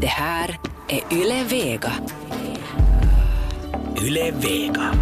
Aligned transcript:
Det 0.00 0.06
här 0.06 0.58
är 0.88 1.12
Yle 1.12 1.44
Vega. 1.44 1.92
Yle 4.02 4.30
Vega. 4.30 4.94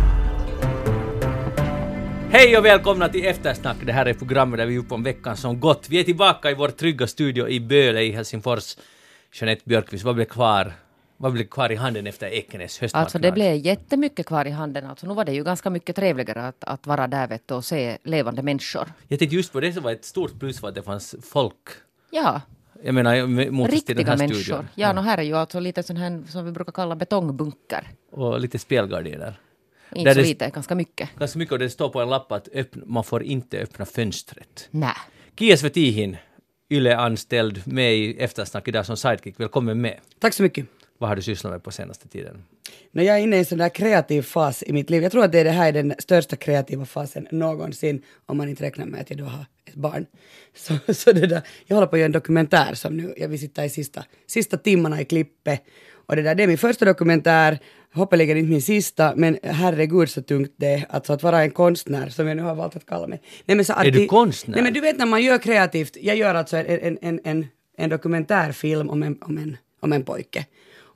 Hej 2.30 2.58
och 2.58 2.64
välkomna 2.64 3.08
till 3.08 3.26
Eftersnack. 3.26 3.76
Det 3.86 3.92
här 3.92 4.06
är 4.06 4.14
programmet 4.14 4.58
där 4.58 4.66
vi 4.66 4.74
är 4.74 4.78
uppe 4.78 4.94
om 4.94 5.02
veckan 5.02 5.36
som 5.36 5.60
gått. 5.60 5.88
Vi 5.88 6.00
är 6.00 6.04
tillbaka 6.04 6.50
i 6.50 6.54
vår 6.54 6.68
trygga 6.68 7.06
studio 7.06 7.48
i 7.48 7.60
Böle 7.60 8.02
i 8.02 8.10
Helsingfors. 8.10 8.76
Jeanette 9.32 9.62
Björkqvist, 9.64 10.04
vad 10.04 10.14
blev 10.14 10.24
kvar? 10.24 10.72
Vad 11.16 11.32
blev 11.32 11.44
kvar 11.44 11.72
i 11.72 11.76
handen 11.76 12.06
efter 12.06 12.26
Ekenäs 12.26 12.78
höstmarknad? 12.78 13.04
Alltså 13.04 13.18
det 13.18 13.32
blev 13.32 13.54
jättemycket 13.54 14.26
kvar 14.26 14.44
i 14.44 14.50
handen. 14.50 14.86
Alltså 14.86 15.06
nu 15.06 15.14
var 15.14 15.24
det 15.24 15.32
ju 15.32 15.44
ganska 15.44 15.70
mycket 15.70 15.96
trevligare 15.96 16.46
att, 16.46 16.64
att 16.64 16.86
vara 16.86 17.06
där 17.06 17.26
vet 17.26 17.48
du, 17.48 17.54
och 17.54 17.64
se 17.64 17.98
levande 18.02 18.42
människor. 18.42 18.92
Jag 19.08 19.18
tänkte 19.18 19.36
just 19.36 19.52
på 19.52 19.60
det 19.60 19.72
som 19.72 19.82
var 19.82 19.92
ett 19.92 20.04
stort 20.04 20.40
plus 20.40 20.60
för 20.60 20.68
att 20.68 20.74
det 20.74 20.82
fanns 20.82 21.14
folk. 21.22 21.68
Ja, 22.10 22.40
Jag 22.84 22.94
menar 22.94 23.26
mot 23.26 23.70
till 23.70 23.78
den 23.86 23.96
riktiga 23.96 24.06
här 24.10 24.16
människor. 24.16 24.40
studion. 24.42 24.68
Ja, 24.74 24.92
no, 24.92 25.00
här 25.00 25.18
är 25.18 25.22
ju 25.22 25.34
alltså 25.36 25.60
lite 25.60 25.82
sån 25.82 25.96
här 25.96 26.22
som 26.28 26.44
vi 26.44 26.52
brukar 26.52 26.72
kalla 26.72 26.96
betongbunker. 26.96 27.88
Och 28.12 28.40
lite 28.40 28.58
spelgardiner. 28.58 29.40
Inte 29.94 30.08
Där 30.10 30.14
så 30.14 30.20
det- 30.20 30.26
lite, 30.26 30.50
ganska 30.50 30.74
mycket. 30.74 31.08
Ganska 31.18 31.38
mycket 31.38 31.52
och 31.52 31.58
det 31.58 31.70
står 31.70 31.88
på 31.88 32.00
en 32.00 32.08
lapp 32.10 32.32
att 32.32 32.48
öppna, 32.54 32.82
man 32.86 33.04
får 33.04 33.22
inte 33.22 33.58
öppna 33.58 33.84
fönstret. 33.84 34.68
Nä. 34.70 34.92
Kia 35.38 35.56
Svetihin, 35.56 36.16
Yle-anställd 36.70 37.62
med 37.66 37.94
i 37.96 38.16
Eftersnack 38.18 38.68
idag 38.68 38.86
som 38.86 38.96
sidekick. 38.96 39.40
Välkommen 39.40 39.80
med. 39.80 40.00
Tack 40.18 40.34
så 40.34 40.42
mycket. 40.42 40.66
Vad 40.98 41.08
har 41.08 41.16
du 41.16 41.22
sysslat 41.22 41.52
med 41.52 41.62
på 41.62 41.70
senaste 41.70 42.08
tiden? 42.08 42.42
När 42.90 43.02
jag 43.02 43.16
är 43.16 43.20
inne 43.20 43.36
i 43.36 43.38
en 43.38 43.44
sån 43.44 43.58
där 43.58 43.68
kreativ 43.68 44.22
fas 44.22 44.62
i 44.66 44.72
mitt 44.72 44.90
liv, 44.90 45.02
jag 45.02 45.12
tror 45.12 45.24
att 45.24 45.32
det, 45.32 45.38
är 45.38 45.44
det 45.44 45.50
här 45.50 45.68
är 45.68 45.72
den 45.72 45.94
största 45.98 46.36
kreativa 46.36 46.86
fasen 46.86 47.28
någonsin, 47.30 48.02
om 48.26 48.36
man 48.36 48.48
inte 48.48 48.64
räknar 48.64 48.86
med 48.86 49.00
att 49.00 49.10
jag 49.10 49.18
då 49.18 49.24
har 49.24 49.46
ett 49.66 49.74
barn. 49.74 50.06
Så, 50.54 50.94
så 50.94 51.12
det 51.12 51.26
där, 51.26 51.42
jag 51.66 51.76
håller 51.76 51.86
på 51.86 51.96
att 51.96 52.00
göra 52.00 52.06
en 52.06 52.12
dokumentär 52.12 52.74
som 52.74 52.96
nu, 52.96 53.14
jag 53.16 53.28
vill 53.28 53.40
sitta 53.40 53.64
i 53.64 53.70
sista, 53.70 54.04
sista 54.26 54.56
timmarna 54.56 55.00
i 55.00 55.04
klippet. 55.04 55.62
Och 56.06 56.16
det 56.16 56.22
där, 56.22 56.34
det 56.34 56.42
är 56.42 56.46
min 56.46 56.58
första 56.58 56.84
dokumentär, 56.84 57.58
hoppeligen 57.94 58.36
inte 58.36 58.50
min 58.50 58.62
sista, 58.62 59.12
men 59.16 59.38
herregud 59.42 60.10
så 60.10 60.22
tungt 60.22 60.54
det 60.56 60.66
är, 60.66 60.86
alltså 60.88 61.12
att 61.12 61.22
vara 61.22 61.42
en 61.42 61.50
konstnär, 61.50 62.08
som 62.08 62.28
jag 62.28 62.36
nu 62.36 62.42
har 62.42 62.54
valt 62.54 62.76
att 62.76 62.86
kalla 62.86 63.06
mig. 63.06 63.22
Nej, 63.44 63.56
men 63.56 63.64
så 63.64 63.72
att 63.72 63.86
Är 63.86 63.90
du 63.90 64.06
konstnär? 64.06 64.54
Nej 64.54 64.62
men 64.62 64.72
du 64.72 64.80
vet 64.80 64.98
när 64.98 65.06
man 65.06 65.22
gör 65.22 65.38
kreativt, 65.38 65.96
jag 66.00 66.16
gör 66.16 66.34
alltså 66.34 66.56
en, 66.56 66.66
en, 66.66 66.98
en, 67.02 67.20
en, 67.24 67.46
en 67.76 67.90
dokumentärfilm 67.90 68.90
om 68.90 69.02
en, 69.02 69.18
om 69.22 69.38
en, 69.38 69.56
om 69.80 69.92
en 69.92 70.04
pojke. 70.04 70.46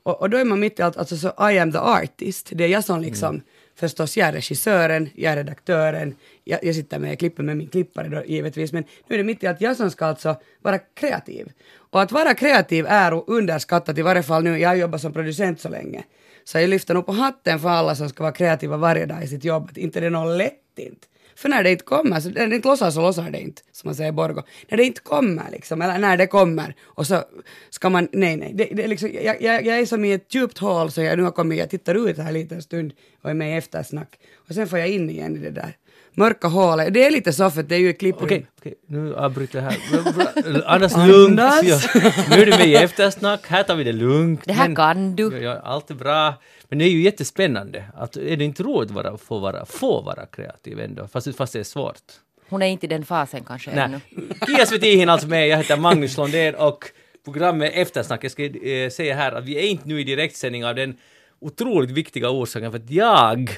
Och, 0.03 0.21
och 0.21 0.29
då 0.29 0.37
är 0.37 0.45
man 0.45 0.59
mitt 0.59 0.79
i 0.79 0.81
allt, 0.81 0.97
alltså 0.97 1.17
så 1.17 1.51
I 1.51 1.59
am 1.59 1.71
the 1.71 1.77
artist, 1.77 2.49
det 2.51 2.63
är 2.63 2.67
jag 2.67 2.83
som 2.83 3.01
liksom, 3.01 3.41
förstås 3.75 4.17
jag 4.17 4.27
är 4.27 4.31
regissören, 4.31 5.09
jag 5.15 5.33
är 5.33 5.37
redaktören, 5.37 6.15
jag, 6.43 6.63
jag 6.63 6.75
sitter 6.75 6.99
med, 6.99 7.11
jag 7.11 7.19
klipper 7.19 7.43
med 7.43 7.57
min 7.57 7.67
klippare 7.67 8.07
då 8.07 8.23
givetvis, 8.25 8.73
men 8.73 8.83
nu 9.07 9.15
är 9.15 9.17
det 9.17 9.23
mitt 9.23 9.43
i 9.43 9.47
allt 9.47 9.61
jag 9.61 9.77
som 9.77 9.91
ska 9.91 10.05
alltså 10.05 10.35
vara 10.61 10.79
kreativ. 10.79 11.51
Och 11.75 12.01
att 12.01 12.11
vara 12.11 12.33
kreativ 12.33 12.85
är 12.85 13.29
underskattat, 13.29 13.97
i 13.97 14.01
varje 14.01 14.23
fall 14.23 14.43
nu, 14.43 14.59
jag 14.59 14.69
har 14.69 14.75
jobbat 14.75 15.01
som 15.01 15.13
producent 15.13 15.59
så 15.59 15.69
länge. 15.69 16.03
Så 16.43 16.59
jag 16.59 16.69
lyfter 16.69 16.93
nog 16.93 17.05
på 17.05 17.11
hatten 17.11 17.59
för 17.59 17.69
alla 17.69 17.95
som 17.95 18.09
ska 18.09 18.23
vara 18.23 18.33
kreativa 18.33 18.77
varje 18.77 19.05
dag 19.05 19.23
i 19.23 19.27
sitt 19.27 19.43
jobb, 19.43 19.67
att 19.71 19.77
inte 19.77 19.99
det 19.99 20.05
är 20.05 20.09
något 20.09 20.37
lätt 20.37 20.53
inte. 20.75 21.07
För 21.35 21.49
när 21.49 21.63
det 21.63 21.71
inte 21.71 21.83
kommer, 21.83 22.19
så 22.19 22.29
när 22.29 22.47
det 22.47 22.55
inte 22.55 22.67
lossar 22.67 22.91
så 22.91 23.01
lossar 23.01 23.31
det 23.31 23.39
inte, 23.39 23.61
som 23.71 23.87
man 23.87 23.95
säger 23.95 24.09
i 24.09 24.13
Borgå. 24.13 24.43
När 24.69 24.77
det 24.77 24.83
inte 24.83 25.01
kommer 25.01 25.51
liksom, 25.51 25.81
eller 25.81 25.99
när 25.99 26.17
det 26.17 26.27
kommer, 26.27 26.75
och 26.81 27.07
så 27.07 27.23
ska 27.69 27.89
man, 27.89 28.07
nej 28.11 28.37
nej, 28.37 28.51
det, 28.53 28.69
det 28.71 28.87
liksom, 28.87 29.09
jag, 29.23 29.41
jag, 29.41 29.65
jag 29.65 29.79
är 29.79 29.85
som 29.85 30.05
i 30.05 30.13
ett 30.13 30.35
djupt 30.35 30.57
hål 30.57 30.91
så 30.91 31.01
jag 31.01 31.17
nu 31.17 31.23
har 31.23 31.31
kommit, 31.31 31.59
jag 31.59 31.69
tittar 31.69 32.09
ut 32.09 32.17
här 32.17 32.27
en 32.27 32.33
liten 32.33 32.61
stund 32.61 32.93
och 33.21 33.29
är 33.29 33.33
med 33.33 33.53
i 33.53 33.57
eftersnack. 33.57 34.19
Och 34.47 34.55
sen 34.55 34.67
får 34.67 34.79
jag 34.79 34.87
in 34.87 35.09
igen 35.09 35.37
i 35.37 35.39
det 35.39 35.51
där 35.51 35.77
mörka 36.13 36.47
hålet. 36.47 36.93
Det 36.93 37.05
är 37.05 37.11
lite 37.11 37.33
så 37.33 37.49
för 37.51 37.63
det 37.63 37.75
är 37.75 37.79
ju 37.79 37.89
ett 37.89 37.99
klipp. 37.99 38.15
Okej, 38.21 38.45
okej, 38.59 38.73
nu 38.87 39.15
avbryter 39.15 39.59
jag 39.61 39.71
här. 39.71 40.63
Andas 40.65 40.97
lugnt. 40.97 41.35
Nu 42.29 42.35
är 42.41 42.45
du 42.45 42.51
med 42.51 42.67
i 42.67 42.75
eftersnack, 42.75 43.47
här 43.47 43.63
tar 43.63 43.75
vi 43.75 43.83
det 43.83 43.93
lugnt. 43.93 44.41
Det 44.45 44.53
här 44.53 44.67
Men- 44.67 44.75
kan 44.75 45.15
du. 45.15 45.23
Ja, 45.33 45.37
ja, 45.37 45.59
allt 45.63 45.91
är 45.91 45.95
bra. 45.95 46.33
Men 46.69 46.79
det 46.79 46.85
är 46.85 46.89
ju 46.89 47.01
jättespännande. 47.01 47.83
Att, 47.95 48.15
är 48.15 48.37
det 48.37 48.45
inte 48.45 48.63
roligt 48.63 48.89
att 48.89 48.95
vara, 48.95 49.17
få, 49.17 49.39
vara, 49.39 49.65
få 49.65 50.01
vara 50.01 50.25
kreativ 50.25 50.79
ändå? 50.79 51.07
Fast, 51.07 51.35
fast 51.35 51.53
det 51.53 51.59
är 51.59 51.63
svårt. 51.63 52.01
Hon 52.49 52.61
är 52.61 52.67
inte 52.67 52.85
i 52.85 52.89
den 52.89 53.05
fasen 53.05 53.43
kanske 53.43 53.71
Nej. 53.75 53.83
ännu. 53.83 53.99
Kia 54.47 54.65
Svetihin 54.65 55.09
alltså 55.09 55.27
med, 55.27 55.47
jag 55.47 55.57
heter 55.57 55.77
Magnus 55.77 56.17
Londén 56.17 56.55
och 56.55 56.85
programmet 57.25 57.71
Eftersnack, 57.75 58.23
jag 58.23 58.31
ska 58.31 58.43
eh, 58.43 58.89
säga 58.89 59.15
här 59.15 59.31
att 59.31 59.45
vi 59.45 59.55
är 59.57 59.61
inte 59.67 59.87
nu 59.87 60.01
i 60.01 60.03
direktsändning 60.03 60.65
av 60.65 60.75
den 60.75 60.97
otroligt 61.39 61.91
viktiga 61.91 62.29
orsaken 62.29 62.71
för 62.71 62.79
att 62.79 62.89
jag 62.91 63.49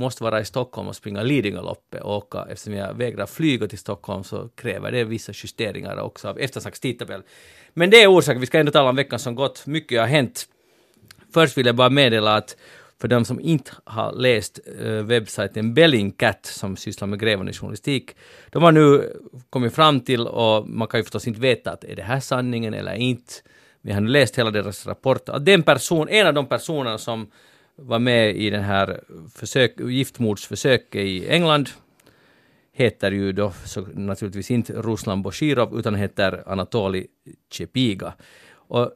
måste 0.00 0.24
vara 0.24 0.40
i 0.40 0.44
Stockholm 0.44 0.88
och 0.88 0.96
springa 0.96 1.22
Lidingöloppet 1.22 2.02
och 2.02 2.16
åka, 2.16 2.46
eftersom 2.50 2.74
jag 2.74 2.94
vägrar 2.94 3.26
flyga 3.26 3.68
till 3.68 3.78
Stockholm 3.78 4.24
så 4.24 4.48
kräver 4.48 4.92
det 4.92 5.04
vissa 5.04 5.32
justeringar 5.34 6.00
också 6.00 6.28
av 6.28 6.38
Eftersnacks 6.38 6.80
tidtabell. 6.80 7.22
Men 7.74 7.90
det 7.90 8.02
är 8.02 8.12
orsaken, 8.12 8.40
vi 8.40 8.46
ska 8.46 8.58
ändå 8.58 8.72
tala 8.72 8.90
om 8.90 8.96
veckan 8.96 9.18
som 9.18 9.34
gått, 9.34 9.66
mycket 9.66 10.00
har 10.00 10.06
hänt. 10.06 10.46
Först 11.34 11.58
vill 11.58 11.66
jag 11.66 11.76
bara 11.76 11.90
meddela 11.90 12.36
att 12.36 12.56
för 13.00 13.08
de 13.08 13.24
som 13.24 13.40
inte 13.40 13.70
har 13.84 14.12
läst 14.12 14.60
eh, 14.80 14.90
webbsajten 14.90 15.74
Bellingcat 15.74 16.46
som 16.46 16.76
sysslar 16.76 17.08
med 17.08 17.20
grävande 17.20 17.52
journalistik, 17.52 18.16
de 18.50 18.62
har 18.62 18.72
nu 18.72 19.12
kommit 19.50 19.74
fram 19.74 20.00
till, 20.00 20.26
och 20.26 20.68
man 20.68 20.88
kan 20.88 21.00
ju 21.00 21.04
förstås 21.04 21.26
inte 21.26 21.40
veta 21.40 21.72
att 21.72 21.84
är 21.84 21.96
det 21.96 22.02
här 22.02 22.20
sanningen 22.20 22.74
eller 22.74 22.94
inte, 22.94 23.32
vi 23.82 23.92
har 23.92 24.00
nu 24.00 24.08
läst 24.08 24.38
hela 24.38 24.50
deras 24.50 24.86
rapport, 24.86 25.28
att 25.28 25.44
den 25.44 25.62
person, 25.62 26.08
en 26.08 26.26
av 26.26 26.34
de 26.34 26.46
personerna 26.46 26.98
som 26.98 27.30
var 27.80 27.98
med 27.98 28.36
i 28.36 28.50
den 28.50 28.62
här 28.62 29.00
försök, 29.34 29.80
giftmordsförsöket 29.80 31.00
i 31.00 31.28
England, 31.28 31.68
heter 32.72 33.10
ju 33.10 33.32
då 33.32 33.52
så 33.64 33.80
naturligtvis 33.80 34.50
inte 34.50 34.72
Ruslan 34.72 35.22
Boshirov 35.22 35.78
utan 35.78 35.94
heter 35.94 36.42
Anatoli 36.46 37.06
Chepiga. 37.50 38.12
Och, 38.52 38.90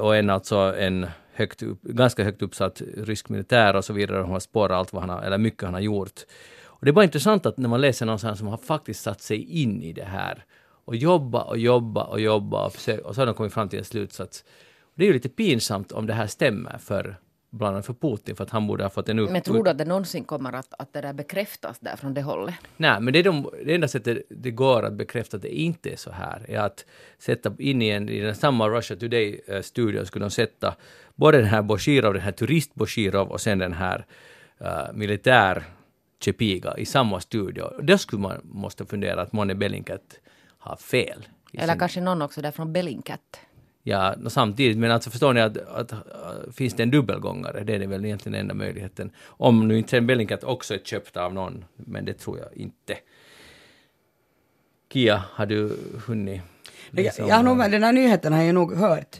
och 0.00 0.16
en 0.16 0.30
alltså 0.30 0.56
en 0.56 1.06
högt 1.32 1.62
upp, 1.62 1.82
ganska 1.82 2.24
högt 2.24 2.42
uppsatt 2.42 2.82
rysk 2.96 3.28
militär 3.28 3.76
och 3.76 3.84
så 3.84 3.92
vidare. 3.92 4.22
Hon 4.22 4.30
har 4.30 4.40
spårat 4.40 4.78
allt 4.78 4.92
vad 4.92 5.02
han 5.02 5.10
har, 5.10 5.22
eller 5.22 5.38
mycket 5.38 5.62
han 5.62 5.74
har 5.74 5.80
gjort. 5.80 6.20
Och 6.64 6.84
det 6.84 6.90
är 6.90 6.92
bara 6.92 7.04
intressant 7.04 7.46
att 7.46 7.56
när 7.56 7.68
man 7.68 7.80
läser 7.80 8.06
någon 8.06 8.18
sån 8.18 8.28
här 8.28 8.36
som 8.36 8.46
har 8.46 8.56
faktiskt 8.56 9.02
satt 9.02 9.20
sig 9.20 9.62
in 9.62 9.82
i 9.82 9.92
det 9.92 10.04
här 10.04 10.44
och 10.84 10.96
jobba 10.96 11.42
och 11.42 11.58
jobba 11.58 12.02
och 12.02 12.20
jobba 12.20 12.66
och, 12.66 12.72
försöka, 12.72 13.06
och 13.08 13.14
så 13.14 13.20
har 13.20 13.26
de 13.26 13.34
kommit 13.34 13.52
fram 13.52 13.68
till 13.68 13.78
en 13.78 13.84
slutsats. 13.84 14.44
Och 14.80 14.92
det 14.94 15.04
är 15.04 15.06
ju 15.06 15.12
lite 15.12 15.28
pinsamt 15.28 15.92
om 15.92 16.06
det 16.06 16.12
här 16.12 16.26
stämmer 16.26 16.78
för 16.78 17.16
bland 17.50 17.74
annat 17.74 17.86
för 17.86 17.94
Putin 17.94 18.36
för 18.36 18.44
att 18.44 18.50
han 18.50 18.66
borde 18.66 18.84
ha 18.84 18.90
fått 18.90 19.08
en 19.08 19.18
upp, 19.18 19.30
Men 19.30 19.42
tror 19.42 19.64
du 19.64 19.70
att 19.70 19.78
det 19.78 19.84
någonsin 19.84 20.24
kommer 20.24 20.52
att, 20.52 20.74
att 20.78 20.92
det 20.92 21.00
där 21.00 21.12
bekräftas 21.12 21.78
där 21.78 21.96
från 21.96 22.14
det 22.14 22.22
hållet? 22.22 22.54
Nej, 22.76 23.00
men 23.00 23.12
det, 23.12 23.18
är 23.18 23.22
de, 23.22 23.50
det 23.64 23.74
enda 23.74 23.88
sättet 23.88 24.22
det 24.30 24.50
går 24.50 24.82
att 24.82 24.92
bekräfta 24.92 25.36
att 25.36 25.42
det 25.42 25.60
inte 25.60 25.90
är 25.90 25.96
så 25.96 26.10
här 26.10 26.50
är 26.50 26.58
att 26.58 26.84
sätta 27.18 27.52
in 27.58 27.82
i, 27.82 27.88
en, 27.88 28.08
i 28.08 28.20
den 28.20 28.34
samma 28.34 28.68
Russia 28.68 28.96
Today-studion 28.96 30.06
skulle 30.06 30.24
de 30.24 30.30
sätta 30.30 30.74
både 31.14 31.38
den 31.38 31.46
här 31.46 31.62
Boshirov, 31.62 32.12
den 32.12 32.22
här 32.22 32.32
turist 32.32 32.74
Boshirov 32.74 33.28
och 33.28 33.40
sen 33.40 33.58
den 33.58 33.72
här 33.72 34.06
uh, 34.60 34.92
militär 34.94 35.64
Chepiga 36.20 36.78
i 36.78 36.86
samma 36.86 37.20
studio. 37.20 37.82
Då 37.82 37.98
skulle 37.98 38.22
man 38.22 38.40
måste 38.44 38.86
fundera 38.86 39.22
att 39.22 39.32
månne 39.32 39.54
Bellingcat 39.54 40.20
har 40.58 40.76
fel. 40.76 41.28
Eller 41.52 41.72
sin- 41.72 41.78
kanske 41.78 42.00
någon 42.00 42.22
också 42.22 42.42
där 42.42 42.50
från 42.50 42.72
Bellingcat? 42.72 43.40
Ja, 43.82 44.14
nå 44.18 44.30
samtidigt, 44.30 44.78
men 44.78 44.90
alltså 44.90 45.10
förstår 45.10 45.32
ni 45.32 45.40
att, 45.40 45.56
att, 45.56 45.92
äh, 45.92 45.98
finns 46.52 46.74
det 46.74 46.82
en 46.82 46.90
dubbelgångare? 46.90 47.64
Det 47.64 47.74
är 47.74 47.78
det 47.78 47.86
väl 47.86 48.04
egentligen 48.04 48.40
enda 48.40 48.54
möjligheten. 48.54 49.10
Om 49.26 49.68
nu 49.68 49.78
inte 49.78 50.00
Bellingcat 50.00 50.44
också 50.44 50.74
är 50.74 50.78
köpt 50.78 51.16
av 51.16 51.34
någon, 51.34 51.64
men 51.76 52.04
det 52.04 52.12
tror 52.12 52.38
jag 52.38 52.48
inte. 52.52 52.94
Kia, 54.92 55.22
har 55.32 55.46
du 55.46 55.76
hunnit? 56.06 56.40
Jag, 56.90 57.12
jag 57.18 57.36
har 57.36 57.42
nog, 57.42 57.58
den 57.58 57.82
här 57.82 57.92
nyheten 57.92 58.32
har 58.32 58.42
jag 58.42 58.54
nog 58.54 58.76
hört. 58.76 59.16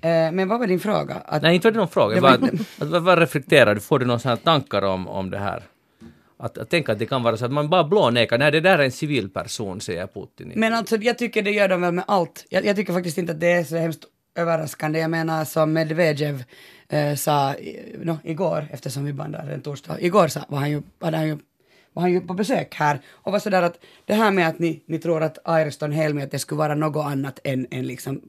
Eh, 0.00 0.32
men 0.32 0.48
vad 0.48 0.58
var 0.58 0.66
din 0.66 0.80
fråga? 0.80 1.14
Att, 1.14 1.42
Nej, 1.42 1.54
inte 1.54 1.66
var 1.66 1.72
det 1.72 1.78
någon 1.78 1.88
fråga. 1.88 2.14
Det 2.14 2.20
var 2.20 2.30
att, 2.30 2.42
att, 2.42 2.88
vad, 2.88 3.02
vad 3.02 3.18
reflekterar 3.18 3.74
du? 3.74 3.80
Får 3.80 3.98
du 3.98 4.06
några 4.06 4.36
tankar 4.36 4.82
om, 4.82 5.08
om 5.08 5.30
det 5.30 5.38
här? 5.38 5.62
Att, 6.42 6.58
att 6.58 6.70
tänka 6.70 6.92
att 6.92 6.98
det 6.98 7.06
kan 7.06 7.22
vara 7.22 7.36
så 7.36 7.44
att 7.44 7.52
man 7.52 7.70
bara 7.70 7.84
blånekar. 7.84 8.38
Nej, 8.38 8.50
det 8.50 8.60
där 8.60 8.78
är 8.78 8.84
en 8.84 8.92
civilperson, 8.92 9.80
säger 9.80 10.06
Putin. 10.06 10.52
Men 10.56 10.74
alltså 10.74 10.96
jag 10.96 11.18
tycker 11.18 11.42
det 11.42 11.50
gör 11.50 11.68
de 11.68 11.80
väl 11.80 11.92
med 11.92 12.04
allt. 12.08 12.46
Jag, 12.48 12.64
jag 12.64 12.76
tycker 12.76 12.92
faktiskt 12.92 13.18
inte 13.18 13.32
att 13.32 13.40
det 13.40 13.52
är 13.52 13.64
så 13.64 13.76
hemskt 13.76 14.04
överraskande. 14.34 14.98
Jag 14.98 15.10
menar 15.10 15.44
som 15.44 15.72
Medvedev 15.72 16.44
eh, 16.88 17.14
sa 17.14 17.54
no, 17.98 18.18
igår, 18.24 18.68
eftersom 18.72 19.04
vi 19.04 19.12
bandar 19.12 19.48
en 19.48 19.60
torsdag, 19.60 20.00
igår 20.00 20.28
sa, 20.28 20.40
var 20.48 20.58
han 20.58 20.70
ju, 20.70 20.82
hade 21.00 21.16
han 21.16 21.28
ju 21.28 21.38
var 21.92 22.02
han 22.02 22.12
ju 22.12 22.20
på 22.20 22.34
besök 22.34 22.74
här 22.74 23.00
och 23.08 23.32
var 23.32 23.38
sådär 23.38 23.62
att 23.62 23.78
det 24.04 24.14
här 24.14 24.30
med 24.30 24.48
att 24.48 24.58
ni, 24.58 24.82
ni 24.86 24.98
tror 24.98 25.22
att 25.22 25.38
Airiston 25.44 25.92
Helmi 25.92 26.22
att 26.22 26.30
det 26.30 26.38
skulle 26.38 26.58
vara 26.58 26.74
något 26.74 27.06
annat 27.06 27.40
än, 27.44 27.66
än 27.70 27.86
liksom 27.86 28.20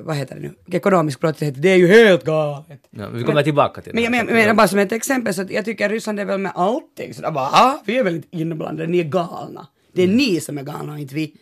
vad 0.00 0.16
heter 0.16 0.34
det 0.34 0.40
nu, 0.40 0.54
ekonomisk 0.76 1.20
brottslighet, 1.20 1.62
det 1.62 1.68
är 1.68 1.76
ju 1.76 1.86
helt 1.86 2.24
galet. 2.24 2.80
Ja, 2.90 3.08
vi 3.08 3.24
kommer 3.24 3.42
tillbaka 3.42 3.80
till 3.80 3.94
Men 3.94 4.02
jag 4.04 4.12
det. 4.12 4.24
men, 4.24 4.34
menar 4.34 4.54
bara 4.54 4.68
som 4.68 4.78
ett 4.78 4.92
exempel, 4.92 5.34
så 5.34 5.46
jag 5.50 5.64
tycker 5.64 5.88
Ryssland 5.88 6.20
är 6.20 6.24
väl 6.24 6.38
med 6.40 6.52
allting 6.54 7.14
sådär 7.14 7.30
bara, 7.30 7.48
ah, 7.52 7.82
vi 7.86 7.98
är 7.98 8.04
väl 8.04 8.14
inte 8.14 8.28
inblandade, 8.30 8.88
ni 8.88 8.98
är 8.98 9.04
galna. 9.04 9.66
Det 9.92 10.02
är 10.02 10.08
ni 10.08 10.40
som 10.40 10.58
är 10.58 10.62
galna 10.62 10.92
och 10.92 10.98
inte 10.98 11.14
vi. 11.14 11.34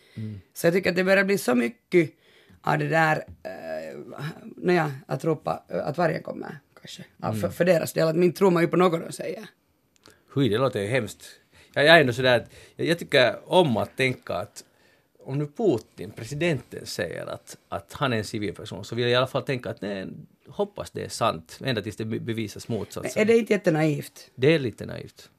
Så 0.53 0.67
jag 0.67 0.73
tycker 0.73 0.89
att 0.89 0.95
det 0.95 1.03
börjar 1.03 1.23
bli 1.23 1.37
så 1.37 1.55
mycket 1.55 2.09
av 2.61 2.77
det 2.77 2.87
där, 2.87 3.17
eh, 3.17 3.99
naja, 4.55 4.91
att 5.07 5.25
ropa 5.25 5.63
eh, 5.69 5.87
att 5.87 5.97
vargen 5.97 6.23
kommer 6.23 6.59
kanske. 6.81 7.03
Ja, 7.17 7.33
för, 7.33 7.49
för 7.49 7.65
deras 7.65 7.93
del, 7.93 8.07
att 8.07 8.15
min 8.15 8.33
tror 8.33 8.51
man 8.51 8.63
ju 8.63 8.67
på 8.67 8.77
något 8.77 9.01
de 9.05 9.11
säger. 9.11 9.45
Hui, 10.33 10.49
det 10.49 10.57
låter 10.57 10.81
ju 10.81 10.87
hemskt. 10.87 11.25
Jag 11.73 11.85
jag 11.85 11.95
är 11.95 12.01
ändå 12.01 12.13
sådär 12.13 12.37
att 12.37 12.49
jag, 12.75 12.87
jag 12.87 12.99
tycker 12.99 13.35
om 13.45 13.77
att 13.77 13.97
tänka 13.97 14.33
att 14.33 14.63
om 15.25 15.37
nu 15.37 15.47
Putin, 15.47 16.11
presidenten, 16.11 16.85
säger 16.85 17.25
att, 17.25 17.57
att 17.69 17.93
han 17.93 18.13
är 18.13 18.17
en 18.17 18.23
civilperson 18.23 18.85
så 18.85 18.95
vill 18.95 19.03
jag 19.03 19.11
i 19.11 19.15
alla 19.15 19.27
fall 19.27 19.43
tänka 19.43 19.69
att 19.69 19.81
nej, 19.81 20.07
hoppas 20.47 20.91
det 20.91 21.03
är 21.05 21.09
sant, 21.09 21.59
ända 21.65 21.81
tills 21.81 21.95
det 21.95 22.05
be- 22.05 22.19
bevisas 22.19 22.67
motsatsen. 22.67 23.21
Är 23.21 23.25
det 23.25 23.37
inte 23.37 23.53
jättenaivt? 23.53 24.29
Det 24.35 24.55
är 24.55 24.59
lite 24.59 24.85
naivt. 24.85 25.29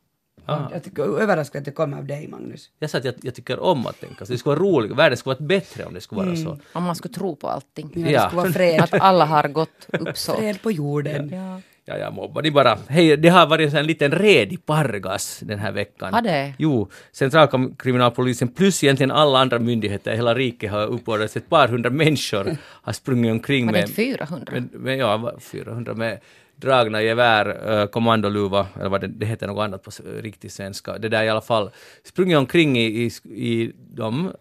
Ah. 0.47 0.61
Jag 0.73 0.85
tycker 0.85 1.03
överraskad 1.21 1.59
att 1.59 1.65
det 1.65 1.71
kommer 1.71 1.97
av 1.99 2.05
dig, 2.05 2.29
Magnus. 2.29 2.71
Jag 2.79 2.91
sa 2.91 2.99
att 2.99 3.05
jag, 3.05 3.15
jag 3.23 3.35
tycker 3.35 3.59
om 3.61 3.87
att 3.87 4.01
tänka 4.01 4.27
så. 4.27 4.33
Det 4.33 4.39
skulle 4.39 4.57
vara 4.57 4.69
roligt, 4.69 4.93
världen 4.93 5.19
skulle 5.19 5.35
vara 5.35 5.47
bättre 5.47 5.85
om 5.85 5.95
det 5.95 6.01
skulle 6.01 6.25
vara 6.25 6.37
så. 6.37 6.59
Om 6.73 6.83
man 6.83 6.97
skulle 6.97 7.15
tro 7.15 7.37
på 7.37 7.49
allting. 7.49 7.91
Ja, 7.95 8.03
det 8.05 8.11
Ja. 8.11 8.27
skulle 8.29 8.43
vara 8.43 8.53
fred. 8.53 8.81
Att 8.81 8.95
alla 8.95 9.25
har 9.25 9.49
gott 9.49 9.87
uppsåt. 9.89 10.37
fred 10.39 10.63
på 10.63 10.71
jorden. 10.71 11.31
Ja. 11.33 11.61
Ja, 11.87 11.99
jag 11.99 12.13
mobbade 12.13 12.51
bara. 12.51 12.79
Hej, 12.89 13.17
det 13.17 13.29
har 13.29 13.47
varit 13.47 13.75
en 13.75 13.87
liten 13.87 14.11
red 14.11 14.53
i 14.53 14.57
Pargas 14.57 15.41
den 15.43 15.59
här 15.59 15.73
veckan. 15.73 16.15
Har 16.15 16.23
det? 16.23 16.55
Jo, 16.59 16.89
centralkriminalpolisen 17.13 18.49
plus 18.49 18.85
egentligen 18.85 19.11
alla 19.11 19.39
andra 19.39 19.59
myndigheter 19.59 20.13
i 20.13 20.17
hela 20.17 20.35
riket 20.35 20.71
har 20.71 20.87
uppvårdats. 20.87 21.37
Ett 21.37 21.49
par 21.49 21.69
hundra 21.69 21.91
människor 21.91 22.57
har 22.61 22.93
sprungit 22.93 23.33
omkring 23.33 23.67
med... 23.67 23.75
Var 23.75 23.81
det 23.81 23.89
400? 23.89 24.53
Med, 24.53 24.75
med, 24.75 24.99
ja, 24.99 25.35
400 25.41 25.95
med 25.95 26.21
dragna 26.57 27.03
gevär, 27.03 27.71
eh, 27.71 27.87
kommandoluva, 27.87 28.67
eller 28.81 28.89
vad 28.89 29.01
det, 29.01 29.07
det 29.07 29.27
heter 29.27 29.47
något 29.47 29.65
annat 29.65 29.83
på 29.83 29.91
riktig 30.21 30.53
svenska. 30.53 30.99
Det 30.99 31.09
där 31.09 31.25
i 31.25 31.29
alla 31.29 31.41
fall. 31.41 31.71
Sprungit 32.05 32.39
omkring 32.39 32.79
i, 32.79 32.85
i, 32.85 33.11
i 33.25 33.73
de 33.95 34.33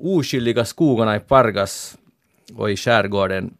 oskyldiga 0.00 0.64
skogarna 0.64 1.16
i 1.16 1.20
Pargas 1.20 1.98
och 2.54 2.70
i 2.70 2.76
skärgården 2.76 3.54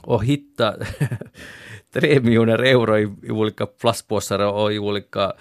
och 0.00 0.24
hittat 0.24 0.76
tre 2.00 2.20
miljoner 2.20 2.58
euro 2.58 2.98
i, 2.98 3.02
i 3.22 3.30
olika 3.30 3.66
plastpåsar 3.66 4.38
och 4.38 4.72
i 4.72 4.78
olika 4.78 5.32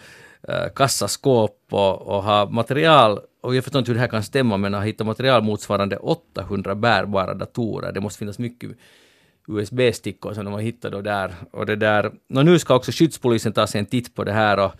eh, 0.47 0.73
kassaskåp 0.75 1.57
och, 1.71 2.01
och 2.01 2.23
ha 2.23 2.45
material 2.45 3.19
och 3.45 3.55
jag 3.55 3.63
förstår 3.63 3.79
inte 3.79 3.91
hur 3.91 3.95
det 3.95 4.01
här 4.01 4.07
kan 4.07 4.23
stämma, 4.23 4.57
men 4.57 4.73
att 4.73 4.83
hitta 4.83 5.03
material 5.03 5.43
motsvarande 5.43 5.97
800 5.97 6.75
bärbara 6.75 7.33
datorer. 7.33 7.91
Det 7.91 8.01
måste 8.01 8.19
finnas 8.19 8.39
mycket 8.39 8.71
USB-stickor 9.47 10.33
som 10.33 10.45
de 10.45 10.53
har 10.53 10.61
hittat 10.61 10.91
då 10.91 11.01
där. 11.01 11.35
Och 11.51 11.65
det 11.65 11.75
där. 11.75 12.11
Och 12.35 12.45
nu 12.45 12.59
ska 12.59 12.75
också 12.75 12.91
skyddspolisen 12.91 13.53
ta 13.53 13.67
sig 13.67 13.79
en 13.79 13.85
titt 13.85 14.15
på 14.15 14.23
det 14.23 14.31
här 14.31 14.59
och 14.59 14.71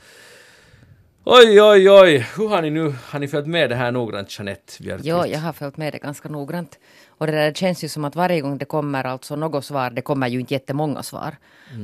Oj, 1.27 1.61
oj, 1.61 1.89
oj! 1.89 2.27
Hur 2.37 2.47
har 2.47 2.61
ni 2.61 2.69
nu, 2.69 2.93
har 3.05 3.19
ni 3.19 3.27
följt 3.27 3.47
med 3.47 3.69
det 3.69 3.75
här 3.75 3.91
noggrant, 3.91 4.39
Jeanette? 4.39 4.73
Ja, 5.03 5.27
jag 5.27 5.39
har 5.39 5.53
följt 5.53 5.77
med 5.77 5.93
det 5.93 5.97
ganska 5.97 6.29
noggrant. 6.29 6.79
Och 7.17 7.27
det 7.27 7.31
där 7.31 7.53
känns 7.53 7.83
ju 7.83 7.87
som 7.89 8.05
att 8.05 8.15
varje 8.15 8.41
gång 8.41 8.57
det 8.57 8.65
kommer 8.65 9.03
alltså 9.03 9.35
något 9.35 9.65
svar, 9.65 9.89
det 9.89 10.01
kommer 10.01 10.27
ju 10.27 10.39
inte 10.39 10.53
jättemånga 10.53 11.03
svar. 11.03 11.35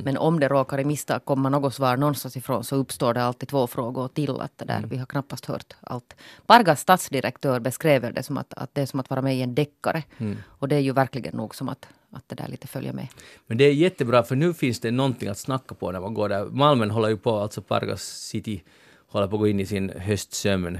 Men 0.04 0.18
om 0.18 0.40
det 0.40 0.48
råkar 0.48 0.80
i 0.80 0.86
misstag 0.86 1.26
komma 1.26 1.50
något 1.50 1.74
svar 1.74 1.98
någonstans 1.98 2.38
ifrån 2.38 2.64
så 2.64 2.76
uppstår 2.76 3.14
det 3.14 3.24
alltid 3.24 3.50
två 3.50 3.68
frågor 3.68 4.08
till. 4.08 4.42
Att 4.42 4.58
det 4.58 4.66
där, 4.66 4.84
Vi 4.90 4.98
har 4.98 5.06
knappast 5.06 5.46
hört 5.46 5.74
allt. 5.82 6.16
Pargas 6.46 6.80
stadsdirektör 6.82 7.60
beskrev 7.60 8.14
det 8.14 8.24
som 8.24 8.38
att, 8.38 8.54
att 8.54 8.76
det 8.76 8.82
är 8.82 8.86
som 8.86 9.00
att 9.00 9.10
vara 9.10 9.22
med 9.22 9.36
i 9.36 9.42
en 9.42 9.56
deckare. 9.56 10.04
Och 10.46 10.68
det 10.68 10.76
är 10.76 10.80
ju 10.80 10.92
verkligen 10.94 11.36
nog 11.38 11.56
som 11.56 11.70
att, 11.70 11.88
att 12.12 12.24
det 12.30 12.36
där 12.36 12.48
lite 12.48 12.68
följer 12.68 12.94
med. 12.94 13.08
Men 13.48 13.58
det 13.58 13.64
är 13.64 13.74
jättebra 13.74 14.24
för 14.24 14.36
nu 14.36 14.54
finns 14.54 14.80
det 14.80 14.92
någonting 14.92 15.30
att 15.30 15.38
snacka 15.38 15.76
på 15.76 15.92
när 15.92 16.00
man 16.00 16.14
går 16.14 16.30
där. 16.30 16.46
Malmen 16.46 16.92
håller 16.92 17.10
ju 17.10 17.18
på, 17.18 17.38
alltså 17.38 17.62
Pargas 17.62 18.04
city 18.04 18.64
håller 19.08 19.28
på 19.28 19.36
att 19.36 19.40
gå 19.40 19.48
in 19.48 19.60
i 19.60 19.66
sin 19.66 19.90
höstsömn. 19.90 20.80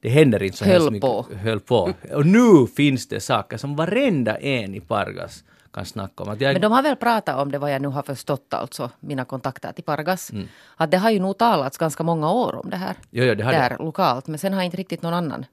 Det 0.00 0.08
händer 0.08 0.42
inte 0.42 0.56
så 0.56 0.64
Höll 0.64 0.72
hemskt 0.74 0.90
mycket. 0.92 1.08
på. 1.08 1.26
Höll 1.42 1.60
på. 1.60 1.92
Och 2.14 2.26
nu 2.26 2.66
finns 2.76 3.08
det 3.08 3.20
saker 3.20 3.56
som 3.56 3.76
varenda 3.76 4.36
en 4.36 4.74
i 4.74 4.80
Pargas 4.80 5.44
kan 5.72 5.84
snacka 5.84 6.24
om. 6.24 6.36
Jag, 6.40 6.52
Men 6.52 6.62
de 6.62 6.72
har 6.72 6.82
väl 6.82 6.96
pratat 6.96 7.36
om 7.36 7.52
det 7.52 7.58
vad 7.58 7.72
jag 7.74 7.82
nu 7.82 7.88
har 7.88 8.02
förstått 8.02 8.54
alltså, 8.54 8.90
mina 9.00 9.24
kontakter 9.24 9.72
till 9.72 9.84
Pargas. 9.84 10.30
Att 10.76 10.90
det 10.90 10.96
har 10.98 11.10
ju 11.10 11.20
nog 11.20 11.38
talats 11.38 11.78
ganska 11.78 12.02
många 12.02 12.32
år 12.32 12.54
om 12.64 12.70
det 12.70 12.76
här. 12.76 12.94
Jo, 13.10 13.24
jo, 13.24 13.34
det 13.34 13.44
har 13.44 13.52
det. 13.52 13.58
där 13.58 13.76
lokalt. 13.78 14.26
Men 14.26 14.38
sen 14.38 14.52
har 14.52 14.62
inte 14.62 14.76
riktigt 14.76 15.02
någon 15.02 15.14
annan. 15.14 15.44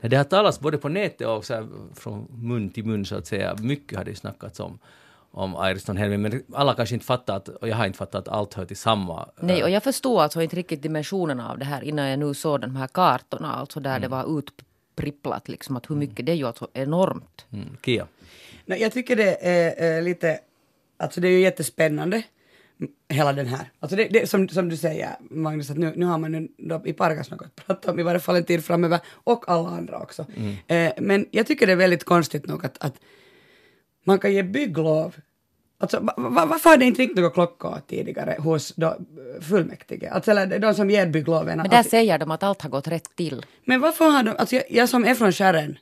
Det 0.00 0.16
har 0.16 0.24
talats 0.24 0.60
både 0.60 0.78
på 0.78 0.88
nätet 0.88 1.26
och 1.26 1.44
så 1.44 1.54
här, 1.54 1.66
från 1.94 2.26
mun 2.30 2.70
till 2.70 2.84
mun 2.84 3.04
så 3.04 3.16
att 3.16 3.26
säga. 3.26 3.56
Mycket 3.60 3.98
har 3.98 4.04
det 4.04 4.14
snackats 4.14 4.60
om, 4.60 4.78
om 5.38 5.54
Iriston-helgen, 5.70 6.22
men 6.22 6.42
alla 6.54 6.74
kanske 6.74 6.94
inte 6.94 7.06
fattat, 7.06 7.48
och 7.48 7.68
jag 7.68 7.76
har 7.76 7.86
inte 7.86 7.98
fattat 7.98 8.28
att 8.28 8.34
allt 8.34 8.54
hör 8.54 8.64
till 8.64 8.76
samma. 8.76 9.28
Nej, 9.40 9.62
och 9.62 9.70
jag 9.70 9.82
förstod 9.82 10.18
alltså 10.20 10.42
inte 10.42 10.56
riktigt 10.56 10.82
dimensionerna 10.82 11.50
av 11.50 11.58
det 11.58 11.64
här 11.64 11.84
innan 11.84 12.08
jag 12.08 12.18
nu 12.18 12.34
såg 12.34 12.60
de 12.60 12.76
här 12.76 12.86
kartorna, 12.86 13.54
alltså 13.54 13.80
där 13.80 14.00
det 14.00 14.08
var 14.08 14.38
utpripplat 14.38 15.48
liksom 15.48 15.76
att 15.76 15.90
hur 15.90 15.96
mycket, 15.96 16.26
det 16.26 16.32
är 16.32 16.36
ju 16.36 16.46
alltså 16.46 16.68
enormt. 16.72 17.46
Mm. 17.52 17.76
Kia. 17.84 18.06
Nej, 18.66 18.80
jag 18.82 18.92
tycker 18.92 19.16
det 19.16 19.36
är 19.46 19.96
eh, 19.96 20.02
lite, 20.02 20.38
alltså 20.96 21.20
det 21.20 21.28
är 21.28 21.32
ju 21.32 21.40
jättespännande, 21.40 22.22
m- 22.80 22.88
hela 23.08 23.32
den 23.32 23.46
här. 23.46 23.70
Alltså 23.80 23.96
det, 23.96 24.04
det 24.08 24.30
som, 24.30 24.48
som 24.48 24.68
du 24.68 24.76
säger 24.76 25.16
Magnus, 25.30 25.70
att 25.70 25.76
nu, 25.78 25.92
nu 25.96 26.06
har 26.06 26.18
man 26.18 26.32
nu 26.32 26.48
då 26.58 26.82
i 26.84 26.92
Pargas 26.92 27.30
något 27.30 27.42
att 27.42 27.66
prata 27.66 27.90
om 27.92 27.98
i 27.98 28.02
varje 28.02 28.20
fall 28.20 28.36
en 28.36 28.44
tid 28.44 28.64
framöver, 28.64 29.00
och 29.24 29.48
alla 29.48 29.68
andra 29.68 29.98
också. 29.98 30.26
Eh, 30.66 30.92
men 30.98 31.26
jag 31.30 31.46
tycker 31.46 31.66
det 31.66 31.72
är 31.72 31.76
väldigt 31.76 32.04
konstigt 32.04 32.46
nog 32.46 32.64
att, 32.66 32.84
att 32.84 32.94
man 34.04 34.18
kan 34.18 34.32
ge 34.32 34.42
bygglov 34.42 35.14
Alltså, 35.80 36.00
va, 36.00 36.14
va, 36.16 36.46
varför 36.46 36.70
har 36.70 36.76
det 36.76 36.84
inte 36.84 37.02
ringt 37.02 37.16
några 37.16 37.30
klockor 37.30 37.80
tidigare 37.86 38.36
hos 38.38 38.72
då, 38.76 38.86
eh, 38.86 39.42
fullmäktige? 39.42 40.08
Alltså, 40.10 40.30
eller 40.30 40.58
de 40.58 40.74
som 40.74 40.90
ger 40.90 41.06
byggloven. 41.06 41.58
Men 41.58 41.68
där 41.70 41.80
Att- 41.80 41.88
säger 41.90 42.18
de 42.18 42.30
att 42.30 42.42
allt 42.42 42.62
har 42.62 42.70
gått 42.70 42.88
rätt 42.88 43.16
till. 43.16 43.46
men 43.64 43.80
varför 43.80 44.04
har 44.10 44.22
de, 44.22 44.30
alltså 44.38 44.54
jag, 44.56 44.64
jag 44.70 44.88
som 44.88 45.04
är 45.04 45.14
från 45.14 45.32
Skärren, 45.32 45.78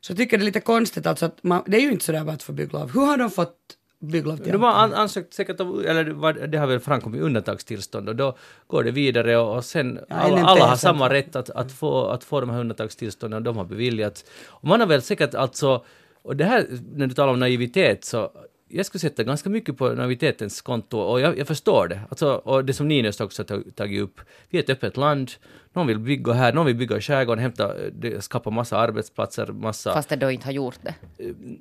så 0.00 0.14
tycker 0.14 0.38
det 0.38 0.42
är 0.42 0.44
lite 0.44 0.60
konstigt 0.60 1.06
alltså 1.06 1.26
att 1.26 1.42
man, 1.44 1.62
det 1.66 1.76
är 1.76 1.80
ju 1.80 1.92
inte 1.92 2.04
sådär 2.04 2.24
bara 2.24 2.32
att 2.32 2.42
få 2.42 2.52
bygglov. 2.52 2.90
Hur 2.94 3.00
har 3.06 3.16
de 3.16 3.30
fått 3.30 3.56
bygglov 4.00 4.36
till 4.36 4.52
De 4.52 4.62
har 4.62 4.72
an, 4.72 4.94
ansökt 4.94 5.34
säkert 5.34 5.60
om, 5.60 5.84
eller 5.86 6.04
det 6.04 6.12
var- 6.12 6.32
det 6.32 6.58
har 6.58 6.66
väl 6.66 6.80
framkommit 6.80 7.20
undantagstillstånd 7.22 8.08
och 8.08 8.16
då 8.16 8.36
går 8.66 8.84
det 8.84 8.90
vidare 8.90 9.36
och, 9.38 9.56
och 9.56 9.64
sen 9.64 9.98
Ja, 10.08 10.16
alla, 10.16 10.42
alla 10.44 10.66
har 10.66 10.76
samma 10.76 11.10
rätt 11.12 11.36
att, 11.36 11.50
att, 11.50 11.72
få, 11.72 12.06
att 12.06 12.24
få 12.24 12.40
de 12.40 12.50
här 12.50 12.60
undantagstillstånden 12.60 13.36
och 13.36 13.42
de 13.42 13.56
har 13.56 13.64
beviljats. 13.64 14.24
Och 14.46 14.68
man 14.68 14.80
har 14.80 14.86
väl 14.86 15.02
säkert 15.02 15.34
alltså, 15.34 15.84
och 16.22 16.36
det 16.36 16.44
här 16.44 16.66
när 16.94 17.06
du 17.06 17.14
talar 17.14 17.32
om 17.32 17.40
naivitet 17.40 18.04
så 18.04 18.30
jag 18.68 18.86
skulle 18.86 19.00
sätta 19.00 19.24
ganska 19.24 19.50
mycket 19.50 19.76
på 19.76 19.88
naivitetens 19.88 20.60
konto 20.62 20.98
och 20.98 21.20
jag, 21.20 21.38
jag 21.38 21.46
förstår 21.46 21.88
det. 21.88 22.00
Alltså, 22.08 22.32
och 22.34 22.64
det 22.64 22.72
som 22.72 22.88
Ninöst 22.88 23.20
också 23.20 23.44
tag- 23.44 23.74
tagit 23.76 24.02
upp. 24.02 24.20
Vi 24.50 24.58
är 24.58 24.62
ett 24.62 24.70
öppet 24.70 24.96
land, 24.96 25.30
någon 25.72 25.86
vill 25.86 25.98
bygga 25.98 26.32
här, 26.32 26.52
någon 26.52 26.66
vill 26.66 26.74
bygga 26.76 26.96
i 26.96 27.00
skärgården, 27.00 27.42
hämta, 27.42 27.72
skapa 28.20 28.50
massa 28.50 28.78
arbetsplatser, 28.78 29.46
massa 29.46 29.92
Fast 29.94 30.08
det 30.08 30.16
då 30.16 30.30
inte 30.30 30.44
har 30.46 30.52
gjort 30.52 30.78
det. 30.82 30.94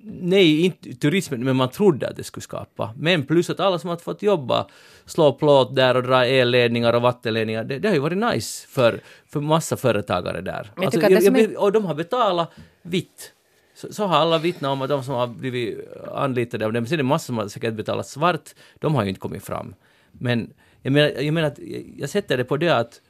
nej, 0.03 0.61
inte 0.65 0.93
turismen, 0.95 1.43
men 1.43 1.55
man 1.55 1.69
trodde 1.69 2.07
att 2.09 2.15
det 2.15 2.23
skulle 2.23 2.41
skapa. 2.41 2.93
Men 2.97 3.25
plus 3.25 3.49
att 3.49 3.59
alla 3.59 3.79
som 3.79 3.89
har 3.89 3.97
fått 3.97 4.21
jobba, 4.21 4.67
slå 5.05 5.33
plåt 5.33 5.75
där 5.75 5.95
och 5.97 6.03
dra 6.03 6.25
elledningar 6.25 6.93
och 6.93 7.01
vattenledningar, 7.01 7.63
det, 7.63 7.79
det 7.79 7.87
har 7.87 7.95
ju 7.95 8.01
varit 8.01 8.17
nice 8.33 8.67
för, 8.67 8.99
för 9.27 9.39
massa 9.39 9.77
företagare 9.77 10.41
där. 10.41 10.71
Alltså, 10.75 10.99
jag 11.01 11.23
är- 11.39 11.61
och 11.61 11.71
de 11.71 11.85
har 11.85 11.95
betalat 11.95 12.51
vitt. 12.81 13.33
Så, 13.77 13.93
så 13.93 14.05
har 14.05 14.17
alla 14.17 14.37
vittnat 14.37 14.71
om 14.71 14.81
att 14.81 14.89
de 14.89 15.03
som 15.03 15.13
har 15.13 15.27
blivit 15.27 15.79
anlitade 16.13 16.65
av 16.65 16.73
dem, 16.73 16.85
sen 16.85 16.93
är 16.93 16.97
det 16.97 17.03
massor 17.03 17.25
som 17.25 17.37
har 17.37 17.47
säkert 17.47 17.73
betalat 17.73 18.07
svart, 18.07 18.55
de 18.79 18.95
har 18.95 19.03
ju 19.03 19.09
inte 19.09 19.19
kommit 19.19 19.43
fram. 19.43 19.75
Men 20.11 20.53
jag 20.81 20.93
menar, 20.93 21.09
jag 21.09 21.33
menar 21.33 21.47
att 21.47 21.59
jag 21.97 22.09
sätter 22.09 22.37
det 22.37 22.43
på 22.43 22.57
det 22.57 22.69
att 22.69 23.01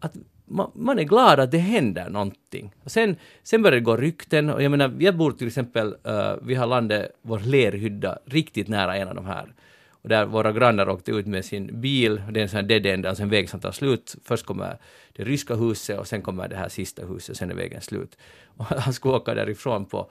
att 0.00 0.16
man, 0.44 0.70
man 0.74 0.98
är 0.98 1.02
glad 1.02 1.40
att 1.40 1.50
det 1.50 1.58
händer 1.58 2.10
någonting. 2.10 2.74
Och 2.84 2.90
sen, 2.90 3.16
sen 3.42 3.62
börjar 3.62 3.76
det 3.76 3.84
gå 3.84 3.96
rykten 3.96 4.50
och 4.50 4.62
jag 4.62 4.70
menar, 4.70 4.96
jag 4.98 5.16
bor 5.16 5.32
till 5.32 5.46
exempel, 5.46 5.96
uh, 6.08 6.34
vi 6.42 6.54
har 6.54 6.66
landet 6.66 7.12
vår 7.22 7.38
lerhydda 7.38 8.18
riktigt 8.26 8.68
nära 8.68 8.96
en 8.96 9.08
av 9.08 9.14
de 9.14 9.26
här. 9.26 9.54
Och 10.02 10.08
där 10.08 10.26
våra 10.26 10.52
grannar 10.52 10.88
åkte 10.88 11.10
ut 11.10 11.26
med 11.26 11.44
sin 11.44 11.80
bil, 11.80 12.22
det 12.30 12.40
är 12.40 12.42
en 12.42 12.48
sån 12.48 12.56
här 12.56 12.66
dead 12.66 12.86
end, 12.86 13.06
alltså 13.06 13.22
en 13.22 13.30
väg 13.30 13.50
som 13.50 13.60
tar 13.60 13.72
slut. 13.72 14.16
Först 14.24 14.46
kommer 14.46 14.76
det 15.12 15.24
ryska 15.24 15.54
huset 15.54 15.98
och 15.98 16.06
sen 16.06 16.22
kommer 16.22 16.48
det 16.48 16.56
här 16.56 16.68
sista 16.68 17.06
huset, 17.06 17.36
sen 17.36 17.50
är 17.50 17.54
vägen 17.54 17.80
slut. 17.80 18.18
Och 18.56 18.64
han 18.80 18.92
skulle 18.92 19.14
åka 19.14 19.34
därifrån 19.34 19.84
på, 19.84 20.10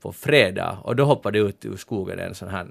på 0.00 0.12
fredag 0.12 0.78
och 0.82 0.96
då 0.96 1.04
hoppade 1.04 1.38
ut 1.38 1.64
ur 1.64 1.76
skogen 1.76 2.18
en 2.18 2.34
sån 2.34 2.48
här 2.48 2.66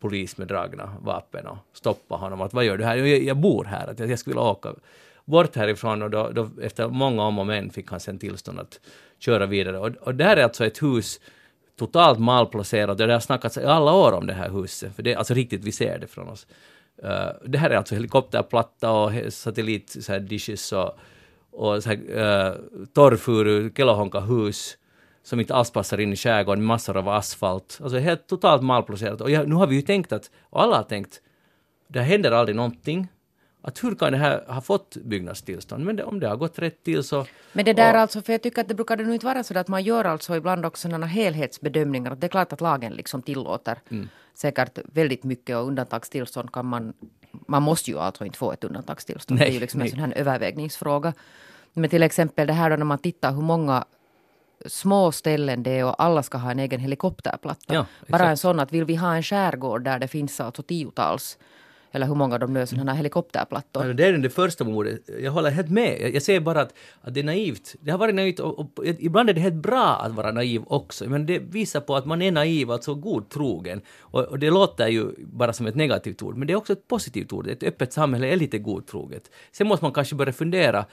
polis 0.00 0.38
med 0.38 0.48
dragna 0.48 0.96
vapen 1.00 1.46
och 1.46 1.58
stoppa 1.72 2.14
honom. 2.14 2.40
Att 2.40 2.54
vad 2.54 2.64
gör 2.64 2.78
du 2.78 2.84
här? 2.84 2.96
Jag, 2.96 3.22
jag 3.22 3.36
bor 3.36 3.64
här, 3.64 3.86
att 3.86 3.98
jag, 3.98 4.10
jag 4.10 4.18
skulle 4.18 4.34
vilja 4.34 4.50
åka 4.50 4.74
bort 5.24 5.56
härifrån 5.56 6.02
och 6.02 6.10
då, 6.10 6.30
då, 6.30 6.48
efter 6.62 6.88
många 6.88 7.22
om 7.22 7.38
och 7.38 7.46
men 7.46 7.70
fick 7.70 7.90
han 7.90 8.00
sen 8.00 8.18
tillstånd 8.18 8.60
att 8.60 8.80
köra 9.18 9.46
vidare. 9.46 9.78
Och, 9.78 9.90
och 10.00 10.14
det 10.14 10.24
här 10.24 10.36
är 10.36 10.44
alltså 10.44 10.66
ett 10.66 10.82
hus 10.82 11.20
totalt 11.80 12.18
malplacerat 12.18 13.00
och 13.00 13.06
det 13.06 13.12
har 13.12 13.20
snackats 13.20 13.56
i 13.56 13.64
alla 13.64 13.92
år 13.92 14.12
om 14.12 14.26
det 14.26 14.32
här 14.34 14.50
huset, 14.50 14.94
för 14.96 15.02
det 15.02 15.12
är 15.12 15.16
alltså 15.16 15.34
riktigt, 15.34 15.64
vi 15.64 15.72
ser 15.72 15.98
det 15.98 16.06
från 16.06 16.28
oss. 16.28 16.46
Uh, 17.04 17.48
det 17.48 17.58
här 17.58 17.70
är 17.70 17.76
alltså 17.76 17.94
helikopterplatta 17.94 18.90
och 18.90 19.12
he- 19.12 19.30
satellit 19.30 19.96
så 20.04 20.12
här 20.12 20.20
dishes 20.20 20.72
och, 20.72 20.98
och 21.50 21.82
så 21.82 21.88
här, 21.88 21.96
uh, 21.96 22.84
torrfuru, 22.94 23.72
kelohonka 23.76 24.20
hus 24.20 24.76
som 25.22 25.40
inte 25.40 25.54
alls 25.54 25.70
passar 25.70 26.00
in 26.00 26.12
i 26.12 26.16
skärgården, 26.16 26.64
massor 26.64 26.96
av 26.96 27.08
asfalt. 27.08 27.78
Alltså 27.82 27.98
helt 27.98 28.26
totalt 28.28 28.62
malplacerat. 28.62 29.20
Och 29.20 29.30
jag, 29.30 29.48
nu 29.48 29.54
har 29.54 29.66
vi 29.66 29.76
ju 29.76 29.82
tänkt 29.82 30.12
att, 30.12 30.30
och 30.50 30.62
alla 30.62 30.76
har 30.76 30.82
tänkt, 30.82 31.20
det 31.88 32.00
händer 32.00 32.32
aldrig 32.32 32.56
någonting. 32.56 33.08
Att 33.62 33.84
hur 33.84 33.94
kan 33.94 34.12
det 34.12 34.18
här 34.18 34.44
ha 34.48 34.60
fått 34.60 34.96
byggnadstillstånd? 34.96 35.84
Men 35.84 35.96
det, 35.96 36.04
om 36.04 36.20
det 36.20 36.28
har 36.28 36.36
gått 36.36 36.58
rätt 36.58 36.84
till 36.84 37.02
så... 37.02 37.26
Men 37.52 37.64
det 37.64 37.72
där 37.72 37.94
och- 37.94 38.00
alltså, 38.00 38.22
för 38.22 38.32
jag 38.32 38.42
tycker 38.42 38.60
att 38.60 38.68
det 38.68 38.74
brukar 38.74 38.96
det 38.96 39.04
nog 39.04 39.14
inte 39.14 39.26
vara 39.26 39.42
så 39.44 39.58
att 39.58 39.68
man 39.68 39.82
gör 39.82 40.04
alltså 40.04 40.36
ibland 40.36 40.66
också 40.66 40.88
sådana 40.88 41.06
helhetsbedömningar. 41.06 42.14
Det 42.16 42.26
är 42.26 42.28
klart 42.28 42.52
att 42.52 42.60
lagen 42.60 42.92
liksom 42.92 43.22
tillåter 43.22 43.78
säkert 44.34 44.78
väldigt 44.92 45.24
mycket 45.24 45.56
och 45.56 45.66
undantagstillstånd 45.66 46.52
kan 46.52 46.66
man... 46.66 46.92
Man 47.46 47.62
måste 47.62 47.90
ju 47.90 47.98
alltså 47.98 48.24
inte 48.24 48.38
få 48.38 48.52
ett 48.52 48.64
undantagstillstånd. 48.64 49.40
Nej, 49.40 49.48
det 49.48 49.52
är 49.52 49.54
ju 49.54 49.60
liksom 49.60 49.78
nej. 49.80 49.88
en 49.88 49.90
sån 49.90 50.00
här 50.00 50.18
övervägningsfråga. 50.18 51.12
Men 51.72 51.90
till 51.90 52.02
exempel 52.02 52.46
det 52.46 52.52
här 52.52 52.70
då 52.70 52.76
när 52.76 52.84
man 52.84 52.98
tittar 52.98 53.32
hur 53.32 53.42
många 53.42 53.84
små 54.66 55.12
ställen 55.12 55.62
det 55.62 55.78
är 55.78 55.84
och 55.84 56.02
alla 56.02 56.22
ska 56.22 56.38
ha 56.38 56.50
en 56.50 56.58
egen 56.58 56.80
helikopterplatta. 56.80 57.74
Ja, 57.74 57.86
Bara 58.08 58.30
en 58.30 58.36
sån 58.36 58.60
att 58.60 58.72
vill 58.72 58.84
vi 58.84 58.96
ha 58.96 59.16
en 59.16 59.22
skärgård 59.22 59.84
där 59.84 59.98
det 59.98 60.08
finns 60.08 60.40
alltså 60.40 60.62
tiotals 60.62 61.38
eller 61.92 62.06
hur 62.06 62.14
många 62.14 62.38
de 62.38 62.52
nu 62.52 62.60
är 62.60 62.66
sådana 62.66 62.92
här 62.92 62.96
helikopterplattor. 62.96 63.86
Ja, 63.86 63.92
det 63.92 64.04
är 64.04 64.12
det 64.12 64.30
första 64.30 64.64
mordet. 64.64 65.10
Jag 65.20 65.32
håller 65.32 65.50
helt 65.50 65.70
med. 65.70 66.10
Jag, 66.14 66.22
säger 66.22 66.40
bara 66.40 66.60
att, 66.60 66.74
att 67.00 67.14
det 67.14 67.20
är 67.20 67.24
naivt. 67.24 67.74
Det 67.80 67.90
har 67.90 67.98
varit 67.98 68.14
naivt 68.14 68.40
och, 68.40 68.58
och 68.58 68.68
ibland 68.84 69.30
är 69.30 69.34
det 69.34 69.40
helt 69.40 69.54
bra 69.54 69.96
att 69.96 70.12
vara 70.12 70.32
naiv 70.32 70.62
också. 70.66 71.08
Men 71.08 71.26
det 71.26 71.38
visar 71.38 71.80
på 71.80 71.96
att 71.96 72.06
man 72.06 72.22
är 72.22 72.32
naiv, 72.32 72.70
alltså 72.70 72.94
godtrogen. 72.94 73.80
Och, 74.00 74.24
och 74.24 74.38
det 74.38 74.50
låter 74.50 74.88
ju 74.88 75.12
bara 75.18 75.52
som 75.52 75.66
ett 75.66 75.74
negativt 75.74 76.22
ord, 76.22 76.36
men 76.36 76.46
det 76.46 76.52
är 76.52 76.56
också 76.56 76.72
ett 76.72 76.88
positivt 76.88 77.32
ord. 77.32 77.46
Ett 77.46 77.62
öppet 77.62 77.92
samhälle 77.92 78.26
är 78.26 78.36
lite 78.36 78.58
godtroget. 78.58 79.30
Sen 79.52 79.66
måste 79.66 79.84
man 79.84 79.92
kanske 79.92 80.14
börja 80.14 80.32
fundera 80.32 80.84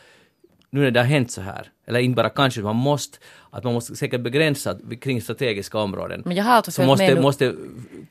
nu 0.69 0.81
när 0.81 0.91
det 0.91 1.00
har 1.00 1.07
hänt 1.07 1.31
så 1.31 1.41
här, 1.41 1.71
eller 1.86 2.00
inte 2.00 2.15
bara 2.15 2.29
kanske, 2.29 2.62
man 2.62 2.75
måste, 2.75 3.17
att 3.50 3.63
man 3.63 3.74
måste 3.74 3.95
säkert 3.95 4.21
begränsa 4.21 4.77
kring 5.01 5.21
strategiska 5.21 5.77
områden. 5.77 6.21
Men 6.25 6.38
jag 6.38 6.43
har 6.43 6.51
alltså 6.51 6.71
så 6.71 6.81
följt 6.81 7.00
med 7.00 7.21
måste, 7.21 7.45
måste 7.45 7.62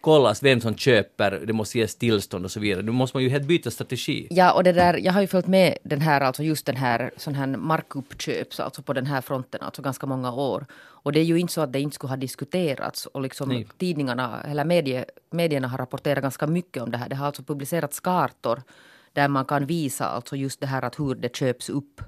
kollas 0.00 0.42
vem 0.42 0.60
som 0.60 0.76
köper, 0.76 1.42
det 1.46 1.52
måste 1.52 1.78
ges 1.78 1.96
tillstånd 1.96 2.44
och 2.44 2.50
så 2.50 2.60
vidare. 2.60 2.82
Nu 2.82 2.92
måste 2.92 3.16
man 3.16 3.22
ju 3.22 3.28
helt 3.28 3.46
byta 3.46 3.70
strategi. 3.70 4.26
Ja, 4.30 4.52
och 4.52 4.64
det 4.64 4.72
där, 4.72 4.94
jag 4.94 5.12
har 5.12 5.20
ju 5.20 5.26
följt 5.26 5.46
med 5.46 5.78
den 5.82 6.00
här, 6.00 6.20
alltså 6.20 6.42
just 6.42 6.66
den 6.66 6.76
här, 6.76 7.10
sån 7.16 7.34
här 7.34 7.46
markuppköps, 7.46 8.60
alltså 8.60 8.82
på 8.82 8.92
den 8.92 9.06
här 9.06 9.20
fronten, 9.20 9.60
alltså 9.62 9.82
ganska 9.82 10.06
många 10.06 10.32
år. 10.32 10.66
Och 11.06 11.12
det 11.12 11.20
är 11.20 11.24
ju 11.24 11.38
inte 11.38 11.52
så 11.52 11.60
att 11.60 11.72
det 11.72 11.80
inte 11.80 11.94
skulle 11.94 12.10
ha 12.10 12.16
diskuterats 12.16 13.06
och 13.06 13.22
liksom 13.22 13.48
Nej. 13.48 13.66
tidningarna, 13.78 14.42
eller 14.42 14.64
medie, 14.64 15.04
medierna 15.30 15.68
har 15.68 15.78
rapporterat 15.78 16.22
ganska 16.22 16.46
mycket 16.46 16.82
om 16.82 16.90
det 16.90 16.98
här. 16.98 17.08
Det 17.08 17.16
har 17.16 17.26
alltså 17.26 17.42
publicerats 17.42 18.00
kartor 18.00 18.62
där 19.12 19.28
man 19.28 19.44
kan 19.44 19.66
visa 19.66 20.06
alltså 20.06 20.36
just 20.36 20.60
det 20.60 20.66
här 20.66 20.82
att 20.82 20.98
hur 20.98 21.14
det 21.14 21.36
köps 21.36 21.70
upp 21.70 22.00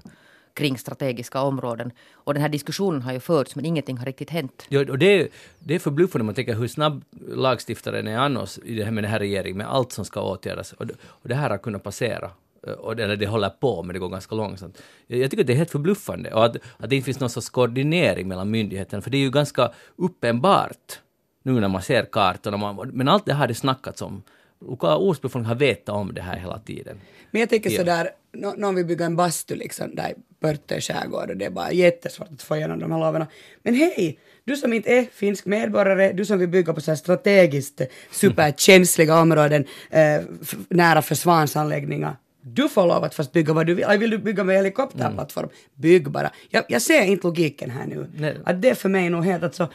kring 0.53 0.77
strategiska 0.77 1.41
områden. 1.41 1.91
Och 2.13 2.33
den 2.33 2.41
här 2.41 2.49
diskussionen 2.49 3.01
har 3.01 3.13
ju 3.13 3.19
förts 3.19 3.55
men 3.55 3.65
ingenting 3.65 3.97
har 3.97 4.05
riktigt 4.05 4.29
hänt. 4.29 4.65
Ja, 4.69 4.79
och 4.89 4.97
det, 4.99 5.05
är- 5.21 5.27
det 5.59 5.75
är 5.75 5.79
förbluffande 5.79 6.25
man 6.25 6.35
tänker 6.35 6.55
hur 6.55 6.67
snabb 6.67 7.03
lagstiftaren 7.27 8.07
är 8.07 8.17
annars 8.17 8.57
i 8.65 8.75
det 8.75 8.83
här 8.83 8.91
med 8.91 9.03
den 9.03 9.11
här 9.11 9.19
regeringen 9.19 9.57
med 9.57 9.67
allt 9.71 9.91
som 9.91 10.05
ska 10.05 10.21
åtgärdas. 10.21 10.73
Och, 10.73 10.87
det- 10.87 10.93
och 11.03 11.29
det 11.29 11.35
här 11.35 11.49
har 11.49 11.57
kunnat 11.57 11.83
passera. 11.83 12.31
Eh, 12.67 12.73
och 12.73 12.95
det, 12.95 13.03
eller 13.03 13.15
det 13.15 13.27
håller 13.27 13.49
på, 13.49 13.83
men 13.83 13.93
det 13.93 13.99
går 13.99 14.09
ganska 14.09 14.35
långsamt. 14.35 14.81
Jag, 15.07 15.31
tycker 15.31 15.43
att 15.43 15.47
det 15.47 15.53
är 15.53 15.57
helt 15.57 15.71
förbluffande. 15.71 16.33
Och 16.33 16.45
att, 16.45 16.55
att 16.77 16.89
det 16.89 16.95
inte 16.95 17.05
finns 17.05 17.19
någon 17.19 17.29
sorts 17.29 17.49
koordinering 17.49 18.27
mellan 18.27 18.51
myndigheterna, 18.51 19.01
för 19.01 19.09
det 19.09 19.17
är 19.17 19.21
ju 19.21 19.31
ganska 19.31 19.71
uppenbart 19.95 20.99
nu 21.43 21.59
när 21.59 21.67
man 21.67 21.81
ser 21.81 22.05
kartorna. 22.11 22.77
Men 22.93 23.07
allt 23.07 23.25
det 23.25 23.33
här 23.33 23.39
har 23.39 23.47
det 23.47 23.55
snackats 23.55 24.01
om. 24.01 24.21
Lokala 24.65 24.97
ortsbefolkningen 24.97 25.45
har 25.49 25.55
vetat 25.55 25.95
om 25.95 26.13
det 26.13 26.21
här 26.21 26.37
hela 26.37 26.59
tiden. 26.59 26.97
Men 27.31 27.39
jag 27.39 27.49
tänker 27.49 27.69
Ja. 27.69 27.77
sådär, 27.77 28.09
nå- 28.33 28.53
någon 28.57 28.75
vill 28.75 28.85
bygga 28.85 29.05
en 29.05 29.15
bastu 29.15 29.55
liksom 29.55 29.95
där 29.95 30.09
i 30.09 30.13
Pörtö 30.41 30.81
skärgård 30.81 31.29
och 31.29 31.37
det 31.37 31.45
är 31.45 31.49
bara 31.49 31.71
jättesvårt 31.71 32.27
att 32.33 32.41
få 32.41 32.55
igenom 32.57 32.79
de 32.79 32.91
här 32.91 32.99
loven. 32.99 33.25
Men 33.63 33.73
hej, 33.75 34.19
du 34.43 34.55
som 34.57 34.73
inte 34.73 34.89
är 34.97 35.03
finsk 35.13 35.45
medborgare, 35.45 36.11
du 36.13 36.25
som 36.25 36.39
vill 36.39 36.49
bygga 36.49 36.73
på 36.73 36.81
så 36.81 36.91
här 36.91 36.95
strategiskt 36.95 37.81
superkänsliga 38.11 39.19
områden 39.21 39.65
eh, 39.89 40.21
nära 40.69 41.01
försvarsanläggningar. 41.01 42.15
Du 42.41 42.69
får 42.69 42.87
lov 42.87 43.03
att 43.03 43.15
fast 43.15 43.31
bygga 43.31 43.53
vad 43.53 43.65
du 43.67 43.73
vill. 43.73 43.85
Vill 43.99 44.09
du 44.09 44.17
bygga 44.17 44.43
med 44.43 44.55
helikopterplattform? 44.55 45.49
Bygg 45.75 46.09
bara. 46.11 46.31
Jag, 46.49 46.63
jag 46.67 46.81
ser 46.81 47.03
inte 47.03 47.27
logiken 47.27 47.69
här 47.69 47.85
nu. 47.87 48.07
Nej. 48.17 48.37
Att 48.45 48.61
det 48.61 48.69
är 48.69 48.75
för 48.75 48.89
mig 48.89 49.09
nog 49.09 49.25
helt 49.25 49.43
alltså 49.43 49.69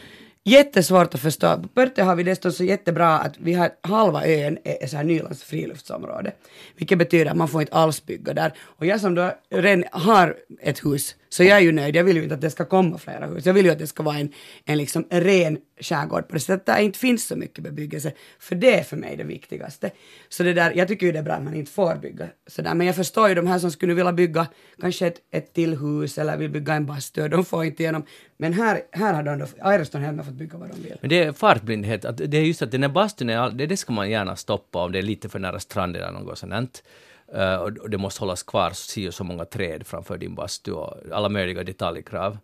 jättesvårt 0.45 1.15
att 1.15 1.21
förstå. 1.21 1.57
På 1.63 1.69
Pörte 1.69 2.03
har 2.03 2.17
vi 2.17 2.23
dessutom 2.23 2.53
så 2.53 2.65
jättebra 2.65 3.19
att 3.19 3.39
vi 3.39 3.55
har 3.55 3.71
halva 3.83 4.27
ön 4.27 4.59
är 4.65 4.83
är 4.83 4.87
så 4.87 4.97
här 4.97 5.05
Nylands 5.05 5.45
friluftsområde. 5.45 6.33
Vilket 6.77 6.99
betyder 6.99 7.31
att 7.31 7.37
man 7.37 7.49
får 7.49 7.61
inte 7.61 7.73
alls 7.73 8.07
bygga 8.07 8.35
där. 8.35 8.53
Och 8.61 8.87
jag 8.87 9.01
som 9.01 9.15
då 9.15 9.33
redan 9.51 9.85
har 9.93 10.37
ett 10.61 10.85
hus, 10.85 11.17
så 11.35 11.45
jag 11.45 11.59
är 11.59 11.62
ju 11.62 11.73
nöjd. 11.73 11.97
Jag 11.97 12.05
vill 12.05 12.17
ju 12.17 12.23
inte 12.23 12.35
att 12.35 12.41
det 12.41 12.50
ska 12.50 12.64
komma 12.64 12.99
flera 12.99 13.26
hus. 13.26 13.47
Jag 13.47 13.55
vill 13.55 13.64
ju 13.67 13.73
att 13.73 13.79
det 13.79 13.87
ska 13.87 14.03
vara 14.03 14.17
en, 14.19 14.33
en 14.64 14.79
liksom 14.79 15.07
ren 15.11 15.59
skärgård 15.81 16.29
på 16.29 16.35
det 16.35 16.41
sättet 16.41 16.69
att 16.69 16.76
det 16.76 16.83
inte 16.83 16.99
finns 16.99 17.26
så 17.26 17.37
mycket 17.37 17.64
bebyggelse. 17.64 18.12
För 18.38 18.55
det 18.55 18.79
är 18.79 18.83
för 18.83 18.97
mig 18.97 19.17
det 19.17 19.25
viktigaste. 19.25 19.91
Så 20.29 20.43
det 20.43 20.53
där, 20.53 20.73
jag 20.76 20.88
tycker 20.88 21.07
ju 21.07 21.12
det 21.12 21.19
är 21.19 21.23
bra 21.23 21.35
att 21.35 21.43
man 21.43 21.55
inte 21.55 21.73
får 21.73 21.95
bygga 21.97 22.26
sådär. 22.47 22.75
Men 22.75 22.87
jag 22.87 22.97
förstår 22.97 23.29
ju 23.29 23.35
de 23.35 23.47
här 23.47 23.59
som 23.59 23.71
skulle 23.71 23.95
vilja 23.95 24.12
bygga 24.12 24.47
kanske 24.81 25.07
ett, 25.07 25.19
ett 25.31 25.55
till 25.55 25.79
hus 25.79 26.19
eller 26.19 26.37
vill 26.37 26.50
bygga 26.50 26.75
en 26.75 26.87
bastu 26.87 27.29
de 27.29 27.45
får 27.45 27.64
inte 27.64 27.83
igenom. 27.83 28.03
Men 28.37 28.53
här, 28.53 28.81
här 28.93 29.14
har 29.14 29.23
de 29.23 29.38
då, 29.38 29.47
Airston 29.61 30.00
Helmer 30.03 30.23
fått 30.23 30.35
bygga 30.35 30.59
vad 30.59 30.69
de 30.71 30.83
vill. 30.83 30.97
Men 31.00 31.11
det 31.11 31.23
är 31.23 31.33
fartblindhet. 31.33 32.05
Att 32.05 32.17
det 32.17 32.37
är 32.37 32.43
just 32.43 32.62
att 32.62 32.71
den 32.71 32.83
här 32.83 32.91
bastun, 32.91 33.31
är, 33.31 33.37
all- 33.37 33.57
det, 33.57 33.67
det 33.67 33.76
ska 33.76 33.93
man 33.93 34.11
gärna 34.11 34.37
stoppa 34.37 34.85
om 34.85 34.93
det 34.93 34.99
är 34.99 35.03
lite 35.03 35.29
för 35.29 35.38
nära 35.38 35.61
stranden 35.61 36.03
eller 36.03 36.21
något 36.21 36.38
sånt. 36.38 36.83
Uh, 37.37 37.54
och, 37.54 37.90
det 37.90 37.99
måste 37.99 38.21
hållas 38.21 38.43
kvar 38.43 38.71
si 38.71 39.12
så 39.12 39.25
många 39.25 39.45
träd 39.45 39.87
framför 39.87 40.19
din 40.19 40.35
bastu 40.35 40.73
och 40.73 40.97
alla 41.12 41.28
möjliga 41.28 41.64
detaljkrav. 41.64 42.38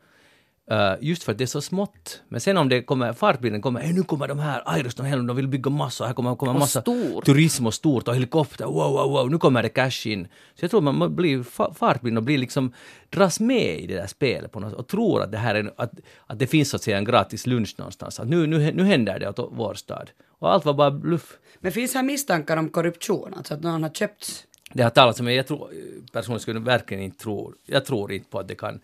Uh, 0.72 0.94
just 1.00 1.22
för 1.22 1.32
att 1.32 1.38
det 1.38 1.44
är 1.44 1.46
så 1.46 1.60
smått. 1.60 2.22
Men 2.28 2.40
sen 2.40 2.56
om 2.56 2.68
det 2.68 2.82
kommer, 2.82 3.12
fartbilden 3.12 3.62
kommer, 3.62 3.80
"Hej, 3.80 3.92
nu 3.92 4.02
kommer 4.02 4.28
de 4.28 4.38
här 4.38 5.02
Helm, 5.02 5.26
de 5.26 5.36
vill 5.36 5.48
bygga 5.48 5.70
massor, 5.70 6.04
här 6.04 6.12
kommer, 6.12 6.36
kommer 6.36 6.52
massa 6.52 6.80
stort. 6.80 7.24
turism 7.24 7.66
och 7.66 7.74
stort 7.74 8.08
och 8.08 8.14
helikopter, 8.14 8.64
wow, 8.64 8.92
wow, 8.92 9.10
wow, 9.10 9.30
nu 9.30 9.38
kommer 9.38 9.62
det 9.62 9.68
cash 9.68 10.06
in. 10.06 10.28
Så 10.54 10.64
jag 10.64 10.70
tror 10.70 10.80
man 10.80 10.98
man 10.98 11.16
blir 11.16 11.38
fa- 11.38 11.74
fartblind 11.74 12.18
och 12.18 12.24
blir 12.24 12.38
liksom, 12.38 12.72
dras 13.10 13.40
med 13.40 13.80
i 13.80 13.86
det 13.86 13.94
där 13.94 14.06
spelet 14.06 14.52
på 14.52 14.60
något 14.60 14.72
och 14.72 14.88
tror 14.88 15.22
att 15.22 15.32
det 15.32 15.38
här 15.38 15.54
är, 15.54 15.72
att, 15.76 15.92
att 16.26 16.38
det 16.38 16.46
finns 16.46 16.70
så 16.70 16.76
att 16.76 16.82
säga 16.82 16.98
en 16.98 17.04
gratis 17.04 17.46
lunch 17.46 17.74
någonstans. 17.78 18.20
Att 18.20 18.28
nu, 18.28 18.46
nu, 18.46 18.72
nu 18.72 18.84
händer 18.84 19.18
det 19.18 19.28
åt 19.28 19.48
vår 19.52 19.74
stad. 19.74 20.10
Och 20.38 20.52
allt 20.52 20.64
var 20.64 20.74
bara 20.74 20.90
bluff. 20.90 21.38
Men 21.60 21.72
finns 21.72 21.94
här 21.94 22.02
misstankar 22.02 22.56
om 22.56 22.68
korruption, 22.68 23.34
alltså 23.36 23.54
att 23.54 23.62
någon 23.62 23.82
har 23.82 23.90
köpt 23.90 24.46
Det 24.72 24.82
har 24.82 24.90
talats 24.90 25.20
om, 25.20 25.24
men 25.26 25.34
jag 25.34 25.46
tror, 25.46 25.70
personligen 26.12 26.40
skulle 26.40 26.60
verkligen 26.60 27.02
inte 27.02 27.18
tro, 27.18 27.54
jag 27.66 27.84
tror 27.84 28.12
inte 28.12 28.30
på 28.30 28.38
att 28.38 28.48
det 28.48 28.54
kan. 28.54 28.80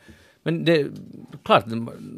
Men 0.47 0.65
det, 0.65 0.87
klart, 1.45 1.65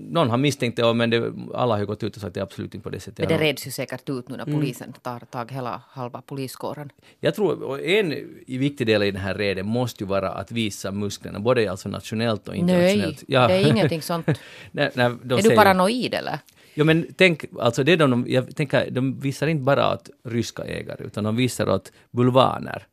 någon 0.08 0.30
har 0.30 0.37
misstänkt 0.37 0.76
det, 0.76 0.94
men 0.94 1.10
det, 1.10 1.32
alla 1.54 1.76
har 1.76 1.84
gått 1.84 2.02
ut 2.02 2.16
och 2.16 2.20
sagt 2.20 2.28
att 2.28 2.34
det 2.34 2.40
är 2.40 2.42
absolut 2.42 2.75
inte 2.75 2.84
på 2.84 2.90
det 2.90 3.00
sättet. 3.00 3.18
Men 3.18 3.38
det 3.38 3.44
reds 3.44 3.66
ju 3.66 3.70
säkert 3.70 4.08
ut 4.08 4.28
nu 4.28 4.37
när 4.37 4.44
polisen 4.44 4.92
tar 4.92 5.20
tag 5.20 5.52
hela 5.52 5.82
halva 5.88 6.22
poliskåren. 6.22 6.92
Jag 7.20 7.34
tror, 7.34 7.62
och 7.62 7.80
en 7.80 8.14
viktig 8.46 8.87
del 8.87 9.02
i 9.02 9.10
den 9.10 9.20
här 9.20 9.34
reden 9.34 9.66
måste 9.66 10.04
ju 10.04 10.08
vara 10.08 10.30
att 10.30 10.52
visa 10.52 10.92
musklerna, 10.92 11.40
både 11.40 11.70
alltså 11.70 11.88
nationellt 11.88 12.48
och 12.48 12.54
Nej, 12.54 12.60
internationellt. 12.60 13.25
det 13.28 13.34
är 13.37 13.70
ingenting 13.70 14.02
sånt. 14.02 14.26
när, 14.72 14.90
när 14.94 15.04
är 15.10 15.18
du 15.22 15.42
säger- 15.42 15.56
paranoid 15.56 16.14
eller? 16.14 16.38
Jo 16.75 16.84
men 16.84 17.06
tänk, 17.16 17.44
alltså 17.60 17.84
det 17.84 17.96
de, 17.96 18.25
jag 18.28 18.56
tänker, 18.56 18.90
de 18.90 19.20
visar 19.20 19.46
inte 19.46 19.62
bara 19.62 19.94
åt 19.94 20.10
ryska 20.25 20.64
ägare, 20.64 21.04
utan 21.04 21.25
de 21.25 21.37
visar 21.37 21.68
åt 21.68 21.92
bulvaner. 22.10 22.87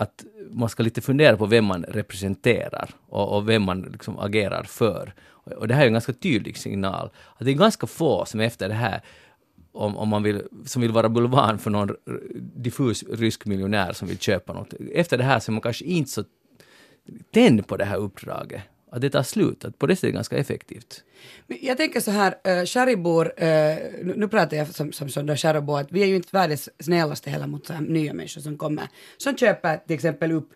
Att 0.00 0.24
man 0.50 0.68
ska 0.68 0.82
lite 0.82 1.00
fundera 1.00 1.36
på 1.36 1.46
vem 1.46 1.64
man 1.64 1.84
representerar 1.84 2.90
och, 3.08 3.36
och 3.36 3.48
vem 3.48 3.62
man 3.62 3.80
liksom 3.80 4.18
agerar 4.18 4.64
för. 4.64 5.14
Och, 5.28 5.52
och 5.52 5.68
det 5.68 5.74
här 5.74 5.82
är 5.82 5.86
en 5.86 5.92
ganska 5.92 6.12
tydlig 6.12 6.56
signal. 6.56 7.10
Att 7.36 7.44
det 7.44 7.50
är 7.50 7.54
ganska 7.54 7.86
få 7.86 8.24
som 8.24 8.40
efter 8.40 8.68
det 8.68 8.74
här 8.74 9.02
om, 9.72 9.96
om 9.96 10.08
man 10.08 10.22
vill, 10.22 10.42
som 10.64 10.82
vill 10.82 10.92
vara 10.92 11.08
bulvan 11.08 11.58
för 11.58 11.70
någon 11.70 11.96
diffus 12.56 13.02
rysk 13.02 13.46
miljonär 13.46 13.92
som 13.92 14.08
vill 14.08 14.18
köpa 14.18 14.52
något. 14.52 14.74
Efter 14.94 15.18
det 15.18 15.24
här 15.24 15.40
så 15.40 15.50
är 15.50 15.52
man 15.52 15.62
kanske 15.62 15.84
inte 15.84 16.10
så 16.10 16.24
tänd 17.32 17.66
på 17.66 17.76
det 17.76 17.84
här 17.84 17.96
uppdraget. 17.96 18.62
Att 18.92 19.00
det 19.00 19.10
tar 19.10 19.22
slut. 19.22 19.64
Att 19.64 19.78
på 19.78 19.86
det 19.86 19.96
sättet 19.96 20.04
är 20.04 20.08
det 20.08 20.14
ganska 20.14 20.36
effektivt. 20.36 21.04
Jag 21.46 21.76
tänker 21.76 22.00
så 22.00 22.10
här, 22.10 22.34
eh, 22.44 22.58
uh, 22.58 22.64
Sharibor, 22.64 23.32
uh, 23.42 23.48
eh, 23.48 23.78
nu, 24.02 24.14
nu 24.16 24.28
pratar 24.28 24.56
jag 24.56 24.68
som, 24.68 24.92
som, 24.92 25.08
som 25.08 25.36
Sharibor, 25.36 25.80
att 25.80 25.92
vi 25.92 26.02
är 26.02 26.06
ju 26.06 26.16
inte 26.16 26.28
världens 26.32 26.68
snällaste 26.78 27.30
heller 27.30 27.46
mot 27.46 27.66
så 27.66 27.72
här 27.72 27.80
nya 27.80 28.14
människor 28.14 28.40
som 28.40 28.58
kommer, 28.58 28.88
som 29.16 29.36
köper 29.36 29.76
till 29.76 29.94
exempel 29.94 30.32
upp 30.32 30.50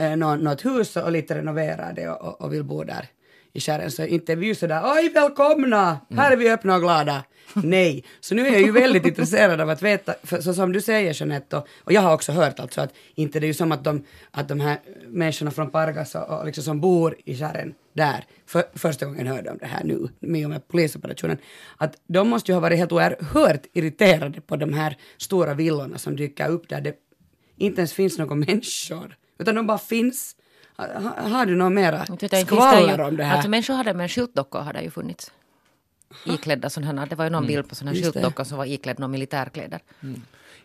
uh, 0.00 0.16
något 0.16 0.64
hus 0.64 0.96
och 0.96 1.12
lite 1.12 1.34
renoverar 1.34 1.92
det 1.92 2.08
och, 2.08 2.28
och, 2.28 2.40
och 2.40 2.52
vill 2.52 2.64
bo 2.64 2.84
där 2.84 3.08
i 3.52 3.60
skären. 3.60 3.90
Så 3.90 4.04
inte 4.04 4.32
är 4.32 4.36
vi 4.36 4.46
ju 4.46 4.54
sådär, 4.54 4.82
oj 4.84 5.08
välkomna, 5.08 6.00
här 6.10 6.32
är 6.32 6.36
vi 6.36 6.50
öppna 6.50 6.74
och 6.74 6.80
glada. 6.80 7.24
Nej, 7.54 8.04
så 8.20 8.34
nu 8.34 8.46
är 8.46 8.52
jag 8.52 8.62
ju 8.62 8.72
väldigt 8.72 9.06
intresserad 9.06 9.60
av 9.60 9.70
att 9.70 9.82
veta, 9.82 10.14
för, 10.22 10.40
så 10.40 10.54
som 10.54 10.72
du 10.72 10.80
säger 10.80 11.14
Jeanette, 11.14 11.56
och, 11.56 11.66
och 11.84 11.92
jag 11.92 12.00
har 12.00 12.14
också 12.14 12.32
hört 12.32 12.60
alltså 12.60 12.80
att 12.80 12.94
inte 13.14 13.40
det 13.40 13.46
är 13.46 13.48
ju 13.48 13.54
som 13.54 13.72
att 13.72 13.84
de, 13.84 14.04
att 14.30 14.48
de 14.48 14.60
här 14.60 14.78
människorna 15.08 15.50
från 15.50 15.70
Pargas 15.70 16.14
och, 16.14 16.38
och 16.38 16.46
liksom 16.46 16.64
som 16.64 16.80
bor 16.80 17.16
i 17.24 17.36
skären 17.36 17.74
där, 17.92 18.24
för, 18.46 18.64
första 18.74 19.06
gången 19.06 19.26
hörde 19.26 19.50
om 19.50 19.58
det 19.60 19.66
här 19.66 19.84
nu, 19.84 20.08
med 20.20 20.44
och 20.44 20.50
med 20.50 20.68
polisoperationen, 20.68 21.38
att 21.76 21.96
de 22.06 22.28
måste 22.28 22.52
ju 22.52 22.54
ha 22.54 22.60
varit 22.60 22.78
helt 22.78 22.92
oerhört 22.92 23.66
irriterade 23.72 24.40
på 24.40 24.56
de 24.56 24.72
här 24.72 24.96
stora 25.16 25.54
villorna 25.54 25.98
som 25.98 26.16
dyker 26.16 26.48
upp 26.48 26.68
där 26.68 26.80
det 26.80 26.94
inte 27.56 27.80
ens 27.80 27.92
finns 27.92 28.18
några 28.18 28.34
människor, 28.34 29.16
utan 29.38 29.54
de 29.54 29.66
bara 29.66 29.78
finns. 29.78 30.36
Ha, 30.80 31.00
ha- 31.00 31.28
har 31.28 31.46
du 31.46 31.56
något 31.56 31.72
mera 31.72 32.06
skvaller 32.46 33.00
om 33.00 33.16
det 33.16 33.24
här? 33.24 33.34
Alltså 33.34 33.50
människor 33.50 33.74
hade 33.74 33.94
med 33.94 34.02
en 34.04 34.08
skyltdocka 34.08 34.58
hade 34.58 34.82
ju 34.82 34.90
funnits. 34.90 35.32
Iklädda 36.26 36.70
sådana 36.70 37.00
här, 37.00 37.08
det 37.08 37.16
var 37.16 37.24
ju 37.24 37.30
någon 37.30 37.46
bild 37.46 37.68
på 37.68 37.74
sådana 37.74 37.92
det. 37.92 38.02
skyltdocka 38.02 38.44
som 38.44 38.58
var 38.58 38.64
iklädd 38.64 38.98
någon 38.98 39.10
militärkläder. 39.10 39.80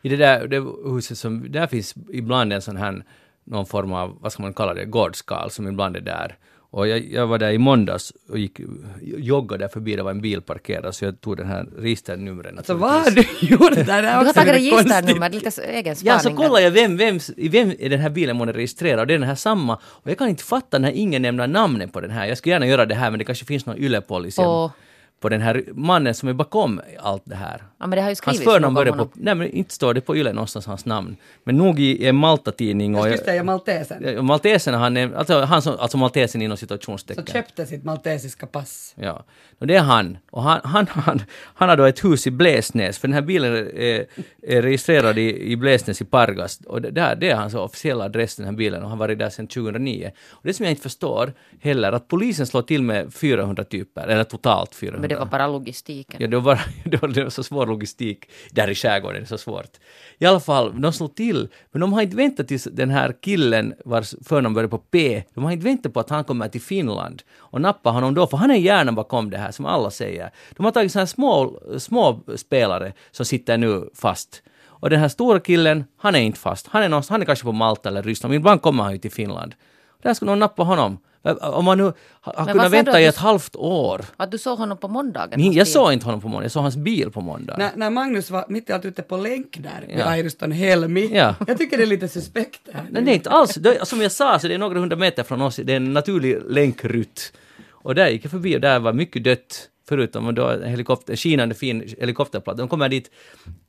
I 0.02 0.10
det 0.10 0.16
där 0.16 0.48
det 0.48 0.60
huset 0.94 1.18
som, 1.18 1.52
där 1.52 1.68
finns 1.68 1.96
ibland 2.14 2.54
en 2.54 2.62
sån 2.62 2.78
här, 2.78 3.04
någon 3.44 3.66
form 3.66 3.94
av, 3.94 4.18
vad 4.22 4.32
ska 4.32 4.42
man 4.44 4.54
kalla 4.54 4.74
det, 4.74 4.86
gårdskal 4.86 5.52
som 5.52 5.68
ibland 5.68 5.96
är 5.98 6.02
där. 6.02 6.38
Och 6.75 6.88
jag, 6.88 7.12
jag 7.12 7.27
var 7.27 7.38
där 7.38 7.51
i 7.51 7.58
måndags 7.58 8.13
och 8.29 8.39
gick, 8.39 8.60
joggade 9.01 9.63
där 9.63 9.67
förbi, 9.70 9.96
det 9.96 10.03
var 10.03 10.12
en 10.12 10.22
bil 10.22 10.41
parkerad, 10.41 10.96
så 10.96 11.05
jag 11.05 11.22
tog 11.22 11.38
den 11.38 11.48
här 11.48 11.65
registernumren. 11.77 12.58
Alltså 12.58 12.74
vad 12.74 12.91
har 12.91 13.12
du 13.12 13.22
gjort 13.48 13.75
där? 13.75 14.01
Det 14.01 14.08
Du 14.08 14.25
har 14.25 14.34
tagit 14.34 14.53
registernummer, 14.53 15.29
lite 15.29 15.62
egen 15.62 15.96
spaning. 15.96 16.13
Ja, 16.13 16.20
så 16.20 16.34
kollar 16.34 16.60
jag 16.60 16.72
vem, 16.72 16.98
vem, 16.98 17.20
i 17.38 17.50
vem 17.50 17.72
är 17.79 17.89
den 17.89 18.00
här 18.00 18.10
bilen 18.10 18.36
månne 18.36 18.51
registrerad 18.51 19.00
och 19.00 19.08
det 19.08 19.13
är 19.13 19.17
den 19.17 19.27
här 19.27 19.36
samma. 19.36 19.75
Och 19.75 20.10
jag 20.10 20.17
kan 20.17 20.29
inte 20.29 20.44
fatta 20.44 20.77
när 20.77 20.91
ingen 20.91 21.22
nämner 21.22 21.48
namnet 21.48 21.94
på 21.94 22.01
den 22.01 22.12
här. 22.12 22.25
Jag 22.25 22.38
skulle 22.38 22.53
gärna 22.53 22.67
göra 22.67 22.86
det 22.86 22.96
här 22.96 23.10
men 23.12 23.20
det 23.20 23.25
kanske 23.25 23.46
finns 23.46 23.65
någon 23.65 23.77
yle-policy. 23.77 24.46
Och 24.46 24.72
på 25.20 25.30
den 25.30 25.42
här 25.42 25.64
mannen 25.74 26.14
som 26.14 26.30
är 26.30 26.34
bakom 26.34 26.82
allt 27.00 27.24
det 27.26 27.36
här. 27.36 27.64
Ja, 27.80 27.88
det 27.88 28.02
Hans 28.02 28.44
förnamn 28.44 28.76
börjar 28.76 28.94
på... 28.94 29.10
Nej, 29.14 29.36
men 29.36 29.50
inte 29.50 29.74
står 29.74 29.94
det 29.94 30.02
på 30.02 30.18
Yle 30.18 30.34
någonstans 30.34 30.66
hans 30.66 30.86
namn. 30.86 31.16
Men 31.44 31.58
nog 31.58 31.80
i 31.80 32.08
en 32.08 32.16
Malta-tidning 32.16 32.94
Jag 32.94 33.04
skulle 33.04 33.18
säga 33.18 33.44
maltesen. 33.44 34.26
Maltesen, 34.26 34.74
han 34.74 34.98
är, 34.98 35.14
alltså, 35.16 35.42
han 35.42 35.62
som, 35.62 35.76
alltså 35.80 35.98
maltesen 35.98 36.42
inom 36.42 36.58
Så 36.58 36.60
situationstecken. 36.60 37.26
köpte 37.26 37.66
sitt 37.66 37.84
maltesiska 37.84 38.46
pass. 38.46 38.94
Ja, 38.98 39.24
och 39.60 39.68
det 39.68 39.76
är 39.76 39.82
han. 39.82 40.18
Och 40.32 40.44
han, 40.44 40.60
han, 40.64 40.88
han, 40.90 41.22
han 41.44 41.70
har 41.70 41.78
då 41.78 41.84
ett 41.84 42.04
hus 42.04 42.28
i 42.28 42.32
Blesnäs, 42.32 42.98
för 42.98 43.08
den 43.08 43.14
här 43.14 43.22
bilen 43.22 43.54
är, 43.56 44.06
är 44.42 44.62
registrerad 44.62 45.18
i, 45.18 45.52
i 45.52 45.56
Blesnäs 45.56 46.02
i 46.02 46.06
Pargas. 46.06 46.60
Och 46.66 46.82
det, 46.82 46.92
där, 46.92 47.16
det 47.16 47.30
är 47.30 47.36
hans 47.36 47.54
officiella 47.54 48.06
adress, 48.06 48.36
den 48.36 48.46
här 48.46 48.54
bilen, 48.54 48.84
och 48.84 48.90
han 48.90 49.00
har 49.00 49.08
varit 49.08 49.20
där 49.20 49.30
sedan 49.30 49.48
2009. 49.48 50.12
Och 50.30 50.42
det 50.44 50.54
som 50.54 50.66
jag 50.66 50.72
inte 50.72 50.84
förstår 50.84 51.34
heller, 51.62 51.92
att 51.92 52.08
polisen 52.08 52.48
slår 52.48 52.62
till 52.62 52.84
med 52.84 53.14
400 53.14 53.64
typer, 53.64 54.08
eller 54.08 54.24
totalt 54.24 54.76
400. 54.76 55.05
Men 55.06 55.10
det 55.10 55.26
var 55.26 55.26
bara 55.26 55.48
logistiken. 55.48 56.22
Ja, 56.22 56.28
det 56.28 56.36
var, 56.36 56.44
bara, 56.44 56.60
det, 56.86 57.02
var, 57.02 57.10
det 57.10 57.24
var 57.24 57.30
så 57.30 57.44
svår 57.44 57.68
logistik 57.68 58.30
där 58.52 58.70
i 58.70 58.76
skärgården, 58.76 59.22
det 59.22 59.26
är 59.26 59.28
så 59.28 59.38
svårt. 59.38 59.78
I 60.18 60.26
alla 60.26 60.40
fall, 60.40 60.82
de 60.82 60.94
slog 60.94 61.16
till, 61.16 61.48
men 61.72 61.82
de 61.82 61.94
har 61.94 62.02
inte 62.02 62.16
väntat 62.16 62.48
tills 62.48 62.64
den 62.64 62.90
här 62.90 63.16
killen 63.22 63.74
vars 63.86 64.16
förnamn 64.26 64.56
börjar 64.56 64.70
på 64.70 64.78
P, 64.78 65.24
de 65.34 65.44
har 65.44 65.52
inte 65.52 65.66
väntat 65.66 65.94
på 65.94 66.00
att 66.00 66.10
han 66.10 66.24
kommer 66.24 66.48
till 66.48 66.62
Finland 66.62 67.24
och 67.38 67.62
nappa 67.62 67.90
honom 67.90 68.14
då, 68.14 68.28
för 68.28 68.38
han 68.38 68.52
är 68.52 68.56
hjärnan 68.56 68.96
bakom 68.96 69.30
det 69.30 69.38
här, 69.38 69.52
som 69.52 69.66
alla 69.66 69.92
säger. 69.92 70.32
De 70.58 70.66
har 70.66 70.72
tagit 70.72 70.92
sådana 70.92 71.02
här 71.02 71.08
små, 71.08 71.60
små 71.78 72.20
spelare 72.36 72.94
som 73.12 73.26
sitter 73.26 73.58
nu 73.58 73.90
fast. 73.96 74.44
Och 74.86 74.90
den 74.90 75.00
här 75.00 75.08
stora 75.08 75.40
killen, 75.40 75.86
han 75.98 76.16
är 76.16 76.20
inte 76.20 76.40
fast. 76.40 76.68
Han 76.68 76.84
är, 76.84 76.90
någonstans, 76.90 77.10
han 77.10 77.22
är 77.22 77.26
kanske 77.26 77.46
på 77.46 77.52
Malta 77.52 77.90
eller 77.90 78.04
Ryssland, 78.04 78.32
men 78.32 78.40
ibland 78.40 78.62
kommer 78.62 78.84
han 78.84 78.94
ju 78.94 79.00
till 79.00 79.12
Finland. 79.12 79.56
Där 80.02 80.14
skulle 80.14 80.32
någon 80.32 80.40
nappa 80.40 80.64
honom. 80.64 80.98
Om 81.41 81.65
man 81.65 81.77
nu 81.77 81.94
har 82.22 82.46
kunnat 82.48 82.72
vänta 82.72 83.01
i 83.01 83.05
ett 83.05 83.17
halvt 83.17 83.55
år. 83.55 84.05
Att 84.17 84.32
du 84.32 84.38
såg 84.38 84.58
honom 84.58 84.77
på 84.77 84.88
måndagen? 84.88 85.39
Nej, 85.39 85.58
jag 85.58 85.67
såg 85.67 85.94
inte 85.94 86.05
honom 86.05 86.22
på 86.22 86.27
måndag, 86.27 86.44
jag 86.44 86.51
såg 86.51 86.63
hans 86.63 86.77
bil 86.77 87.12
på 87.12 87.22
måndag. 87.22 87.58
När, 87.58 87.72
när 87.75 87.89
Magnus 87.89 88.29
var 88.32 88.46
mitt 88.50 88.70
i 88.70 88.74
allt 88.74 88.86
ute 88.86 89.01
på 89.01 89.17
länk 89.17 89.58
där 89.58 89.86
vid 89.88 90.00
Ja. 90.00 90.17
Iriston 90.17 90.51
Helmi. 90.51 91.10
Ja. 91.13 91.36
Jag 91.48 91.58
tycker 91.58 91.77
det 91.77 91.84
är 91.84 91.88
lite 91.88 92.08
suspekt 92.08 92.62
här. 92.74 92.84
Nej, 92.91 93.03
det 93.03 93.12
är 93.12 93.15
inte 93.15 93.29
alls. 93.29 93.55
Det, 93.55 93.88
som 93.88 94.01
jag 94.01 94.12
sa, 94.12 94.39
så 94.39 94.48
det 94.48 94.53
är 94.53 94.58
några 94.58 94.79
hundra 94.79 94.96
meter 94.96 95.24
från 95.24 95.41
oss. 95.41 95.55
Det 95.55 95.74
är 95.74 95.77
en 95.77 95.94
naturlig 95.94 96.41
länkrutt. 96.50 97.34
Och 97.72 97.96
där 97.96 98.08
gick 98.08 98.24
jag 98.25 98.32
förbi 98.32 98.58
och 98.58 98.62
där 98.62 98.79
var 98.79 98.94
mycket 98.94 99.24
dött. 99.24 99.70
Förutom 99.88 100.36
då 100.36 100.48
en 100.48 100.63
helikopter, 100.70 101.15
skinande 101.15 101.55
fin 101.55 101.96
helikopterplats. 102.00 102.58
De 102.58 102.67
kommer 102.67 102.89
dit 102.89 103.12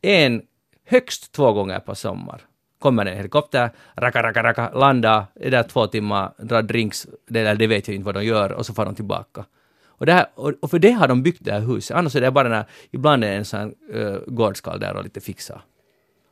en, 0.02 0.42
högst 0.86 1.32
två 1.32 1.52
gånger 1.52 1.78
per 1.80 1.94
sommar. 1.94 2.40
Kommer 2.86 3.06
en 3.06 3.16
helikopter, 3.16 3.70
raka, 3.96 4.22
raka, 4.22 4.42
raka, 4.42 4.70
landar, 4.70 5.24
är 5.40 5.50
där 5.50 5.62
två 5.62 5.86
timmar, 5.86 6.32
drar 6.38 6.62
drinks, 6.62 7.06
det, 7.28 7.40
eller 7.40 7.54
det 7.54 7.66
vet 7.66 7.88
jag 7.88 7.94
inte 7.94 8.06
vad 8.06 8.14
de 8.14 8.24
gör, 8.24 8.52
och 8.52 8.66
så 8.66 8.74
far 8.74 8.84
de 8.84 8.94
tillbaka. 8.94 9.44
Och, 9.86 10.06
det 10.06 10.12
här, 10.12 10.26
och, 10.34 10.70
för 10.70 10.78
det 10.78 10.90
har 10.90 11.08
de 11.08 11.22
byggt 11.22 11.44
det 11.44 11.52
här 11.52 11.60
huset. 11.60 11.96
Annars 11.96 12.16
är 12.16 12.20
det 12.20 12.30
bara 12.30 12.48
när, 12.48 12.64
ibland 12.90 13.24
är 13.24 13.30
det 13.30 13.36
en 13.36 13.44
sån 13.44 13.60
här 13.60 13.72
eh, 13.92 14.06
uh, 14.06 14.18
gårdskall 14.26 14.80
där 14.80 14.96
och 14.96 15.04
lite 15.04 15.20
fixa. 15.20 15.60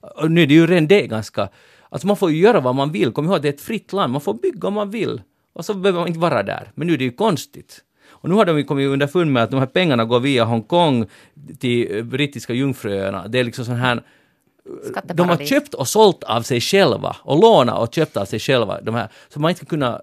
Och 0.01 0.31
nu 0.31 0.43
är 0.43 0.47
det 0.47 0.55
ju 0.55 0.67
redan 0.67 0.87
det 0.87 1.07
ganska... 1.07 1.49
Alltså 1.89 2.07
man 2.07 2.17
får 2.17 2.31
ju 2.31 2.37
göra 2.37 2.61
vad 2.61 2.75
man 2.75 2.93
vill. 2.93 3.13
Kom 3.13 3.25
ihåg, 3.25 3.43
det 3.43 3.49
är 3.49 3.53
ett 3.53 3.61
fritt 3.61 3.93
land. 3.93 4.13
Man 4.13 4.21
får 4.21 4.35
bygga 4.35 4.69
om 4.69 4.75
man 4.75 4.91
vill. 4.91 5.23
Och 5.53 5.65
så 5.65 5.75
behöver 5.75 5.99
man 5.99 6.09
inte 6.09 6.21
vara 6.21 6.43
där. 6.43 6.71
Men 6.75 6.87
nu 6.87 6.93
är 6.95 6.99
det 6.99 7.05
ju 7.05 7.13
konstigt. 7.13 7.85
Och 8.09 8.29
nu 8.29 8.35
har 8.35 8.45
de 8.45 8.59
ju 8.59 8.65
kommit 8.65 8.89
underfund 8.89 9.33
med 9.33 9.43
att 9.43 9.51
de 9.51 9.61
här 9.61 9.67
pengarna 9.67 10.05
går 10.05 10.21
via 10.21 10.45
Hongkong 10.45 11.07
till 11.59 11.97
eh, 11.97 12.03
brittiska 12.03 12.53
jungfruöarna. 12.53 13.29
Det 13.29 13.39
är 13.39 13.45
liksom 13.45 13.65
sån 13.65 13.75
här... 13.75 14.03
De 15.05 15.29
har 15.29 15.37
köpt 15.37 15.75
och 15.75 15.89
sålt 15.89 16.25
av 16.25 16.43
sig 16.43 16.61
själva 16.61 17.17
och 17.21 17.41
lånat 17.41 17.79
och 17.79 17.95
köpt 17.95 18.17
av 18.17 18.25
sig 18.25 18.39
själva. 18.39 18.81
De 18.81 18.95
här, 18.95 19.09
så 19.29 19.41
man 19.41 19.51
inte 19.51 19.59
ska 19.59 19.67
kunna 19.67 20.03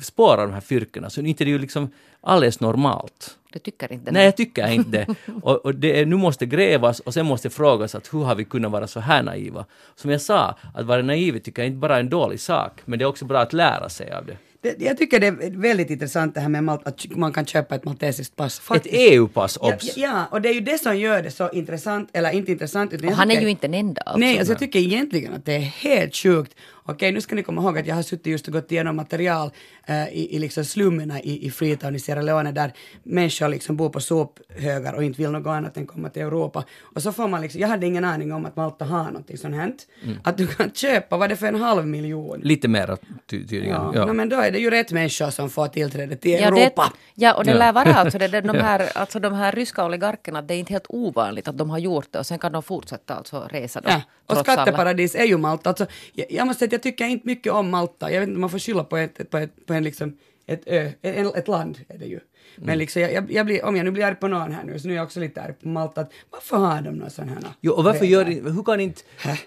spåra 0.00 0.42
de 0.42 0.52
här 0.52 0.60
fyrkorna. 0.60 1.10
Så 1.10 1.20
inte 1.20 1.44
det 1.44 1.50
är 1.50 1.52
ju 1.52 1.58
liksom 1.58 1.90
alldeles 2.20 2.60
normalt. 2.60 3.38
Du 3.52 3.58
tycker 3.58 3.92
inte 3.92 4.12
Nej, 4.12 4.24
jag 4.24 4.36
tycker 4.36 4.68
inte 4.68 4.90
det. 4.90 5.14
Och, 5.42 5.56
och 5.56 5.74
det 5.74 6.00
är, 6.00 6.06
nu 6.06 6.16
måste 6.16 6.46
grävas 6.46 7.00
och 7.00 7.14
sen 7.14 7.26
måste 7.26 7.50
frågas 7.50 7.94
att 7.94 8.14
hur 8.14 8.24
har 8.24 8.34
vi 8.34 8.44
kunnat 8.44 8.72
vara 8.72 8.86
så 8.86 9.00
här 9.00 9.22
naiva? 9.22 9.64
Som 9.94 10.10
jag 10.10 10.20
sa, 10.20 10.54
att 10.74 10.86
vara 10.86 11.02
naiv 11.02 11.38
tycker 11.38 11.62
jag 11.62 11.66
inte 11.66 11.78
bara 11.78 11.96
är 11.96 12.00
en 12.00 12.10
dålig 12.10 12.40
sak, 12.40 12.80
men 12.84 12.98
det 12.98 13.04
är 13.04 13.06
också 13.06 13.24
bra 13.24 13.40
att 13.40 13.52
lära 13.52 13.88
sig 13.88 14.12
av 14.12 14.26
det. 14.26 14.36
Det, 14.60 14.76
jag 14.78 14.98
tycker 14.98 15.20
det 15.20 15.26
är 15.26 15.60
väldigt 15.60 15.90
intressant 15.90 16.34
det 16.34 16.40
här 16.40 16.48
med 16.48 16.64
Malta, 16.64 16.88
att 16.88 17.06
man 17.16 17.32
kan 17.32 17.46
köpa 17.46 17.74
ett 17.74 17.84
maltesiskt 17.84 18.36
pass. 18.36 18.58
Ett 18.58 18.64
Faktiskt. 18.64 18.94
EU-pass, 18.98 19.58
Ja, 19.62 19.74
obs! 19.74 19.96
ja, 19.96 20.24
och 20.30 20.40
det 20.42 20.48
är 20.48 20.52
ju 20.54 20.60
det 20.60 20.78
som 20.82 20.98
gör 20.98 21.22
det 21.22 21.30
så 21.30 21.50
intressant, 21.50 22.10
eller 22.12 22.30
inte 22.30 22.52
intressant. 22.52 22.92
Utan 22.92 23.08
Och 23.08 23.14
han 23.14 23.30
är 23.30 23.34
tycker- 23.34 23.44
ju 23.44 23.50
inte 23.50 23.66
den 23.66 23.74
enda. 23.74 24.02
Alltså. 24.02 24.18
Nej, 24.20 24.38
alltså 24.38 24.52
jag 24.52 24.58
tycker 24.60 24.78
egentligen 24.78 25.32
att 25.34 25.44
det 25.44 25.54
är 25.54 25.60
helt 25.60 26.16
sjukt. 26.16 26.54
Okej, 26.88 27.12
nu 27.12 27.20
ska 27.20 27.34
ni 27.34 27.42
komma 27.42 27.62
ihåg 27.62 27.78
att 27.78 27.86
jag 27.86 27.94
har 27.94 28.02
suttit 28.02 28.26
just 28.26 28.46
och 28.46 28.52
gått 28.52 28.72
igenom 28.72 28.96
material 28.96 29.50
eh, 29.86 30.08
i, 30.08 30.36
i 30.36 30.38
liksom 30.38 30.64
slummerna 30.64 31.20
i, 31.20 31.46
i 31.46 31.50
Freetown 31.50 31.94
i 31.94 31.98
Sierra 31.98 32.22
Leone 32.22 32.52
där 32.52 32.72
människor 33.02 33.48
liksom 33.48 33.76
bor 33.76 33.88
på 33.88 34.00
sophögar 34.00 34.92
och 34.92 35.04
inte 35.04 35.22
vill 35.22 35.30
något 35.30 35.46
annat 35.46 35.76
än 35.76 35.86
komma 35.86 36.08
till 36.08 36.22
Europa. 36.22 36.64
Och 36.94 37.02
så 37.02 37.12
får 37.12 37.28
man 37.28 37.40
liksom, 37.40 37.60
jag 37.60 37.68
hade 37.68 37.86
ingen 37.86 38.04
aning 38.04 38.32
om 38.32 38.46
att 38.46 38.56
Malta 38.56 38.84
har 38.84 39.04
någonting 39.04 39.38
sånt 39.38 39.54
här. 39.54 39.72
Mm. 40.04 40.16
Att 40.24 40.36
du 40.36 40.46
kan 40.46 40.70
köpa, 40.70 41.16
vad 41.16 41.24
är 41.24 41.28
det 41.28 41.36
för 41.36 41.46
en 41.46 41.60
halv 41.60 41.86
miljon? 41.86 42.40
Lite 42.42 42.68
mera 42.68 42.96
ty 42.96 43.46
tydligen. 43.46 43.68
Ja, 43.68 43.92
Ja. 43.94 44.06
No, 44.06 44.12
men 44.12 44.28
då 44.28 44.36
är 44.36 44.50
det 44.50 44.58
ju 44.58 44.70
rätt 44.70 44.92
människor 44.92 45.30
som 45.30 45.50
får 45.50 45.68
tillträde 45.68 46.16
till 46.16 46.30
Ja, 46.30 46.38
Europa. 46.38 46.92
det, 46.92 47.24
ja, 47.24 47.34
och 47.34 47.44
det 47.44 47.54
lär 47.54 47.72
vara 47.72 47.94
alltså, 47.94 48.18
det, 48.18 48.28
det, 48.28 48.40
de, 48.52 48.56
här, 48.56 48.88
alltså 48.94 49.20
de 49.20 49.34
här 49.34 49.52
ryska 49.52 49.84
oligarkerna, 49.84 50.42
det 50.42 50.54
är 50.54 50.58
inte 50.58 50.72
helt 50.72 50.86
ovanligt 50.88 51.48
att 51.48 51.58
de 51.58 51.70
har 51.70 51.78
gjort 51.78 52.08
det 52.10 52.18
och 52.18 52.26
sen 52.26 52.38
kan 52.38 52.52
de 52.52 52.62
fortsätta 52.62 53.14
alltså 53.14 53.48
resa 53.50 53.80
då. 53.80 53.88
Ja, 53.90 54.02
och 54.26 54.34
trots 54.34 54.48
alla. 54.48 54.62
skatteparadis 54.62 55.14
är 55.14 55.24
ju 55.24 55.36
Malta. 55.36 55.68
Alltså, 55.70 55.86
jag, 56.12 56.26
jag 56.30 56.46
måste 56.46 56.58
säga 56.58 56.77
jag 56.78 56.82
tycker 56.82 57.04
inte 57.04 57.26
mycket 57.26 57.52
om 57.52 57.70
Malta. 57.70 58.12
Jag 58.12 58.20
vet 58.20 58.28
inte 58.28 58.40
man 58.40 58.50
får 58.50 58.58
skylla 58.58 58.84
på, 58.84 58.96
ett, 58.96 59.30
på, 59.30 59.38
ett, 59.38 59.66
på 59.66 59.72
en 59.74 59.84
liksom, 59.84 60.16
ett 60.46 60.62
ö, 60.66 60.90
en, 61.02 61.26
ett 61.26 61.48
land 61.48 61.78
är 61.88 61.98
det 61.98 62.06
ju. 62.06 62.20
Men 62.56 62.64
Mm. 62.68 62.78
liksom, 62.78 63.02
jag, 63.02 63.32
jag, 63.32 63.46
blir, 63.46 63.64
om 63.64 63.76
jag 63.76 63.84
nu 63.84 63.90
blir 63.90 64.04
arg 64.04 64.14
på 64.14 64.28
någon 64.28 64.52
här 64.52 64.64
nu, 64.64 64.78
så 64.78 64.86
nu 64.88 64.92
är 64.94 64.96
jag 64.96 65.04
också 65.04 65.20
lite 65.20 65.42
arg 65.42 65.52
på 65.52 65.68
Malta. 65.68 66.00
Att, 66.00 66.12
varför 66.30 66.56
har 66.56 66.82
de 66.82 66.90
några 66.90 67.10
sådana 67.10 67.32
här 67.32 67.42
Jo, 67.60 67.72
och 67.72 67.84
varför 67.84 68.00
regler? 68.00 68.24
gör 68.30 68.50
hur 68.52 68.62
kan 68.62 68.80
inte 68.80 69.02
Hä? 69.18 69.38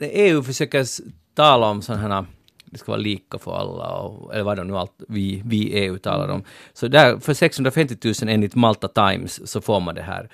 EU 0.00 0.42
försöker 0.42 0.86
tala 1.34 1.66
om 1.66 1.82
sådana 1.82 2.02
här 2.14 2.24
det 2.72 2.78
ska 2.78 2.92
vara 2.92 3.00
lika 3.00 3.38
för 3.38 3.56
alla, 3.56 3.88
och, 3.96 4.34
eller 4.34 4.44
vad 4.44 4.56
de 4.56 4.66
nu 4.66 4.76
allt 4.76 4.92
vi, 5.08 5.42
vi 5.44 5.72
EU 5.72 5.98
talar 5.98 6.28
om. 6.28 6.44
Så 6.72 6.88
där, 6.88 7.18
för 7.18 7.34
650 7.34 7.96
000 8.04 8.14
enligt 8.28 8.54
Malta 8.54 8.88
Times 8.88 9.50
så 9.50 9.60
får 9.60 9.80
man 9.80 9.94
det 9.94 10.02
här. 10.02 10.28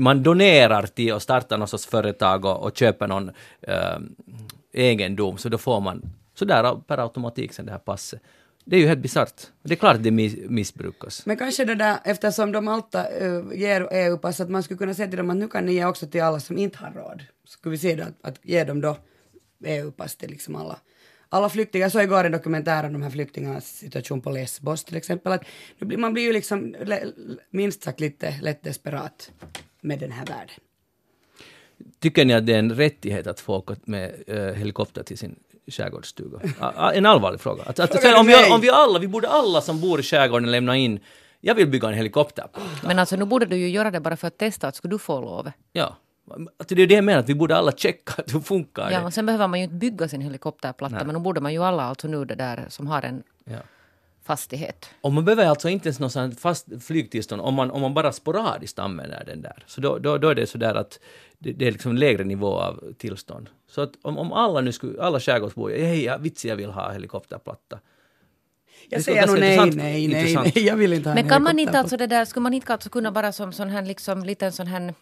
Man 0.00 0.22
donerar 0.22 0.86
till 0.86 1.12
och 1.12 1.22
startar 1.22 1.58
någon 1.58 1.68
sorts 1.68 1.86
företag 1.86 2.44
och, 2.44 2.62
och 2.62 2.76
köper 2.76 3.08
någon 3.08 3.30
eh, 3.60 3.98
egendom, 4.74 5.38
så 5.38 5.48
då 5.48 5.58
får 5.58 5.80
man 5.80 6.02
sådär 6.34 6.80
per 6.86 6.98
automatik 6.98 7.52
sen 7.52 7.66
det 7.66 7.72
här 7.72 7.78
passet. 7.78 8.20
Det 8.64 8.76
är 8.76 8.80
ju 8.80 8.86
helt 8.86 9.00
bisarrt. 9.00 9.42
Det 9.62 9.74
är 9.74 9.76
klart 9.76 9.96
att 9.96 10.02
det 10.02 10.10
missbrukas. 10.10 11.26
Men 11.26 11.36
kanske 11.36 11.64
det 11.64 11.74
där, 11.74 11.98
eftersom 12.04 12.52
de 12.52 12.68
alltid 12.68 13.00
uh, 13.22 13.54
ger 13.54 13.88
EU-pass, 13.92 14.26
alltså 14.28 14.42
att 14.42 14.50
man 14.50 14.62
skulle 14.62 14.78
kunna 14.78 14.94
säga 14.94 15.08
till 15.08 15.16
dem 15.16 15.30
att 15.30 15.36
nu 15.36 15.48
kan 15.48 15.66
ni 15.66 15.72
ge 15.72 15.84
också 15.84 16.06
till 16.06 16.22
alla 16.22 16.40
som 16.40 16.58
inte 16.58 16.78
har 16.78 16.90
råd. 16.92 17.22
Skulle 17.44 17.70
vi 17.70 17.78
se 17.78 17.94
då 17.94 18.02
att, 18.02 18.14
att 18.22 18.38
ge 18.42 18.64
dem 18.64 18.80
då 18.80 18.96
EU-pass 19.64 20.04
alltså 20.04 20.18
till 20.18 20.30
liksom 20.30 20.56
alla, 20.56 20.78
alla 21.28 21.48
flyktingar. 21.48 21.84
Jag 21.84 21.92
såg 21.92 22.02
igår 22.02 22.24
en 22.24 22.32
dokumentär 22.32 22.86
om 22.86 22.92
de 22.92 23.02
här 23.02 23.10
flyktingarnas 23.10 23.76
situation 23.76 24.20
på 24.20 24.30
Lesbos 24.30 24.84
till 24.84 24.96
exempel. 24.96 25.32
Att 25.32 25.44
nu 25.78 25.86
blir, 25.86 25.98
man 25.98 26.12
blir 26.12 26.22
ju 26.22 26.32
liksom 26.32 26.76
le, 26.80 27.04
minst 27.50 27.82
sagt 27.82 28.00
lite 28.00 28.34
lätt 28.42 28.62
desperat 28.62 29.30
med 29.80 29.98
den 29.98 30.12
här 30.12 30.26
världen. 30.26 30.54
Tycker 32.00 32.24
ni 32.24 32.34
att 32.34 32.46
det 32.46 32.54
är 32.54 32.58
en 32.58 32.72
rättighet 32.72 33.26
att 33.26 33.40
få 33.40 33.54
åka 33.56 33.76
med 33.84 34.14
eh, 34.26 34.36
helikopter 34.54 35.02
till 35.02 35.18
sin 35.18 35.36
skärgårdsstuga? 35.68 36.38
En 36.94 37.06
allvarlig 37.06 37.40
fråga. 37.40 37.62
Att, 37.66 37.80
att, 37.80 38.02
du 38.02 38.14
om, 38.16 38.26
vi, 38.26 38.34
om 38.52 38.60
vi 38.60 38.70
alla, 38.70 38.98
vi 38.98 39.08
borde 39.08 39.28
alla 39.28 39.60
som 39.60 39.80
bor 39.80 40.00
i 40.00 40.02
skärgården 40.02 40.50
lämna 40.50 40.76
in, 40.76 41.00
jag 41.40 41.54
vill 41.54 41.68
bygga 41.68 41.88
en 41.88 41.94
helikopter. 41.94 42.46
Men 42.82 42.98
alltså 42.98 43.16
nu 43.16 43.24
borde 43.24 43.46
du 43.46 43.56
ju 43.56 43.68
göra 43.68 43.90
det 43.90 44.00
bara 44.00 44.16
för 44.16 44.26
att 44.28 44.38
testa 44.38 44.68
att 44.68 44.76
skulle 44.76 44.94
du 44.94 44.98
få 44.98 45.20
lov. 45.20 45.50
Ja. 45.72 45.96
Att 46.56 46.68
det 46.68 46.82
är 46.82 46.86
det 46.86 46.94
jag 46.94 47.04
menar, 47.04 47.20
att 47.20 47.28
vi 47.28 47.34
borde 47.34 47.56
alla 47.56 47.72
checka 47.72 48.12
att 48.18 48.34
hur 48.34 48.40
funkar 48.40 48.90
Ja, 48.90 49.00
det. 49.00 49.06
och 49.06 49.14
sen 49.14 49.26
behöver 49.26 49.48
man 49.48 49.58
ju 49.58 49.64
inte 49.64 49.76
bygga 49.76 50.08
sin 50.08 50.20
helikopterplatta 50.20 51.04
men 51.04 51.14
nu 51.14 51.20
borde 51.20 51.40
man 51.40 51.52
ju 51.52 51.64
alla 51.64 51.82
alltså 51.82 52.08
nu 52.08 52.24
det 52.24 52.34
där 52.34 52.66
som 52.68 52.86
har 52.86 53.02
en 53.02 53.22
Ja. 53.44 53.56
fastighet. 54.24 54.90
Och 55.00 55.12
man 55.12 55.24
behöver 55.24 55.46
alltså 55.46 55.68
inte 55.68 55.88
ens 55.88 56.14
här 56.14 56.30
fast 56.40 56.66
flygtillstånd 56.80 57.42
om 57.42 57.54
man, 57.54 57.70
om 57.70 57.80
man 57.80 57.94
bara 57.94 58.12
sporadiskt 58.12 58.78
använder 58.78 59.24
den 59.26 59.42
där. 59.42 59.64
Så 59.66 59.80
då, 59.80 59.98
då, 59.98 60.18
då 60.18 60.28
är 60.28 60.34
det 60.34 60.46
sådär 60.46 60.74
att 60.74 60.98
det, 61.44 61.52
det 61.52 61.66
är 61.66 61.72
liksom 61.72 61.96
lägre 61.96 62.24
nivå 62.24 62.60
av 62.60 62.92
tillstånd. 62.98 63.50
Så 63.66 63.80
att 63.80 63.92
om, 64.02 64.18
om 64.18 64.32
alla 64.32 64.60
nu 64.60 64.72
skulle, 64.72 65.02
alla 65.02 65.20
skärgårdsbor, 65.20 65.70
hej, 65.70 66.04
ja, 66.04 66.16
vitsi 66.16 66.48
jag 66.48 66.56
vill 66.56 66.70
ha 66.70 66.92
helikopterplatta. 66.92 67.78
Jag 68.88 69.02
säger 69.02 69.26
nog 69.26 69.38
nej, 69.38 69.58
nej, 69.58 70.08
nej, 70.08 70.34
nej, 70.34 70.66
jag 70.66 70.76
vill 70.76 70.92
inte 70.92 71.08
ha 71.08 71.14
Men 71.14 71.24
en 71.24 71.30
kan 71.30 71.42
man 71.42 71.58
inte 71.58 71.78
alltså 71.78 71.96
det 71.96 72.06
där, 72.06 72.24
skulle 72.24 72.42
man 72.42 72.54
inte 72.54 72.72
alltså 72.72 72.90
kunna 72.90 73.12
bara 73.12 73.32
som 73.32 73.52
sån 73.52 73.68
här 73.70 73.82
liksom 73.82 74.24
liten 74.24 74.52
sån 74.52 74.66
här 74.66 74.94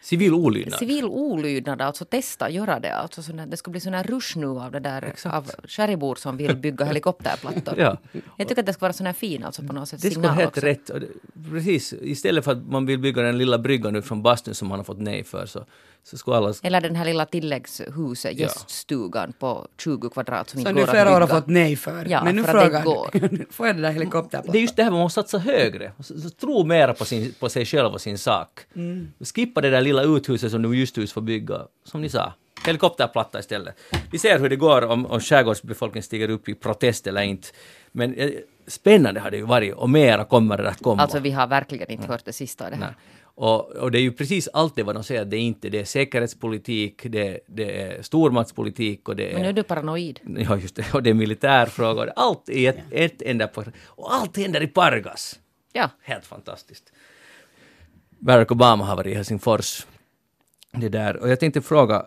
Civil 0.00 0.34
olydnad. 0.34 0.78
Civil 0.78 1.04
olydnad, 1.04 1.80
alltså 1.82 2.04
testa 2.04 2.50
göra 2.50 2.80
det. 2.80 2.94
Alltså 2.94 3.22
sån 3.22 3.38
här, 3.38 3.46
det 3.46 3.56
ska 3.56 3.70
bli 3.70 3.80
sån 3.80 3.94
här 3.94 4.04
rush 4.04 4.38
nu 4.38 4.46
av 4.46 4.72
det 4.72 4.80
där 4.80 5.02
Exakt. 5.04 5.34
av 5.34 5.50
sherrybor 5.68 6.14
som 6.14 6.36
vill 6.36 6.56
bygga 6.56 6.84
helikopterplattor. 6.84 7.74
Ja. 7.78 7.96
Jag 8.36 8.48
tycker 8.48 8.62
att 8.62 8.66
det 8.66 8.72
ska 8.72 8.80
vara 8.80 8.92
sån 8.92 9.06
här 9.06 9.12
fin 9.12 9.44
alltså 9.44 9.62
på 9.62 9.72
något 9.72 9.88
sätt 9.88 10.02
Det 10.02 10.10
skulle 10.10 10.26
vara 10.26 10.36
helt 10.36 10.48
också. 10.56 10.60
rätt. 10.66 10.90
Precis, 11.50 11.92
istället 12.00 12.44
för 12.44 12.52
att 12.52 12.66
man 12.68 12.86
vill 12.86 12.98
bygga 12.98 13.22
den 13.22 13.38
lilla 13.38 13.58
bryggan 13.58 13.96
ut 13.96 14.04
från 14.04 14.22
bastun 14.22 14.54
som 14.54 14.68
man 14.68 14.78
har 14.78 14.84
fått 14.84 14.98
nej 15.00 15.24
för 15.24 15.46
så, 15.46 15.64
så 16.04 16.18
skulle 16.18 16.36
alla... 16.36 16.54
Eller 16.62 16.80
den 16.80 16.96
här 16.96 17.04
lilla 17.04 17.26
tilläggshuset, 17.26 18.38
gäststugan 18.38 19.32
på 19.38 19.68
20 19.78 20.10
kvadrat 20.10 20.50
som 20.50 20.60
inte 20.60 20.68
Som 20.70 20.74
går 20.74 20.80
du 20.80 20.84
att 20.84 20.90
flera 20.90 21.08
år 21.08 21.20
har 21.20 21.26
bygga. 21.26 21.34
fått 21.40 21.46
nej 21.46 21.76
för. 21.76 22.06
Ja, 22.08 22.24
Men 22.24 22.36
nu 22.36 22.44
för 22.44 22.56
att 22.56 22.64
frågar 22.64 22.84
går. 22.84 23.10
du. 23.28 23.46
Får 23.50 23.66
jag 23.66 23.76
det 23.76 23.82
där 23.82 23.90
helikopterplattan? 23.92 24.52
Det 24.52 24.58
är 24.58 24.62
just 24.62 24.76
det 24.76 24.82
här 24.82 24.90
man 24.90 25.00
måste 25.00 25.20
satsa 25.22 25.38
högre. 25.38 25.92
Så, 26.00 26.20
så 26.20 26.30
tro 26.30 26.64
mera 26.64 26.94
på, 26.94 27.04
sin, 27.04 27.34
på 27.40 27.48
sig 27.48 27.64
själv 27.64 27.92
och 27.92 28.00
sin 28.00 28.18
sak. 28.18 28.60
Skippa 29.34 29.60
det 29.60 29.70
där 29.70 29.80
lilla 29.88 30.02
uthuset 30.02 30.50
som 30.50 30.62
du 30.62 30.76
just 30.76 30.96
just 30.96 31.12
får 31.12 31.20
bygga, 31.20 31.66
som 31.84 32.00
ni 32.00 32.08
sa. 32.08 32.32
Helikopterplatta 32.66 33.38
istället. 33.38 33.74
Vi 34.12 34.18
ser 34.18 34.38
hur 34.38 34.48
det 34.48 34.56
går 34.56 34.84
om, 34.84 35.06
om 35.06 35.20
skärgårdsbefolkningen 35.20 36.02
stiger 36.02 36.30
upp 36.30 36.48
i 36.48 36.54
protest 36.54 37.06
eller 37.06 37.22
inte. 37.22 37.48
Men 37.92 38.14
eh, 38.14 38.30
spännande 38.66 39.20
har 39.20 39.30
det 39.30 39.36
ju 39.36 39.42
varit 39.46 39.74
och 39.74 39.90
mera 39.90 40.24
kommer 40.24 40.56
det 40.56 40.68
att 40.68 40.82
komma. 40.82 41.02
Alltså 41.02 41.18
vi 41.18 41.30
har 41.30 41.46
verkligen 41.46 41.90
inte 41.90 42.06
hört 42.06 42.24
det 42.24 42.32
sista 42.32 42.64
av 42.64 42.70
det 42.70 42.76
här. 42.76 42.94
Och, 43.40 43.70
och 43.70 43.90
det 43.90 43.98
är 43.98 44.02
ju 44.02 44.12
precis 44.12 44.48
allt 44.48 44.76
det 44.76 44.82
vad 44.82 44.94
de 44.96 45.04
säger 45.04 45.22
att 45.22 45.30
det 45.30 45.36
är 45.36 45.40
inte. 45.40 45.68
Det 45.68 45.80
är 45.80 45.84
säkerhetspolitik, 45.84 47.02
det, 47.04 47.40
det 47.46 47.82
är 47.82 48.02
stormaktspolitik 48.02 49.08
och 49.08 49.16
det 49.16 49.30
är... 49.30 49.32
Men 49.32 49.42
nu 49.42 49.48
är 49.48 49.52
du 49.52 49.62
paranoid. 49.62 50.20
Ja, 50.38 50.56
just 50.56 50.76
det. 50.76 50.94
Och 50.94 51.02
det 51.02 51.10
är 51.10 51.14
militärfrågor. 51.14 52.12
Allt 52.16 52.48
i 52.48 52.66
ett, 52.66 52.78
ett 52.90 53.22
enda... 53.22 53.48
Och 53.86 54.14
allt 54.14 54.36
händer 54.36 54.62
i 54.62 54.66
Pargas. 54.66 55.38
Ja. 55.72 55.90
Helt 56.02 56.26
fantastiskt. 56.26 56.92
Barack 58.18 58.50
Obama 58.50 58.84
har 58.84 58.96
varit 58.96 59.12
i 59.12 59.14
Helsingfors. 59.14 59.86
Det 60.72 60.88
där. 60.88 61.16
Och 61.16 61.28
jag 61.28 61.40
tänkte 61.40 61.62
fråga, 61.62 62.06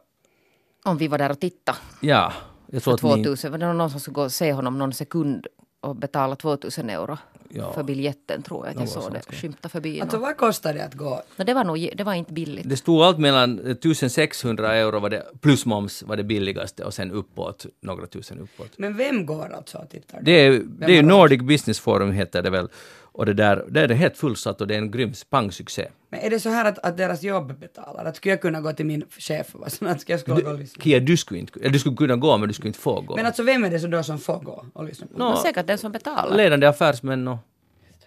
Om 0.84 0.98
vi 0.98 1.08
var 1.08 1.18
där 1.18 1.32
och 1.32 1.40
tittade 1.40 1.78
ja, 2.02 2.34
jag 2.68 2.84
tror 2.84 2.98
för 2.98 3.08
att 3.10 3.18
ni... 3.18 3.24
2000, 3.24 3.52
var 3.52 3.58
det 3.58 3.74
någon 3.74 3.90
som 3.90 4.00
skulle 4.00 4.14
gå 4.14 4.24
och 4.24 4.32
se 4.32 4.54
honom 4.54 4.78
någon 4.78 4.94
sekund 4.94 5.48
och 5.80 5.96
betala 5.96 6.36
2000 6.36 6.90
euro 6.90 7.18
Ja. 7.54 7.74
för 7.74 7.84
biljetten 7.84 8.44
tror 8.44 8.66
jag 8.66 8.74
att 8.74 8.80
jag 8.80 8.90
såg 8.90 9.14
det 9.14 9.22
ja. 9.28 9.36
skymta 9.36 9.70
förbi. 9.70 10.02
Alltså 10.02 10.18
vad 10.18 10.38
kostar 10.38 10.74
det 10.74 10.86
att 10.86 10.94
gå? 10.94 11.22
No, 11.36 11.44
det, 11.44 11.54
var 11.54 11.64
nog, 11.64 11.90
det 11.96 12.04
var 12.04 12.14
inte 12.14 12.34
billigt. 12.34 12.70
Det 12.70 12.78
stod 12.78 13.02
allt 13.02 13.18
mellan 13.18 13.60
1600 13.60 14.76
euro 14.76 15.00
var 15.00 15.10
det, 15.10 15.26
plus 15.42 15.66
moms 15.66 16.04
var 16.04 16.18
det 16.18 16.24
billigaste 16.24 16.84
och 16.84 16.94
sen 16.94 17.12
uppåt, 17.12 17.66
några 17.82 18.08
tusen 18.08 18.40
uppåt. 18.40 18.72
Men 18.78 18.98
vem 18.98 19.26
går 19.26 19.54
alltså 19.54 19.78
och 19.78 19.90
tittar? 19.90 20.20
Det 20.22 20.32
är, 20.32 20.64
det 20.66 20.98
är? 20.98 21.04
Nordic 21.04 21.42
Business 21.42 21.80
Forum 21.80 22.12
heter 22.12 22.42
det 22.42 22.50
väl. 22.50 22.68
Och 23.14 23.26
det 23.26 23.34
där, 23.34 23.66
där 23.70 23.84
är 23.84 23.88
det 23.88 23.96
helt 23.96 24.18
fullsatt 24.18 24.62
och 24.62 24.68
det 24.68 24.74
är 24.74 24.78
en 24.78 24.92
grym 24.92 25.14
pangsuccé. 25.30 25.88
Men 26.10 26.20
är 26.20 26.30
det 26.30 26.40
så 26.40 26.50
här 26.50 26.66
att, 26.66 26.80
att 26.80 26.98
deras 26.98 27.24
jobb 27.24 27.60
betalar? 27.60 28.06
Att 28.06 28.16
skulle 28.16 28.34
jag 28.34 28.42
kunna 28.42 28.62
gå 28.62 28.74
till 28.74 28.86
min 28.86 29.04
chef 29.10 29.54
och 29.56 29.60
vara 29.60 29.70
sån 29.70 29.88
att 29.88 30.02
ska 30.02 30.14
jag 30.14 30.20
skulle 30.20 30.42
gå 30.42 30.50
och 30.52 30.60
lyssna? 30.60 30.84
Kia, 30.84 31.00
du 31.00 31.18
skulle 31.18 31.40
inte, 31.40 31.70
du 31.70 31.80
skulle 31.80 31.96
kunna 31.96 32.16
gå 32.16 32.38
men 32.38 32.48
du 32.48 32.54
skulle 32.54 32.68
inte 32.68 32.80
få 32.80 33.02
gå. 33.02 33.16
Men 33.16 33.26
alltså 33.26 33.44
vem 33.44 33.64
är 33.64 33.70
det 33.70 33.80
som 33.80 33.92
då 33.92 34.04
som 34.04 34.20
får 34.20 34.40
gå 34.40 34.66
och 34.74 34.86
lyssna 34.86 35.08
på? 35.08 35.18
Nå, 35.18 35.30
Men 35.30 35.38
säkert 35.38 35.68
den 35.68 35.78
som 35.78 35.92
betalar. 35.92 36.38
ledande 36.38 36.68
affärsmän 36.68 37.28
och 37.28 37.38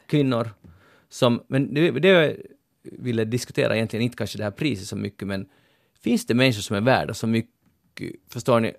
kvinnor 0.06 0.50
som, 1.08 1.42
men 1.48 1.74
det, 1.74 1.90
det 1.90 2.08
jag 2.08 2.36
ville 2.82 3.24
diskutera 3.24 3.76
egentligen 3.76 4.02
inte 4.02 4.16
kanske 4.16 4.38
det 4.38 4.44
här 4.44 4.50
priset 4.50 4.86
så 4.88 4.96
mycket 4.96 5.28
men 5.28 5.46
finns 6.02 6.26
det 6.26 6.34
människor 6.34 6.60
som 6.60 6.76
är 6.76 6.80
värda 6.80 7.14
så 7.14 7.26
mycket, 7.26 8.10
förstår 8.28 8.60
ni, 8.60 8.72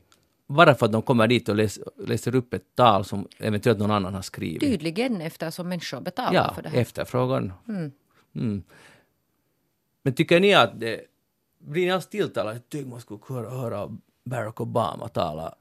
bara 0.47 0.75
för 0.75 0.85
att 0.85 0.91
de 0.91 1.01
kommer 1.01 1.27
dit 1.27 1.49
och 1.49 1.55
läs, 1.55 1.79
läser 1.97 2.35
upp 2.35 2.53
ett 2.53 2.75
tal 2.75 3.05
som 3.05 3.27
eventuellt 3.37 3.79
någon 3.79 3.91
annan 3.91 4.13
har 4.13 4.21
skrivit. 4.21 4.59
Tydligen 4.61 5.21
eftersom 5.21 5.69
människor 5.69 6.01
betalar 6.01 6.33
Ja, 6.33 6.53
för 6.53 6.61
det 6.61 6.69
här. 6.69 6.77
efterfrågan. 6.81 7.53
Mm. 8.33 8.63
Men 10.03 10.13
tycker 10.13 10.39
ni 10.39 10.53
att 10.53 10.79
det, 10.79 11.01
blir 11.59 11.85
ni 11.85 11.91
alls 11.91 12.07
tilltalade? 12.07 12.55
Jag 12.55 12.69
tycker 12.69 12.89
man 12.89 12.99
skulle 13.01 13.19
kunna 13.19 13.49
höra 13.49 13.97
Barack 14.25 14.61
Obama 14.61 15.07
tala 15.07 15.55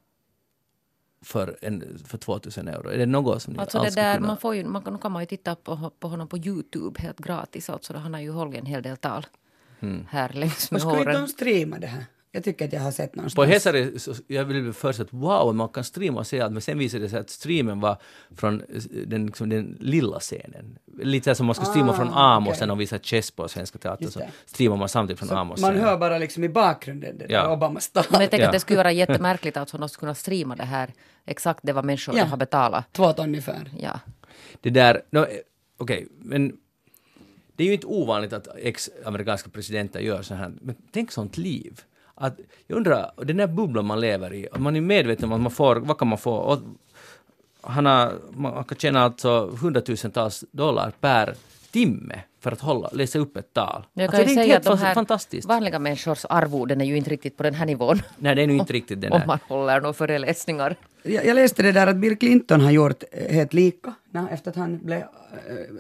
för, 1.23 1.57
en, 1.63 1.99
för 2.07 2.19
2000 2.19 2.69
euro. 2.69 2.89
Är 2.89 2.99
det 2.99 3.07
något 3.07 3.43
som 3.43 3.53
ni 3.53 3.59
Alltså 3.59 3.79
alls 3.79 3.87
det 3.87 3.91
skulle 3.93 4.07
där, 4.07 4.15
kunna... 4.15 4.27
man 4.27 4.37
får 4.37 4.55
ju, 4.55 4.65
man, 4.65 4.83
kan- 4.83 4.93
nu 4.93 4.99
kan 4.99 5.13
man 5.13 5.23
ju 5.23 5.27
titta 5.27 5.55
på, 5.55 5.91
på 6.01 6.09
honom 6.09 6.29
på 6.29 6.39
Youtube 6.39 7.01
helt 7.03 7.19
gratis. 7.19 7.71
Alltså, 7.71 7.93
han 7.97 8.15
har 8.15 8.21
ju 8.21 8.31
hållit 8.31 8.57
en 8.59 8.67
hel 8.67 8.83
del 8.83 8.97
tal 8.97 9.27
Hmm. 9.81 10.07
här 10.11 10.29
längs 10.33 10.71
med 10.71 10.81
skulle 10.81 10.99
inte 10.99 11.13
de 11.13 11.29
streama 11.29 11.79
det 11.79 11.87
här? 11.87 12.05
Jag 12.35 12.45
tycker 12.45 12.65
att 12.65 12.73
jag 12.73 12.81
har 12.81 12.91
sett 12.91 13.13
På 13.13 13.17
någonstans. 13.17 13.49
Hesari, 13.49 13.99
så- 13.99 14.15
jag 14.27 14.45
ville 14.45 14.73
först 14.73 15.01
att 15.01 15.13
wow, 15.13 15.55
man 15.55 15.69
kan 15.69 15.85
streama 15.85 16.21
och 16.21 16.27
se 16.27 16.41
allt, 16.41 16.53
men 16.53 16.63
sen 16.63 16.79
visade 16.79 17.05
det 17.05 17.09
sig 17.09 17.19
att 17.21 17.31
streamen 17.31 17.81
var 17.81 17.97
från 18.37 18.61
eh, 18.61 18.67
den, 19.07 19.27
liksom, 19.27 19.49
den 19.49 19.77
lilla 19.81 20.21
scenen. 20.21 20.79
Lite 20.99 21.35
som 21.35 21.47
man 21.47 21.55
skulle 21.55 21.71
streama 21.71 21.93
Ah, 21.93 21.97
från 21.97 22.09
Amos 22.15 22.61
när 22.61 22.67
de 22.67 22.79
visar 22.79 22.99
Chess 22.99 23.31
på 23.31 23.49
Svenska 23.49 23.79
Teatern, 23.79 24.11
så 24.11 24.21
streamar 24.47 24.77
man 24.77 24.89
samtidigt 24.89 25.19
från 25.19 25.29
Så 25.29 25.35
Amos 25.37 25.61
man 25.61 25.77
hör 25.77 25.97
bara 25.99 26.19
liksom 26.19 26.45
i 26.45 26.49
bakgrunden 26.49 27.19
det 27.19 27.27
Ja. 27.29 27.43
där 27.43 27.53
Obamas 27.53 27.91
tal. 27.91 28.05
Men 28.11 28.21
jag 28.21 28.31
tänker 28.31 28.45
Ja. 28.45 28.49
att 28.49 28.53
det 28.53 28.61
skulle 28.61 28.77
vara 28.77 28.93
jättemärkligt 29.03 29.57
att 29.57 29.69
de 29.73 29.89
skulle 29.89 30.01
kunna 30.01 30.15
streama 30.15 30.57
det 30.57 30.65
här 30.65 30.93
exakt 31.27 31.61
det 31.63 31.73
vad 31.73 31.85
människor 31.85 32.17
Ja. 32.17 32.25
har 32.25 32.37
betalat. 32.37 32.93
Två 32.93 33.13
ton 33.13 33.25
ungefär. 33.27 33.71
Ja. 33.79 34.01
Det 34.61 34.71
där, 34.71 35.03
no, 35.11 35.19
eh, 35.19 35.27
okej, 35.79 36.07
men 36.19 36.57
det 37.57 37.65
är 37.65 37.69
ju 37.69 37.75
inte 37.75 37.87
ovanligt 37.87 38.33
att 38.33 38.49
ex-amerikanska 38.57 39.51
presidenter 39.51 40.01
gör 40.01 40.23
så 40.23 40.35
här, 40.35 40.53
men 40.61 40.75
tänk 40.93 41.13
sånt 41.13 41.37
liv. 41.39 41.81
Att, 42.15 42.39
jag 42.67 42.77
undrar, 42.77 43.11
den 43.17 43.37
där 43.37 43.47
bubblan 43.47 43.87
man 43.87 44.01
lever 44.01 44.35
i, 44.35 44.49
man 44.59 44.77
är 44.77 44.81
medveten 44.81 45.25
om 45.25 45.33
att 45.33 45.41
man 45.41 45.51
får, 45.53 45.77
vad 45.77 45.99
kan 45.99 46.09
man 46.09 46.19
få? 46.19 46.33
Och 46.35 46.59
han, 47.61 47.87
har, 47.87 48.13
man 48.31 48.65
kan 48.65 48.79
tjäna 48.79 49.01
alltså 49.03 49.47
hundratusentals 49.61 50.45
dollar 50.51 50.93
per 51.01 51.35
timme 51.71 52.21
för 52.41 52.53
att 52.53 52.61
hålla, 52.61 52.89
läsa 52.93 53.19
upp 53.19 53.37
ett 53.37 53.53
tal. 53.53 53.87
Jag 53.93 54.03
Alltså, 54.05 54.17
kan 54.17 54.27
det 54.27 54.33
ju 54.33 54.39
är 54.39 54.43
inte 54.43 54.43
säga 54.43 54.55
helt 54.55 54.67
att 54.67 54.79
de 54.81 54.85
här 54.87 54.95
fantastiskt. 54.95 55.49
vanliga 55.49 55.79
människors 55.79 56.25
arvoden 56.29 56.81
är 56.81 56.85
ju 56.85 56.97
inte 56.97 57.11
riktigt 57.11 57.37
på 57.37 57.43
den 57.43 57.55
här 57.55 57.67
nivån. 57.67 58.03
Nej, 58.19 58.35
det 58.35 58.43
är 58.43 58.47
nu 58.47 58.55
inte 58.55 58.73
riktigt 58.81 59.01
det. 59.01 59.11
Om 59.11 59.19
nej. 59.19 59.27
man 59.27 59.39
håller 59.49 59.81
några 59.81 59.93
föreläsningar. 59.93 60.77
Jag, 61.03 61.27
jag 61.27 61.35
läste 61.35 61.63
det 61.63 61.73
där 61.73 61.87
att 61.87 61.97
Bill 61.97 62.19
Clinton 62.19 62.61
har 62.61 62.71
gjort 62.71 63.03
eh, 63.13 63.35
helt 63.35 63.53
lika 63.53 63.95
na, 64.11 64.29
efter 64.31 64.51
att 64.51 64.57
han 64.57 64.79
blev, 64.79 64.99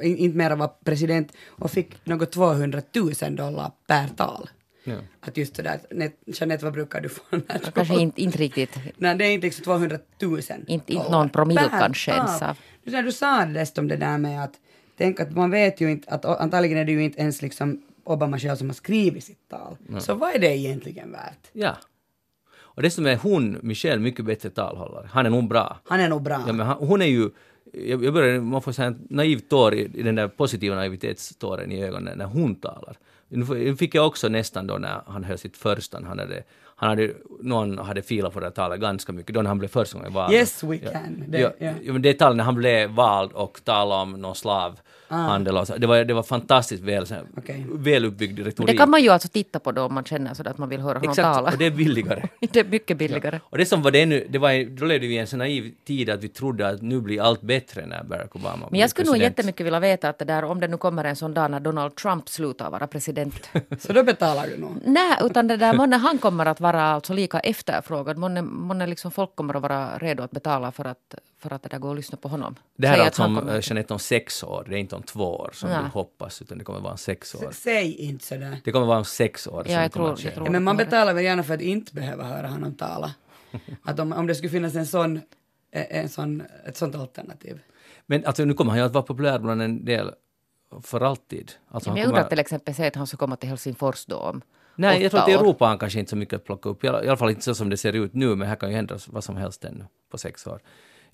äh, 0.01 0.07
in, 0.11 0.17
inte 0.17 0.37
mera 0.39 0.57
var 0.57 0.71
president 0.85 1.33
och 1.49 1.71
fick 1.71 2.07
något 2.07 2.33
200 2.33 2.83
000 3.23 3.37
dollar 3.37 3.71
per 3.87 4.09
tal. 4.17 4.49
Ja. 4.85 4.95
Att 5.21 5.37
just 5.37 5.55
det 5.55 5.63
där, 5.63 5.81
Net- 5.91 6.13
Jeanette 6.27 6.65
vad 6.65 6.73
brukar 6.75 7.01
du 7.01 7.09
få? 7.09 7.23
När 7.31 7.59
du 7.65 7.71
Kanske 7.71 8.01
inte, 8.01 8.23
inte 8.23 8.39
riktigt. 8.39 8.79
Nej, 8.97 9.15
det 9.17 9.25
är 9.25 9.31
inte 9.31 9.47
liksom 9.47 9.65
200 9.65 9.99
000 10.23 10.41
Inte, 10.67 10.93
inte 10.93 11.11
någon 11.11 11.29
promille 11.29 11.69
kanske 11.71 12.11
ens 12.11 12.43
av. 12.43 12.59
Du, 12.85 12.91
när 12.91 13.03
du 13.03 13.13
sa 13.13 13.45
det 13.45 13.53
dessutom 13.53 13.89
det 13.89 13.97
där 13.97 14.19
med 14.19 14.45
att, 14.45 14.53
tänk 14.97 15.21
att 15.21 15.33
man 15.33 15.51
vet 15.51 15.81
ju 15.81 15.91
inte, 15.91 16.11
att 16.11 16.25
antagligen 16.25 16.79
är 16.79 16.85
det 16.85 16.93
ju 16.93 17.05
inte 17.05 17.21
ens 17.21 17.43
liksom 17.43 17.83
Obama 18.05 18.39
själv 18.39 18.57
som 18.57 18.69
har 18.69 18.75
skrivit 18.75 19.25
sitt 19.25 19.49
tal. 19.49 19.77
Så 20.01 20.15
vad 20.15 20.35
är 20.35 20.39
det 20.39 20.57
egentligen 20.57 21.13
värt? 21.13 21.51
Ja. 21.53 21.77
Och 22.57 22.83
dessutom 22.83 23.07
är 23.07 23.17
hon, 23.17 23.59
Michelle, 23.63 24.01
mycket 24.01 24.25
bättre 24.25 24.51
talhållare. 24.51 25.09
Han 25.13 25.27
är 25.27 25.31
nog 25.31 25.49
bra. 25.49 25.81
Han 25.85 26.01
är 26.01 26.09
nog 26.09 26.23
bra. 26.23 26.43
Ja, 26.47 26.53
men 26.53 26.67
han, 26.67 26.77
hon 26.77 27.03
är 27.03 27.07
ju... 27.07 27.31
Jag, 27.87 28.05
jag 28.05 28.15
börjar, 28.15 28.41
man 28.41 28.63
får 28.63 28.73
säga 28.73 28.89
en 28.89 29.07
naiv 29.11 29.39
tår 29.39 29.75
i, 29.75 30.03
den 30.03 30.15
där 30.15 30.29
positiva 30.29 30.75
naivitetståren 30.75 31.73
i 31.73 31.85
ögonen 31.85 32.19
när 32.19 32.25
hon 32.25 32.55
talar. 32.55 32.97
Nu 33.29 33.77
fick 33.77 33.95
jag 33.95 34.07
också 34.07 34.29
nästan 34.29 34.67
då 34.67 34.79
när 34.79 35.01
han 35.07 35.25
höll 35.25 35.39
sitt 35.39 35.57
första, 35.57 36.01
han 36.05 36.19
hade, 36.19 36.43
han 36.77 36.89
hade, 36.89 37.13
någon 37.41 37.79
hade 37.79 38.03
filat 38.03 38.35
det 38.35 38.41
här 38.41 38.51
talet 38.51 38.81
ganska 38.81 39.13
mycket, 39.13 39.35
då 39.35 39.43
när 39.43 39.49
han 39.49 39.59
blev 39.59 39.69
första 39.69 39.99
gången 39.99 40.13
vald. 40.13 40.33
Yes 40.33 40.65
we 40.65 40.77
ja. 40.77 40.91
can. 40.91 41.25
Det- 41.29 41.41
ja, 41.41 41.51
ja. 41.59 41.73
ja. 41.83 41.93
det 41.93 42.15
talet 42.15 42.37
när 42.37 42.45
han 42.45 42.55
blev 42.55 42.91
vald 42.91 43.33
och 43.33 43.61
talade 43.65 44.03
om 44.03 44.13
någon 44.13 44.35
slavhandel 45.09 45.57
och 45.57 45.67
så, 45.67 45.77
det 45.77 45.87
var, 45.87 46.05
det 46.05 46.15
var 46.15 46.23
fantastiskt 46.23 46.83
väl, 46.83 47.07
så 47.07 47.15
här, 47.15 47.25
Okej. 47.37 47.67
väluppbyggd 47.69 48.39
Men 48.39 48.45
retorik. 48.47 48.71
det 48.71 48.77
kan 48.77 48.91
man 48.91 49.03
ju 49.03 49.09
alltså 49.09 49.29
titta 49.29 49.59
på 49.61 49.73
då 49.73 49.83
om 49.83 49.95
man 49.95 50.05
känner 50.05 50.35
sådär 50.35 50.51
att 50.51 50.59
man 50.59 50.69
vill 50.69 50.81
höra 50.81 50.99
honom 50.99 51.11
Exakt, 51.11 51.37
tala. 51.37 51.51
och 51.53 51.59
det 51.59 51.65
är 51.67 51.71
billigare. 51.71 52.23
det 52.41 52.61
är 52.61 52.65
mycket 52.65 52.97
billigare. 52.97 53.41
Och 53.45 53.59
det 53.59 53.67
som 53.67 53.83
var 53.83 53.91
det 53.91 54.07
nu, 54.07 54.27
det 54.31 54.39
var, 54.39 54.77
då 54.77 54.85
levde 54.87 55.07
vi 55.07 55.15
i 55.15 55.19
en 55.19 55.27
så 55.27 55.37
naiv 55.37 55.73
tid 55.87 56.11
att 56.11 56.25
vi 56.25 56.29
trodde 56.29 56.69
att 56.69 56.83
nu 56.83 57.01
blir 57.01 57.23
allt 57.23 57.41
bättre 57.43 57.87
när 57.87 58.05
Barack 58.05 58.37
Obama 58.37 58.67
Men 58.71 58.81
jag 58.81 58.91
skulle 58.91 59.07
nog 59.07 59.15
president. 59.15 59.39
jättemycket 59.39 59.67
vilja 59.67 59.81
veta 59.81 60.09
att 60.09 60.19
det 60.19 60.25
där, 60.25 60.45
om 60.45 60.61
det 60.61 60.69
nu 60.69 60.77
kommer 60.77 61.05
en 61.05 61.17
sån 61.17 61.35
dag 61.35 61.51
när 61.51 61.61
Donald 61.61 61.95
Trump 61.97 62.29
slutar 62.29 62.71
vara 62.71 62.87
president. 62.87 63.49
Så 63.79 63.93
då 63.93 64.03
betalar 64.03 64.47
du 64.47 64.57
nog. 64.61 64.77
Nej, 64.85 65.19
utan 65.23 65.49
det 65.49 65.57
där, 65.57 65.73
månne 65.75 65.97
han 65.97 66.19
kommer 66.19 66.47
att 66.47 66.61
vara 66.61 66.83
alltså 66.83 67.13
lika 67.13 67.41
efterfrågad. 67.41 68.17
Månne, 68.19 68.43
månne 68.43 68.87
liksom 68.87 69.11
folk 69.11 69.37
kommer 69.37 69.55
att 69.57 69.63
vara 69.63 69.99
redo 69.99 70.23
att 70.23 70.31
betala 70.31 70.73
för 70.73 70.85
att, 70.85 71.15
för 71.49 71.55
att 71.55 71.63
det 71.63 71.69
där 71.69 71.79
går 71.79 71.91
att 71.91 71.97
lyssna 71.97 72.19
på 72.19 72.29
honom. 72.29 72.55
Det 72.77 72.87
här 72.87 72.95
Säg 72.95 73.01
är 73.01 73.03
att 73.03 73.07
alltså 73.09 73.23
han 73.23 73.31
om, 73.31 73.39
kommer- 73.41 73.55
eh, 73.55 73.61
Jeanette 73.63 73.93
om 73.93 73.99
sex 73.99 74.43
år, 74.43 74.67
det 74.69 74.75
är 74.75 74.79
inte 74.79 74.97
om 74.97 75.03
två 75.03 75.37
år 75.37 75.51
som 75.53 75.69
Nej. 75.71 75.79
du 75.83 75.89
hoppas, 75.89 76.43
utan 76.43 76.59
det 76.59 76.65
kommer 76.65 76.81
vara 76.81 76.93
om 76.93 76.99
sex 76.99 77.35
år. 77.35 77.49
S- 77.51 77.61
Säg 77.63 77.95
inte 77.95 78.25
sådär. 78.25 78.61
Det 78.65 78.73
kommer 78.73 78.87
vara 78.87 78.99
om 78.99 79.05
sex 79.05 79.47
år. 79.47 79.63
som 79.65 79.73
Ja, 79.73 79.83
jag 79.83 79.93
kommer 79.93 80.07
tror- 80.17 80.27
jag 80.27 80.35
tror- 80.35 80.47
Ja, 80.47 80.53
men 80.53 80.63
man 80.65 80.77
betalar 80.77 81.15
väl 81.15 81.25
gärna 81.25 81.43
för 81.43 81.55
att 81.55 81.61
inte 81.61 81.95
behöva 81.95 82.25
höra 82.25 82.49
honom 82.49 82.75
tala. 82.75 83.15
Att 83.83 84.01
om, 84.01 84.13
om 84.13 84.27
det 84.27 84.35
skulle 84.35 84.51
finnas 84.51 84.75
en 84.75 84.87
sån, 84.87 85.17
eh, 85.73 85.99
en 85.99 86.09
sån, 86.09 86.43
ett 86.67 86.77
sånt 86.77 86.95
alternativ. 86.95 87.61
Men 88.07 88.25
alltså 88.25 88.45
nu 88.45 88.55
kommer 88.55 88.71
han 88.71 88.79
ju 88.81 88.87
att 88.87 88.93
vara 88.93 89.05
populär 89.05 89.39
bland 89.39 89.63
en 89.63 89.85
del 89.85 90.11
för 90.83 91.01
alltid. 91.01 91.53
Alltså, 91.69 91.91
Men 91.91 91.93
han 91.93 92.01
jag 92.01 92.07
undrar 92.09 92.21
kommer, 92.23 92.31
till 92.31 92.39
exempel 92.39 92.75
säg 92.75 92.89
att 92.89 92.95
han 92.97 93.07
ska 93.07 93.17
komma 93.17 93.37
till 93.37 93.49
Helsingfors 93.49 94.05
då 94.07 94.17
om 94.17 94.43
nej, 94.77 95.03
jag 95.03 95.11
tror 95.11 95.21
att 95.21 95.29
i. 95.29 95.33
Europa 95.33 95.67
han 95.67 95.79
kanske 95.79 95.99
inte 95.99 96.11
så 96.11 96.17
mycket 96.17 96.35
att 96.37 96.45
plocka 96.45 96.69
upp. 96.69 96.85
I 96.85 96.89
alla 96.89 97.17
fall 97.17 97.31
inte 97.31 97.43
så 97.43 97.55
som 97.55 97.71
det 97.71 97.77
ser 97.77 97.93
ut 97.93 98.15
nu, 98.15 98.35
men 98.35 98.49
här 98.49 98.57
kan 98.57 98.69
ju 98.71 98.77
hända 98.77 98.99
vad 99.09 99.25
som 99.25 99.37
helst 99.37 99.65
ännu 99.65 99.85
på 100.11 100.19
sex 100.19 100.47
år. 100.47 100.61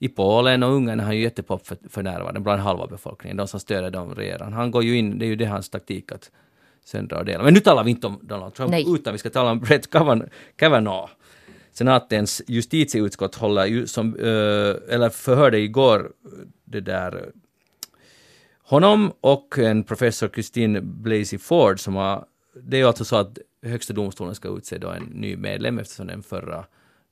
I 0.03 0.09
Polen 0.09 0.63
och 0.63 0.73
Ungern 0.73 1.01
är 1.01 1.05
han 1.05 1.17
ju 1.17 1.23
jättepop 1.23 1.67
för, 1.67 1.77
för 1.89 2.03
närvarande, 2.03 2.41
bland 2.41 2.61
halva 2.63 2.87
befolkningen. 2.87 3.37
De 3.37 3.49
som 3.49 3.61
stöder 3.61 3.91
dem 3.91 4.15
regerar. 4.15 4.51
Han 4.51 4.71
går 4.71 4.85
ju 4.85 4.97
in, 4.99 5.19
det 5.19 5.25
är 5.25 5.29
ju 5.29 5.37
det 5.37 5.45
hans 5.45 5.69
taktik 5.71 6.13
att 6.13 6.31
sen 6.85 7.09
drar 7.09 7.25
delar. 7.25 7.45
Men 7.45 7.55
nu 7.55 7.61
talar 7.61 7.85
vi 7.85 7.91
inte 7.91 8.07
om 8.07 8.19
Donald 8.23 8.55
Trump, 8.55 8.71
Nej. 8.71 8.85
utan 8.89 9.13
vi 9.13 9.19
ska 9.19 9.31
tala 9.31 9.51
om 9.51 9.61
Brett 9.61 9.91
Kavan- 9.91 10.29
Kavanaugh. 10.57 11.11
Senatens 11.73 12.43
justitieutskott 12.47 13.35
håller 13.35 13.67
ju 13.67 13.87
som, 13.87 14.15
eh, 14.17 14.95
eller 14.95 15.09
förhörde 15.09 15.59
igår 15.59 16.13
det 16.65 16.81
där 16.81 17.31
honom 18.63 19.13
och 19.21 19.59
en 19.59 19.85
professor 19.85 20.29
Christine 20.29 20.81
Blasey 20.81 21.39
Ford 21.39 21.81
som 21.81 21.95
har, 21.97 22.25
det 22.63 22.77
är 22.77 22.81
ju 22.81 22.87
alltså 22.87 23.05
så 23.05 23.17
att 23.17 23.39
högsta 23.63 23.93
domstolen 23.93 24.35
ska 24.35 24.49
utse 24.57 24.79
då 24.79 24.89
en 24.89 25.03
ny 25.05 25.37
medlem 25.37 25.79
eftersom 25.79 26.07
den 26.07 26.23
förra 26.23 26.65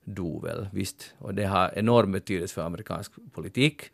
dovel, 0.03 0.57
väl, 0.57 0.67
visst. 0.71 1.13
Och 1.17 1.33
det 1.33 1.45
har 1.45 1.71
enorm 1.75 2.11
betydelse 2.11 2.53
för 2.55 2.61
amerikansk 2.61 3.11
politik, 3.31 3.91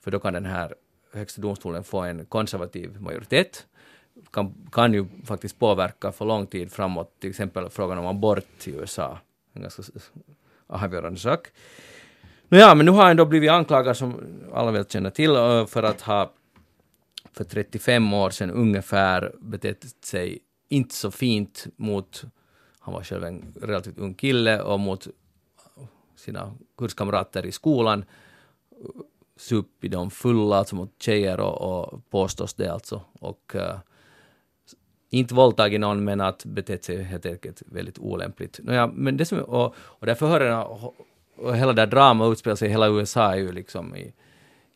för 0.00 0.10
då 0.10 0.18
kan 0.18 0.32
den 0.32 0.44
här 0.44 0.74
högsta 1.12 1.42
domstolen 1.42 1.84
få 1.84 2.00
en 2.00 2.26
konservativ 2.26 3.00
majoritet, 3.00 3.66
kan, 4.30 4.54
kan 4.72 4.94
ju 4.94 5.06
faktiskt 5.24 5.58
påverka 5.58 6.12
för 6.12 6.24
lång 6.24 6.46
tid 6.46 6.72
framåt, 6.72 7.20
till 7.20 7.30
exempel 7.30 7.68
frågan 7.68 7.98
om 7.98 8.06
abort 8.06 8.66
i 8.66 8.70
USA, 8.70 9.18
en 9.52 9.62
ganska 9.62 9.82
avgörande 10.66 11.20
sak. 11.20 11.48
Nåja, 12.48 12.74
men 12.74 12.86
nu 12.86 12.92
har 12.92 13.06
han 13.06 13.16
då 13.16 13.24
blivit 13.24 13.50
anklagad, 13.50 13.96
som 13.96 14.20
alla 14.52 14.70
väl 14.70 14.84
känner 14.84 15.10
till, 15.10 15.30
för 15.68 15.82
att 15.82 16.00
ha 16.00 16.32
för 17.32 17.44
35 17.44 18.14
år 18.14 18.30
sedan 18.30 18.50
ungefär 18.50 19.32
betett 19.38 20.04
sig 20.04 20.38
inte 20.68 20.94
så 20.94 21.10
fint 21.10 21.66
mot, 21.76 22.24
han 22.80 22.94
var 22.94 23.02
själv 23.02 23.24
en 23.24 23.54
relativt 23.62 23.98
ung 23.98 24.14
kille, 24.14 24.62
och 24.62 24.80
mot 24.80 25.08
sina 26.26 26.54
kurskamrater 26.78 27.46
i 27.46 27.52
skolan. 27.52 28.04
Supit 29.36 29.92
dem 29.92 30.10
fulla, 30.10 30.56
alltså 30.56 30.76
mot 30.76 31.02
tjejer 31.02 31.40
och, 31.40 31.60
och 31.60 32.10
påstås 32.10 32.54
det 32.54 32.72
alltså. 32.72 33.00
Och 33.20 33.52
uh, 33.54 33.78
inte 35.10 35.34
våldtagit 35.34 35.80
någon 35.80 36.04
men 36.04 36.20
att 36.20 36.44
betett 36.44 36.84
sig 36.84 37.02
helt 37.02 37.26
enkelt 37.26 37.62
väldigt 37.66 37.98
olämpligt. 37.98 38.60
Nåja, 38.62 38.86
men 38.86 39.16
det 39.16 39.24
som, 39.24 39.38
och, 39.38 39.74
och 39.78 40.06
där 40.06 40.14
förhören 40.14 40.66
och 41.36 41.56
hela 41.56 41.72
det 41.72 41.82
här 41.82 41.86
drama 41.86 42.26
utspelar 42.26 42.56
sig 42.56 42.68
i 42.68 42.70
hela 42.70 42.88
USA 42.88 43.32
är 43.32 43.36
ju 43.36 43.52
liksom 43.52 43.96
i, 43.96 44.12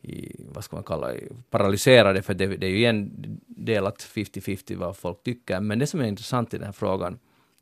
i, 0.03 0.45
vad 0.49 0.65
ska 0.65 0.77
man 0.77 0.85
kalla 0.85 1.09
det, 1.09 1.21
paralyserade, 1.51 2.23
för 2.23 2.35
det, 2.35 2.47
det 2.47 2.67
är 2.67 2.71
ju 2.71 2.85
en 2.85 3.11
delat 3.47 3.99
50-50 3.99 4.77
vad 4.77 4.97
folk 4.97 5.23
tycker. 5.23 5.61
Men 5.61 5.79
det 5.79 5.87
som 5.87 6.01
är 6.01 6.05
intressant 6.05 6.55
i 6.55 6.57
den 6.57 6.67
här 6.67 6.73
frågan, 6.73 7.19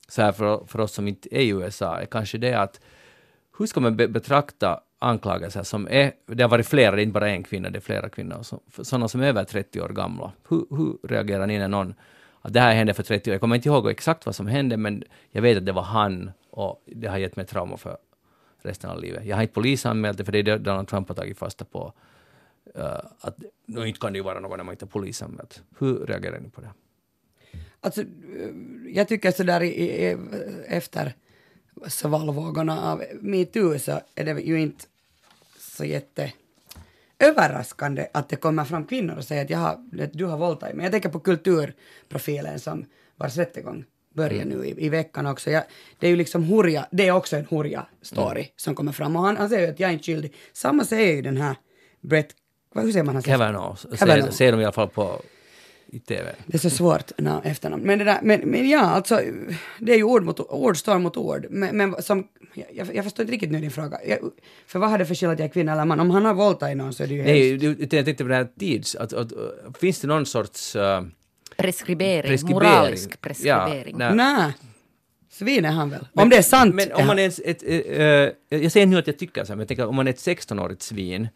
så 0.09 0.23
här 0.23 0.33
för, 0.33 0.65
för 0.67 0.81
oss 0.81 0.93
som 0.93 1.09
inte 1.09 1.37
är 1.37 1.41
i 1.41 1.49
USA, 1.49 2.01
är 2.01 2.07
kanske 2.07 2.39
det 2.39 2.55
att 2.55 2.81
hur 3.59 3.67
ska 3.67 3.81
man 3.81 3.97
be, 3.97 4.09
betrakta 4.09 4.81
anklagelser 4.99 5.63
som 5.63 5.89
är, 5.91 6.13
det 6.27 6.43
har 6.43 6.51
varit 6.51 6.67
flera, 6.67 6.97
det 6.97 7.03
är 7.03 7.05
inte 7.05 7.13
bara 7.13 7.29
en 7.29 7.43
kvinna, 7.43 7.71
det 7.71 7.79
är 7.79 7.81
flera 7.81 8.09
kvinnor, 8.09 8.43
så, 8.43 8.61
sådana 8.83 9.09
som 9.09 9.21
är 9.21 9.27
över 9.27 9.45
30 9.45 9.81
år 9.81 9.89
gamla. 9.89 10.33
Hur, 10.49 10.67
hur 10.71 11.09
reagerar 11.09 11.47
ni 11.47 11.59
när 11.59 11.69
någon, 11.69 11.95
att 12.41 12.53
det 12.53 12.61
här 12.61 12.75
hände 12.75 12.95
för 12.95 13.03
30 13.03 13.31
år, 13.31 13.35
jag 13.35 13.41
kommer 13.41 13.57
inte 13.57 13.69
ihåg 13.69 13.91
exakt 13.91 14.27
vad 14.27 14.35
som 14.35 14.47
hände, 14.47 14.77
men 14.77 15.05
jag 15.31 15.43
vet 15.43 15.59
att 15.59 15.67
det 15.67 15.73
var 15.73 15.83
han 15.83 16.31
och 16.51 16.83
det 16.87 17.09
har 17.09 17.19
gett 17.19 17.37
mig 17.37 17.47
trauma 17.47 17.77
för 17.77 17.97
resten 18.63 18.91
av 18.91 19.01
livet. 19.01 19.25
Jag 19.25 19.37
har 19.37 19.43
inte 19.43 19.55
polisanmält 19.55 20.19
det, 20.19 20.25
för 20.25 20.33
det 20.33 20.39
är 20.39 20.43
det 20.43 20.59
Donald 20.59 20.89
Trump 20.89 21.09
har 21.09 21.15
tagit 21.15 21.39
fasta 21.39 21.65
på. 21.65 21.93
Uh, 22.77 22.85
att, 23.21 23.37
nu 23.67 23.89
inte 23.89 24.01
kan 24.01 24.13
det 24.13 24.17
ju 24.17 24.23
vara 24.23 24.41
någon 24.41 24.57
när 24.57 24.65
man 24.65 24.73
inte 24.73 24.85
har 24.85 24.91
polisanmält. 24.91 25.63
Hur 25.79 26.07
reagerar 26.07 26.41
ni 26.41 26.51
på 26.51 26.61
det? 26.61 26.71
Alltså, 27.81 28.01
eh, 28.01 28.07
jag 28.87 29.09
tycker 29.09 29.31
sådär 29.31 29.63
i, 29.63 29.69
i, 29.69 30.17
efter 30.67 31.15
svallvågorna 31.87 32.93
av 32.93 33.03
metoo 33.21 33.79
så 33.79 34.01
är 34.15 34.25
det 34.25 34.41
ju 34.41 34.61
inte 34.61 34.85
så 35.59 35.85
jätte 35.85 36.33
överraskande 37.19 38.07
att 38.13 38.29
det 38.29 38.37
kommer 38.37 38.65
fram 38.65 38.85
kvinnor 38.85 39.17
och 39.17 39.25
säger 39.25 39.45
att 39.45 39.51
jag 39.51 39.59
har, 39.59 39.79
du 40.13 40.25
har 40.25 40.39
våldtagit 40.39 40.77
mig. 40.77 40.85
Jag 40.85 40.93
tänker 40.93 41.09
på 41.09 41.21
kulturprofilen 41.21 42.61
som 42.61 42.85
vars 43.17 43.37
rättegång 43.37 43.85
börjar 44.15 44.45
nu 44.45 44.65
i, 44.67 44.87
i 44.87 44.89
veckan 44.89 45.27
också. 45.27 45.51
Jag, 45.51 45.63
det 45.99 46.07
är 46.07 46.11
ju 46.11 46.17
liksom 46.17 46.45
Hurja, 46.45 46.87
det 46.91 47.09
är 47.09 47.13
också 47.13 47.37
en 47.37 47.47
Hurja-story 47.47 48.47
som 48.57 48.75
kommer 48.75 48.93
fram 48.93 49.17
och 49.17 49.23
han, 49.23 49.37
han 49.37 49.49
säger 49.49 49.67
ju 49.67 49.73
att 49.73 49.81
jag 49.81 49.89
är 49.89 49.93
inte 49.93 50.05
skyldig. 50.05 50.35
Samma 50.53 50.85
säger 50.85 51.15
ju 51.15 51.23
den 51.23 51.37
här 51.37 51.57
Brett, 52.01 52.29
vad, 52.75 52.85
hur 52.85 52.93
säger 52.93 53.05
man 53.05 53.15
hans 53.15 53.25
Kavanaugh, 53.25 53.77
ser, 53.77 53.97
Kavanaugh. 53.97 54.31
ser 54.31 54.53
de 54.53 54.61
i 54.61 54.65
alla 54.65 54.73
fall 54.73 54.89
på 54.89 55.23
i 55.93 55.99
TV. 55.99 56.35
Det 56.47 56.55
är 56.55 56.59
så 56.59 56.71
svårt 56.71 57.13
na, 57.19 57.43
efternamn. 57.45 57.83
Men, 57.83 57.99
det 57.99 58.05
där, 58.05 58.19
men, 58.23 58.41
men 58.41 58.69
ja, 58.69 58.81
alltså, 58.81 59.21
det 59.79 59.93
är 59.93 59.97
ju 59.97 60.03
ord, 60.03 60.23
mot, 60.23 60.41
ord 60.41 60.77
står 60.77 60.99
mot 60.99 61.17
ord. 61.17 61.47
Men, 61.51 61.77
men 61.77 62.03
som, 62.03 62.29
jag, 62.55 62.95
jag 62.95 63.05
förstår 63.05 63.23
inte 63.23 63.33
riktigt 63.33 63.51
nu 63.51 63.61
din 63.61 63.71
fråga. 63.71 63.99
Jag, 64.07 64.19
för 64.67 64.79
vad 64.79 64.91
har 64.91 64.99
det 64.99 65.07
för 65.07 65.15
skillnad 65.15 65.35
att 65.35 65.39
jag 65.39 65.49
är 65.49 65.53
kvinna 65.53 65.73
eller 65.73 65.85
man? 65.85 66.01
Om 66.01 66.11
han 66.11 66.25
har 66.25 66.35
våldtagit 66.35 66.77
någon 66.77 66.93
så 66.93 67.03
är 67.03 67.07
det 67.07 67.15
ju 67.15 67.23
Nej, 67.23 67.51
hemskt. 67.51 67.79
du- 67.91 67.97
jag 67.97 68.05
tänkte 68.05 68.25
på 68.25 68.29
det 68.29 68.35
här 68.35 68.49
tids... 68.59 68.95
Att, 68.95 69.13
att, 69.13 69.33
uh, 69.33 69.39
finns 69.81 70.01
det 70.01 70.07
någon 70.07 70.27
sorts... 70.27 70.77
Uh, 70.77 71.03
Preskribering, 71.57 72.31
preskribering? 72.31 72.71
moralisk 72.71 73.21
preskribering. 73.21 73.97
Ja, 73.99 74.15
nej. 74.15 74.53
Svin 75.31 75.65
är 75.65 75.71
han 75.71 75.91
väl. 75.91 76.07
om 76.15 76.29
det 76.29 76.37
är 76.37 76.43
sant. 76.43 76.75
Men 76.75 76.93
om 76.93 77.07
man 77.07 77.19
är 77.19 77.29
ett, 77.29 77.41
ett, 77.45 77.63
eh, 78.49 78.61
jag 78.61 78.73
säger 78.73 78.87
nu 78.87 78.99
att 78.99 79.07
jag 79.07 79.19
tycker 79.19 79.45
så 79.45 79.49
här, 79.49 79.57
men 79.57 79.59
jag 79.59 79.69
tänker 79.69 79.87
om 79.87 79.97
man 79.97 80.07
är 80.07 80.11
ett 80.11 80.19
16-årigt 80.27 80.83
svin, 80.83 81.29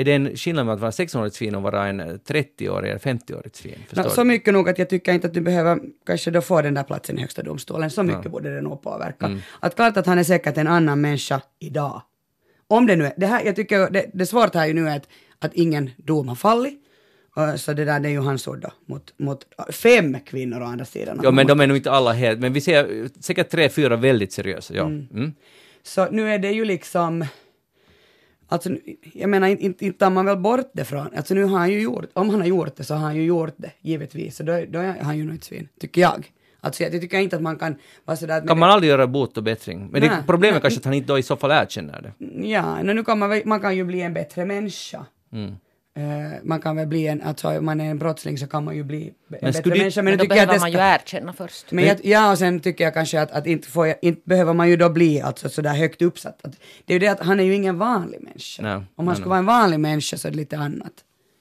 är 0.00 0.04
det 0.04 0.12
en 0.12 0.36
skillnad 0.36 0.66
med 0.66 0.74
att 0.74 0.80
vara 0.80 0.90
16-årigt 0.90 1.30
svin 1.30 1.54
och 1.54 1.62
vara 1.62 1.86
en 1.86 2.00
30-årig 2.00 2.90
eller 2.90 2.98
50-årigt 2.98 3.56
svin? 3.56 3.78
Du? 3.90 4.02
så 4.10 4.24
mycket 4.24 4.54
nog 4.54 4.68
att 4.68 4.78
jag 4.78 4.88
tycker 4.88 5.12
inte 5.12 5.26
att 5.26 5.34
du 5.34 5.40
behöver 5.40 5.80
kanske 6.06 6.30
då 6.30 6.40
få 6.40 6.62
den 6.62 6.74
där 6.74 6.82
platsen 6.82 7.18
i 7.18 7.20
högsta 7.20 7.42
domstolen. 7.42 7.90
Så 7.90 8.02
mycket 8.02 8.32
borde 8.32 8.54
det 8.54 8.60
nog 8.60 8.82
påverka. 8.82 9.26
Mm. 9.26 9.38
Att 9.60 9.76
klart 9.76 9.96
att 9.96 10.06
han 10.06 10.18
är 10.18 10.24
säkert 10.24 10.56
en 10.56 10.66
annan 10.66 11.00
människa 11.00 11.42
idag. 11.58 12.02
Om 12.68 12.86
det 12.86 12.96
nu 12.96 13.04
är, 13.04 13.12
det 13.16 13.26
här, 13.26 13.44
jag 13.44 13.56
tycker 13.56 13.90
det, 13.90 14.10
det 14.14 14.26
svårt 14.26 14.54
här 14.54 14.66
ju 14.66 14.74
nu 14.74 14.88
är 14.88 14.96
att, 14.96 15.08
att 15.38 15.54
ingen 15.54 15.90
dom 15.96 16.28
har 16.28 16.34
fallit. 16.34 16.80
Så 17.56 17.72
det 17.72 17.84
där 17.84 18.00
det 18.00 18.08
är 18.08 18.12
ju 18.12 18.20
hans 18.20 18.48
ord 18.48 18.60
då, 18.60 18.70
mot, 18.86 19.14
mot 19.18 19.46
fem 19.72 20.16
kvinnor 20.26 20.62
å 20.62 20.64
andra 20.64 20.84
sidan. 20.84 21.20
Ja, 21.22 21.30
men 21.30 21.46
de 21.46 21.60
är 21.60 21.66
nog 21.66 21.76
inte 21.76 21.90
alla 21.90 22.12
helt, 22.12 22.40
men 22.40 22.52
vi 22.52 22.60
ser 22.60 23.08
säkert 23.20 23.50
tre, 23.50 23.68
fyra 23.68 23.96
väldigt 23.96 24.32
seriösa, 24.32 24.74
ja. 24.74 24.84
Mm. 24.84 25.32
Så 25.82 26.10
nu 26.10 26.34
är 26.34 26.38
det 26.38 26.50
ju 26.50 26.64
liksom, 26.64 27.24
alltså 28.50 28.70
jag 29.14 29.30
menar 29.30 29.48
inte, 29.48 29.64
inte, 29.64 29.98
tar 29.98 30.10
man 30.10 30.26
väl 30.26 30.36
bort 30.36 30.70
det 30.72 30.84
från, 30.84 31.08
alltså 31.16 31.34
nu 31.34 31.44
har 31.44 31.58
han 31.58 31.70
ju 31.70 31.80
gjort, 31.80 32.06
om 32.12 32.30
han 32.30 32.40
har 32.40 32.46
gjort 32.46 32.76
det 32.76 32.84
så 32.84 32.94
har 32.94 33.00
han 33.00 33.16
ju 33.16 33.22
gjort 33.22 33.54
det, 33.56 33.70
givetvis, 33.80 34.36
så 34.36 34.42
då, 34.42 34.64
då 34.68 34.78
är 34.78 35.02
han 35.02 35.18
ju 35.18 35.24
nog 35.24 35.34
ett 35.34 35.44
svin, 35.44 35.68
tycker 35.80 36.00
jag. 36.00 36.32
Alltså 36.60 36.82
jag 36.82 36.92
tycker 36.92 37.18
inte 37.18 37.36
att 37.36 37.42
man 37.42 37.58
kan 37.58 37.76
vara 38.04 38.16
sådär. 38.16 38.46
Kan 38.46 38.58
man 38.58 38.70
aldrig 38.70 38.90
göra 38.90 39.06
bot 39.06 39.36
och 39.36 39.42
bättring? 39.42 39.88
Men 39.92 40.00
det, 40.00 40.08
Nej, 40.08 40.18
problemet 40.26 40.52
nej. 40.52 40.58
är 40.58 40.60
kanske 40.60 40.78
att 40.78 40.84
han 40.84 40.94
inte 40.94 41.12
då 41.12 41.18
i 41.18 41.22
så 41.22 41.36
fall 41.36 41.50
erkänner 41.50 42.02
det. 42.02 42.46
Ja, 42.48 42.82
nu 42.82 43.04
kan 43.04 43.18
man, 43.18 43.42
man 43.44 43.60
kan 43.60 43.76
ju 43.76 43.84
bli 43.84 44.00
en 44.00 44.14
bättre 44.14 44.44
människa. 44.44 45.06
Mm. 45.32 45.54
Eh, 45.94 46.38
man 46.42 46.60
kan 46.60 46.76
väl 46.76 46.86
bli 46.86 47.06
en, 47.06 47.22
alltså 47.22 47.58
om 47.58 47.64
man 47.64 47.80
är 47.80 47.90
en 47.90 47.98
brottsling 47.98 48.38
så 48.38 48.46
kan 48.46 48.64
man 48.64 48.76
ju 48.76 48.84
bli 48.84 49.12
en 49.40 49.52
bättre 49.52 49.70
människa. 49.70 50.02
Men 50.02 50.12
nu 50.12 50.16
då 50.16 50.22
tycker 50.22 50.36
jag 50.36 50.48
behöver 50.48 50.54
det 50.54 50.60
man 50.60 50.72
ju 50.72 50.94
erkänna 50.94 51.32
först. 51.32 51.72
Men 51.72 51.84
jag, 51.84 52.04
ja, 52.04 52.32
och 52.32 52.38
sen 52.38 52.60
tycker 52.60 52.84
jag 52.84 52.94
kanske 52.94 53.20
att, 53.20 53.30
att 53.30 53.46
inte, 53.46 53.68
får 53.68 53.86
jag, 53.86 53.96
inte 54.02 54.22
behöver 54.24 54.52
man 54.52 54.68
ju 54.70 54.76
då 54.76 54.88
bli 54.88 55.20
alltså 55.20 55.48
sådär 55.48 55.74
högt 55.74 56.02
uppsatt. 56.02 56.38
Att, 56.42 56.52
det 56.84 56.92
är 56.92 56.94
ju 56.94 56.98
det 56.98 57.08
att 57.08 57.20
han 57.20 57.40
är 57.40 57.44
ju 57.44 57.54
ingen 57.54 57.78
vanlig 57.78 58.20
människa. 58.22 58.62
Nej, 58.62 58.82
Om 58.94 59.06
han 59.06 59.16
skulle 59.16 59.28
vara 59.28 59.38
en 59.38 59.46
vanlig 59.46 59.80
människa 59.80 60.16
så 60.16 60.28
är 60.28 60.32
det 60.32 60.36
lite 60.36 60.58
annat. 60.58 60.92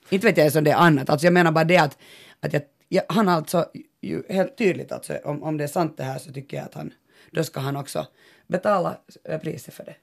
Inte 0.09 0.27
vet 0.27 0.37
jag 0.37 0.43
ens 0.43 0.55
om 0.55 0.63
det 0.63 0.71
är 0.71 0.75
annat, 0.75 1.09
alltså 1.09 1.27
jag 1.27 1.33
menar 1.33 1.51
bara 1.51 1.63
det 1.63 1.77
att, 1.77 1.97
att 2.39 2.53
jag, 2.53 2.61
jag, 2.87 3.03
han 3.09 3.29
alltså, 3.29 3.65
ju 4.01 4.23
helt 4.29 4.57
tydligt 4.57 4.91
alltså, 4.91 5.17
om, 5.23 5.43
om 5.43 5.57
det 5.57 5.63
är 5.63 5.67
sant 5.67 5.97
det 5.97 6.03
här 6.03 6.19
så 6.19 6.33
tycker 6.33 6.57
jag 6.57 6.65
att 6.65 6.73
han, 6.73 6.93
då 7.31 7.43
ska 7.43 7.59
han 7.59 7.75
också 7.75 8.07
betala 8.47 8.97
priset 9.41 9.73
för 9.73 9.85
det. 9.85 9.95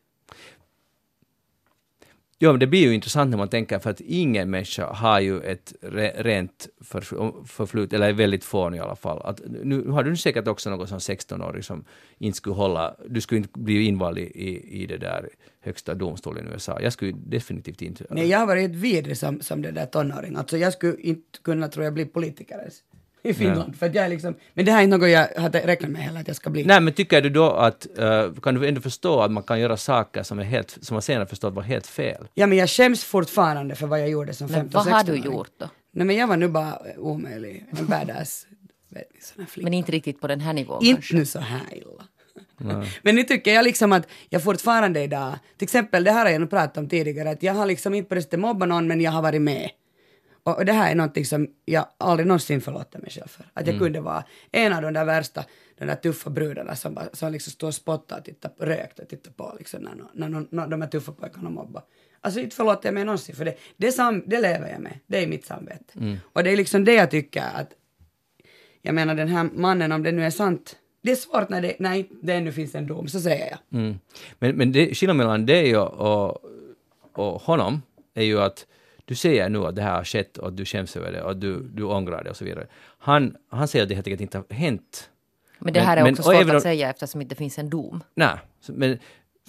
Ja, 2.39 2.51
men 2.51 2.61
det 2.61 2.67
blir 2.67 2.81
ju 2.81 2.95
intressant 2.95 3.31
när 3.31 3.39
man 3.39 3.49
tänker 3.49 3.79
för 3.79 3.91
att 3.91 4.01
ingen 4.01 4.51
människa 4.51 4.87
har 4.93 5.21
ju 5.21 5.41
ett 5.41 5.75
re, 5.81 6.13
rent 6.19 6.69
för, 6.81 7.01
förflutet, 7.47 7.93
eller 7.93 8.09
är 8.09 8.13
väldigt 8.13 8.45
få 8.45 8.75
i 8.75 8.79
alla 8.79 8.97
fall. 8.97 9.21
Att, 9.25 9.41
nu 9.65 9.89
har 9.89 10.05
du 10.05 10.17
säkert 10.17 10.49
också 10.49 10.71
någon 10.71 10.89
som 10.89 10.99
16-åring 10.99 11.63
som 11.63 11.85
inte 12.19 12.37
skulle 12.37 12.55
hålla, 12.55 12.97
du 13.09 13.21
skulle 13.21 13.39
inte 13.39 13.59
bli 13.59 13.85
invald 13.85 14.19
i, 14.19 14.83
i, 14.83 14.87
det 14.87 14.99
där 14.99 15.29
högsta 15.61 15.95
domstolen 15.95 16.47
i 16.47 16.51
USA. 16.51 16.81
Jag 16.81 16.93
skulle 16.93 17.13
definitivt 17.13 17.83
inte 17.83 18.05
Nej, 18.11 18.29
jag 18.29 18.39
har 18.39 18.47
varit 18.47 18.71
vidrig 18.71 19.17
som, 19.19 19.41
som 19.41 19.63
det 19.63 19.71
där 19.71 19.87
tonåring. 19.87 20.37
Alltså 20.37 20.57
jag 20.57 20.73
skulle 20.73 20.97
inte 20.97 21.39
kunna, 21.43 21.69
tror 21.69 21.85
jag, 21.85 21.95
bli 21.95 22.05
politiker 22.05 22.59
ens 22.59 22.83
i 23.29 23.35
Finland. 23.35 23.77
För 23.77 23.87
att 23.87 23.95
jag 23.95 24.05
är 24.05 24.09
liksom, 24.09 24.35
men 24.55 24.65
det 24.65 24.73
här 24.73 24.79
är 24.79 24.83
inte 24.85 24.97
något 24.97 25.09
jag 25.09 25.29
hade 25.37 25.67
räknat 25.67 25.91
med 25.91 26.03
heller 26.03 26.21
att 26.21 26.27
jag 26.29 26.37
ska 26.37 26.51
bli. 26.51 26.65
Nej, 26.65 26.81
men 26.81 26.93
tycker 26.93 27.21
du 27.23 27.31
då 27.31 27.51
att, 27.51 27.99
eh, 27.99 28.33
kan 28.43 28.55
du 28.55 28.69
ändå 28.69 28.81
förstå 28.81 29.21
att 29.21 29.31
man 29.33 29.43
kan 29.43 29.61
göra 29.61 29.77
saker 29.77 30.23
som 30.23 30.39
är 30.39 30.45
helt, 30.45 30.79
som 30.81 30.95
man 30.95 31.03
senare 31.03 31.27
förstått 31.27 31.55
var 31.55 31.63
helt 31.63 31.87
fel? 31.87 32.29
Ja, 32.35 32.47
men 32.47 32.59
jag 32.59 32.71
skäms 32.71 33.05
fortfarande 33.05 33.75
för 33.75 33.87
vad 33.87 34.01
jag 34.01 34.09
gjorde 34.09 34.35
som 34.35 34.49
15 34.49 34.63
Men 34.63 34.73
vad 34.73 34.95
har 34.95 35.05
du 35.05 35.13
16-åring. 35.13 35.25
gjort 35.33 35.51
då? 35.59 35.69
Nej, 35.93 36.07
men 36.07 36.17
jag 36.17 36.27
var 36.27 36.37
nu 36.37 36.49
bara 36.49 36.79
omöjlig. 36.99 37.65
En 37.79 37.87
badass. 37.87 38.47
Men 39.57 39.75
inte 39.75 39.93
riktigt 39.93 40.21
på 40.21 40.27
den 40.27 40.41
här 40.41 40.53
nivån 40.53 40.79
Inte 40.85 40.95
kanske. 40.95 41.17
nu 41.17 41.27
så 41.27 41.39
här 41.39 41.61
illa. 41.73 42.05
Men 43.03 43.15
nu 43.15 43.23
tycker 43.23 43.55
jag 43.55 43.65
liksom 43.65 43.93
att 43.93 44.09
jag 44.29 44.43
fortfarande 44.43 45.03
idag, 45.03 45.39
till 45.59 45.65
exempel 45.65 46.05
det 46.05 46.11
här 46.13 46.25
har 46.25 46.33
jag 46.33 46.41
nog 46.41 46.51
pratat 46.51 46.77
om 46.79 46.89
tidigare, 46.89 47.31
att 47.31 47.43
jag 47.43 47.55
har 47.55 47.67
liksom 47.67 47.95
inte 47.95 48.09
på 48.09 48.15
det 48.31 48.37
mobbat 48.37 48.69
någon 48.69 48.87
men 48.87 49.01
jag 49.01 49.11
har 49.11 49.23
varit 49.23 49.43
med. 49.43 49.71
Och, 50.47 50.57
och 50.59 50.65
det 50.65 50.73
här 50.73 50.91
är 50.91 50.95
någonting 50.95 51.25
som 51.25 51.49
jag 51.65 51.87
aldrig 51.99 52.27
någonsin 52.27 52.61
förlåter 52.61 52.99
mig 52.99 53.11
själv 53.11 53.29
för. 53.29 53.45
Att 53.53 53.67
jag 53.67 53.79
kunde 53.79 54.01
vara 54.01 54.25
en 54.53 54.73
av 54.73 54.83
de 54.83 54.95
där 54.95 55.05
värsta, 55.05 55.45
de 55.79 55.85
där 55.87 55.95
tuffa 55.95 56.31
brudarna 56.31 56.77
som, 56.77 56.95
bara, 56.95 57.09
som 57.13 57.33
liksom 57.33 57.51
står 57.53 57.67
och 57.69 57.75
spottar 57.75 58.19
och 58.19 58.25
tittar, 58.25 58.49
på- 58.49 58.65
rökt 58.65 58.99
och 58.99 59.09
tittar 59.09 59.31
på 59.33 59.55
liksom 59.59 59.83
när, 59.83 59.95
när, 60.15 60.29
någon- 60.29 60.49
när 60.51 60.67
de 60.67 60.81
här 60.83 60.89
tuffa 60.89 61.13
pojkarna 61.13 61.51
mobbar. 61.51 61.83
Alltså 62.21 62.41
inte 62.41 62.57
förlåter 62.57 62.87
jag 62.87 62.95
mig 62.95 63.05
någonsin 63.05 63.35
för 63.37 63.45
det. 63.45 63.55
Det, 63.77 63.93
sam, 63.93 64.23
det 64.27 64.41
lever 64.41 64.69
jag 64.73 64.81
med, 64.81 64.99
det 65.07 65.23
är 65.23 65.27
mitt 65.27 65.45
samvete. 65.47 66.19
Och 66.33 66.45
det 66.45 66.51
är 66.51 66.57
liksom 66.57 66.85
det 66.85 66.95
jag 66.95 67.11
tycker 67.11 67.43
att 67.55 67.71
jag 68.83 68.95
menar 68.95 69.15
den 69.15 69.29
här 69.29 69.49
mannen, 69.55 69.93
om 69.93 70.03
det 70.03 70.13
nu 70.13 70.25
är 70.25 70.31
sant, 70.31 70.77
det 71.03 71.11
är 71.13 71.17
svårt 71.17 71.49
när 71.49 71.63
det, 71.63 71.77
när 71.79 72.05
det 72.23 72.33
ännu 72.33 72.53
finns 72.53 72.75
en 72.75 72.87
dom, 72.87 73.09
så 73.09 73.21
säger 73.21 73.51
jag. 73.51 73.81
Mm. 73.81 73.95
Men, 74.39 74.57
men 74.57 74.73
det, 74.73 74.95
skillnaden 74.95 75.17
mellan 75.17 75.47
dig 75.47 75.77
och, 75.77 75.93
och, 75.95 76.45
och 77.13 77.43
honom 77.43 77.83
är 78.15 78.23
ju 78.25 78.41
att 78.41 78.67
du 79.09 79.15
säger 79.15 79.49
nu 79.49 79.59
att 79.59 79.77
det 79.77 79.83
här 79.83 79.97
har 79.97 80.05
skett 80.05 80.39
och 80.39 80.53
du 80.53 80.65
skäms 80.65 80.97
över 80.97 81.13
det 81.13 81.23
och 81.23 81.37
du, 81.37 81.63
du 81.63 81.83
ångrar 81.83 82.25
det 82.25 82.31
och 82.31 82.37
så 82.37 82.45
vidare. 82.45 82.67
Han, 82.99 83.37
han 83.51 83.69
säger 83.69 83.83
att 83.83 83.89
det 83.89 83.95
helt 83.95 84.07
enkelt 84.07 84.21
inte 84.21 84.39
har 84.39 84.57
hänt. 84.57 85.11
Men 85.59 85.73
det 85.73 85.81
Men- 85.81 85.87
här 85.87 85.97
är 85.97 86.03
men- 86.03 86.13
också 86.13 86.31
och 86.31 86.37
svårt 86.37 86.55
att 86.55 86.63
säga 86.63 86.91
eftersom 86.91 87.21
inte 87.23 87.35
finns 87.35 87.59
en 87.59 87.71
dom. 87.71 88.03
Nej, 88.15 88.39
men, 88.69 88.99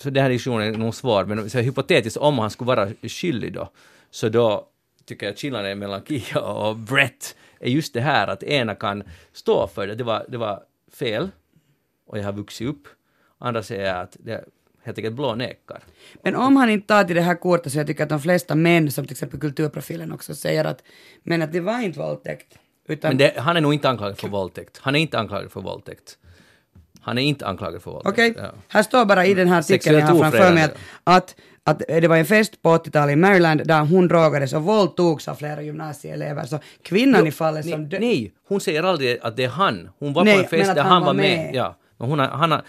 så 0.02 0.10
den 0.10 0.24
här 0.24 0.30
diskussionen 0.30 0.74
är 0.74 0.78
nog 0.78 0.96
svår, 0.96 1.26
men 1.26 1.50
så 1.50 1.60
hypotetiskt 1.60 2.18
om 2.18 2.40
han 2.40 2.50
skulle 2.50 2.68
vara 2.68 2.90
skyldig 3.02 3.54
då, 3.54 3.70
så 4.12 4.30
då 4.30 4.68
tycker 5.06 5.26
jag 5.26 5.34
att 5.34 5.40
skillnaden 5.40 5.80
mellan 5.80 6.02
Kia 6.06 6.42
och 6.42 6.76
Brett 6.76 7.36
är 7.60 7.70
just 7.70 7.94
det 7.94 8.02
här 8.02 8.28
att 8.28 8.44
ena 8.44 8.76
kan 8.76 9.04
stå 9.34 9.68
för 9.68 9.88
det, 9.88 9.96
det 9.96 10.04
var, 10.04 10.26
det 10.30 10.38
var 10.38 10.64
fel 10.94 11.30
och 12.08 12.18
jag 12.20 12.24
har 12.24 12.34
vuxit 12.34 12.68
upp. 12.68 12.88
Andra 13.38 13.64
säger 13.64 13.96
att 13.96 14.18
det 14.20 14.32
är 14.34 14.46
helt 14.88 14.98
enkelt 14.98 15.16
blånekar. 15.16 15.80
Men 16.24 16.36
om 16.36 16.56
han 16.56 16.70
inte 16.70 16.88
tar 16.88 17.04
till 17.04 17.16
det 17.16 17.22
här 17.22 17.36
kortet 17.36 17.72
så 17.72 17.78
jag 17.80 17.88
tycker 17.88 18.04
att 18.04 18.10
de 18.10 18.20
flesta 18.22 18.56
män, 18.56 18.92
som 18.92 19.06
till 19.06 19.14
exempel 19.14 19.40
kulturprofilen 19.40 20.12
också, 20.12 20.36
säger 20.36 20.66
att 20.66 20.84
men 21.24 21.42
att 21.42 21.52
det 21.54 21.60
var 21.60 21.80
inte 21.80 22.00
våldtäkt. 22.00 22.58
Utan, 22.88 23.10
Men 23.10 23.18
det, 23.18 23.34
han 23.38 23.58
är 23.58 23.62
nog 23.62 23.74
inte 23.74 23.90
anklagad 23.90 24.18
för 24.18 24.28
våldtäkt. 24.28 24.78
Han 24.82 24.96
är 24.96 25.00
inte 25.00 25.20
anklagad 25.20 25.52
för 25.52 25.62
våldtäkt. 25.62 26.18
Han 27.02 27.18
är 27.18 27.22
inte 27.22 27.48
anklagad 27.48 27.82
för 27.82 27.92
våldtäkt. 27.92 28.14
Okej, 28.14 28.34
Ja. 28.38 28.52
här 28.68 28.84
står 28.84 29.06
bara 29.06 29.26
i 29.26 29.34
den 29.34 29.48
här 29.48 29.60
artikeln 29.60 30.00
jag 30.00 30.06
har 30.08 30.20
framför 30.20 30.54
mig 30.54 30.64
att, 30.64 30.76
att, 31.04 31.36
att 31.64 31.80
det 31.88 32.08
var 32.08 32.18
en 32.18 32.26
fest 32.26 32.62
på 32.62 32.70
80-talet 32.70 33.14
i 33.14 33.16
Maryland 33.16 33.68
där 33.68 33.80
hon 33.82 34.08
drogades 34.08 34.54
och 34.54 34.64
våldtogs 34.64 35.28
av 35.28 35.36
flera 35.36 35.62
gymnasieelever. 35.62 36.44
Så 36.46 36.60
kvinnan 36.84 37.28
i 37.28 37.32
fallet 37.32 37.70
som 37.70 37.84
Nej, 37.84 38.00
nej, 38.00 38.34
hon 38.48 38.62
säger 38.62 38.84
aldrig 38.84 39.20
att 39.22 39.38
det 39.38 39.44
är 39.44 39.50
han. 39.50 39.90
Hon 40.00 40.14
var 40.14 40.24
Nej, 40.24 40.36
på 40.36 40.40
en 40.44 40.50
fest 40.50 40.76
där 40.76 40.82
han 40.84 40.92
han 40.92 41.02
var 41.02 41.08
var 41.08 41.14
med. 41.14 41.38
med. 41.38 41.56
Ja. 41.56 41.78
Men 41.98 42.10
hon, 42.10 42.20
har, 42.20 42.28
han 42.28 42.52
har, 42.52 42.64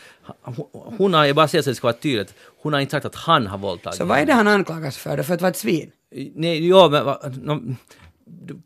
hon, 0.73 1.15
har, 1.15 1.25
jag 1.25 1.37
bara 1.37 1.49
säger 1.49 1.63
så 1.63 1.71
det 1.71 1.75
ska 1.75 1.87
vara 1.87 1.97
tydligt, 1.97 2.35
hon 2.63 2.73
har 2.73 2.81
inte 2.81 2.91
sagt 2.91 3.07
att 3.07 3.15
han 3.15 3.47
har 3.47 3.59
våldtagit 3.59 3.97
Så 3.97 4.05
vad 4.05 4.19
är 4.19 4.27
det 4.27 4.33
han 4.33 4.49
anklagas 4.49 4.97
för 4.97 5.17
då? 5.17 5.23
För 5.23 5.35
att 5.35 5.41
vara 5.41 5.51
ett 5.51 5.57
svin? 5.57 5.91
Nej, 6.35 6.69
ja, 6.69 6.89
men 6.89 7.05
va- 7.05 7.21
no, 7.43 7.77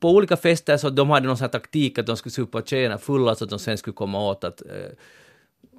på 0.00 0.10
olika 0.10 0.36
fester 0.36 0.76
så 0.76 0.90
de 0.90 1.10
hade 1.10 1.26
någon 1.26 1.36
sån 1.36 1.44
här 1.44 1.50
taktik 1.50 1.98
att 1.98 2.06
de 2.06 2.16
skulle 2.16 2.32
supa 2.32 2.62
tjejerna 2.62 2.98
fulla 2.98 3.34
så 3.34 3.44
att 3.44 3.50
de 3.50 3.58
sen 3.58 3.78
skulle 3.78 3.94
komma 3.94 4.20
åt 4.30 4.44
att 4.44 4.62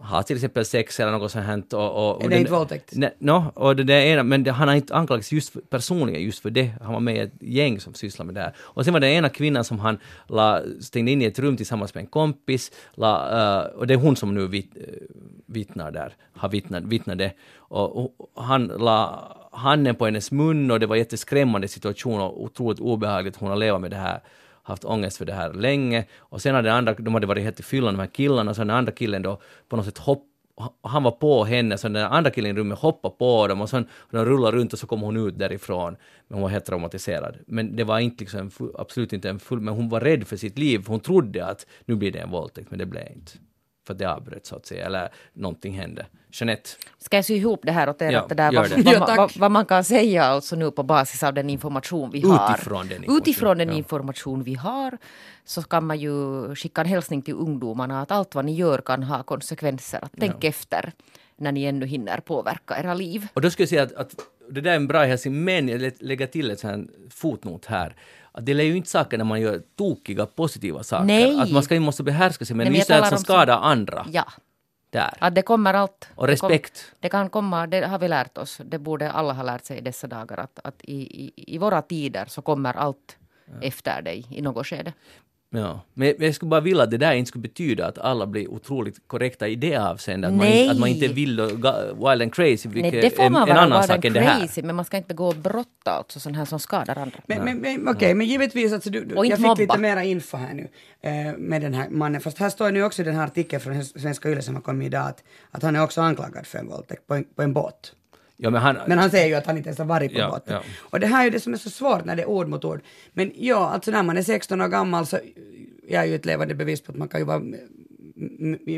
eh, 0.02 0.06
ha 0.08 0.24
till 0.24 0.36
exempel 0.36 0.65
sex 0.65 1.00
eller 1.00 1.12
något 1.12 1.32
sånt 1.32 1.46
här. 1.46 1.63
Och, 1.74 1.80
och, 1.80 2.15
och 2.15 2.24
Är 2.24 2.30
det 2.30 2.36
den- 2.36 2.39
inte 2.39 2.52
våldtäkt? 2.52 2.89
Nej, 2.96 3.15
no, 3.19 3.52
och 3.56 3.76
det, 3.76 3.93
ena, 3.93 4.24
men 4.24 4.43
det, 4.43 4.52
han 4.52 4.67
har 4.67 4.76
inte 4.76 4.96
anklagats 4.96 5.32
just 5.32 5.50
för, 5.50 5.62
personligen 5.62 6.22
just 6.22 6.39
för 6.39 6.50
det. 6.50 6.72
Han 6.82 6.93
var 6.93 7.00
med 7.00 7.15
i 7.15 7.19
ett 7.19 7.34
gäng 7.39 7.80
som 7.80 7.93
sysslar 7.93 8.26
med 8.26 8.36
det 8.36 8.41
här. 8.41 8.54
Och 8.60 8.84
sen 8.86 8.93
var 8.93 9.00
det 9.00 9.10
ena 9.10 9.30
kvinnan 9.30 9.63
som 9.63 9.80
han 9.80 9.98
la, 10.28 10.62
stängde 10.82 11.12
in 11.12 11.22
i 11.22 11.26
ett 11.26 11.39
rum 11.39 11.58
tillsammans 11.58 11.93
med 11.96 12.02
en 12.02 12.08
kompis, 12.08 12.72
la, 12.93 13.32
eh, 13.62 13.65
och 13.78 13.88
det 13.88 13.93
är 13.93 13.98
hon 13.98 14.15
som 14.15 14.34
nu 14.34 14.48
vitt, 14.48 14.72
eh, 14.78 14.84
vittnar 15.46 15.91
där, 15.91 16.15
har 16.34 16.50
vittnat, 16.50 16.84
vittnade. 16.84 17.32
Och, 17.56 17.98
och 18.06 18.43
han 18.43 18.67
la 18.67 19.30
handen 19.52 19.96
på 19.96 20.06
hennes 20.06 20.32
mun 20.32 20.72
och 20.72 20.80
det 20.80 20.86
var 20.86 20.96
en 20.96 21.00
jätteskrämmande 21.00 21.67
situation 21.67 22.22
och 22.22 22.43
otroligt 22.43 22.80
obehagligt. 22.80 23.36
Hon 23.36 23.50
har 23.50 23.56
levat 23.56 23.82
med 23.82 23.91
det 23.91 23.98
här 23.98 24.19
haft 24.63 24.86
ångest 24.86 25.17
för 25.17 25.26
det 25.26 25.34
här 25.34 25.54
länge. 25.54 26.06
Och 26.17 26.41
sen 26.41 26.56
hade 26.56 26.73
andra, 26.73 26.93
de 26.93 27.13
hade 27.13 27.28
varit 27.28 27.43
helt 27.43 27.60
i 27.60 27.63
fyllan, 27.63 27.93
de 27.93 27.99
här 27.99 28.08
killarna, 28.08 28.52
och 28.52 28.56
så 28.56 28.62
den 28.62 28.69
andra 28.69 28.91
killen 28.91 29.21
då 29.21 29.41
på 29.69 29.76
något 29.76 29.86
sätt 29.86 29.97
hopp, 29.97 30.23
han 30.82 31.04
var 31.04 31.12
på 31.12 31.43
henne, 31.43 31.78
så 31.78 31.89
den 31.89 32.06
andra 32.06 32.32
killen 32.32 32.52
i 32.52 32.60
rummet 32.60 32.80
hoppade 32.80 33.15
på 33.15 33.47
dem 33.47 33.62
och 33.62 33.69
sen 33.69 33.88
de 34.12 34.26
rullade 34.26 34.58
runt 34.58 34.73
och 34.73 34.80
så 34.80 34.88
kom 34.88 35.02
hon 35.02 35.28
ut 35.28 35.39
därifrån. 35.39 35.95
Men 36.28 36.36
hon 36.36 36.41
var 36.41 36.49
helt 36.49 36.65
traumatiserad. 36.65 37.38
Men 37.47 37.76
det 37.76 37.84
var 37.84 37.99
inte 37.99 38.23
liksom 38.23 38.52
absolut 38.76 39.13
inte 39.13 39.30
en 39.30 39.39
full, 39.39 39.60
men 39.60 39.73
hon 39.73 39.89
var 39.89 40.02
rädd 40.02 40.28
för 40.28 40.38
sitt 40.38 40.58
liv. 40.58 40.84
Hon 40.88 40.99
trodde 40.99 41.45
att 41.45 41.67
nu 41.86 41.95
blir 41.95 42.12
det 42.12 42.19
en 42.19 42.32
våldtäkt, 42.32 42.69
men 42.69 42.80
det 42.80 42.86
blev 42.86 43.08
inte. 43.15 43.32
För 43.88 43.93
det 43.93 44.06
avbröt 44.06 44.45
så 44.45 44.56
att 44.56 44.65
säga, 44.65 44.86
eller 44.86 45.10
någonting 45.34 45.73
hände. 45.73 46.06
Jeanette, 46.34 46.69
Ska 47.00 47.17
jag 47.17 47.26
sy 47.26 47.36
ihop 47.36 47.60
det 47.63 47.72
här 47.72 47.89
åt 47.89 48.02
er? 48.02 48.12
Ja, 48.12 48.19
att 48.22 48.30
det 48.30 48.36
där, 48.36 48.52
gör 48.52 48.62
vad, 48.62 48.69
det. 48.69 48.84
vad, 49.00 49.10
Ja, 49.10 49.15
vad, 49.17 49.38
vad 49.38 49.52
man 49.52 49.65
kan 49.65 49.84
säga 49.84 50.24
alltså 50.24 50.56
nu 50.56 50.72
på 50.72 50.84
basis 50.84 51.24
av 51.24 51.34
den 51.34 51.50
information 51.50 52.12
vi 52.12 52.22
har. 52.22 52.54
Utifrån 52.54 52.88
den 52.88 52.98
information, 52.98 53.17
Utifrån 53.22 53.58
den 53.58 53.69
ja. 53.69 53.74
information 53.76 54.43
vi 54.43 54.54
har 54.56 54.98
så 55.46 55.62
kan 55.63 55.86
man 55.86 56.00
ju 56.00 56.15
skicka 56.56 56.82
en 56.82 56.88
hälsning 56.88 57.22
till 57.22 57.34
ungdomarna 57.34 58.02
att 58.02 58.12
allt 58.12 58.36
vad 58.36 58.46
ni 58.46 58.54
gör 58.56 58.78
kan 58.78 59.04
ha 59.04 59.24
konsekvenser. 59.24 60.00
Att 60.02 60.12
tänk 60.19 60.43
efter 60.43 60.91
när 61.38 61.52
ni 61.52 61.63
ännu 61.63 61.86
hinner 61.86 62.17
påverka 62.19 62.80
era 62.80 62.93
liv. 62.93 63.28
Och 63.34 63.41
då 63.41 63.50
skulle 63.50 63.63
jag 63.63 63.69
säga 63.69 63.84
att, 63.84 63.93
att 63.93 64.15
det 64.50 64.62
där 64.62 64.72
är 64.72 64.76
en 64.76 64.88
bra 64.88 65.04
hälsning, 65.04 65.43
men 65.43 65.67
jag 65.69 65.82
lä- 65.82 65.91
lägger 66.00 66.28
till 66.28 66.52
ett 66.52 66.60
sån 66.60 66.69
här 66.69 66.86
fotnot 67.10 67.65
här. 67.65 67.96
Att 68.32 68.46
det 68.46 68.52
är 68.52 68.62
ju 68.62 68.78
inte 68.78 68.89
saker 68.89 69.17
när 69.17 69.26
man 69.26 69.41
gör 69.41 69.62
tokiga, 69.78 70.26
positiva 70.26 70.84
saker. 70.84 71.06
Nej. 71.06 71.39
Att 71.39 71.52
man 71.52 71.63
ska, 71.63 71.80
måste 71.80 72.04
behärska 72.04 72.46
sig, 72.46 72.56
men 72.56 72.63
Nej, 72.63 72.72
men 72.72 72.78
just 72.80 72.89
jag 72.89 73.00
det 73.00 73.04
här 73.04 73.10
talar 73.10 73.17
som 73.17 73.34
om 73.34 73.39
så- 73.39 73.46
skadar 73.46 73.58
andra. 73.72 74.06
Ja, 74.12 74.26
Där. 74.93 75.13
att 75.19 75.36
det 75.36 75.41
kommer 75.41 75.73
allt. 75.73 76.10
Och 76.15 76.27
det 76.27 76.39
kom- 76.39 76.49
respekt. 76.49 76.91
Det 76.99 77.10
kan 77.10 77.29
komma, 77.29 77.67
det 77.67 77.86
har 77.88 77.99
vi 77.99 78.08
lärt 78.08 78.38
oss, 78.38 78.62
det 78.65 78.79
borde 78.79 79.12
alla 79.12 79.34
ha 79.34 79.43
lärt 79.43 79.65
sig 79.65 79.77
i 79.77 79.82
dessa 79.82 80.08
dagar, 80.08 80.38
att, 80.38 80.60
att 80.63 80.82
i, 80.82 80.95
i, 81.25 81.56
i 81.56 81.58
våra 81.58 81.82
tider 81.82 82.25
så 82.27 82.41
kommer 82.41 82.73
allt 82.77 83.17
efter 83.62 84.01
dig 84.01 84.25
i 84.29 84.41
något 84.41 84.67
skede. 84.67 84.93
Ja. 85.55 85.81
Men 85.93 86.13
jag 86.19 86.35
skulle 86.35 86.49
bara 86.49 86.61
vilja 86.61 86.83
att 86.83 86.91
det 86.91 86.97
där 86.97 87.13
inte 87.13 87.27
skulle 87.29 87.41
betyda 87.41 87.87
att 87.87 87.97
alla 87.97 88.27
blir 88.27 88.47
otroligt 88.51 89.07
korrekta 89.07 89.47
i 89.47 89.55
det 89.55 89.75
avseendet. 89.75 90.27
Att, 90.31 90.37
man, 90.37 90.45
Nej. 90.45 90.61
inte- 90.61 90.71
att 90.71 90.79
man 90.79 90.89
inte 90.89 91.07
ga- 91.07 92.09
wild 92.09 92.21
and 92.21 92.33
crazy, 92.33 92.69
Nej, 92.69 92.81
vilket 92.81 93.01
det 93.01 93.09
får 93.15 93.23
är 93.23 93.29
man 93.29 93.41
en 93.41 93.55
vara 93.55 93.59
annan 93.65 93.83
sak 93.83 94.05
än 94.05 94.13
det 94.13 94.19
här. 94.19 94.39
crazy, 94.39 94.61
men 94.63 94.75
man 94.75 94.85
ska 94.85 94.97
inte 94.97 95.07
begå 95.07 95.31
brott 95.33 95.67
alltså, 95.83 96.19
sån 96.19 96.35
här 96.35 96.45
som 96.45 96.59
skadar 96.59 96.97
andra. 96.97 97.19
Men, 97.27 97.43
men, 97.45 97.57
men 97.57 97.87
okej, 97.95 98.13
men 98.13 98.27
givetvis, 98.27 98.73
alltså, 98.73 98.89
du, 98.89 99.05
du, 99.05 99.15
Och 99.15 99.25
jag 99.25 99.37
fick 99.37 99.47
lite 99.47 99.61
mobba. 99.61 99.77
mera 99.77 100.03
info 100.03 100.37
här 100.37 100.53
nu 100.53 100.67
eh, 101.01 101.37
med 101.37 101.61
den 101.61 101.73
här 101.73 101.89
mannen. 101.89 102.21
Fast 102.21 102.37
här 102.37 102.49
står 102.49 102.71
nu 102.71 102.83
också 102.83 103.03
den 103.03 103.15
här 103.15 103.23
artikeln 103.23 103.59
från 103.61 103.83
Svenska 103.85 104.29
Yle 104.29 104.41
som 104.41 104.55
har 104.55 104.61
kommit 104.61 104.85
idag 104.85 105.07
att, 105.07 105.23
att 105.51 105.63
han 105.63 105.75
är 105.75 105.83
också 105.83 106.01
anklagad 106.01 106.47
för 106.47 106.59
en 106.59 106.67
våldtäkt 106.67 107.07
på 107.07 107.13
en, 107.13 107.23
på 107.35 107.41
en 107.41 107.53
båt. 107.53 107.91
Ja, 108.38 108.50
men 108.50 108.62
han, 108.62 108.78
Men 108.88 108.98
han 108.98 109.10
säger 109.12 109.28
ju 109.28 109.34
att 109.34 109.46
han 109.46 109.58
inte 109.58 109.69
ens 109.69 109.78
har 109.78 109.86
varit 109.86 110.13
på 110.13 110.19
Ja, 110.19 110.30
båten. 110.30 110.54
ja. 110.54 110.62
Och 110.80 111.00
det 111.00 111.08
här 111.08 111.19
är 111.19 111.24
ju 111.26 111.30
det 111.30 111.39
som 111.39 111.54
är 111.54 111.58
så 111.58 111.69
svårt 111.69 112.06
när 112.06 112.15
det 112.15 112.22
är 112.22 112.26
ord 112.30 112.48
mot 112.48 112.65
ord. 112.65 112.82
Men 113.13 113.32
ja, 113.36 113.69
alltså 113.69 113.91
när 113.91 114.04
man 114.04 114.17
är 114.17 114.24
16 114.24 114.62
år 114.62 114.67
gammal 114.67 115.06
så 115.06 115.19
jag 115.88 116.04
är 116.04 116.08
ju 116.08 116.15
ett 116.15 116.26
levande 116.26 116.56
bevis 116.56 116.82
på 116.82 116.91
att 116.91 116.98
man 116.98 117.08
kan 117.08 117.19
ju 117.19 117.26
vara 117.26 117.41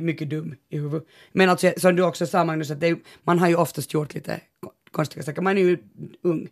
mycket 0.01 0.29
dum 0.29 0.55
i 0.69 0.77
huvudet. 0.77 1.07
Men 1.31 1.49
alltså 1.49 1.73
som 1.77 1.95
du 1.95 2.03
också 2.03 2.27
sa 2.27 2.43
Magnus, 2.43 2.71
att 2.71 2.83
är, 2.83 2.97
man 3.23 3.39
har 3.39 3.47
ju 3.49 3.55
oftast 3.55 3.93
gjort 3.93 4.13
lite 4.13 4.39
ko- 4.59 4.71
konstiga 4.91 5.23
saker. 5.23 5.41
Man 5.41 5.57
är 5.57 5.61
ju 5.61 5.77
ung 6.21 6.47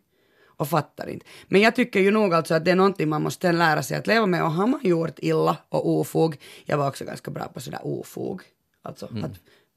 och 0.46 0.70
fattar 0.70 1.08
inte. 1.10 1.26
Men 1.48 1.62
jag 1.62 1.76
tycker 1.76 2.00
ju 2.00 2.12
nog 2.12 2.34
alltså 2.34 2.54
att 2.54 2.66
det 2.66 2.72
är 2.72 2.76
någonting 2.76 3.10
man 3.10 3.22
måste 3.24 3.52
lära 3.52 3.84
sig 3.84 3.98
att 3.98 4.08
leva 4.08 4.26
med 4.26 4.44
och 4.44 4.52
har 4.52 4.68
man 4.68 4.80
gjort 4.84 5.20
illa 5.20 5.58
och 5.70 5.90
ofog, 5.90 6.38
jag 6.66 6.78
var 6.78 6.88
också 6.88 7.06
ganska 7.06 7.32
bra 7.32 7.48
på 7.54 7.60
sådär 7.62 7.80
ofog, 7.84 8.42
alltså 8.82 9.08
Mm. 9.12 9.24
att 9.24 9.32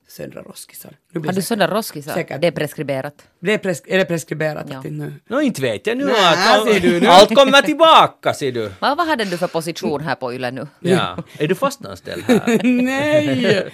söndra 0.08 0.42
roskisar. 0.42 0.96
Nu 1.12 1.20
blir 1.20 1.28
Har 1.28 1.32
du 1.34 1.40
det- 1.40 1.46
sådana 1.46 1.74
roskisar? 1.74 2.14
Säkert. 2.14 2.40
Det 2.40 2.46
är 2.46 2.50
preskriberat. 2.52 3.28
det 3.40 3.52
är, 3.52 3.58
pres- 3.58 3.82
är 3.86 3.98
det 3.98 4.04
preskriberat? 4.04 4.66
Ja. 4.70 4.78
Att 4.78 4.84
nu? 4.84 5.12
no, 5.28 5.40
inte 5.40 5.62
vet 5.62 5.86
jag 5.86 5.96
nu 5.98 6.04
Nej, 6.04 6.14
att 6.56 6.64
ser 6.68 6.80
du 6.80 7.00
nu. 7.00 7.06
allt 7.06 7.34
kommer 7.34 7.62
tillbaka, 7.62 8.34
ser 8.34 8.52
du. 8.52 8.72
Vad, 8.80 8.96
vad 8.96 9.06
hade 9.06 9.24
du 9.24 9.38
för 9.38 9.46
position 9.46 10.00
här 10.00 10.14
på 10.14 10.34
Yle 10.34 10.50
nu? 10.50 10.68
Ja. 10.80 11.24
Är 11.38 11.48
du 11.48 11.54
fastanställd 11.54 12.24
här? 12.24 12.60
Nej! 12.82 13.70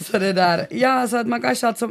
Så 0.00 0.18
det 0.18 0.32
där, 0.32 0.66
ja 0.70 1.08
så 1.08 1.16
att 1.16 1.26
man 1.26 1.40
kanske 1.42 1.66
alltså, 1.66 1.90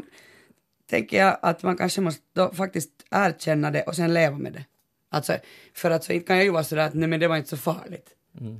tänker 0.89 1.17
jag 1.17 1.38
att 1.41 1.63
man 1.63 1.77
kanske 1.77 2.01
måste 2.01 2.21
då 2.36 2.53
faktiskt 2.53 2.89
erkänna 3.12 3.71
det 3.71 3.82
och 3.84 3.95
sen 3.95 4.13
leva 4.13 4.38
med 4.38 4.53
det. 4.53 4.63
Alltså, 5.12 5.34
för 5.75 5.91
att 5.91 6.03
så 6.03 6.13
inte 6.13 6.27
kan 6.27 6.36
jag 6.36 6.45
ju 6.45 6.51
vara 6.51 6.63
sådär 6.63 6.86
att 6.86 6.93
nej 6.93 7.08
men 7.10 7.19
det 7.19 7.27
var 7.27 7.38
inte 7.38 7.49
så 7.49 7.58
farligt. 7.58 8.10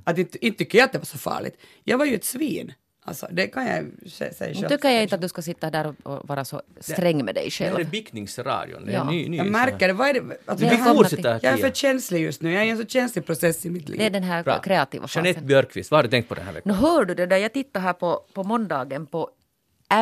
Att 0.04 0.18
inte, 0.18 0.46
inte 0.46 0.58
tycker 0.58 0.78
jag 0.78 0.84
att 0.84 0.92
det 0.92 0.98
var 0.98 1.04
så 1.04 1.18
farligt. 1.18 1.56
Jag 1.84 1.98
var 1.98 2.04
ju 2.04 2.14
ett 2.14 2.24
svin. 2.24 2.72
Alltså 3.06 3.26
det 3.30 3.46
kan 3.46 3.66
jag 3.66 4.10
säga 4.10 4.54
själv. 4.54 4.68
tycker 4.68 4.88
jag 4.90 5.02
inte 5.02 5.14
att 5.14 5.20
du 5.20 5.28
ska 5.28 5.42
sitta 5.42 5.70
där 5.70 5.94
och- 6.02 6.28
vara 6.28 6.44
så 6.44 6.62
sträng 6.80 7.24
med 7.24 7.34
dig 7.34 7.48
Det 7.58 7.64
här 7.64 7.70
är 7.72 7.76
själv. 7.76 7.90
Bickningsradion. 7.90 8.84
Det 8.86 8.92
är 8.92 8.94
Ja. 8.96 9.10
ny, 9.10 9.28
ny 9.28 9.36
Jag 9.36 9.46
märker 9.46 9.88
det, 9.88 9.94
vad 9.94 10.08
är 10.08 10.14
det? 10.14 10.20
Alltså, 10.46 10.66
Vi 10.68 10.76
hamnat 10.76 10.96
fortsätter, 10.96 11.40
jag 11.42 11.52
är 11.52 11.56
för 11.56 11.70
känslig 11.70 12.22
just 12.22 12.42
nu, 12.42 12.52
jag 12.52 12.62
är 12.62 12.66
i 12.66 12.70
en 12.70 12.78
så 12.78 12.86
känslig 12.86 13.26
process 13.26 13.66
i 13.66 13.70
mitt 13.70 13.88
liv. 13.88 13.98
Det 13.98 14.06
är 14.06 14.10
den 14.10 14.22
här 14.22 14.42
Bra. 14.42 14.58
kreativa 14.60 15.06
Jeanette 15.10 15.34
fasen. 15.34 15.46
Björkqvist, 15.46 15.90
vad 15.90 15.98
har 15.98 16.02
du 16.02 16.08
tänkt 16.10 16.28
på 16.28 16.34
den 16.34 16.44
här 16.44 16.52
veckan? 16.52 16.72
Nu 16.72 16.78
hör 16.78 17.04
du 17.04 17.14
det 17.14 17.26
där, 17.26 17.36
jag 17.36 17.52
tittade 17.52 17.82
här 17.82 17.92
på, 17.92 18.24
på 18.34 18.44
måndagen 18.44 19.06
på 19.06 19.30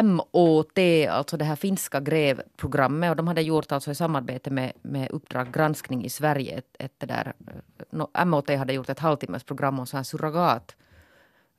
MOT, 0.02 0.78
alltså 1.10 1.36
det 1.36 1.44
här 1.44 1.56
finska 1.56 2.00
grevprogrammet 2.00 3.10
och 3.10 3.16
de 3.16 3.26
hade 3.28 3.42
gjort 3.42 3.72
alltså 3.72 3.90
i 3.90 3.94
samarbete 3.94 4.50
med, 4.50 4.72
med 4.82 5.10
Uppdrag 5.10 5.52
granskning 5.52 6.04
i 6.04 6.08
Sverige 6.10 6.58
ett, 6.58 6.76
ett 6.78 6.92
där, 7.08 7.32
eh, 7.48 7.54
no, 7.90 8.24
MOT 8.24 8.48
hade 8.50 8.72
gjort 8.72 8.88
ett 8.88 8.98
halvtimmes 8.98 9.44
program 9.44 9.78
om 9.78 9.86
så 9.86 9.96
här 9.96 10.04
surrogat 10.04 10.76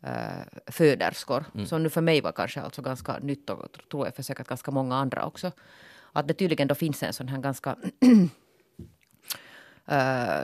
eh, 0.03 0.71
föderskor, 0.71 1.45
som 1.65 1.83
nu 1.83 1.89
för 1.89 2.01
mig 2.01 2.21
var 2.21 2.31
kanske 2.31 2.61
alltså 2.61 2.81
ganska 2.81 3.19
nytt 3.19 3.49
och 3.49 3.77
tror 3.91 4.07
jag 4.07 4.15
för 4.15 4.23
säkert 4.23 4.47
ganska 4.47 4.71
många 4.71 4.95
andra 4.95 5.25
också. 5.25 5.51
Att 6.13 6.27
det 6.27 6.33
tydligen 6.33 6.67
då 6.67 6.75
finns 6.75 7.03
en 7.03 7.13
sån 7.13 7.27
här 7.27 7.37
ganska 7.37 7.75
eh, 9.85 10.43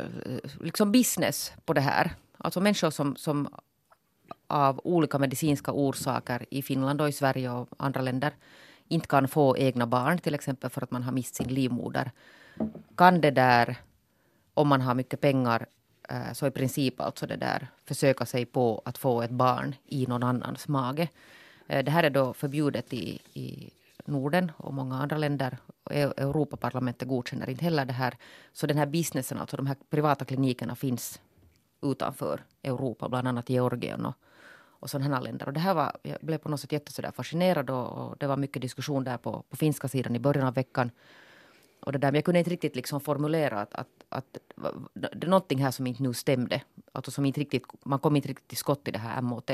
liksom 0.60 0.92
business 0.92 1.54
på 1.66 1.74
det 1.74 1.82
här. 1.82 2.12
Alltså 2.38 2.62
människor 2.62 2.90
som, 2.90 3.16
som 3.16 3.50
av 4.48 4.82
olika 4.84 5.20
medicinska 5.20 5.72
orsaker 5.72 6.46
i 6.50 6.62
Finland 6.62 7.02
och 7.02 7.10
i 7.10 7.12
Sverige 7.12 7.52
och 7.52 7.70
andra 7.78 8.02
länder 8.02 8.34
inte 8.88 9.08
kan 9.08 9.28
få 9.28 9.58
egna 9.58 9.88
barn, 9.88 10.20
till 10.20 10.36
exempel 10.36 10.70
för 10.70 10.84
att 10.84 10.92
man 10.92 11.04
har 11.04 11.12
mist 11.12 11.36
sin 11.36 11.48
livmoder. 11.48 12.12
Kan 12.96 13.22
det 13.22 13.32
där, 13.32 13.76
om 14.54 14.68
man 14.68 14.82
har 14.82 14.96
mycket 14.96 15.22
pengar, 15.22 15.66
Eh, 16.10 16.34
så 16.34 16.48
i 16.48 16.52
princip 16.52 17.02
alltså 17.02 17.28
det 17.28 17.36
där 17.36 17.68
försöka 17.86 18.26
sig 18.26 18.46
på 18.46 18.82
att 18.86 18.98
få 18.98 19.22
ett 19.22 19.32
barn 19.32 19.76
i 19.86 20.08
någon 20.08 20.24
annans 20.24 20.68
mage. 20.68 21.10
Eh, 21.68 21.84
det 21.84 21.92
här 21.92 22.04
är 22.04 22.10
då 22.10 22.34
förbjudet 22.34 22.94
i, 22.94 23.20
i 23.34 23.70
Norden 24.06 24.52
och 24.58 24.74
många 24.74 24.96
andra 24.96 25.18
länder. 25.18 25.58
Europaparlamentet 25.90 27.08
godkänner 27.08 27.50
inte 27.50 27.64
heller 27.64 27.86
det 27.86 27.94
här. 27.94 28.18
Så 28.54 28.68
den 28.68 28.78
här 28.78 28.86
businessen, 28.86 29.38
alltså 29.38 29.58
de 29.58 29.68
här 29.68 29.78
privata 29.90 30.26
klinikerna 30.26 30.76
finns 30.76 31.22
utanför 31.82 32.44
Europa, 32.64 33.10
bland 33.10 33.28
annat 33.28 33.50
Georgien 33.50 34.06
och, 34.06 34.16
och 34.80 34.90
sådana 34.90 35.20
länder. 35.20 35.48
Och 35.48 35.54
det 35.54 35.60
här 35.60 35.74
var, 35.74 35.98
jag 36.04 36.18
blev 36.22 36.38
på 36.38 36.50
något 36.50 36.60
sätt 36.60 36.72
jätte 36.72 37.12
fascinerad 37.12 37.70
och, 37.70 37.88
och, 37.88 38.18
det 38.18 38.28
var 38.28 38.38
mycket 38.38 38.62
diskussion 38.62 39.04
där 39.04 39.18
på, 39.18 39.44
på 39.50 39.58
finska 39.58 39.88
sidan 39.88 40.16
i 40.16 40.20
början 40.20 40.48
av 40.48 40.54
veckan. 40.54 40.92
Och 41.80 41.92
det 41.92 41.98
där, 41.98 42.08
men 42.08 42.16
jag 42.16 42.26
kunde 42.26 42.40
inte 42.40 42.52
riktigt 42.52 42.76
liksom 42.76 43.02
formulera 43.02 43.62
att, 43.62 43.74
att, 43.74 43.88
att 44.10 44.38
det 44.94 45.24
är 45.24 45.28
någonting 45.28 45.64
här 45.64 45.72
som 45.72 45.88
inte 45.88 46.04
nu 46.04 46.14
stämde. 46.14 46.62
Alltså 46.92 47.12
som 47.12 47.26
inte 47.26 47.40
riktigt, 47.40 47.64
man 47.86 48.00
kom 48.00 48.16
inte 48.16 48.28
riktigt 48.28 48.48
till 48.48 48.58
skott 48.58 48.88
i 48.88 48.92
det 48.92 49.00
här 49.00 49.22
MOT. 49.22 49.52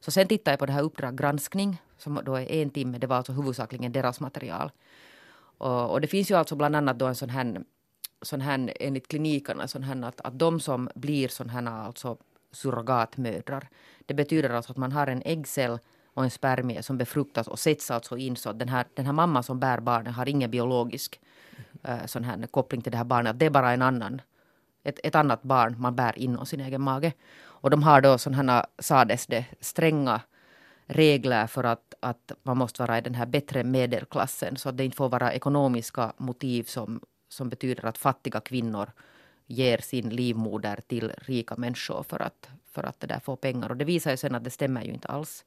Så 0.00 0.10
sen 0.10 0.28
tittade 0.28 0.52
jag 0.52 0.58
på 0.58 0.66
det 0.66 0.72
här 0.72 0.82
Uppdrag 0.82 1.18
granskning 1.18 1.82
som 1.98 2.20
då 2.24 2.34
är 2.34 2.52
en 2.52 2.70
timme. 2.70 2.98
Det 2.98 3.06
var 3.06 3.16
alltså 3.16 3.32
huvudsakligen 3.32 3.92
deras 3.92 4.20
material. 4.20 4.70
Och, 5.58 5.90
och 5.90 6.00
det 6.00 6.06
finns 6.06 6.30
ju 6.30 6.34
alltså 6.34 6.56
bland 6.56 6.76
annat 6.76 6.98
då 6.98 7.06
en 7.06 7.14
sån 7.14 7.30
här, 7.30 7.64
sån 8.22 8.40
här 8.40 8.72
enligt 8.80 9.08
klinikerna, 9.08 9.68
sån 9.68 9.82
här 9.82 10.02
att, 10.02 10.20
att 10.20 10.38
de 10.38 10.60
som 10.60 10.90
blir 10.94 11.28
sån 11.28 11.48
här 11.48 11.66
alltså 11.66 12.16
surrogatmödrar. 12.52 13.68
Det 14.06 14.14
betyder 14.14 14.50
alltså 14.50 14.72
att 14.72 14.78
man 14.78 14.92
har 14.92 15.06
en 15.06 15.22
äggcell 15.24 15.78
och 16.14 16.24
en 16.24 16.30
spermie 16.30 16.82
som 16.82 16.98
befruktas 16.98 17.48
och 17.48 17.58
sätts 17.58 17.90
alltså 17.90 18.16
in 18.16 18.36
så 18.36 18.50
att 18.50 18.58
den 18.58 18.68
här, 18.68 18.86
den 18.94 19.06
här 19.06 19.12
mamman 19.12 19.42
som 19.42 19.60
bär 19.60 19.80
barnet 19.80 20.14
har 20.14 20.28
ingen 20.28 20.50
biologisk 20.50 21.20
uh, 21.88 22.06
sån 22.06 22.24
här 22.24 22.46
koppling 22.46 22.82
till 22.82 22.92
det 22.92 22.98
här 22.98 23.04
barnet. 23.04 23.38
Det 23.38 23.46
är 23.46 23.50
bara 23.50 23.72
en 23.72 23.82
annan, 23.82 24.20
ett, 24.82 25.00
ett 25.02 25.14
annat 25.14 25.42
barn 25.42 25.76
man 25.78 25.96
bär 25.96 26.18
inom 26.18 26.46
sin 26.46 26.60
egen 26.60 26.80
mage. 26.80 27.12
Och 27.42 27.70
de 27.70 27.82
har 27.82 28.00
då 28.00 28.18
sådana, 28.18 28.66
sades 28.78 29.26
det, 29.26 29.44
stränga 29.60 30.20
regler 30.86 31.46
för 31.46 31.64
att, 31.64 31.94
att 32.00 32.32
man 32.42 32.56
måste 32.56 32.82
vara 32.82 32.98
i 32.98 33.00
den 33.00 33.14
här 33.14 33.26
bättre 33.26 33.64
medelklassen 33.64 34.56
så 34.56 34.68
att 34.68 34.76
det 34.76 34.84
inte 34.84 34.96
får 34.96 35.08
vara 35.08 35.32
ekonomiska 35.32 36.12
motiv 36.16 36.62
som, 36.64 37.00
som 37.28 37.48
betyder 37.48 37.86
att 37.86 37.98
fattiga 37.98 38.40
kvinnor 38.40 38.90
ger 39.46 39.78
sin 39.78 40.08
livmoder 40.08 40.80
till 40.86 41.12
rika 41.16 41.56
människor 41.56 42.02
för 42.02 42.22
att, 42.22 42.48
för 42.70 42.82
att 42.82 43.00
det 43.00 43.06
där 43.06 43.20
få 43.20 43.36
pengar. 43.36 43.70
Och 43.70 43.76
det 43.76 43.84
visar 43.84 44.10
ju 44.10 44.16
sen 44.16 44.34
att 44.34 44.44
det 44.44 44.50
stämmer 44.50 44.82
ju 44.82 44.92
inte 44.92 45.08
alls. 45.08 45.44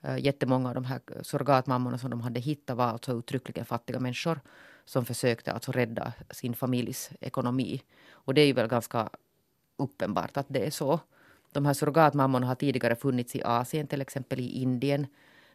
Äh, 0.00 0.18
jättemånga 0.18 0.68
av 0.68 0.74
de 0.74 0.84
här 0.84 1.00
surrogatmammorna 1.22 1.98
som 1.98 2.10
de 2.10 2.20
hade 2.20 2.40
hittat 2.40 2.76
var 2.76 2.84
alltså 2.84 3.12
uttryckligen 3.18 3.64
fattiga 3.64 4.00
människor 4.00 4.40
som 4.92 5.04
försökte 5.04 5.52
alltså 5.52 5.72
rädda 5.72 6.12
sin 6.30 6.54
familjs 6.54 7.10
ekonomi. 7.20 7.82
Och 8.10 8.34
det 8.34 8.40
är 8.40 8.46
ju 8.46 8.52
väl 8.52 8.68
ganska 8.68 9.10
uppenbart 9.76 10.36
att 10.36 10.46
det 10.48 10.66
är 10.66 10.70
så. 10.70 11.00
De 11.52 11.66
här 11.66 11.74
surrogatmammorna 11.74 12.46
har 12.46 12.54
tidigare 12.54 12.96
funnits 12.96 13.36
i 13.36 13.42
Asien, 13.42 13.86
till 13.86 14.00
exempel 14.00 14.40
i 14.40 14.48
Indien, 14.62 15.06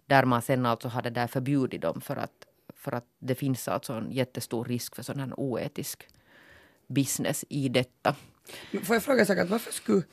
där 0.05 0.25
man 0.25 0.41
sen 0.41 0.65
alltså 0.65 0.87
hade 0.87 1.09
där 1.09 1.27
förbjudit 1.27 1.81
dem 1.81 2.01
för 2.01 2.15
att, 2.15 2.47
för 2.75 2.91
att 2.91 3.05
det 3.19 3.35
finns 3.35 3.67
alltså 3.67 3.93
en 3.93 4.11
jättestor 4.11 4.65
risk 4.65 4.95
för 4.95 5.03
sån 5.03 5.19
här 5.19 5.33
oetisk 5.37 6.07
business 6.87 7.45
i 7.49 7.69
detta. 7.69 8.15
Får 8.83 8.95
jag 8.95 9.03
fråga 9.03 9.25
Sakat, 9.25 9.49
varför 9.49 9.71
skulle 9.71 10.03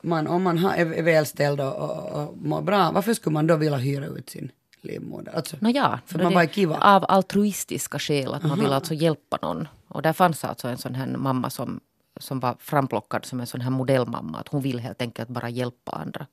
man, 0.00 0.26
om 0.26 0.42
man 0.42 0.58
är 0.58 1.02
välställd 1.02 1.60
och, 1.60 1.76
och, 1.76 2.22
och 2.22 2.36
mår 2.36 2.62
bra, 2.62 2.90
varför 2.92 3.14
skulle 3.14 3.34
man 3.34 3.46
då 3.46 3.56
vilja 3.56 3.78
hyra 3.78 4.06
ut 4.06 4.30
sin 4.30 4.52
livmoder? 4.86 5.36
Alltså, 5.36 5.56
no 5.60 5.68
ja, 5.68 5.98
för 6.06 6.18
man 6.18 6.34
bara 6.34 6.46
kiva. 6.46 6.78
Av 6.78 7.04
altruistiska 7.08 7.98
skäl, 7.98 8.34
att 8.34 8.42
man 8.42 8.58
vill 8.58 8.72
alltså 8.72 8.94
hjälpa 8.94 9.38
någon. 9.42 9.68
Och 9.88 10.02
där 10.02 10.12
fanns 10.12 10.44
alltså 10.44 10.68
en 10.68 10.78
sån 10.78 10.94
här 10.94 11.06
mamma 11.06 11.50
som 11.50 11.80
som 12.20 12.40
var 12.40 12.56
framplockad 12.58 13.24
som 13.24 13.40
en 13.40 13.46
sån 13.46 13.60
här 13.60 13.70
modellmamma. 13.70 14.38
Att 14.38 14.48
hon 14.48 14.62
vill 14.62 14.80
helt 14.80 15.02
enkelt 15.02 15.28
bara 15.28 15.48
hjälpa 15.48 15.92
andra. 15.92 16.26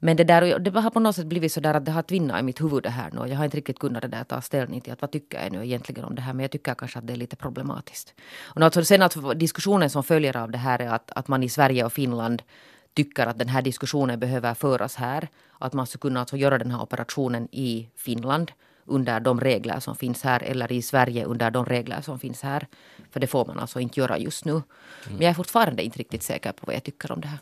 Men 0.00 0.16
det, 0.16 0.24
där, 0.24 0.58
det 0.58 0.80
har 0.80 0.90
på 0.90 1.00
något 1.00 1.16
sätt 1.16 1.26
blivit 1.26 1.52
så 1.52 1.60
där 1.60 1.74
att 1.74 1.84
det 1.84 1.92
har 1.92 2.02
tvinnat 2.02 2.40
i 2.40 2.42
mitt 2.42 2.60
huvud 2.60 2.82
det 2.82 2.90
här 2.90 3.10
nu. 3.10 3.26
Jag 3.26 3.36
har 3.36 3.44
inte 3.44 3.56
riktigt 3.56 3.78
kunnat 3.78 4.02
det 4.02 4.08
där 4.08 4.24
ta 4.24 4.40
ställning 4.40 4.80
till 4.80 4.92
att 4.92 5.00
vad 5.00 5.10
tycker 5.10 5.42
jag 5.42 5.52
nu 5.52 5.64
egentligen 5.64 6.04
om 6.04 6.14
det 6.14 6.22
här. 6.22 6.32
Men 6.32 6.42
jag 6.42 6.50
tycker 6.50 6.74
kanske 6.74 6.98
att 6.98 7.06
det 7.06 7.12
är 7.12 7.16
lite 7.16 7.36
problematiskt. 7.36 8.14
Och 8.54 8.62
alltså, 8.62 8.84
sen 8.84 9.02
alltså, 9.02 9.34
diskussionen 9.34 9.90
som 9.90 10.04
följer 10.04 10.36
av 10.36 10.50
det 10.50 10.58
här 10.58 10.78
är 10.78 10.88
att, 10.88 11.10
att 11.10 11.28
man 11.28 11.42
i 11.42 11.48
Sverige 11.48 11.84
och 11.84 11.92
Finland 11.92 12.42
tycker 12.98 13.26
att 13.26 13.38
den 13.38 13.48
här 13.48 13.62
diskussionen 13.62 14.20
behöver 14.20 14.54
föras 14.54 14.96
här. 14.96 15.28
Att 15.58 15.72
man 15.72 15.86
skulle 15.86 16.00
kunna 16.00 16.20
alltså 16.20 16.36
göra 16.36 16.58
den 16.58 16.70
här 16.70 16.82
operationen 16.82 17.48
i 17.52 17.88
Finland 17.96 18.52
under 18.86 19.20
de 19.20 19.40
regler 19.40 19.80
som 19.80 19.96
finns 19.96 20.22
här 20.22 20.42
eller 20.42 20.72
i 20.72 20.82
Sverige 20.82 21.24
under 21.24 21.50
de 21.50 21.64
regler 21.64 22.00
som 22.00 22.18
finns 22.18 22.42
här. 22.42 22.66
För 23.10 23.20
det 23.20 23.26
får 23.26 23.46
man 23.46 23.58
alltså 23.58 23.80
inte 23.80 24.00
göra 24.00 24.18
just 24.18 24.44
nu. 24.44 24.62
Men 25.08 25.20
jag 25.20 25.30
är 25.30 25.34
fortfarande 25.34 25.82
inte 25.82 25.98
riktigt 25.98 26.22
säker 26.22 26.52
på 26.52 26.66
vad 26.66 26.74
jag 26.74 26.84
tycker 26.84 27.12
om 27.12 27.20
det 27.20 27.28
här. 27.28 27.38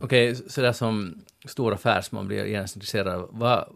Okej, 0.00 0.32
okay, 0.32 0.48
sådär 0.48 0.72
som 0.72 1.22
stor 1.46 1.72
affärsman 1.74 2.26
blir 2.26 2.44
genast 2.44 2.76
intresserad 2.76 3.08
av, 3.08 3.28
vad, 3.32 3.68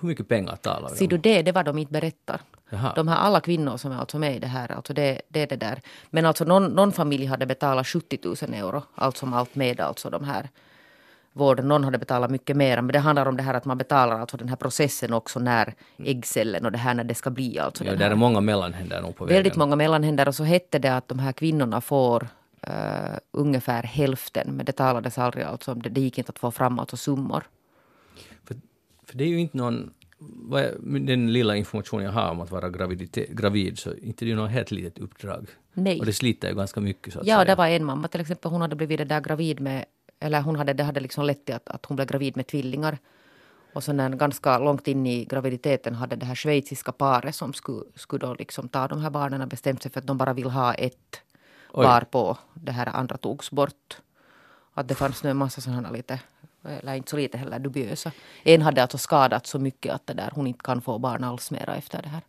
hur 0.00 0.08
mycket 0.08 0.28
pengar 0.28 0.56
talar 0.56 0.88
vi 0.88 0.92
om? 0.92 0.96
Ser 0.96 1.08
du 1.08 1.18
det, 1.18 1.42
det 1.42 1.52
var 1.52 1.64
de 1.64 1.78
inte 1.78 1.92
berättar. 1.92 2.40
Jaha. 2.70 2.92
De 2.96 3.08
här 3.08 3.16
alla 3.16 3.40
kvinnor 3.40 3.76
som 3.76 3.92
är 3.92 3.98
alltså 3.98 4.18
med 4.18 4.36
i 4.36 4.38
det 4.38 4.46
här, 4.46 4.72
alltså 4.72 4.92
det, 4.92 5.20
det 5.28 5.42
är 5.42 5.46
det 5.46 5.56
där. 5.56 5.80
Men 6.10 6.26
alltså 6.26 6.44
någon, 6.44 6.64
någon 6.64 6.92
familj 6.92 7.26
hade 7.26 7.46
betalat 7.46 7.86
70 7.86 8.18
000 8.22 8.36
euro, 8.54 8.82
allt 8.94 9.16
som 9.16 9.32
allt 9.32 9.54
med 9.54 9.80
alltså 9.80 10.10
de 10.10 10.24
här 10.24 10.48
vården. 11.32 11.68
Någon 11.68 11.84
hade 11.84 11.98
betalat 11.98 12.30
mycket 12.30 12.56
mer. 12.56 12.76
Men 12.76 12.92
det 12.92 12.98
handlar 12.98 13.26
om 13.26 13.36
det 13.36 13.42
här 13.42 13.54
att 13.54 13.64
man 13.64 13.78
betalar 13.78 14.20
alltså 14.20 14.36
den 14.36 14.48
här 14.48 14.56
processen 14.56 15.12
också 15.12 15.38
när 15.38 15.74
äggcellen 15.98 16.64
och 16.64 16.72
det 16.72 16.78
här 16.78 16.94
när 16.94 17.04
det 17.04 17.14
ska 17.14 17.30
bli. 17.30 17.58
Alltså 17.58 17.84
ja, 17.84 17.94
det 17.94 18.04
är 18.04 18.14
många 18.14 18.40
mellanhänder 18.40 19.02
nog 19.02 19.16
på 19.16 19.24
vägen. 19.24 19.36
Väldigt 19.36 19.56
många 19.56 19.76
mellanhänder. 19.76 20.28
Och 20.28 20.34
så 20.34 20.44
hette 20.44 20.78
det 20.78 20.96
att 20.96 21.08
de 21.08 21.18
här 21.18 21.32
kvinnorna 21.32 21.80
får 21.80 22.28
uh, 22.68 23.18
ungefär 23.30 23.82
hälften. 23.82 24.56
Men 24.56 24.66
det 24.66 24.72
talades 24.72 25.18
aldrig 25.18 25.44
alltså 25.44 25.72
om 25.72 25.82
det. 25.82 25.88
Det 25.88 26.00
gick 26.00 26.18
inte 26.18 26.30
att 26.30 26.38
få 26.38 26.50
fram 26.50 26.78
alltså 26.78 26.96
summor. 26.96 27.42
För, 28.44 28.56
för 29.04 29.16
det 29.16 29.24
är 29.24 29.28
ju 29.28 29.40
inte 29.40 29.56
någon 29.56 29.90
den 30.80 31.32
lilla 31.32 31.56
information 31.56 32.02
jag 32.02 32.12
har 32.12 32.30
om 32.30 32.40
att 32.40 32.50
vara 32.50 32.70
gravid 33.30 33.78
så 33.78 33.94
inte 33.94 34.24
det 34.24 34.30
är 34.32 34.36
något 34.36 34.50
helt 34.50 34.70
litet 34.70 34.98
uppdrag. 34.98 35.48
Nej. 35.72 36.00
Och 36.00 36.06
det 36.06 36.12
sliter 36.12 36.48
ju 36.48 36.54
ganska 36.54 36.80
mycket 36.80 37.12
så 37.12 37.20
att 37.20 37.26
Ja, 37.26 37.36
säga. 37.36 37.44
det 37.44 37.54
var 37.54 37.66
en 37.68 37.84
mamma 37.84 38.08
till 38.08 38.20
exempel, 38.20 38.50
hon 38.50 38.60
hade 38.60 38.76
blivit 38.76 38.98
det 38.98 39.04
där 39.04 39.20
gravid 39.20 39.60
med 39.60 39.84
eller 40.20 40.40
hon 40.40 40.56
hade, 40.56 40.72
det 40.72 40.84
hade 40.84 41.00
liksom 41.00 41.24
lett 41.24 41.44
till 41.44 41.54
att, 41.54 41.68
att 41.68 41.86
hon 41.86 41.96
blev 41.96 42.08
gravid 42.08 42.36
med 42.36 42.46
tvillingar. 42.46 42.98
Och 43.74 43.84
sen 43.84 44.18
ganska 44.18 44.58
långt 44.58 44.88
in 44.88 45.06
i 45.06 45.24
graviditeten 45.24 45.94
hade 45.94 46.16
det 46.16 46.26
här 46.26 46.34
schweiziska 46.34 46.92
paret 46.92 47.34
som 47.34 47.52
skulle, 47.52 47.84
skulle 47.94 48.26
då 48.26 48.34
liksom 48.34 48.68
ta 48.68 48.88
de 48.88 49.00
här 49.00 49.10
barnen 49.10 49.48
bestämt 49.48 49.82
sig 49.82 49.92
för 49.92 50.00
att 50.00 50.06
de 50.06 50.18
bara 50.18 50.32
vill 50.32 50.50
ha 50.50 50.74
ett 50.74 51.20
Oj. 51.72 51.86
på 52.10 52.38
det 52.54 52.72
här 52.72 52.86
andra 52.96 53.16
togs 53.16 53.50
bort. 53.50 53.96
Att 54.74 54.88
det 54.88 54.94
fanns 54.94 55.22
nu 55.24 55.30
en 55.30 55.36
massa 55.36 55.60
sådana 55.60 55.90
lite, 55.90 56.20
eller 56.68 56.94
inte 56.94 57.10
så 57.10 57.16
lite 57.16 57.38
heller, 57.38 57.58
dubiösa. 57.58 58.12
En 58.42 58.62
hade 58.62 58.82
alltså 58.82 58.98
skadat 58.98 59.46
så 59.46 59.58
mycket 59.58 59.94
att 59.94 60.06
det 60.06 60.14
där, 60.14 60.30
hon 60.32 60.46
inte 60.46 60.62
kan 60.62 60.82
få 60.82 60.98
barn 60.98 61.24
alls 61.24 61.50
mera 61.50 61.76
efter 61.76 62.02
det 62.02 62.08
här. 62.08 62.22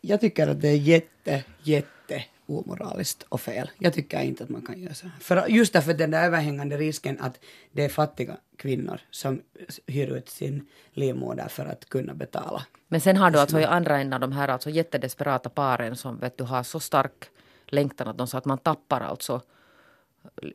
Jag 0.00 0.20
tycker 0.20 0.48
att 0.48 0.60
det 0.60 0.68
är 0.68 0.76
jätte, 0.76 1.44
jätte 1.62 2.24
omoraliskt 2.46 3.22
och 3.28 3.40
fel. 3.40 3.70
Jag 3.78 3.92
tycker 3.92 4.20
inte 4.20 4.44
att 4.44 4.50
man 4.50 4.62
kan 4.62 4.80
göra 4.80 4.94
så. 4.94 5.06
För 5.20 5.46
just 5.48 5.72
därför 5.72 5.94
den 5.94 6.10
där 6.10 6.24
överhängande 6.24 6.76
risken 6.76 7.20
att 7.20 7.38
det 7.72 7.84
är 7.84 7.88
fattiga 7.88 8.36
kvinnor 8.56 9.00
som 9.10 9.42
hyr 9.86 10.16
ut 10.16 10.28
sin 10.28 10.66
livmoder 10.92 11.48
för 11.48 11.66
att 11.66 11.88
kunna 11.88 12.14
betala. 12.14 12.66
Men 12.88 13.00
sen 13.00 13.16
har 13.16 13.30
du 13.30 13.38
alltså 13.38 13.60
i 13.60 13.64
andra 13.64 13.98
änden 13.98 14.20
de 14.20 14.32
här 14.32 14.48
alltså 14.48 14.70
jättedesperata 14.70 15.48
paren 15.48 15.96
som 15.96 16.18
vet 16.18 16.38
du 16.38 16.44
har 16.44 16.62
så 16.62 16.80
stark 16.80 17.24
längtan 17.66 18.08
att 18.08 18.18
de 18.18 18.26
sa 18.26 18.38
att 18.38 18.44
man 18.44 18.58
tappar 18.58 19.00
alltså 19.00 19.40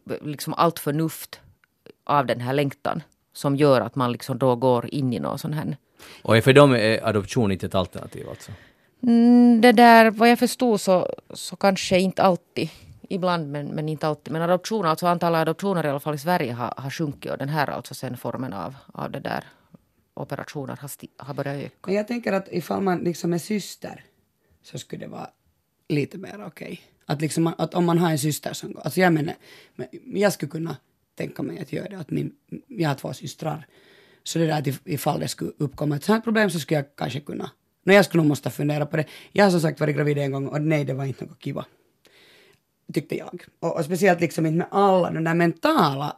liksom 0.05 0.53
allt 0.53 0.79
förnuft 0.79 1.41
av 2.03 2.25
den 2.25 2.39
här 2.39 2.53
längtan 2.53 3.03
som 3.33 3.55
gör 3.55 3.81
att 3.81 3.95
man 3.95 4.11
liksom 4.11 4.37
då 4.37 4.55
går 4.55 4.93
in 4.93 5.13
i 5.13 5.19
någon 5.19 5.39
sån 5.39 5.53
här... 5.53 5.77
Och 6.21 6.43
för 6.43 6.53
dem 6.53 6.75
är 6.75 7.07
adoption 7.07 7.51
inte 7.51 7.65
ett 7.65 7.75
alternativ 7.75 8.29
alltså? 8.29 8.51
Mm, 9.03 9.61
det 9.61 9.71
där, 9.71 10.11
vad 10.11 10.29
jag 10.29 10.39
förstod 10.39 10.81
så, 10.81 11.15
så 11.29 11.55
kanske 11.55 11.99
inte 11.99 12.23
alltid. 12.23 12.69
Ibland 13.09 13.51
men, 13.51 13.67
men 13.67 13.89
inte 13.89 14.07
alltid. 14.07 14.33
Men 14.33 14.41
adoptioner, 14.41 14.89
alltså 14.89 15.07
antalet 15.07 15.39
adoptioner 15.39 15.85
i 15.85 15.89
alla 15.89 15.99
fall 15.99 16.15
i 16.15 16.17
Sverige 16.17 16.53
har, 16.53 16.73
har 16.77 16.89
sjunkit 16.89 17.31
och 17.31 17.37
den 17.37 17.49
här 17.49 17.67
alltså 17.67 17.93
sen 17.93 18.17
formen 18.17 18.53
av, 18.53 18.75
av 18.93 19.11
det 19.11 19.19
där 19.19 19.43
operationer 20.13 20.77
har, 20.81 20.91
har 21.17 21.33
börjat 21.33 21.57
öka. 21.57 21.75
Men 21.85 21.95
jag 21.95 22.07
tänker 22.07 22.33
att 22.33 22.47
ifall 22.51 22.81
man 22.81 22.99
liksom 22.99 23.33
är 23.33 23.37
syster 23.37 24.03
så 24.63 24.77
skulle 24.77 25.05
det 25.05 25.11
vara 25.11 25.29
lite 25.89 26.17
mer 26.17 26.33
okej. 26.33 26.47
Okay. 26.47 26.77
Att, 27.05 27.21
liksom, 27.21 27.53
att 27.57 27.73
om 27.73 27.85
man 27.85 27.97
har 27.97 28.11
en 28.11 28.19
syster 28.19 28.53
som 28.53 28.73
går, 28.73 28.81
alltså 28.81 28.99
jag 28.99 29.13
menar, 29.13 29.35
men 29.75 29.87
jag 30.03 30.33
skulle 30.33 30.49
kunna 30.49 30.75
tänka 31.17 31.43
mig 31.43 31.59
att 31.59 31.73
göra 31.73 31.89
det, 31.89 31.97
att 31.97 32.11
min, 32.11 32.31
jag 32.67 32.89
har 32.89 32.95
två 32.95 33.13
systrar. 33.13 33.67
Så 34.23 34.39
det 34.39 34.45
där 34.45 34.59
att 34.59 34.67
ifall 34.85 35.19
det 35.19 35.27
skulle 35.27 35.51
uppkomma 35.57 35.95
ett 35.95 36.03
sånt 36.03 36.23
problem 36.23 36.49
så 36.49 36.59
skulle 36.59 36.79
jag 36.79 36.95
kanske 36.95 37.19
kunna 37.19 37.51
Men 37.83 37.95
jag 37.95 38.05
skulle 38.05 38.23
nog 38.23 38.29
måste 38.29 38.49
fundera 38.49 38.85
på 38.85 38.97
det. 38.97 39.05
Jag 39.31 39.43
har 39.43 39.51
som 39.51 39.61
sagt 39.61 39.79
varit 39.79 39.95
gravid 39.95 40.17
en 40.17 40.31
gång 40.31 40.47
och 40.47 40.61
nej, 40.61 40.85
det 40.85 40.93
var 40.93 41.05
inte 41.05 41.25
något 41.25 41.43
kiva. 41.43 41.65
Tyckte 42.93 43.17
jag. 43.17 43.43
Och, 43.59 43.77
och 43.77 43.85
speciellt 43.85 44.21
liksom 44.21 44.45
inte 44.45 44.57
med 44.57 44.67
alla 44.71 45.11
de 45.11 45.23
där 45.23 45.33
mentala 45.33 46.15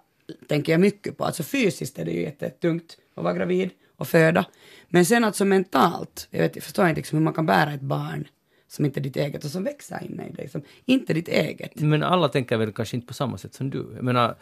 tänker 0.47 0.73
jag 0.73 0.81
mycket 0.81 1.17
på. 1.17 1.25
Alltså 1.25 1.43
fysiskt 1.43 1.99
är 1.99 2.05
det 2.05 2.11
ju 2.11 2.21
jättetungt 2.21 2.97
att 3.15 3.23
vara 3.23 3.33
gravid 3.33 3.69
och 3.95 4.07
föda. 4.07 4.45
Men 4.87 5.05
sen 5.05 5.23
alltså 5.23 5.45
mentalt, 5.45 6.27
jag, 6.31 6.39
vet, 6.39 6.55
jag 6.55 6.63
förstår 6.63 6.87
inte 6.87 6.99
liksom 6.99 7.17
hur 7.17 7.23
man 7.23 7.33
kan 7.33 7.45
bära 7.45 7.73
ett 7.73 7.81
barn 7.81 8.27
som 8.67 8.85
inte 8.85 8.99
är 8.99 9.01
ditt 9.01 9.17
eget 9.17 9.43
och 9.43 9.51
som 9.51 9.63
växer 9.63 10.03
inne 10.03 10.27
i 10.27 10.31
dig, 10.31 10.49
som 10.49 10.61
inte 10.85 11.13
är 11.13 11.15
ditt 11.15 11.27
eget. 11.27 11.75
Men 11.75 12.03
alla 12.03 12.29
tänker 12.29 12.57
väl 12.57 12.71
kanske 12.73 12.95
inte 12.95 13.07
på 13.07 13.13
samma 13.13 13.37
sätt 13.37 13.53
som 13.53 13.69
du. 13.69 13.91
Jag 13.95 14.03
menar, 14.03 14.35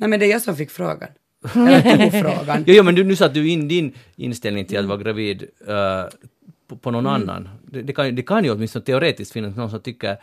Nej 0.00 0.08
men 0.08 0.20
det 0.20 0.26
är 0.26 0.30
jag 0.30 0.42
som 0.42 0.56
fick 0.56 0.70
frågan. 0.70 1.08
Eller 1.54 2.10
tog 2.10 2.20
frågan. 2.20 2.64
jo, 2.66 2.74
jo, 2.74 2.82
men 2.82 2.94
du, 2.94 3.04
nu 3.04 3.16
satte 3.16 3.34
du 3.34 3.48
in 3.48 3.68
din 3.68 3.92
inställning 4.16 4.64
till 4.64 4.78
att 4.78 4.84
vara 4.84 4.98
gravid 4.98 5.42
eh, 5.66 6.04
på, 6.68 6.76
på 6.76 6.90
någon 6.90 7.06
annan. 7.06 7.48
Det, 7.62 7.82
det, 7.82 7.92
kan, 7.92 8.14
det 8.14 8.22
kan 8.22 8.44
ju 8.44 8.50
åtminstone 8.50 8.84
teoretiskt 8.84 9.32
finnas 9.32 9.56
någon 9.56 9.70
som 9.70 9.80
tycker 9.80 10.16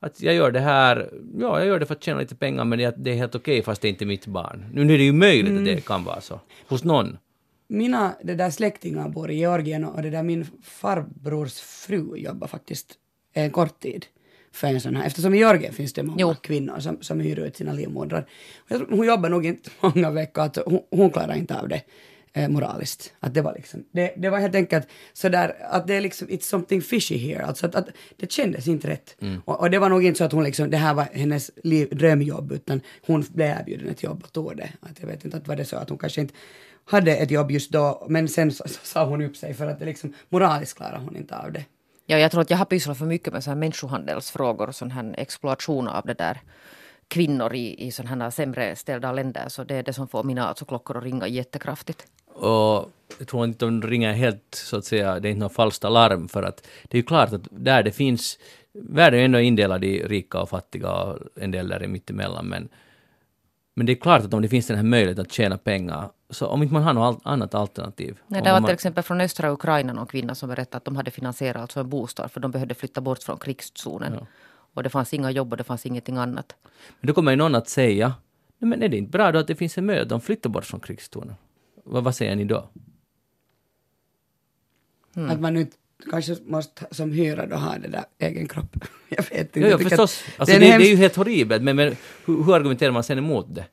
att 0.00 0.22
jag 0.22 0.34
gör 0.34 0.50
det 0.50 0.60
här, 0.60 1.10
ja, 1.38 1.58
jag 1.58 1.66
gör 1.66 1.80
det 1.80 1.86
för 1.86 1.94
att 1.94 2.02
tjäna 2.02 2.20
lite 2.20 2.34
pengar, 2.34 2.64
men 2.64 2.78
det, 2.78 2.94
det 2.96 3.10
är 3.10 3.14
helt 3.14 3.34
okej 3.34 3.62
fast 3.62 3.82
det 3.82 3.88
är 3.88 3.90
inte 3.90 4.06
mitt 4.06 4.26
barn. 4.26 4.64
Nu, 4.72 4.82
är 4.82 4.98
det 4.98 5.04
ju 5.04 5.12
möjligt 5.12 5.58
att 5.58 5.64
det 5.64 5.84
kan 5.86 6.04
vara 6.04 6.20
så. 6.20 6.40
Hos 6.68 6.84
någon. 6.84 7.18
Mina 7.68 8.14
det 8.22 8.34
där 8.34 8.50
släktingar 8.50 9.08
bor 9.08 9.30
i 9.30 9.34
Georgien 9.34 9.84
och 9.84 10.02
det 10.02 10.10
där 10.10 10.22
min 10.22 10.46
farbrors 10.62 11.60
fru 11.60 12.16
jobbar 12.16 12.46
faktiskt 12.46 12.94
en 13.32 13.50
kort 13.50 13.80
tid 13.80 14.06
för 14.52 14.68
en 14.68 14.80
sån 14.80 14.96
här, 14.96 15.06
eftersom 15.06 15.34
i 15.34 15.38
Georgien 15.38 15.72
finns 15.72 15.92
det 15.92 16.02
många 16.02 16.20
Jo. 16.20 16.34
kvinnor 16.42 16.80
som, 16.80 17.02
som 17.02 17.20
hyr 17.20 17.38
ut 17.38 17.56
sina 17.56 17.72
livmodrar. 17.72 18.26
Hon 18.90 19.06
jobbar 19.06 19.28
nog 19.28 19.46
inte 19.46 19.70
många 19.80 20.10
veckor, 20.10 20.44
att 20.44 20.58
hon, 20.66 20.80
hon 20.90 21.10
klarar 21.10 21.34
inte 21.34 21.58
av 21.60 21.68
det 21.68 21.82
eh, 22.32 22.48
moraliskt. 22.48 23.12
Att 23.20 23.34
det 23.34 23.42
var 23.42 23.54
liksom, 23.54 23.84
det, 23.92 24.14
det 24.16 24.30
var 24.30 24.38
helt 24.38 24.54
enkelt 24.54 24.88
sådär 25.12 25.56
att 25.70 25.86
det 25.86 25.94
är 25.94 26.00
liksom, 26.00 26.28
it's 26.28 26.40
something 26.40 26.82
fishy 26.82 27.16
here, 27.18 27.44
alltså 27.44 27.66
att, 27.66 27.74
att 27.74 27.88
det 28.16 28.32
kändes 28.32 28.68
inte 28.68 28.88
rätt. 28.88 29.16
Och, 29.44 29.60
och 29.60 29.70
det 29.70 29.78
var 29.78 29.88
nog 29.88 30.04
inte 30.04 30.18
så 30.18 30.24
att 30.24 30.32
hon 30.32 30.44
liksom, 30.44 30.70
det 30.70 30.76
här 30.76 30.94
var 30.94 31.08
hennes 31.12 31.50
liv, 31.64 31.88
drömjobb, 31.96 32.52
utan 32.52 32.80
hon 33.06 33.24
blev 33.32 33.48
erbjuden 33.60 33.88
ett 33.88 34.02
jobb 34.02 34.22
och 34.24 34.32
tog 34.32 34.56
det. 34.56 34.68
Att 34.80 35.00
jag 35.00 35.06
vet 35.06 35.24
inte, 35.24 35.36
att 35.36 35.48
var 35.48 35.56
det 35.56 35.64
så 35.64 35.76
att 35.76 35.88
hon 35.88 35.98
kanske 35.98 36.20
inte 36.20 36.34
hade 36.84 37.16
ett 37.16 37.30
jobb 37.30 37.50
just 37.50 37.70
då, 37.72 38.06
men 38.08 38.28
sen 38.28 38.52
så, 38.52 38.64
så 38.68 38.78
sa 38.82 39.04
hon 39.04 39.22
upp 39.22 39.36
sig 39.36 39.54
för 39.54 39.66
att 39.66 39.78
det 39.78 39.84
liksom, 39.84 40.14
moraliskt 40.28 40.76
klarar 40.76 40.98
hon 40.98 41.16
inte 41.16 41.36
av 41.36 41.52
det. 41.52 41.64
Ja, 42.12 42.18
jag 42.18 42.30
tror 42.30 42.40
att 42.40 42.50
jag 42.50 42.58
har 42.58 42.64
pysslat 42.64 42.98
för 42.98 43.06
mycket 43.06 43.32
med 43.32 43.44
så 43.44 43.50
här 43.50 43.56
människohandelsfrågor 43.56 44.68
och 44.68 44.74
sån 44.74 44.90
här 44.90 45.14
exploation 45.18 45.88
av 45.88 46.06
det 46.06 46.14
där 46.14 46.40
kvinnor 47.08 47.54
i, 47.54 47.86
i 47.86 47.90
sådana 47.90 48.24
här 48.24 48.30
sämre 48.30 48.76
ställda 48.76 49.12
länder. 49.12 49.48
Så 49.48 49.64
det 49.64 49.74
är 49.74 49.82
det 49.82 49.92
som 49.92 50.08
får 50.08 50.24
mina 50.24 50.48
alltså 50.48 50.64
klockor 50.64 50.96
att 50.96 51.04
ringa 51.04 51.26
jättekraftigt. 51.26 52.06
Och 52.26 52.90
jag 53.18 53.28
tror 53.28 53.44
inte 53.44 53.64
de 53.64 53.82
ringer 53.82 54.12
helt, 54.12 54.54
så 54.54 54.76
att 54.76 54.84
säga, 54.84 55.20
det 55.20 55.28
är 55.28 55.30
inte 55.30 55.40
något 55.40 55.52
falskt 55.52 55.84
alarm 55.84 56.28
för 56.28 56.42
att 56.42 56.68
det 56.82 56.96
är 56.96 57.00
ju 57.00 57.06
klart 57.06 57.32
att 57.32 57.48
där 57.50 57.82
det 57.82 57.92
finns, 57.92 58.38
världen 58.72 59.20
är 59.20 59.24
ändå 59.24 59.40
indelad 59.40 59.84
i 59.84 60.02
rika 60.02 60.40
och 60.40 60.48
fattiga 60.48 60.92
och 60.92 61.18
en 61.36 61.50
del 61.50 61.68
där 61.68 61.80
är 61.80 61.88
mittemellan 61.88 62.46
men 62.46 62.68
men 63.74 63.86
det 63.86 63.92
är 63.92 63.96
klart 63.96 64.24
att 64.24 64.34
om 64.34 64.42
det 64.42 64.48
finns 64.48 64.66
den 64.66 64.76
här 64.76 64.84
möjligheten 64.84 65.22
att 65.22 65.32
tjäna 65.32 65.58
pengar, 65.58 66.10
så 66.30 66.46
om 66.46 66.62
inte 66.62 66.74
man 66.74 66.82
har 66.82 66.92
något 66.92 67.20
annat 67.24 67.54
alternativ. 67.54 68.18
Nej, 68.26 68.42
det 68.42 68.52
var 68.52 68.60
man, 68.60 68.68
till 68.68 68.74
exempel 68.74 69.04
från 69.04 69.20
östra 69.20 69.52
Ukraina 69.52 69.92
någon 69.92 70.06
kvinna 70.06 70.34
som 70.34 70.48
berättade 70.48 70.76
att 70.76 70.84
de 70.84 70.96
hade 70.96 71.10
finansierat 71.10 71.62
alltså 71.62 71.80
en 71.80 71.88
bostad 71.88 72.30
för 72.30 72.40
de 72.40 72.50
behövde 72.50 72.74
flytta 72.74 73.00
bort 73.00 73.22
från 73.22 73.38
krigszonen. 73.38 74.12
Ja. 74.12 74.26
Och 74.74 74.82
det 74.82 74.90
fanns 74.90 75.14
inga 75.14 75.30
jobb 75.30 75.52
och 75.52 75.56
det 75.56 75.64
fanns 75.64 75.86
ingenting 75.86 76.16
annat. 76.16 76.54
Men 77.00 77.06
då 77.06 77.14
kommer 77.14 77.30
ju 77.32 77.36
någon 77.36 77.54
att 77.54 77.68
säga, 77.68 78.14
Nej, 78.62 78.68
men 78.68 78.82
är 78.82 78.88
det 78.88 78.96
inte 78.96 79.10
bra 79.10 79.32
då 79.32 79.38
att 79.38 79.46
det 79.46 79.54
finns 79.54 79.78
en 79.78 79.86
möjlighet 79.86 80.04
att 80.04 80.08
de 80.08 80.20
flyttar 80.20 80.50
bort 80.50 80.64
från 80.64 80.80
krigszonen? 80.80 81.34
Vad, 81.84 82.04
vad 82.04 82.14
säger 82.14 82.36
ni 82.36 82.44
då? 82.44 82.68
Att 85.14 85.40
man 85.40 85.54
nu 85.54 85.66
kanske 86.10 86.36
måste 86.46 86.86
som 86.90 87.12
hyra 87.12 87.46
då 87.46 87.56
ha 87.56 87.78
det 87.78 87.88
där 87.88 88.04
egen 88.18 88.48
kropp. 88.48 88.76
Jag 89.08 89.24
vet 89.30 89.40
inte. 89.56 89.60
Jo, 89.60 89.68
jo 89.70 89.78
förstås. 89.78 90.24
Alltså, 90.36 90.58
det, 90.58 90.72
en 90.72 90.80
det 90.80 90.86
är 90.86 90.90
ju 90.90 90.96
helt 90.96 91.16
horribelt, 91.16 91.62
men, 91.62 91.76
men 91.76 91.96
hur, 92.24 92.44
hur 92.44 92.54
argumenterar 92.54 92.92
man 92.92 93.04
sen 93.04 93.18
emot 93.18 93.54
det? 93.54 93.64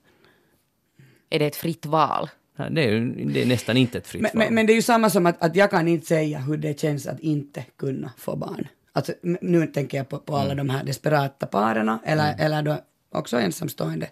Är 1.30 1.40
det 1.40 1.46
ett 1.46 1.56
fritt 1.56 1.86
val? 1.86 2.30
Ja, 2.58 2.70
Det 2.70 2.84
är 2.84 2.92
ju 2.92 3.26
det 3.26 3.42
är 3.42 3.46
nästan 3.46 3.78
inte 3.78 3.98
ett 3.98 4.08
fritt 4.08 4.22
Men, 4.22 4.32
val. 4.34 4.46
men, 4.46 4.56
men 4.56 4.66
det 4.66 4.74
är 4.74 4.76
ju 4.76 4.82
samma 4.82 5.10
som 5.10 5.26
att, 5.26 5.42
att 5.42 5.56
jag 5.56 5.70
kan 5.70 5.88
inte 5.88 6.06
säga 6.08 6.40
hur 6.40 6.58
det 6.58 6.80
känns 6.80 7.08
att 7.08 7.20
inte 7.20 7.66
kunna 7.78 8.12
få 8.18 8.36
barn. 8.36 8.68
Alltså, 8.94 9.14
nu 9.22 9.68
tänker 9.68 9.98
jag 9.98 10.10
på, 10.10 10.18
på 10.18 10.36
alla 10.36 10.56
de 10.56 10.70
här 10.70 10.84
desperata 10.84 11.46
parerna 11.46 12.00
eller, 12.06 12.36
eller 12.40 12.62
då 12.62 12.78
också 13.12 13.38
ensamstående 13.38 14.08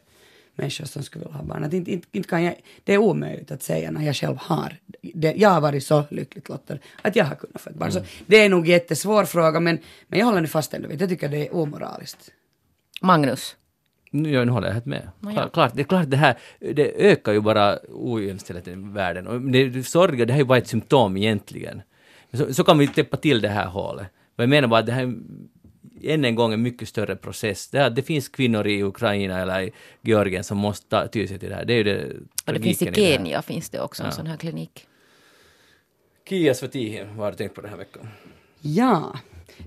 människor 0.58 0.86
som 0.86 1.04
skulle 1.04 1.26
vilja 1.26 1.38
ha 1.38 1.44
barn. 1.44 1.64
Att 1.64 1.74
inte, 1.74 1.92
inte, 1.92 2.08
inte 2.12 2.30
kan 2.30 2.44
jag, 2.44 2.56
det 2.84 2.94
är 2.94 2.98
omöjligt 2.98 3.52
att 3.52 3.64
säga 3.64 3.92
när 3.92 4.06
jag 4.06 4.16
själv 4.16 4.38
har. 4.38 4.76
Det, 5.02 5.34
jag 5.38 5.50
har 5.50 5.62
varit 5.62 5.84
så 5.84 6.04
lyckligt 6.10 6.50
lottad 6.50 6.78
att 7.02 7.16
jag 7.16 7.26
har 7.26 7.36
kunnat 7.36 7.62
få 7.62 7.70
ett 7.70 7.76
barn. 7.76 7.92
Så 7.92 8.02
det 8.26 8.38
är 8.38 8.50
nog 8.50 8.66
en 8.66 8.72
jättesvår 8.72 9.26
fråga 9.26 9.60
men, 9.60 9.80
men 10.08 10.20
jag 10.20 10.26
håller 10.26 10.42
nu 10.42 10.48
fast 10.48 10.74
ändå 10.74 10.88
vid. 10.88 11.02
Jag 11.02 11.10
tycker 11.10 11.30
det 11.30 11.48
är 11.48 11.56
omoraliskt. 11.56 12.32
Magnus? 13.02 13.56
Nu, 14.12 14.32
jag 14.32 14.46
håller 14.46 14.72
helt 14.72 14.86
med. 14.86 15.10
Ja. 15.20 15.32
Klart, 15.32 15.54
klart, 15.54 15.72
det 15.76 15.82
är 15.82 15.84
klart 15.84 16.10
det 16.10 16.18
här, 16.18 16.38
det 16.60 17.12
ökar 17.12 17.34
ju 17.34 17.42
bara 17.42 17.80
ojämställdheten 17.90 18.90
i 18.90 18.94
världen. 18.94 19.28
Och 19.28 19.42
det, 19.42 19.88
sorgliga, 19.88 20.26
det 20.26 20.34
här 20.34 20.40
är 20.40 20.44
ju 20.44 20.48
bara 20.48 20.58
ett 20.58 20.68
symptom 20.68 21.18
egentligen. 21.18 21.82
Så, 22.34 22.54
så 22.54 22.64
kan 22.64 22.78
vi 22.78 22.88
täppa 22.88 23.18
till 23.18 23.42
det 23.42 23.50
här 23.50 23.68
hålet. 23.68 24.08
Och 24.36 24.44
jag 24.44 24.50
menar 24.50 24.68
bara 24.68 24.80
att 24.80 24.86
det 24.86 24.92
här 24.92 25.04
är 25.04 25.14
än 26.04 26.26
en 26.26 26.36
gång 26.36 26.54
en 26.54 26.62
mycket 26.62 26.88
större 26.90 27.16
process. 27.16 27.68
Det, 27.68 27.78
är 27.78 27.88
att 27.88 27.96
det 27.96 28.02
finns 28.04 28.30
kvinnor 28.30 28.68
i 28.68 28.84
Ukraina 28.84 29.40
eller 29.42 29.62
i 29.62 29.72
Georgien 30.02 30.44
som 30.44 30.58
måste 30.58 30.90
ta 30.90 31.08
ty 31.08 31.28
sig 31.28 31.40
till 31.40 31.50
det 31.50 31.56
här. 31.56 31.66
Det 31.66 31.74
är 31.74 31.78
ju 31.78 31.84
det 31.84 32.06
Och 32.46 32.54
det 32.54 32.60
finns 32.60 32.82
i 32.82 32.86
här. 32.86 32.94
Kenya 32.94 33.42
finns 33.42 33.70
det 33.70 33.80
också 33.82 34.04
en 34.04 34.08
Ja. 34.08 34.12
sån 34.12 34.28
här 34.28 34.38
klinik. 34.38 34.88
Kia 36.30 36.54
Svetihi, 36.54 37.04
vad 37.04 37.26
har 37.26 37.32
du 37.32 37.38
tänkt 37.38 37.56
på 37.56 37.62
den 37.62 37.70
här 37.70 37.78
veckan? 37.78 38.08
Ja, 38.62 39.20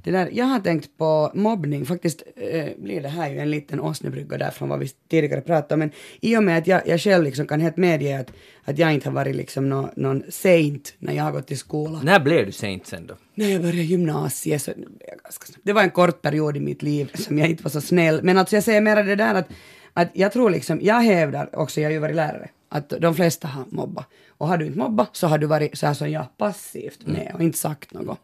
det 0.03 0.11
där, 0.11 0.31
jag 0.33 0.45
har 0.45 0.61
tänkt 0.61 0.99
på 0.99 1.31
mobbning. 1.35 1.87
Faktiskt 1.87 2.23
eh, 2.37 2.67
blir 2.79 3.01
det 3.01 3.09
här 3.09 3.31
ju 3.31 3.39
en 3.39 3.51
liten 3.51 3.81
åsnebrygga 3.81 4.39
där 4.39 4.51
från 4.51 4.69
vad 4.69 4.79
vi 4.79 4.89
tidigare 5.11 5.41
pratade 5.41 5.75
om. 5.75 5.79
Men 5.79 5.91
i 6.21 6.37
och 6.37 6.45
med 6.45 6.59
att 6.59 6.67
jag, 6.67 6.89
jag 6.89 7.01
själv 7.01 7.25
liksom 7.25 7.47
kan 7.47 7.61
helt 7.61 7.77
medge 7.77 8.21
att, 8.21 8.33
att 8.65 8.79
jag 8.79 8.95
inte 8.95 9.09
har 9.09 9.15
varit 9.15 9.37
liksom 9.37 9.69
nå, 9.69 9.91
någon 9.97 10.23
saint 10.29 10.95
när 10.99 11.13
jag 11.13 11.25
har 11.25 11.33
gått 11.33 11.51
i 11.51 11.57
skolan. 11.57 12.05
När 12.05 12.21
blev 12.21 12.47
du 12.47 12.53
saint 12.53 12.87
sen 12.87 13.07
då? 13.07 13.15
När 13.35 13.49
jag 13.49 13.61
började 13.61 13.83
gymnasiet 13.83 14.63
så. 14.63 14.73
Det 15.63 15.73
var 15.73 15.83
en 15.83 15.91
kort 15.91 16.23
period 16.23 16.57
i 16.57 16.61
mitt 16.61 16.83
liv 16.83 17.11
som 17.15 17.39
jag 17.39 17.49
inte 17.49 17.63
var 17.63 17.71
så 17.71 17.81
snäll. 17.81 18.21
Men 18.23 18.39
alltså 18.39 18.57
jag 18.57 18.65
säger 18.65 18.81
mera 18.81 19.03
det 19.03 19.17
där 19.17 19.35
att, 19.35 19.49
att 19.93 20.09
jag 20.13 20.33
tror 20.33 20.51
liksom, 20.51 20.81
jag 20.83 21.01
hävdar 21.01 21.59
också, 21.59 21.81
jag 21.81 21.89
har 21.89 21.93
ju 21.93 21.99
varit 21.99 22.17
lärare, 22.17 22.49
att 22.69 22.89
de 22.89 23.15
flesta 23.15 23.49
har 23.49 23.65
mobbat. 23.69 24.07
Och 24.29 24.49
har 24.49 24.57
du 24.57 24.67
inte 24.67 24.79
mobbat 24.79 25.17
så 25.17 25.27
har 25.27 25.39
du 25.39 25.47
varit 25.47 25.79
så 25.79 25.87
här 25.87 25.95
som 25.95 26.11
jag, 26.11 26.27
passivt 26.37 27.07
med 27.07 27.33
och 27.35 27.43
inte 27.43 27.59
sagt 27.59 27.93
något. 27.93 28.19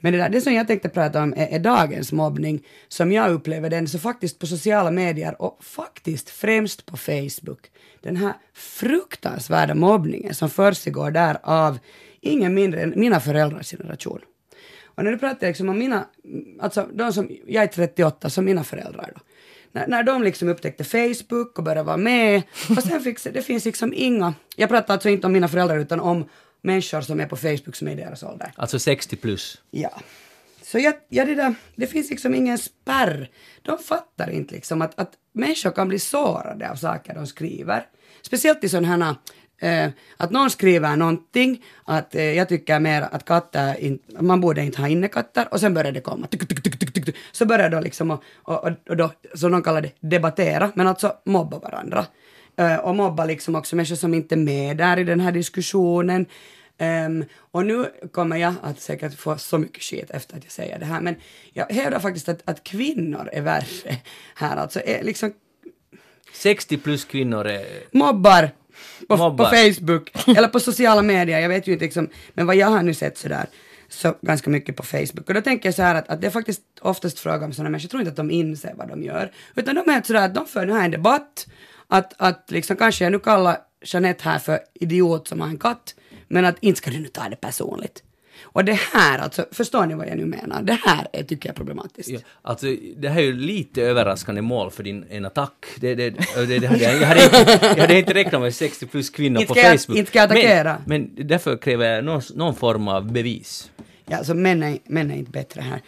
Men 0.00 0.12
det, 0.12 0.18
där, 0.18 0.28
det 0.28 0.40
som 0.40 0.54
jag 0.54 0.66
tänkte 0.66 0.88
prata 0.88 1.22
om 1.22 1.34
är, 1.36 1.46
är 1.46 1.58
dagens 1.58 2.12
mobbning, 2.12 2.66
som 2.88 3.12
jag 3.12 3.32
upplever 3.32 3.70
den 3.70 3.88
så 3.88 3.98
faktiskt 3.98 4.38
på 4.38 4.46
sociala 4.46 4.90
medier 4.90 5.42
och 5.42 5.64
faktiskt 5.64 6.30
främst 6.30 6.86
på 6.86 6.96
Facebook. 6.96 7.70
Den 8.00 8.16
här 8.16 8.32
fruktansvärda 8.54 9.74
mobbningen 9.74 10.34
som 10.34 10.50
försiggår 10.50 11.10
där 11.10 11.38
av 11.42 11.78
ingen 12.20 12.54
mindre 12.54 12.82
än 12.82 12.92
mina 12.96 13.20
föräldrars 13.20 13.70
generation. 13.70 14.20
Och 14.84 15.04
när 15.04 15.10
du 15.10 15.18
pratar 15.18 15.46
liksom 15.46 15.68
om 15.68 15.78
mina, 15.78 16.06
alltså 16.60 16.88
de 16.92 17.12
som, 17.12 17.30
jag 17.46 17.64
är 17.64 17.68
38, 17.68 18.30
som 18.30 18.44
mina 18.44 18.64
föräldrar 18.64 19.12
då. 19.14 19.20
När, 19.72 19.86
när 19.86 20.02
de 20.02 20.22
liksom 20.22 20.48
upptäckte 20.48 20.84
Facebook 20.84 21.58
och 21.58 21.64
började 21.64 21.82
vara 21.82 21.96
med, 21.96 22.42
och 22.70 22.82
sen 22.82 23.00
fick, 23.00 23.24
det 23.24 23.42
finns 23.42 23.64
liksom 23.64 23.92
inga, 23.96 24.34
jag 24.56 24.68
pratar 24.68 24.94
alltså 24.94 25.08
inte 25.08 25.26
om 25.26 25.32
mina 25.32 25.48
föräldrar 25.48 25.78
utan 25.78 26.00
om 26.00 26.24
människor 26.66 27.00
som 27.00 27.20
är 27.20 27.26
på 27.26 27.36
Facebook 27.36 27.76
som 27.76 27.88
är 27.88 27.92
i 27.92 27.94
deras 27.94 28.22
ålder. 28.22 28.52
Alltså 28.56 28.78
60 28.78 29.16
plus. 29.16 29.62
Ja. 29.70 30.00
Så 30.62 30.78
jag, 30.78 30.94
ja, 31.08 31.24
det, 31.24 31.34
där, 31.34 31.54
det 31.76 31.86
finns 31.86 32.10
liksom 32.10 32.34
ingen 32.34 32.58
spärr. 32.58 33.30
De 33.62 33.78
fattar 33.78 34.30
inte 34.30 34.54
liksom 34.54 34.82
att, 34.82 35.00
att 35.00 35.12
människor 35.32 35.70
kan 35.70 35.88
bli 35.88 35.98
sårade 35.98 36.70
av 36.70 36.76
saker 36.76 37.14
de 37.14 37.26
skriver. 37.26 37.86
Speciellt 38.22 38.64
i 38.64 38.68
sådana 38.68 39.16
här, 39.58 39.84
eh, 39.86 39.90
att 40.16 40.30
någon 40.30 40.50
skriver 40.50 40.96
någonting, 40.96 41.64
att 41.84 42.14
eh, 42.14 42.32
jag 42.32 42.48
tycker 42.48 42.80
mer 42.80 43.02
att 43.02 43.24
katter, 43.24 43.80
in, 43.80 43.98
man 44.20 44.40
borde 44.40 44.62
inte 44.62 44.80
ha 44.80 44.88
innekatter, 44.88 45.48
och 45.50 45.60
sen 45.60 45.74
börjar 45.74 45.92
det 45.92 46.00
komma, 46.00 46.26
tuk, 46.26 46.48
tuk, 46.48 46.62
tuk, 46.62 46.78
tuk, 46.78 47.04
tuk. 47.04 47.16
så 47.32 47.46
börjar 47.46 47.70
de 47.70 47.82
liksom, 47.82 48.10
och, 48.10 48.22
och, 48.42 48.70
och 48.88 48.96
då, 48.96 49.12
som 49.34 49.52
de 49.52 49.62
kallar 49.62 49.82
det, 49.82 49.92
debattera, 50.00 50.70
men 50.74 50.86
alltså 50.86 51.12
mobba 51.24 51.58
varandra. 51.58 52.06
Eh, 52.58 52.76
och 52.76 52.96
mobba 52.96 53.24
liksom 53.24 53.54
också 53.54 53.76
människor 53.76 53.96
som 53.96 54.14
inte 54.14 54.34
är 54.34 54.36
med 54.36 54.76
där 54.76 54.98
i 54.98 55.04
den 55.04 55.20
här 55.20 55.32
diskussionen. 55.32 56.26
Ehm, 56.78 57.24
och 57.38 57.66
nu 57.66 57.92
kommer 58.12 58.36
jag 58.36 58.54
att 58.62 58.80
säkert 58.80 59.14
få 59.14 59.38
så 59.38 59.58
mycket 59.58 59.82
skit 59.82 60.10
efter 60.10 60.36
att 60.36 60.44
jag 60.44 60.52
säger 60.52 60.78
det 60.78 60.84
här, 60.84 61.00
men 61.00 61.16
jag 61.52 61.66
hävdar 61.66 62.00
faktiskt 62.00 62.28
att, 62.28 62.42
att 62.44 62.64
kvinnor 62.64 63.28
är 63.32 63.42
värre 63.42 63.96
här, 64.34 64.56
alltså 64.56 64.80
är 64.84 65.04
liksom 65.04 65.32
60 66.32 66.76
plus 66.76 67.04
kvinnor 67.04 67.46
är... 67.46 67.66
mobbar 67.90 68.50
på, 69.08 69.16
Mobbar. 69.16 69.44
på 69.44 69.56
Facebook 69.56 70.12
eller 70.36 70.48
på 70.48 70.60
sociala 70.60 71.02
medier, 71.02 71.40
jag 71.40 71.48
vet 71.48 71.66
ju 71.66 71.72
inte 71.72 71.84
liksom, 71.84 72.08
men 72.34 72.46
vad 72.46 72.56
jag 72.56 72.66
har 72.66 72.82
nu 72.82 72.94
sett 72.94 73.18
sådär, 73.18 73.46
så 73.88 74.14
ganska 74.22 74.50
mycket 74.50 74.76
på 74.76 74.82
Facebook. 74.82 75.28
Och 75.28 75.34
då 75.34 75.40
tänker 75.40 75.68
jag 75.68 75.74
så 75.74 75.82
här 75.82 75.94
att, 75.94 76.08
att 76.08 76.20
det 76.20 76.26
är 76.26 76.30
faktiskt 76.30 76.62
oftast 76.80 77.18
fråga 77.18 77.46
om 77.46 77.52
sådana 77.52 77.70
människor, 77.70 77.84
jag 77.84 77.90
tror 77.90 78.00
inte 78.00 78.10
att 78.10 78.16
de 78.16 78.30
inser 78.30 78.74
vad 78.76 78.88
de 78.88 79.02
gör, 79.02 79.32
utan 79.54 79.74
de 79.74 79.88
är 79.88 79.92
helt 79.92 80.06
sådär 80.06 80.24
att 80.24 80.34
de 80.34 80.46
för 80.46 80.66
här 80.66 80.84
en 80.84 80.90
debatt, 80.90 81.46
att, 81.88 82.14
att 82.16 82.50
liksom 82.50 82.76
kanske 82.76 83.04
jag 83.04 83.12
nu 83.12 83.18
kallar 83.18 83.58
Jeanette 83.84 84.24
här 84.24 84.38
för 84.38 84.58
idiot 84.74 85.28
som 85.28 85.40
har 85.40 85.48
en 85.48 85.58
katt, 85.58 85.94
men 86.28 86.44
att 86.44 86.56
inte 86.60 86.78
ska 86.78 86.90
du 86.90 86.98
nu 86.98 87.08
ta 87.08 87.28
det 87.28 87.36
personligt. 87.36 88.02
Och 88.42 88.64
det 88.64 88.72
här, 88.92 89.18
alltså, 89.18 89.46
förstår 89.52 89.86
ni 89.86 89.94
vad 89.94 90.08
jag 90.08 90.16
nu 90.16 90.26
menar? 90.26 90.62
Det 90.62 90.78
här 90.84 91.08
är, 91.12 91.22
tycker 91.22 91.48
jag 91.48 91.54
är 91.54 91.56
problematiskt. 91.56 92.08
Ja, 92.08 92.18
alltså, 92.42 92.66
det 92.96 93.08
här 93.08 93.20
är 93.20 93.24
ju 93.24 93.32
lite 93.32 93.82
överraskande 93.82 94.42
mål 94.42 94.70
för 94.70 94.82
din 94.82 95.04
en 95.10 95.24
attack. 95.24 95.66
Det, 95.76 95.94
det, 95.94 96.10
det, 96.10 96.58
det 96.58 96.66
hade 96.66 96.82
jag, 96.82 96.94
jag, 97.02 97.06
hade 97.06 97.24
inte, 97.24 97.58
jag 97.62 97.76
hade 97.76 97.98
inte 97.98 98.14
räknat 98.14 98.40
med 98.40 98.54
60 98.54 98.86
plus 98.86 99.10
kvinnor 99.10 99.44
på 99.44 99.58
jag- 99.58 99.80
Facebook. 99.80 99.98
inte 99.98 100.10
ska 100.10 100.18
jag 100.18 100.24
attackera. 100.24 100.78
Men, 100.86 101.02
men 101.02 101.26
därför 101.28 101.56
kräver 101.56 101.94
jag 101.94 102.04
någon, 102.04 102.22
någon 102.34 102.54
form 102.54 102.88
av 102.88 103.12
bevis. 103.12 103.70
Ja, 104.06 104.24
så 104.24 104.34
män 104.34 104.62
är, 104.62 104.78
män 104.84 105.10
är 105.10 105.16
inte 105.16 105.30
bättre 105.30 105.60
här. 105.60 105.80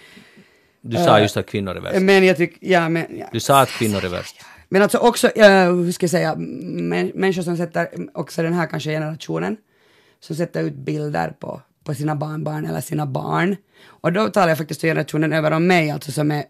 Du 0.80 0.96
sa 0.96 1.20
just 1.20 1.36
att 1.36 1.46
kvinnor 1.46 1.76
är 1.76 1.80
värst. 1.80 2.00
Men 2.00 2.24
jag 2.24 2.36
tycker, 2.36 2.58
ja 2.72 2.88
men... 2.88 3.06
Ja. 3.18 3.26
Du 3.32 3.40
sa 3.40 3.60
att 3.60 3.68
kvinnor 3.68 4.04
är 4.04 4.08
värst. 4.08 4.36
Men 4.68 4.82
alltså 4.82 4.98
också, 4.98 5.28
äh, 5.28 5.72
hur 5.72 5.92
ska 5.92 6.04
jag 6.04 6.10
säga, 6.10 6.34
män, 6.36 7.12
människor 7.14 7.42
som 7.42 7.56
sätter, 7.56 7.88
också 8.14 8.42
den 8.42 8.52
här 8.52 8.66
kanske 8.66 8.90
generationen, 8.90 9.56
som 10.20 10.36
sätter 10.36 10.64
ut 10.64 10.74
bilder 10.74 11.30
på, 11.30 11.62
på 11.84 11.94
sina 11.94 12.16
barnbarn 12.16 12.66
eller 12.66 12.80
sina 12.80 13.06
barn. 13.06 13.56
Och 13.84 14.12
då 14.12 14.28
talar 14.28 14.48
jag 14.48 14.58
faktiskt 14.58 14.80
generationen 14.80 15.32
över 15.32 15.50
om 15.50 15.66
mig, 15.66 15.90
alltså 15.90 16.12
som 16.12 16.30
är 16.30 16.44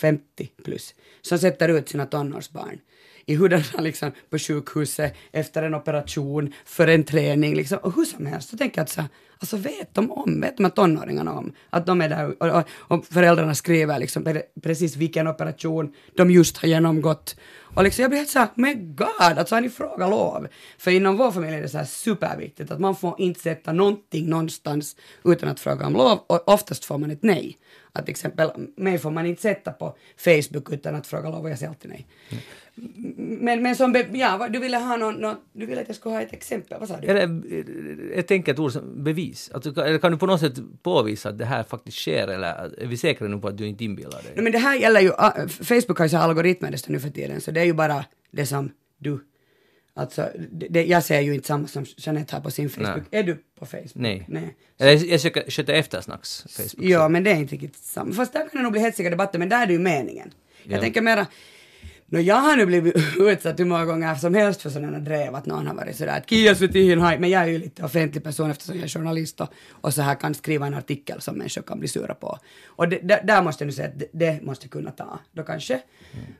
50 0.00 0.50
plus, 0.64 0.94
som 1.22 1.38
sätter 1.38 1.68
ut 1.68 1.88
sina 1.88 2.06
tonårsbarn 2.06 2.78
i 3.26 3.34
hurdarna 3.34 3.80
liksom 3.80 4.12
på 4.30 4.38
sjukhuset 4.38 5.14
efter 5.32 5.62
en 5.62 5.74
operation, 5.74 6.52
för 6.64 6.88
en 6.88 7.04
träning 7.04 7.54
liksom, 7.54 7.78
och 7.78 7.94
hur 7.94 8.04
som 8.04 8.26
helst. 8.26 8.48
Så 8.48 8.56
tänker 8.56 8.78
jag 8.78 8.82
att 8.82 8.90
så, 8.90 9.00
här, 9.00 9.10
alltså 9.38 9.56
vet 9.56 9.94
de 9.94 10.10
om, 10.10 10.40
vet 10.40 10.56
de 10.56 10.64
här 10.64 10.70
tonåringarna 10.70 11.32
om 11.32 11.52
att 11.70 11.86
de 11.86 12.00
är 12.00 12.08
där 12.08 12.42
och, 12.42 12.58
och, 12.58 12.64
och 12.68 13.06
föräldrarna 13.06 13.54
skriver 13.54 13.98
liksom 13.98 14.40
precis 14.62 14.96
vilken 14.96 15.28
operation 15.28 15.92
de 16.16 16.30
just 16.30 16.56
har 16.56 16.68
genomgått. 16.68 17.36
Och 17.74 17.84
liksom 17.84 18.02
jag 18.02 18.10
blir 18.10 18.18
helt 18.18 18.30
såhär, 18.30 18.48
men 18.54 18.96
god, 18.96 19.08
alltså 19.38 19.54
har 19.54 19.60
ni 19.60 19.70
frågat 19.70 20.10
lov? 20.10 20.48
För 20.78 20.90
inom 20.90 21.16
vår 21.16 21.30
familj 21.30 21.54
är 21.54 21.62
det 21.62 21.68
så 21.68 21.78
här 21.78 21.84
superviktigt 21.84 22.70
att 22.70 22.80
man 22.80 22.96
får 22.96 23.14
inte 23.18 23.40
sätta 23.40 23.72
någonting 23.72 24.28
någonstans 24.28 24.96
utan 25.24 25.48
att 25.48 25.60
fråga 25.60 25.86
om 25.86 25.92
lov 25.92 26.18
och 26.26 26.48
oftast 26.48 26.84
får 26.84 26.98
man 26.98 27.10
ett 27.10 27.22
nej. 27.22 27.58
Att 27.96 28.04
till 28.04 28.10
exempel, 28.12 28.50
mig 28.76 28.98
får 28.98 29.10
man 29.10 29.26
inte 29.26 29.42
sätta 29.42 29.72
på 29.72 29.96
Facebook 30.16 30.72
utan 30.72 30.94
att 30.94 31.06
fråga 31.06 31.30
lov 31.30 31.44
och 31.44 31.50
jag 31.50 31.58
säger 31.58 31.70
alltid 31.70 31.90
nej. 31.90 32.06
Men, 33.16 33.62
men 33.62 33.76
som, 33.76 33.92
be, 33.92 34.06
ja, 34.12 34.48
du 34.52 34.58
ville 34.58 34.76
ha 34.76 34.96
någon, 34.96 35.14
någon, 35.14 35.36
du 35.52 35.66
ville 35.66 35.80
att 35.80 35.86
jag 35.88 35.96
skulle 35.96 36.14
ha 36.14 36.22
ett 36.22 36.32
exempel, 36.32 36.80
vad 36.80 36.88
sa 36.88 36.96
du? 37.00 37.06
Eller 37.06 37.42
ett 38.18 38.30
enkelt 38.30 38.58
ord 38.58 38.72
som 38.72 39.04
bevis. 39.04 39.50
Alltså, 39.54 39.74
kan- 39.74 40.12
du 40.12 40.18
på 40.18 40.26
något 40.26 40.40
sätt 40.40 40.54
påvisa 40.82 41.28
att 41.28 41.38
det 41.38 41.44
här 41.44 41.62
faktiskt 41.62 41.98
sker 41.98 42.28
eller 42.28 42.46
är 42.82 42.86
vi 42.86 42.96
säkra 42.96 43.28
nu 43.28 43.38
på 43.38 43.48
att 43.48 43.58
du 43.58 43.66
inte 43.66 43.84
inbillar 43.84 44.22
dig? 44.22 44.32
No, 44.36 44.42
men 44.42 44.52
det 44.52 44.58
här 44.58 44.76
gäller 44.76 45.00
ju, 45.00 45.10
Facebook 45.48 45.98
har 45.98 46.04
ju 46.04 46.08
så 46.08 46.16
algoritmer 46.18 46.74
nu 46.88 47.00
för 47.00 47.08
tiden, 47.10 47.40
så 47.40 47.50
det 47.50 47.60
är 47.60 47.64
ju 47.64 47.72
bara 47.74 48.04
det 48.30 48.46
som 48.46 48.70
du, 48.98 49.20
alltså, 49.94 50.30
det, 50.50 50.66
det, 50.70 50.84
jag 50.84 51.04
ser 51.04 51.20
ju 51.20 51.34
inte 51.34 51.46
samma 51.46 51.66
som 51.66 51.84
Jeanette 51.96 52.36
har 52.36 52.40
på 52.42 52.50
sin 52.50 52.70
Facebook. 52.70 53.04
Är 53.10 53.22
du 53.22 53.34
på 53.58 53.66
Facebook? 53.66 53.94
Nej. 53.94 54.24
Nej. 54.28 54.54
Jag- 54.76 54.94
jag 54.96 55.20
söker- 55.20 55.50
sköter 55.50 55.72
eftersnacks 55.74 56.44
Facebook. 56.48 56.84
Ja, 56.90 57.08
men 57.08 57.24
det 57.24 57.30
är 57.30 57.36
inte 57.36 57.54
riktigt 57.54 57.76
samma. 57.76 58.12
Fast 58.14 58.32
där 58.32 58.40
kan 58.40 58.48
det 58.52 58.62
nog 58.62 58.72
bli 58.72 58.80
hetsiga 58.80 59.10
debatter, 59.10 59.38
men 59.38 59.48
där 59.48 59.62
är 59.62 59.66
det 59.66 59.72
ju 59.72 59.78
meningen. 59.78 60.32
Jag 60.62 60.76
Ja. 60.76 60.80
tänker 60.80 61.02
mera, 61.02 61.26
no, 62.14 62.20
jag 62.20 62.36
har 62.36 62.56
nu 62.56 62.66
blivit 62.66 62.96
utsatt 63.18 63.60
hur 63.60 63.64
många 63.64 63.84
gånger 63.84 64.14
som 64.14 64.34
helst 64.34 64.62
för 64.62 64.70
sådana 64.70 64.98
drev, 64.98 65.34
att 65.34 65.46
någon 65.46 65.66
har 65.66 65.74
varit 65.74 65.96
sådär 65.96 66.16
att 66.18 66.30
Kia 66.30 66.54
Sutihin 66.54 67.00
har, 67.00 67.18
men 67.18 67.30
jag 67.30 67.42
är 67.42 67.46
ju 67.46 67.58
lite 67.58 67.84
offentlig 67.84 68.24
person 68.24 68.50
eftersom 68.50 68.74
jag 68.74 68.84
är 68.84 68.88
journalist 68.88 69.40
och, 69.40 69.48
och 69.70 69.94
så 69.94 70.02
här 70.02 70.14
kan 70.14 70.34
skriva 70.34 70.66
en 70.66 70.74
artikel 70.74 71.20
som 71.20 71.38
människor 71.38 71.62
kan 71.62 71.78
bli 71.78 71.88
sura 71.88 72.14
på. 72.14 72.38
Och 72.66 72.88
det, 72.88 72.98
där, 73.02 73.20
där 73.24 73.42
måste 73.42 73.64
jag 73.64 73.66
nu 73.66 73.72
säga 73.72 73.88
att 73.88 73.98
det, 73.98 74.08
det 74.12 74.42
måste 74.42 74.64
jag 74.64 74.70
kunna 74.70 74.90
ta, 74.90 75.18
då 75.32 75.42
kanske. 75.42 75.80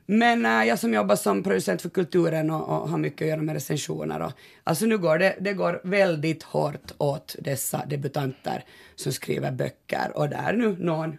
Men 0.05 0.45
äh, 0.45 0.67
jag 0.67 0.79
som 0.79 0.93
jobbar 0.93 1.15
som 1.15 1.43
producent 1.43 1.81
för 1.81 1.89
kulturen 1.89 2.49
och, 2.49 2.81
och 2.81 2.89
har 2.89 2.97
mycket 2.97 3.21
att 3.21 3.29
göra 3.29 3.41
med 3.41 3.53
recensioner 3.53 4.21
och 4.21 4.31
alltså 4.63 4.85
nu 4.85 4.97
går 4.97 5.17
det, 5.17 5.35
det 5.39 5.53
går 5.53 5.81
väldigt 5.83 6.43
hårt 6.43 6.91
åt 6.97 7.35
dessa 7.39 7.85
debutanter 7.85 8.63
som 8.95 9.11
skriver 9.11 9.51
böcker 9.51 10.11
och 10.13 10.29
där 10.29 10.53
nu 10.53 10.75
någon 10.79 11.17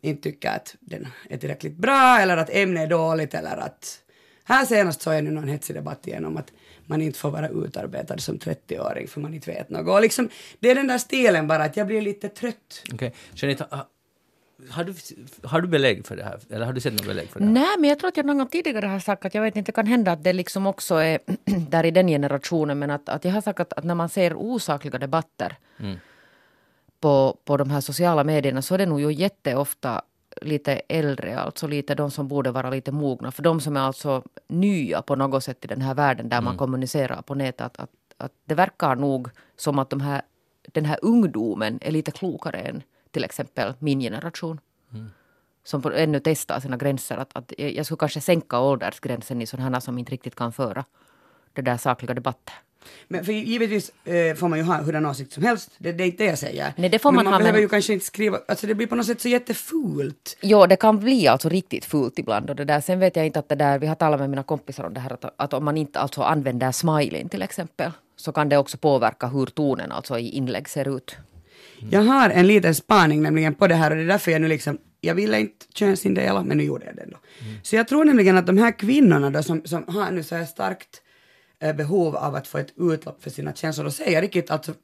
inte 0.00 0.22
tycker 0.22 0.50
att 0.50 0.76
den 0.80 1.08
är 1.28 1.36
tillräckligt 1.36 1.76
bra 1.76 2.18
eller 2.20 2.36
att 2.36 2.50
ämnet 2.50 2.82
är 2.82 2.86
dåligt 2.86 3.34
eller 3.34 3.56
att... 3.56 3.98
Här 4.44 4.64
senast 4.64 5.02
såg 5.02 5.14
jag 5.14 5.24
nu 5.24 5.30
någon 5.30 5.48
hetsig 5.48 5.76
debatt 5.76 6.06
igen 6.06 6.24
om 6.24 6.36
att 6.36 6.52
man 6.86 7.02
inte 7.02 7.18
får 7.18 7.30
vara 7.30 7.48
utarbetad 7.48 8.18
som 8.18 8.38
30-åring 8.38 9.08
för 9.08 9.20
man 9.20 9.34
inte 9.34 9.50
vet 9.50 9.70
något. 9.70 9.88
Och 9.88 10.02
liksom, 10.02 10.28
det 10.58 10.70
är 10.70 10.74
den 10.74 10.86
där 10.86 10.98
stilen 10.98 11.46
bara 11.46 11.64
att 11.64 11.76
jag 11.76 11.86
blir 11.86 12.00
lite 12.02 12.28
trött. 12.28 12.82
Okej. 12.92 13.14
Jeanette, 13.34 13.66
ha- 13.70 13.88
har 14.70 14.84
du, 14.84 14.94
har 15.42 15.60
du 15.60 15.68
belägg 15.68 16.06
för 16.06 16.16
det 16.16 16.24
här? 16.24 16.40
Eller 16.50 16.66
har 16.66 16.72
du 16.72 16.80
sett 16.80 16.92
något 16.92 17.06
belägg 17.06 17.28
för 17.28 17.40
det 17.40 17.46
här? 17.46 17.52
Nej, 17.52 17.76
men 17.78 17.88
jag 17.90 17.98
tror 17.98 18.08
att 18.08 18.16
jag 18.16 18.26
någon 18.26 18.38
gång 18.38 18.48
tidigare 18.48 18.86
har 18.86 19.00
sagt 19.00 19.24
att 19.24 19.34
jag 19.34 19.42
vet 19.42 19.56
inte, 19.56 19.68
det 19.68 19.74
kan 19.74 19.86
hända 19.86 20.12
att 20.12 20.24
det 20.24 20.32
liksom 20.32 20.66
också 20.66 20.94
är 20.94 21.18
där 21.70 21.84
i 21.86 21.90
den 21.90 22.08
generationen, 22.08 22.78
men 22.78 22.90
att, 22.90 23.08
att 23.08 23.24
jag 23.24 23.32
har 23.32 23.40
sagt 23.40 23.60
att, 23.60 23.72
att 23.72 23.84
när 23.84 23.94
man 23.94 24.08
ser 24.08 24.34
osakliga 24.34 24.98
debatter 24.98 25.56
på, 27.00 27.38
på 27.44 27.56
de 27.56 27.70
här 27.70 27.80
sociala 27.80 28.24
medierna 28.24 28.62
så 28.62 28.74
är 28.74 28.78
det 28.78 28.86
nog 28.86 29.00
ju 29.00 29.12
jätteofta 29.12 30.02
lite 30.42 30.72
äldre, 30.88 31.38
alltså 31.40 31.66
lite 31.66 31.94
de 31.94 32.10
som 32.10 32.28
borde 32.28 32.50
vara 32.50 32.70
lite 32.70 32.92
mogna. 32.92 33.32
För 33.32 33.42
de 33.42 33.60
som 33.60 33.76
är 33.76 33.80
alltså 33.80 34.22
nya 34.48 35.02
på 35.02 35.16
något 35.16 35.44
sätt 35.44 35.64
i 35.64 35.68
den 35.68 35.80
här 35.80 35.94
världen 35.94 36.28
där 36.28 36.40
man 36.40 36.56
kommunicerar 36.56 37.22
på 37.22 37.34
nätet, 37.34 37.60
att, 37.60 37.80
att, 37.80 37.90
att 38.16 38.32
det 38.44 38.54
verkar 38.54 38.96
nog 38.96 39.28
som 39.56 39.78
att 39.78 39.90
de 39.90 40.00
här, 40.00 40.22
den 40.72 40.84
här 40.84 40.98
ungdomen 41.02 41.78
är 41.82 41.90
lite 41.92 42.10
klokare 42.10 42.58
än 42.58 42.82
till 43.10 43.24
exempel 43.24 43.74
min 43.78 44.00
generation 44.00 44.60
som 45.64 45.82
på- 45.82 45.92
ännu 45.92 46.20
testar 46.24 46.60
sina 46.60 46.76
gränser. 46.76 47.16
Att, 47.16 47.30
att 47.36 47.52
jag 47.58 47.86
skulle 47.86 47.98
kanske 47.98 48.20
sänka 48.20 48.60
åldersgränsen 48.60 49.42
i 49.42 49.46
sådana 49.46 49.80
som 49.80 49.98
inte 49.98 50.12
riktigt 50.12 50.34
kan 50.34 50.52
föra 50.52 50.84
det 51.52 51.62
där 51.62 51.76
sakliga 51.76 52.14
debatter. 52.14 52.54
Men 53.08 53.24
för 53.24 53.32
givetvis 53.32 53.90
eh, 54.04 54.34
får 54.34 54.48
man 54.48 54.58
ju 54.58 54.64
ha 54.64 54.76
hurdan 54.82 55.06
åsikt 55.06 55.32
som 55.32 55.42
helst, 55.42 55.70
det, 55.78 55.92
det 55.92 56.04
är 56.04 56.06
inte 56.06 56.24
det 56.24 56.28
jag 56.30 56.38
säger. 56.38 56.72
Nej, 56.76 56.88
det 56.88 56.98
får 56.98 57.10
men 57.12 57.16
man 57.16 57.24
man 57.24 57.32
ha, 57.32 57.38
behöver 57.38 57.56
men- 57.56 57.62
ju 57.62 57.68
kanske 57.68 57.92
inte 57.92 58.06
skriva, 58.06 58.38
alltså 58.48 58.66
det 58.66 58.74
blir 58.74 58.86
på 58.86 58.94
något 58.96 59.06
sätt 59.06 59.20
så 59.20 59.28
jättefult. 59.28 60.36
Jo, 60.40 60.66
det 60.66 60.76
kan 60.76 60.98
bli 61.00 61.28
alltså 61.28 61.48
riktigt 61.48 61.84
fult 61.84 62.18
ibland. 62.18 62.50
Och 62.50 62.56
det 62.56 62.64
där. 62.64 62.80
Sen 62.80 62.98
vet 63.00 63.16
jag 63.16 63.26
inte 63.26 63.38
att 63.38 63.48
det 63.48 63.54
där, 63.54 63.78
vi 63.78 63.86
har 63.86 63.94
talat 63.94 64.20
med 64.20 64.30
mina 64.30 64.42
kompisar 64.42 64.84
om 64.84 64.94
det 64.94 65.00
här, 65.00 65.12
att, 65.12 65.24
att 65.36 65.52
om 65.52 65.64
man 65.64 65.76
inte 65.76 65.98
alltså 66.00 66.22
använder 66.22 66.72
smileyn 66.72 67.28
till 67.28 67.42
exempel, 67.42 67.90
så 68.16 68.32
kan 68.32 68.48
det 68.48 68.56
också 68.56 68.78
påverka 68.78 69.26
hur 69.26 69.46
tonen 69.46 69.92
alltså 69.92 70.18
i 70.18 70.28
inlägg 70.28 70.68
ser 70.68 70.96
ut. 70.96 71.16
Jag 71.90 72.00
har 72.02 72.30
en 72.30 72.46
liten 72.46 72.74
spaning 72.74 73.22
nämligen 73.22 73.54
på 73.54 73.66
det 73.66 73.74
här 73.74 73.90
och 73.90 73.96
det 73.96 74.02
är 74.02 74.06
därför 74.06 74.30
jag 74.30 74.40
nu 74.40 74.48
liksom, 74.48 74.78
jag 75.00 75.14
ville 75.14 75.40
inte 75.40 75.66
könsindela 75.74 76.42
men 76.42 76.56
nu 76.58 76.64
gjorde 76.64 76.86
jag 76.86 76.96
det 76.96 77.02
ändå. 77.02 77.16
Så 77.62 77.76
jag 77.76 77.88
tror 77.88 78.04
nämligen 78.04 78.36
att 78.38 78.46
de 78.46 78.58
här 78.58 78.78
kvinnorna 78.78 79.30
då 79.30 79.42
som, 79.42 79.62
som 79.64 79.84
har 79.88 80.10
nu 80.10 80.22
så 80.22 80.34
här 80.36 80.44
starkt 80.44 81.02
behov 81.60 82.16
av 82.16 82.34
att 82.34 82.46
få 82.46 82.58
ett 82.58 82.72
utlopp 82.76 83.22
för 83.22 83.30
sina 83.30 83.54
känslor 83.54 83.86
och 83.86 83.94
säga 83.94 84.20
riktigt 84.20 84.50
alltså 84.50 84.74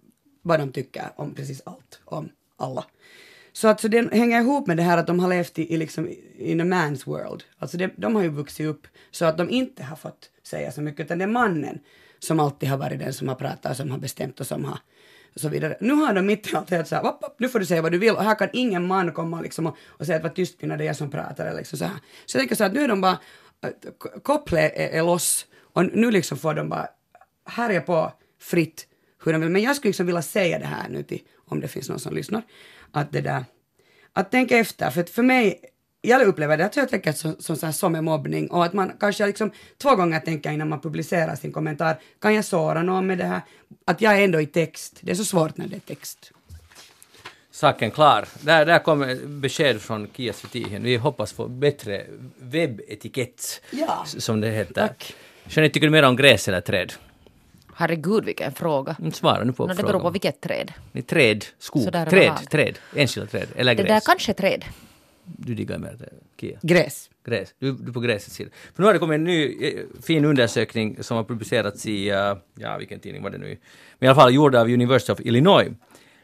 vad 0.43 0.61
de 0.61 0.73
tycker 0.73 1.13
om 1.17 1.35
precis 1.35 1.63
allt, 1.65 2.01
om 2.05 2.29
alla. 2.57 2.85
Så 3.53 3.69
alltså 3.69 3.89
det 3.89 4.15
hänger 4.15 4.41
ihop 4.41 4.67
med 4.67 4.77
det 4.77 4.83
här 4.83 4.99
att 4.99 5.07
de 5.07 5.21
har 5.21 5.29
levt 5.29 5.59
i, 5.59 5.75
i 5.75 5.77
liksom 5.77 6.11
in 6.39 6.61
a 6.61 6.65
man's 6.65 7.07
world. 7.07 7.45
Alltså 7.59 7.77
det, 7.77 7.91
de 7.97 8.15
har 8.15 8.23
ju 8.23 8.29
vuxit 8.29 8.67
upp 8.67 8.87
så 9.11 9.25
att 9.25 9.39
de 9.39 9.51
inte 9.51 9.83
har 9.83 9.97
fått 9.97 10.31
säga 10.43 10.73
så 10.73 10.83
mycket 10.83 11.07
utan 11.07 11.19
det 11.19 11.25
är 11.25 11.29
mannen 11.29 11.79
som 12.19 12.41
alltid 12.41 12.69
har 12.69 12.77
varit 12.77 12.99
den 12.99 13.13
som 13.13 13.29
har 13.29 13.35
pratat 13.35 13.71
och 13.71 13.77
som 13.77 13.91
har 13.91 13.99
bestämt 13.99 14.41
och 14.41 14.47
som 14.47 14.65
har 14.65 14.79
och 15.35 15.41
så 15.41 15.49
vidare. 15.49 15.77
Nu 15.81 15.93
har 15.93 16.15
de 16.15 16.27
mitt 16.27 16.53
i 16.53 16.57
allt 16.57 16.71
helt 16.71 16.89
så 16.89 16.95
här, 16.95 17.07
upp, 17.07 17.19
upp, 17.23 17.35
nu 17.39 17.49
får 17.49 17.59
du 17.59 17.67
säga 17.67 17.83
vad 17.83 17.93
du 17.93 17.99
vill 17.99 18.15
och 18.15 18.25
här 18.25 18.35
kan 18.35 18.49
ingen 18.53 18.87
man 18.87 19.13
komma 19.13 19.41
liksom 19.41 19.67
och, 19.67 19.77
och 19.87 20.07
säga 20.07 20.17
att 20.17 20.23
var 20.23 20.31
tyst 20.31 20.61
kvinna, 20.61 20.77
det 20.77 20.85
är 20.85 20.87
jag 20.87 20.97
som 20.97 21.11
pratar 21.11 21.47
eller 21.47 21.59
liksom 21.59 21.79
så 21.79 21.85
här. 21.85 21.97
Så 22.27 22.37
jag 22.37 22.41
tänker 22.41 22.55
så 22.55 22.65
här 22.65 22.71
att 22.71 22.77
nu 22.77 22.85
är 22.85 22.89
de 22.89 23.01
bara, 23.01 23.19
äh, 23.65 23.71
kopplet 24.23 24.73
är, 24.77 24.89
är 24.89 25.03
loss 25.03 25.47
och 25.77 25.85
nu 25.93 26.11
liksom 26.11 26.39
får 26.39 26.55
de 26.55 26.69
bara 26.69 26.89
härja 27.45 27.81
på 27.81 28.13
fritt 28.41 28.87
hur 29.25 29.33
de 29.33 29.41
vill. 29.41 29.51
Men 29.51 29.63
jag 29.63 29.77
skulle 29.77 29.89
liksom 29.89 30.07
vilja 30.07 30.23
säga 30.23 30.59
det 30.59 30.67
här 30.67 30.89
nu 30.89 31.03
till, 31.03 31.21
om 31.49 31.61
det 31.61 31.69
finns 31.69 31.89
någon 31.89 31.99
som 32.01 32.15
lyssnar, 32.15 32.43
att 32.93 33.13
det 33.13 33.21
där, 33.21 33.45
att 34.13 34.31
tänka 34.31 34.59
efter, 34.59 34.91
för 34.91 35.05
för 35.05 35.23
mig, 35.23 35.61
jag 36.01 36.23
upplever 36.23 36.57
det 36.57 36.65
att 36.65 36.77
jag 36.77 36.89
tänker 36.89 37.13
som, 37.13 37.37
som, 37.39 37.57
här, 37.63 37.73
som 37.73 37.95
är 37.95 38.03
mobbning 38.03 38.51
och 38.51 38.65
att 38.65 38.73
man 38.73 38.93
kanske 39.01 39.27
liksom 39.27 39.51
två 39.79 39.97
gånger 39.97 40.21
tänker 40.21 40.51
innan 40.53 40.69
man 40.69 40.81
publicerar 40.81 41.37
sin 41.37 41.53
kommentar, 41.53 41.99
kan 42.21 42.35
jag 42.35 42.45
såra 42.45 42.83
någon 42.83 43.07
med 43.07 43.19
det 43.19 43.25
här? 43.25 43.41
Att 43.85 44.01
jag 44.01 44.19
är 44.19 44.25
ändå 44.25 44.41
i 44.41 44.47
text, 44.47 44.99
det 45.01 45.11
är 45.11 45.15
så 45.15 45.25
svårt 45.25 45.57
när 45.57 45.67
det 45.67 45.77
är 45.77 45.81
text. 45.81 46.33
Saken 47.51 47.91
klar. 47.91 48.29
Där, 48.41 48.67
där 48.67 48.79
kommer 48.79 49.27
besked 49.27 49.81
från 49.81 50.09
Kia 50.17 50.33
Svetihin. 50.33 50.83
Vi 50.83 50.97
hoppas 50.97 51.33
få 51.33 51.49
bättre 51.49 52.07
webbetikett, 52.39 53.63
Ja. 53.71 54.05
som 54.07 54.41
det 54.41 54.51
heter. 54.51 54.75
Tack. 54.89 55.15
Jeanette, 55.49 55.75
tycker 55.75 55.87
du 55.87 55.91
mer 55.91 56.03
om 56.03 56.17
gräs 56.17 56.49
eller 56.49 56.61
träd? 56.61 56.93
Herregud 57.75 58.25
vilken 58.25 58.53
fråga. 58.53 58.97
Mm, 58.99 59.13
Svara 59.13 59.45
nu 59.45 59.53
på 59.53 59.63
No, 59.63 59.69
det 59.69 59.75
frågan. 59.75 59.93
beror 59.93 60.01
på 60.01 60.11
vilket 60.11 60.41
träd. 60.41 60.73
Ni 60.93 61.03
Träd, 61.03 61.45
skog, 61.59 61.93
träd, 61.93 62.33
träd, 62.51 62.79
enskilda 62.95 63.31
träd 63.31 63.47
eller 63.57 63.75
Det 63.75 63.83
gräs. 63.83 63.89
där 63.89 64.13
kanske 64.13 64.33
är 64.33 64.35
träd. 64.35 64.65
Du 65.25 65.55
diggar 65.55 65.79
mer 65.79 65.97
Kia. 66.41 66.59
Gräs. 66.63 67.11
Gräs. 67.25 67.55
Du, 67.59 67.73
du 67.73 67.89
är 67.89 67.93
på 67.93 68.01
gräsets 68.01 68.37
sida. 68.37 68.51
För 68.75 68.83
nu 68.83 68.87
har 68.87 68.93
det 68.93 68.99
kommit 68.99 69.15
en 69.15 69.25
ny 69.25 69.67
eh, 69.67 69.85
fin 70.03 70.25
undersökning 70.25 71.03
som 71.03 71.17
har 71.17 71.25
publicerats 71.25 71.87
i, 71.87 72.09
eh, 72.11 72.35
ja 72.55 72.77
vilken 72.79 73.01
tidning 73.01 73.23
var 73.23 73.31
det 73.31 73.39
nu? 73.39 73.59
Men 73.99 74.07
i 74.07 74.09
alla 74.09 74.15
fall 74.15 74.35
gjord 74.35 74.55
av 74.55 74.67
University 74.69 75.13
of 75.13 75.21
Illinois. 75.21 75.69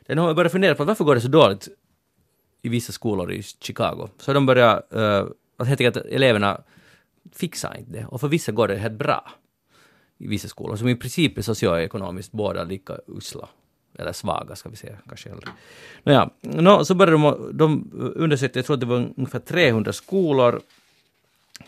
Den 0.06 0.18
har 0.18 0.34
börjat 0.34 0.52
fundera 0.52 0.74
på 0.74 0.84
varför 0.84 1.04
går 1.04 1.14
det 1.14 1.20
så 1.20 1.28
dåligt 1.28 1.68
i 2.62 2.68
vissa 2.68 2.92
skolor 2.92 3.32
i 3.32 3.42
Chicago. 3.42 4.08
Så 4.18 4.32
de 4.32 4.46
börjar, 4.46 4.82
uh, 4.96 5.26
att 5.56 5.68
helt 5.68 5.80
enkelt 5.80 5.96
eleverna 6.06 6.60
fixar 7.32 7.76
inte 7.78 7.92
det. 7.92 8.06
Och 8.06 8.20
för 8.20 8.28
vissa 8.28 8.52
går 8.52 8.68
det 8.68 8.76
helt 8.76 8.98
bra 8.98 9.30
i 10.18 10.26
vissa 10.26 10.48
skolor, 10.48 10.76
som 10.76 10.88
i 10.88 10.96
princip 10.96 11.38
är 11.38 11.42
socioekonomiskt 11.42 12.32
båda 12.32 12.64
lika 12.64 12.96
usla. 13.06 13.48
Eller 13.98 14.12
svaga, 14.12 14.56
ska 14.56 14.68
vi 14.68 14.76
säga, 14.76 14.96
kanske 15.08 15.28
hellre. 15.28 15.48
Nåja, 16.02 16.30
nå, 16.40 16.84
så 16.84 16.94
började 16.94 17.22
de, 17.22 17.50
de 17.58 17.90
undersökte, 18.16 18.58
jag 18.58 18.66
tror 18.66 18.74
att 18.74 18.80
det 18.80 18.86
var 18.86 19.12
ungefär 19.16 19.38
300 19.38 19.92
skolor, 19.92 20.60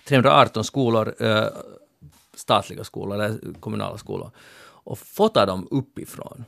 318 0.05 0.65
skolor, 0.65 1.15
eh, 1.19 1.47
statliga 2.35 2.85
skolor 2.85 3.15
eller 3.15 3.39
kommunala 3.61 3.99
skolor, 3.99 4.31
och 4.61 4.99
fotade 4.99 5.47
dem 5.47 5.69
uppifrån 5.71 6.45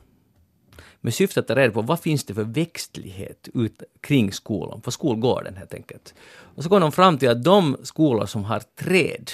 med 1.01 1.13
syfte 1.13 1.39
att 1.39 1.47
ta 1.47 1.55
reda 1.55 1.73
på 1.73 1.81
vad 1.81 1.99
finns 1.99 2.23
det 2.23 2.33
för 2.33 2.43
växtlighet 2.43 3.49
ut 3.53 3.83
kring 4.01 4.31
skolan, 4.31 4.81
på 4.81 4.91
skolgården 4.91 5.55
helt 5.55 5.73
enkelt. 5.73 6.13
Och 6.55 6.63
så 6.63 6.69
kom 6.69 6.81
de 6.81 6.91
fram 6.91 7.17
till 7.17 7.29
att 7.29 7.43
de 7.43 7.77
skolor 7.83 8.25
som 8.25 8.43
har 8.43 8.61
träd 8.79 9.31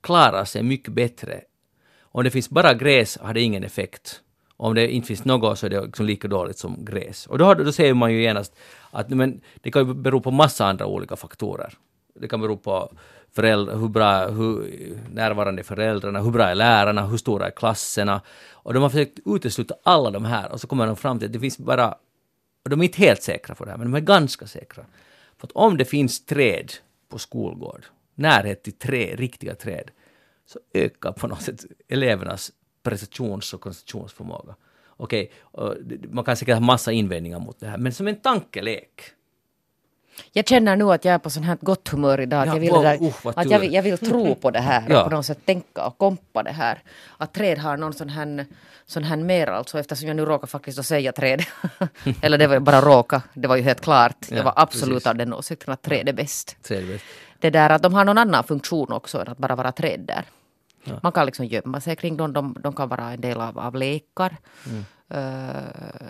klarar 0.00 0.44
sig 0.44 0.62
mycket 0.62 0.92
bättre. 0.92 1.40
Om 2.00 2.24
det 2.24 2.30
finns 2.30 2.50
bara 2.50 2.74
gräs 2.74 3.18
har 3.18 3.34
det 3.34 3.40
ingen 3.40 3.64
effekt. 3.64 4.20
Om 4.56 4.74
det 4.74 4.92
inte 4.92 5.08
finns 5.08 5.24
något 5.24 5.58
så 5.58 5.66
är 5.66 5.70
det 5.70 5.80
liksom 5.80 6.06
lika 6.06 6.28
dåligt 6.28 6.58
som 6.58 6.84
gräs. 6.84 7.26
Och 7.26 7.38
då, 7.38 7.44
har, 7.44 7.54
då 7.54 7.72
ser 7.72 7.94
man 7.94 8.12
ju 8.12 8.22
genast 8.22 8.56
att 8.90 9.10
men, 9.10 9.40
det 9.60 9.70
kan 9.70 9.86
ju 9.86 9.94
bero 9.94 10.20
på 10.20 10.30
massa 10.30 10.66
andra 10.66 10.86
olika 10.86 11.16
faktorer. 11.16 11.74
Det 12.14 12.28
kan 12.28 12.40
bero 12.40 12.56
på 12.56 12.92
föräldrar, 13.32 13.76
hur 13.76 13.88
bra, 13.88 14.28
hur 14.28 14.98
närvarande 15.12 15.62
är 15.62 15.64
föräldrarna, 15.64 16.20
hur 16.20 16.30
bra 16.30 16.44
är 16.44 16.54
lärarna, 16.54 17.06
hur 17.06 17.16
stora 17.16 17.46
är 17.46 17.50
klasserna. 17.50 18.20
Och 18.50 18.74
de 18.74 18.82
har 18.82 18.90
försökt 18.90 19.18
utesluta 19.26 19.74
alla 19.82 20.10
de 20.10 20.24
här 20.24 20.52
och 20.52 20.60
så 20.60 20.66
kommer 20.66 20.86
de 20.86 20.96
fram 20.96 21.18
till 21.18 21.26
att 21.26 21.32
det 21.32 21.40
finns 21.40 21.58
bara, 21.58 21.94
och 22.64 22.70
de 22.70 22.80
är 22.80 22.84
inte 22.84 22.98
helt 22.98 23.22
säkra 23.22 23.54
på 23.54 23.64
det 23.64 23.70
här, 23.70 23.78
men 23.78 23.90
de 23.90 23.96
är 23.96 24.00
ganska 24.00 24.46
säkra. 24.46 24.84
För 25.38 25.46
att 25.46 25.52
om 25.52 25.76
det 25.76 25.84
finns 25.84 26.24
träd 26.24 26.72
på 27.08 27.18
skolgård, 27.18 27.84
närhet 28.14 28.62
till 28.62 28.72
träd, 28.72 29.18
riktiga 29.18 29.54
träd, 29.54 29.90
så 30.46 30.58
ökar 30.74 31.12
på 31.12 31.26
något 31.26 31.42
sätt 31.42 31.64
elevernas 31.88 32.52
prestations 32.82 33.54
och 33.54 33.60
koncentrationsförmåga. 33.60 34.54
Okej, 34.86 35.32
okay, 35.52 35.98
man 36.10 36.24
kan 36.24 36.36
säkert 36.36 36.54
ha 36.54 36.60
massa 36.60 36.92
invändningar 36.92 37.38
mot 37.38 37.60
det 37.60 37.66
här, 37.66 37.78
men 37.78 37.92
som 37.92 38.08
en 38.08 38.16
tankelek. 38.16 39.02
Jag 40.32 40.48
känner 40.48 40.76
nu 40.76 40.92
att 40.92 41.04
jag 41.04 41.14
är 41.14 41.18
på 41.18 41.30
sån 41.30 41.42
här 41.42 41.58
gott 41.60 41.88
humör 41.88 42.20
idag. 42.20 42.40
Att, 42.40 42.46
Ja, 42.46 42.54
jag, 42.54 42.60
vill 42.60 42.70
wow, 42.70 42.82
där, 42.82 43.12
vad 43.24 43.38
att 43.38 43.50
jag, 43.50 43.58
vill, 43.58 43.74
jag 43.74 43.82
vill 43.82 43.98
tro 43.98 44.34
på 44.34 44.50
det 44.50 44.60
här 44.60 44.84
Ja. 44.88 44.98
och 44.98 45.10
på 45.10 45.16
något 45.16 45.26
sätt 45.26 45.38
tänka 45.46 45.86
och 45.86 45.98
kompa 45.98 46.42
det 46.42 46.50
här. 46.52 46.82
Att 47.16 47.32
träd 47.32 47.58
har 47.58 47.76
någon 47.76 47.92
sån 47.92 48.08
här, 48.08 48.46
sån 48.86 49.04
här 49.04 49.16
mer 49.16 49.46
alltså 49.46 49.78
eftersom 49.78 50.08
jag 50.08 50.16
nu 50.16 50.24
råkar 50.24 50.46
faktiskt 50.46 50.78
att 50.78 50.86
säga 50.86 51.12
träd. 51.12 51.42
Eller 52.22 52.38
det 52.38 52.46
var 52.46 52.58
bara 52.58 52.80
råka, 52.80 53.22
det 53.34 53.48
var 53.48 53.56
ju 53.56 53.62
helt 53.62 53.80
klart. 53.80 54.16
Ja, 54.28 54.36
jag 54.36 54.44
var 54.44 54.52
absolut 54.56 54.94
precis. 54.94 55.06
av 55.06 55.16
den 55.16 55.34
åsikten 55.34 55.72
att 55.74 55.82
träd 55.82 56.08
är 56.08 56.12
bäst. 56.12 56.56
Trevligt. 56.62 57.02
Det 57.38 57.50
där 57.50 57.70
att 57.70 57.82
de 57.82 57.94
har 57.94 58.04
någon 58.04 58.18
annan 58.18 58.44
funktion 58.44 58.92
också 58.92 59.20
än 59.20 59.28
att 59.28 59.38
bara 59.38 59.56
vara 59.56 59.72
träd 59.72 60.00
där. 60.00 60.24
Man 61.02 61.12
kan 61.12 61.26
liksom 61.26 61.46
gömma 61.46 61.80
sig 61.80 61.96
kring 61.96 62.16
dem, 62.16 62.32
de, 62.32 62.56
de 62.60 62.72
kan 62.72 62.88
vara 62.88 63.10
en 63.10 63.20
del 63.20 63.40
av, 63.40 63.58
av 63.58 63.74
lekar. 63.74 64.36
Mm. 64.66 64.84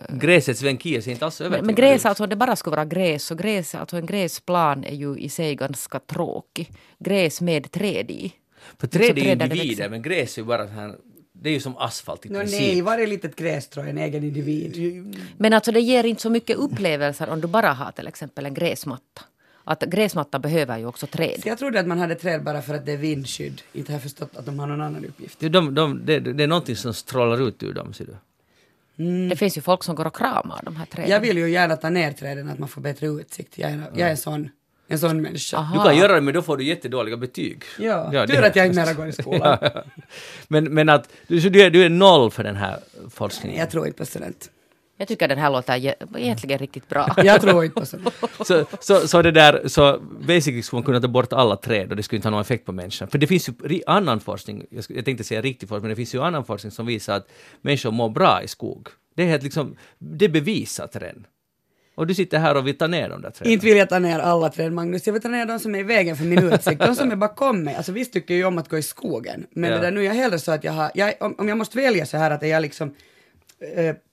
Gräsets 0.09 0.63
vän 0.63 0.79
Kia 0.79 1.03
ser 1.03 1.11
inte 1.11 1.25
alls 1.25 1.41
men, 1.41 1.47
övertygad 1.47 1.67
men 1.67 1.75
gräs, 1.75 2.07
alltså 2.07 2.27
det 2.27 2.37
bara 2.37 2.57
skulle 2.57 2.77
vara 2.77 2.85
gräs, 2.85 3.25
så 3.25 3.35
gräs, 3.35 3.75
alltså 3.75 3.97
en 3.97 4.07
gräsplan 4.07 4.85
är 4.85 4.95
ju 4.95 5.19
i 5.19 5.29
sig 5.29 5.55
ganska 5.55 5.99
tråkig. 5.99 6.71
Gräs 6.99 7.41
med 7.41 7.71
träd 7.71 8.11
i. 8.11 8.33
För 8.79 8.87
Liksom 8.87 9.01
träd 9.01 9.19
är 9.19 9.33
individer, 9.33 9.89
men 9.89 10.03
gräs 10.03 10.39
är 10.39 10.43
ju 10.43 10.47
bara 10.47 10.67
så 10.67 10.73
här, 10.73 10.95
det 11.33 11.49
är 11.49 11.53
ju 11.53 11.61
som 11.61 11.77
asfalt 11.77 12.27
i 12.27 12.29
Nå 12.29 12.39
princip. 12.39 12.61
nej, 12.61 12.83
varje 12.83 13.07
litet 13.07 13.37
grässtrå 13.37 13.83
är 13.83 13.87
en 13.87 13.99
egen 13.99 14.25
individ. 14.25 15.17
Men 15.39 15.53
alltså 15.53 15.73
det 15.73 15.81
ger 15.81 16.05
inte 16.05 16.23
så 16.23 16.31
mycket 16.31 16.57
upplevelser 16.57 17.29
om 17.29 17.41
du 17.41 17.49
bara 17.49 17.73
har 17.73 17.93
till 17.93 18.07
exempel 18.09 18.47
en 18.47 18.55
gräsmatta. 18.55 19.23
Att 19.65 19.81
gräsmatta 19.83 20.39
behöver 20.39 20.79
ju 20.79 20.87
också 20.87 21.07
träd. 21.07 21.41
Så 21.43 21.49
jag 21.49 21.59
trodde 21.59 21.81
att 21.81 21.87
man 21.87 21.99
hade 21.99 22.15
träd 22.15 22.45
bara 22.45 22.63
för 22.63 22.75
att 22.75 22.87
det 22.87 22.93
är 22.93 22.97
vindskydd. 22.97 23.63
Inte 23.73 23.93
har 23.93 23.95
jag 23.95 24.03
förstått 24.03 24.37
att 24.37 24.47
de 24.47 24.59
har 24.59 24.67
någon 24.67 24.81
annan 24.81 25.05
uppgift. 25.05 25.41
De, 25.41 25.49
de, 25.49 25.75
de, 25.75 26.01
det, 26.07 26.21
det 26.21 26.43
är 26.43 26.47
någonting 26.47 26.77
som 26.77 26.95
strålar 26.95 27.49
ut 27.49 27.63
ur 27.63 27.73
dem, 27.73 27.93
ser 27.93 28.05
du. 28.05 28.17
Det 29.31 29.37
finns 29.37 29.57
ju 29.59 29.61
folk 29.61 29.85
som 29.85 29.95
går 29.95 30.07
och 30.07 30.17
kramar 30.17 30.61
de 30.65 30.77
här 30.77 30.87
träden. 30.87 31.11
Jag 31.11 31.21
vill 31.21 31.39
ju 31.39 31.51
gärna 31.51 31.77
ta 31.77 31.91
ner 31.91 32.13
träden 32.13 32.49
att 32.49 32.59
man 32.59 32.69
får 32.69 32.81
bättre 32.81 33.07
utsikt. 33.07 33.59
Jag 33.59 33.71
är, 33.71 33.83
jag 33.97 34.11
är 34.11 34.17
sån, 34.17 34.49
en 34.89 34.99
sån 34.99 35.23
människa. 35.23 35.57
Aha. 35.57 35.79
Du 35.79 35.89
kan 35.89 35.99
göra 35.99 36.15
det, 36.15 36.21
men 36.21 36.35
då 36.35 36.43
får 36.43 36.57
du 36.57 36.65
jättedåliga 36.65 37.17
betyg. 37.17 37.63
Ja, 37.79 38.11
Ja, 38.13 38.27
tur 38.27 38.45
att 38.45 38.57
jag 38.57 38.67
inte 38.67 38.81
mera 38.81 38.93
går 38.93 39.09
i 39.09 39.13
skolan. 39.13 39.59
Ja, 39.75 39.85
men, 40.49 40.65
men 40.75 40.89
att 40.89 41.09
du, 41.27 41.41
så 41.41 41.49
du, 41.49 41.63
är, 41.63 41.71
du 41.71 41.85
är 41.85 41.89
noll 41.89 42.31
för 42.31 42.45
den 42.45 42.57
här 42.57 42.79
forskningen. 43.11 43.61
Jag 43.61 43.71
tror 43.71 43.87
inte 43.87 43.99
på 43.99 44.07
sådant. 44.07 44.51
Jag 45.01 45.09
tycker 45.09 45.29
den 45.29 45.39
här 45.39 45.51
låter 45.51 45.77
ge- 45.77 45.95
egentligen 46.17 46.59
riktigt 46.59 46.89
bra. 46.89 47.15
Jag 47.25 47.41
tror 47.41 47.65
inte 47.65 47.81
på 47.81 47.87
sånt. 47.87 48.09
Så, 48.47 48.65
så, 48.81 49.09
så 49.09 49.23
det 49.23 49.31
där, 49.31 49.69
så 49.69 49.99
basically 50.27 50.63
skulle 50.63 50.79
man 50.79 50.85
kunna 50.85 51.01
ta 51.01 51.09
bort 51.09 51.33
alla 51.33 51.57
träd 51.57 51.91
och 51.91 51.97
det 51.97 52.03
skulle 52.03 52.17
inte 52.17 52.29
ha 52.29 52.31
någon 52.31 52.41
effekt 52.41 52.67
på 52.67 52.73
människan. 52.73 53.09
För 53.09 53.19
det 53.19 53.27
finns 53.27 53.49
ju 53.49 53.81
annan 53.87 54.21
forskning, 54.21 54.65
jag, 54.89 55.05
tänkte 55.05 55.25
säga 55.25 55.41
riktig 55.43 55.69
forskning, 55.69 55.83
men 55.83 55.91
det 55.91 55.97
finns 55.97 56.15
ju 56.15 56.23
annan 56.23 56.45
forskning 56.45 56.71
som 56.71 56.87
visar 56.87 57.17
att 57.17 57.29
människor 57.63 57.91
mår 57.91 58.09
bra 58.09 58.43
i 58.43 58.49
skog. 58.49 58.89
Det 59.17 59.23
är 59.23 59.27
helt 59.27 59.43
liksom, 59.43 59.77
det 59.99 60.25
är 60.25 60.29
bevisat 60.29 60.97
redan. 60.97 61.27
Och 61.95 62.07
du 62.07 62.15
sitter 62.15 62.39
här 62.39 62.55
och 62.57 62.67
vill 62.67 62.79
ta 62.79 62.87
ner 62.87 63.09
de 63.09 63.23
där 63.23 63.31
träden. 63.31 63.53
Inte 63.53 63.67
vill 63.67 63.77
jag 63.77 63.89
ta 63.89 63.99
ner 63.99 64.19
alla 64.19 64.49
träd, 64.49 64.73
Magnus. 64.73 65.07
Jag 65.07 65.13
vill 65.13 65.23
ta 65.23 65.29
ner 65.29 65.47
de 65.47 65.59
som 65.59 65.75
är 65.75 65.79
i 65.79 65.83
vägen 65.83 66.17
för 66.17 66.25
min 66.25 66.53
utsikt. 66.53 66.81
De 66.81 66.95
som 66.95 67.11
är 67.13 67.17
bakom 67.27 67.63
mig. 67.65 67.75
Alltså 67.75 67.93
visst 67.93 68.13
tycker 68.13 68.35
jag 68.35 68.39
ju 68.39 68.45
om 68.45 68.59
att 68.59 68.69
gå 68.69 68.79
i 68.79 68.83
skogen. 68.83 69.47
Men 69.51 69.71
Ja. 69.71 69.77
det 69.77 69.83
där 69.83 69.91
nu 69.91 70.01
är 70.01 70.05
jag 70.05 70.15
hellre 70.15 70.39
så 70.39 70.53
att 70.53 70.65
jag 70.65 70.73
har, 70.73 70.91
jag, 70.95 71.15
om, 71.21 71.35
om 71.39 71.49
jag 71.49 71.59
måste 71.59 71.79
välja 71.79 72.07
så 72.07 72.17
här 72.17 72.31
att 72.31 72.43
är 72.43 72.47
jag 72.47 72.63
liksom 72.63 72.95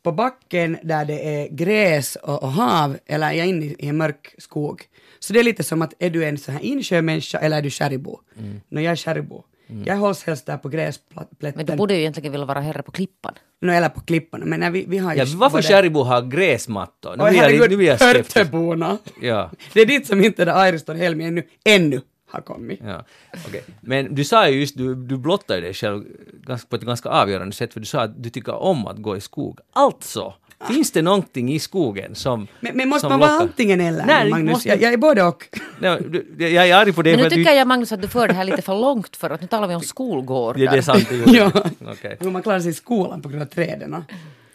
på 0.03 0.11
backen 0.11 0.77
där 0.83 1.05
det 1.05 1.25
är 1.43 1.47
gräs 1.49 2.15
och, 2.15 2.43
och 2.43 2.51
hav 2.51 2.97
eller 3.05 3.27
är 3.27 3.31
jag 3.33 3.47
inne 3.47 3.65
i, 3.65 3.75
en 3.79 3.97
mörk 3.97 4.35
skog. 4.37 4.81
Så 5.19 5.33
det 5.33 5.39
är 5.39 5.43
lite 5.43 5.63
som 5.63 5.81
att 5.81 5.93
är 5.99 6.09
du 6.09 6.25
en 6.25 6.37
sån 6.37 6.53
här 6.53 6.61
insjömänniska 6.65 7.37
eller 7.39 7.57
är 7.57 7.61
du 7.61 7.69
skärgbo? 7.69 8.19
Mm. 8.39 8.61
Nå, 8.69 8.81
jag 8.81 8.91
är 8.91 8.95
skärgbo. 8.95 9.43
Jag 9.85 9.95
hålls 9.95 10.23
helst 10.23 10.45
där 10.45 10.57
på 10.57 10.69
gräsplätten. 10.69 11.53
Men 11.55 11.65
du 11.65 11.75
borde 11.75 11.93
ju 11.93 11.99
egentligen 11.99 12.31
vilja 12.31 12.45
vara 12.45 12.59
herre 12.59 12.81
på 12.83 12.91
klippan. 12.91 13.33
Nå, 13.61 13.73
eller 13.73 13.89
på 13.89 14.01
klipporna. 14.01 14.45
Men 14.45 14.59
när 14.59 14.71
vi, 14.71 14.85
vi 14.87 14.97
har 14.97 15.13
ju... 15.13 15.19
Ja, 15.19 15.25
varför 15.35 15.57
både- 15.57 15.63
Kärribo 15.67 16.03
har 16.03 16.21
gräsmattor? 16.21 17.09
Nu 17.09 17.15
blir 17.15 17.25
jag, 17.25 17.31
lite- 17.33 17.43
herregud, 17.45 17.69
nu 17.69 17.77
blir 17.77 17.87
jag 17.87 17.99
skeptisk. 17.99 18.37
Hörteborna. 18.37 18.97
Ja. 19.21 19.51
Det 19.73 19.81
är 19.81 19.85
dit 19.85 20.07
som 20.07 20.23
inte 20.23 20.45
det 20.45 20.69
Iriston 20.69 20.95
Helmi 20.97 21.25
ännu, 21.25 21.43
ännu 21.65 22.01
har 22.27 22.41
kommit. 22.41 22.79
Ja, 22.85 23.03
okej. 23.47 23.63
Men 23.81 24.15
du 24.15 24.23
sa 24.23 24.49
ju 24.49 24.59
just, 24.59 24.77
du, 24.77 24.95
du 24.95 25.17
blottar 25.17 25.55
ju 25.55 25.61
dig 25.61 25.73
själv 25.73 26.03
ganska, 26.47 26.67
på 26.67 26.75
ett 26.75 26.81
ganska 26.81 27.09
avgörande 27.09 27.55
sätt, 27.55 27.73
för 27.73 27.79
du 27.79 27.85
sa 27.85 28.01
att 28.01 28.23
du 28.23 28.29
tycker 28.29 28.53
om 28.55 28.87
att 28.87 28.97
gå 28.97 29.17
i 29.17 29.21
skog. 29.21 29.59
Alltså, 29.73 30.33
finns 30.67 30.91
det 30.91 31.01
någonting 31.01 31.53
i 31.53 31.59
skogen 31.59 32.15
som 32.15 32.47
Men, 32.59 32.77
men 32.77 32.89
måste 32.89 33.01
som 33.01 33.09
man 33.09 33.19
vara 33.19 33.31
lockar? 33.31 33.43
antingen 33.45 33.81
eller, 33.81 34.05
Nej, 34.05 34.29
Magnus? 34.29 34.51
måste- 34.51 34.69
Jag, 34.69 34.81
jag 34.81 34.93
är 34.93 34.97
både 34.97 35.23
och. 35.23 35.43
Nej, 35.79 36.01
du, 36.09 36.47
jag 36.49 36.67
är 36.69 36.75
arg 36.75 36.93
på 36.93 37.01
det 37.01 37.09
Men 37.09 37.17
för 37.17 37.21
nu 37.21 37.25
att 37.27 37.29
du... 37.29 37.35
tycker 37.35 37.53
jag 37.53 37.67
Magnus 37.67 37.91
att 37.91 38.01
du 38.01 38.07
för 38.07 38.27
det 38.27 38.33
här 38.33 38.43
lite 38.43 38.61
för 38.61 38.75
långt 38.75 39.15
för 39.15 39.29
att 39.29 39.41
nu 39.41 39.47
talar 39.47 39.67
vi 39.67 39.75
om 39.75 39.81
skolgårdar. 39.81 40.59
Det, 40.59 40.65
det 40.71 40.77
är 40.77 40.81
sant, 40.81 41.07
Ja. 41.27 41.51
Okej, 41.91 42.17
Hur 42.19 42.31
man 42.31 42.43
klarar 42.43 42.59
sig 42.59 42.69
i 42.71 42.73
skolan 42.73 43.21
på 43.21 43.29
grund 43.29 43.41
av 43.41 43.45
träden. 43.47 43.95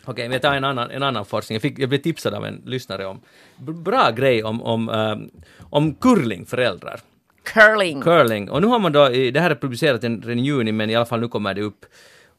Okej, 0.04 0.24
men 0.24 0.32
jag 0.32 0.42
tar 0.42 0.54
en 0.54 0.64
annan, 0.64 0.90
en 0.90 1.02
annan 1.02 1.24
forskning. 1.24 1.54
Jag, 1.54 1.62
fick, 1.62 1.78
jag 1.78 1.88
blev 1.88 1.98
tipsad 1.98 2.34
av 2.34 2.44
en 2.46 2.62
lyssnare 2.66 3.06
om 3.06 3.20
bra 3.56 4.10
grej 4.10 4.44
om, 4.44 4.62
om, 4.62 4.88
um, 4.88 5.30
om 5.60 5.94
curlingföräldrar. 5.94 7.00
Curling. 7.44 8.00
Curling. 8.02 8.50
Och 8.50 8.60
nu 8.60 8.66
har 8.66 8.78
man 8.78 8.92
då, 8.92 9.08
det 9.08 9.40
här 9.40 9.50
är 9.50 9.54
publicerat 9.54 10.04
redan 10.04 10.38
i 10.38 10.42
juni, 10.42 10.72
men 10.72 10.90
i 10.90 10.94
alla 10.94 11.06
fall 11.06 11.20
nu 11.20 11.28
kommer 11.28 11.54
det 11.54 11.62
upp 11.62 11.86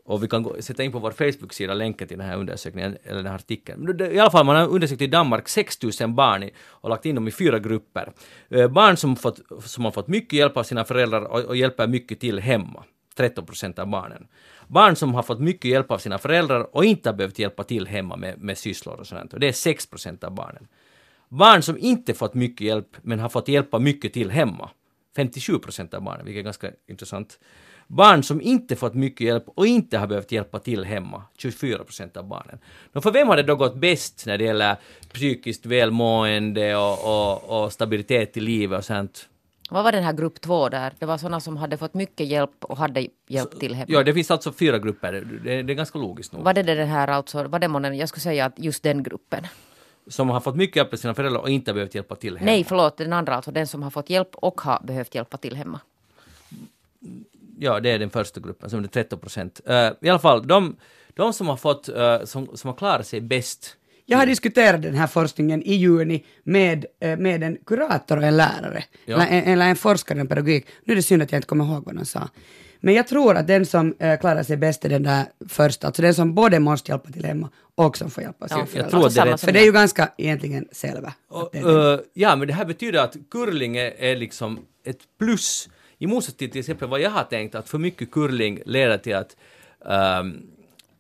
och 0.06 0.24
vi 0.24 0.28
kan 0.28 0.44
gå, 0.44 0.56
sätta 0.62 0.84
in 0.84 0.92
på 0.92 1.00
vår 1.00 1.12
Facebook-sida 1.12 1.74
länken 1.74 2.08
till 2.08 2.18
den 2.18 2.28
här 2.28 2.38
undersökningen, 2.38 2.98
eller 3.04 3.18
den 3.18 3.26
här 3.26 3.36
artikeln. 3.36 3.82
Men 3.82 3.98
det- 3.98 4.12
I 4.12 4.20
alla 4.20 4.32
fall, 4.32 4.46
man 4.46 4.56
har 4.56 4.68
undersökt 4.68 5.02
i 5.02 5.08
Danmark 5.08 5.48
6000 5.48 6.16
barn 6.16 6.44
i, 6.44 6.52
och 6.68 6.90
lagt 6.90 7.06
in 7.06 7.16
dem 7.16 7.28
i 7.28 7.32
fyra 7.32 7.60
grupper. 7.60 8.12
Eh, 8.50 8.68
barn 8.68 8.98
som, 8.98 9.16
fått, 9.16 9.40
som 9.64 9.86
har 9.86 9.92
fått 9.92 10.08
mycket 10.08 10.34
hjälp 10.34 10.58
av 10.58 10.64
sina 10.64 10.84
föräldrar 10.86 11.22
och, 11.22 11.40
och 11.40 11.56
hjälper 11.56 11.88
mycket 11.88 12.20
till 12.20 12.40
hemma. 12.40 12.84
13 13.18 13.46
procent 13.46 13.80
av 13.80 13.88
barnen. 13.88 14.28
Barn 14.68 14.96
som 14.96 15.14
har 15.14 15.24
fått 15.24 15.40
mycket 15.40 15.72
hjälp 15.72 15.92
av 15.92 15.98
sina 15.98 16.18
föräldrar 16.18 16.76
och 16.76 16.86
inte 16.86 17.10
har 17.10 17.14
behövt 17.16 17.40
hjälpa 17.40 17.64
till 17.64 17.88
hemma 17.88 18.16
med, 18.16 18.42
med 18.42 18.58
sysslor 18.58 18.96
och 19.00 19.08
sånt. 19.08 19.34
Och 19.34 19.40
det 19.40 19.48
är 19.48 19.52
6 19.52 19.86
procent 19.90 20.24
av 20.24 20.32
barnen. 20.32 20.68
Barn 21.30 21.62
som 21.62 21.78
inte 21.78 22.14
fått 22.14 22.34
mycket 22.34 22.62
hjälp 22.68 22.88
men 23.02 23.20
har 23.20 23.30
fått 23.30 23.48
hjälpa 23.48 23.80
mycket 23.80 24.14
till 24.14 24.32
hemma. 24.32 24.70
57 25.16 25.60
procent 25.60 25.94
av 25.94 26.02
barnen, 26.02 26.26
vilket 26.26 26.40
är 26.40 26.44
ganska 26.44 26.72
intressant. 26.88 27.40
Barn 27.88 28.24
som 28.24 28.42
inte 28.42 28.76
fått 28.76 28.94
mycket 28.94 29.28
hjälp 29.28 29.44
och 29.48 29.68
inte 29.68 29.98
har 29.98 30.08
behövt 30.08 30.32
hjälpa 30.32 30.60
till 30.60 30.86
hemma, 30.86 31.24
24 31.38 31.84
procent 31.84 32.18
av 32.18 32.28
barnen. 32.28 32.60
Nå, 32.92 33.02
för 33.02 33.12
vem 33.12 33.28
har 33.28 33.38
det 33.38 33.44
då 33.44 33.56
gått 33.56 33.76
bäst 33.76 34.26
när 34.26 34.38
det 34.38 34.44
gäller 34.44 34.76
psykiskt 35.14 35.66
välmående 35.66 36.76
och, 36.76 37.00
och, 37.04 37.64
och 37.64 37.74
stabilitet 37.74 38.38
i 38.38 38.40
livet 38.40 38.80
och 38.80 38.86
sånt? 38.86 39.30
Vad 39.70 39.84
var 39.84 39.92
den 39.92 40.04
här 40.04 40.14
grupp 40.14 40.42
två 40.42 40.70
där? 40.70 40.94
Det 41.00 41.06
var 41.06 41.18
sådana 41.18 41.40
som 41.40 41.58
hade 41.58 41.78
fått 41.78 41.94
mycket 41.94 42.28
hjälp 42.28 42.66
och 42.66 42.78
hade 42.78 43.08
hjälp 43.28 43.60
till 43.60 43.76
hemma. 43.76 43.86
Ja, 43.90 44.04
det 44.04 44.14
finns 44.14 44.32
alltså 44.32 44.52
fyra 44.52 44.80
grupper, 44.80 45.12
det, 45.44 45.64
det 45.64 45.74
är 45.74 45.76
ganska 45.76 46.00
logiskt 46.00 46.34
nog. 46.34 46.44
Var 46.44 46.54
det 46.54 46.64
den 46.64 46.88
här 46.88 47.08
alltså, 47.08 47.44
var 47.44 47.60
det 47.60 47.68
månne, 47.68 47.96
jag 47.96 48.10
skulle 48.10 48.22
säga 48.22 48.46
att 48.46 48.60
just 48.60 48.84
den 48.84 49.04
gruppen. 49.04 49.48
Som 50.08 50.30
har 50.30 50.40
fått 50.40 50.56
mycket 50.56 50.76
hjälp 50.76 50.94
av 50.94 50.98
sina 50.98 51.14
föräldrar 51.14 51.42
och 51.42 51.50
inte 51.50 51.72
har 51.72 51.74
behövt 51.74 51.96
hjälpa 51.96 52.16
till 52.16 52.38
hemma. 52.38 52.52
Nej, 52.52 52.64
förlåt, 52.64 52.98
den 52.98 53.14
andra 53.14 53.36
alltså, 53.36 53.52
den 53.52 53.68
som 53.68 53.84
har 53.84 53.90
fått 53.90 54.10
hjälp 54.10 54.36
och 54.36 54.62
har 54.62 54.82
behövt 54.84 55.16
hjälpa 55.16 55.38
till 55.38 55.56
hemma. 55.56 55.80
Ja, 57.60 57.80
det 57.80 57.92
är 57.92 58.00
den 58.00 58.10
första 58.10 58.40
gruppen, 58.40 58.70
som 58.70 58.84
är 58.84 58.88
13 58.88 59.20
procent. 59.20 59.62
Uh, 59.70 59.76
I 60.02 60.10
alla 60.10 60.20
fall, 60.20 60.48
de, 60.48 60.76
de 61.14 61.34
som 61.34 61.48
har 61.48 61.58
fått, 61.58 61.90
uh, 61.90 62.26
som, 62.26 62.58
som 62.58 62.68
har 62.68 62.76
klarat 62.76 63.08
sig 63.08 63.22
bäst 63.22 63.78
Jag 64.06 64.18
har 64.18 64.26
diskuterat 64.26 64.82
den 64.82 64.96
här 64.96 65.08
forskningen 65.08 65.64
i 65.64 65.74
juni 65.74 66.24
med, 66.44 66.86
eh, 67.00 67.18
med 67.18 67.44
en 67.44 67.58
kurator 67.66 68.18
och 68.18 68.24
en 68.24 68.38
lärare. 68.38 68.84
Ja. 69.06 69.16
Eller, 69.16 69.28
en, 69.28 69.44
eller 69.44 69.70
en 69.70 69.76
forskare 69.76 70.22
i 70.22 70.26
pedagogik. 70.26 70.66
Nu 70.84 70.94
är 70.94 70.96
det 70.96 71.04
synd 71.04 71.22
att 71.22 71.32
jag 71.32 71.38
inte 71.38 71.48
kommer 71.48 71.66
ihåg 71.66 71.86
vad 71.86 71.96
de 71.96 72.06
sa. 72.06 72.30
Men 72.86 72.94
jag 72.94 73.08
tror 73.08 73.36
att 73.38 73.48
den 73.48 73.66
som 73.66 73.96
eh, 74.00 74.20
klarar 74.20 74.44
sig 74.44 74.58
bäst 74.58 74.86
är 74.86 74.90
den 74.90 75.04
där 75.04 75.26
första, 75.50 75.88
alltså 75.88 76.02
den 76.02 76.14
som 76.16 76.36
både 76.36 76.60
måste 76.60 76.92
hjälpa 76.92 77.12
till 77.12 77.26
hemma 77.26 77.50
och 77.76 77.98
som 77.98 78.12
får 78.12 78.24
hjälpa 78.24 78.48
Ja, 78.50 78.66
föräldrar. 78.66 78.90
tror 78.90 79.08
att 79.08 79.16
det 79.40 79.46
För 79.46 79.52
det 79.52 79.60
är 79.60 79.66
ju 79.66 79.72
ganska 79.72 80.10
egentligen 80.18 80.68
själva. 80.72 81.14
eh, 81.54 82.00
ja, 82.14 82.36
men 82.36 82.48
det 82.48 82.54
här 82.54 82.66
betyder 82.66 83.04
att 83.04 83.16
curling 83.32 83.78
är, 83.78 83.92
är 83.98 84.16
liksom 84.16 84.60
ett 84.86 84.98
plus. 85.20 85.70
I 85.98 86.08
motsats 86.08 86.38
till 86.38 86.52
till 86.52 86.60
exempel 86.60 86.90
vad 86.90 87.00
jag 87.02 87.10
har 87.10 87.24
tänkt, 87.24 87.56
att 87.56 87.70
för 87.70 87.78
mycket 87.78 88.12
curling 88.12 88.60
leder 88.66 88.98
till 88.98 89.16
att 89.16 89.38
ehm, 89.86 90.42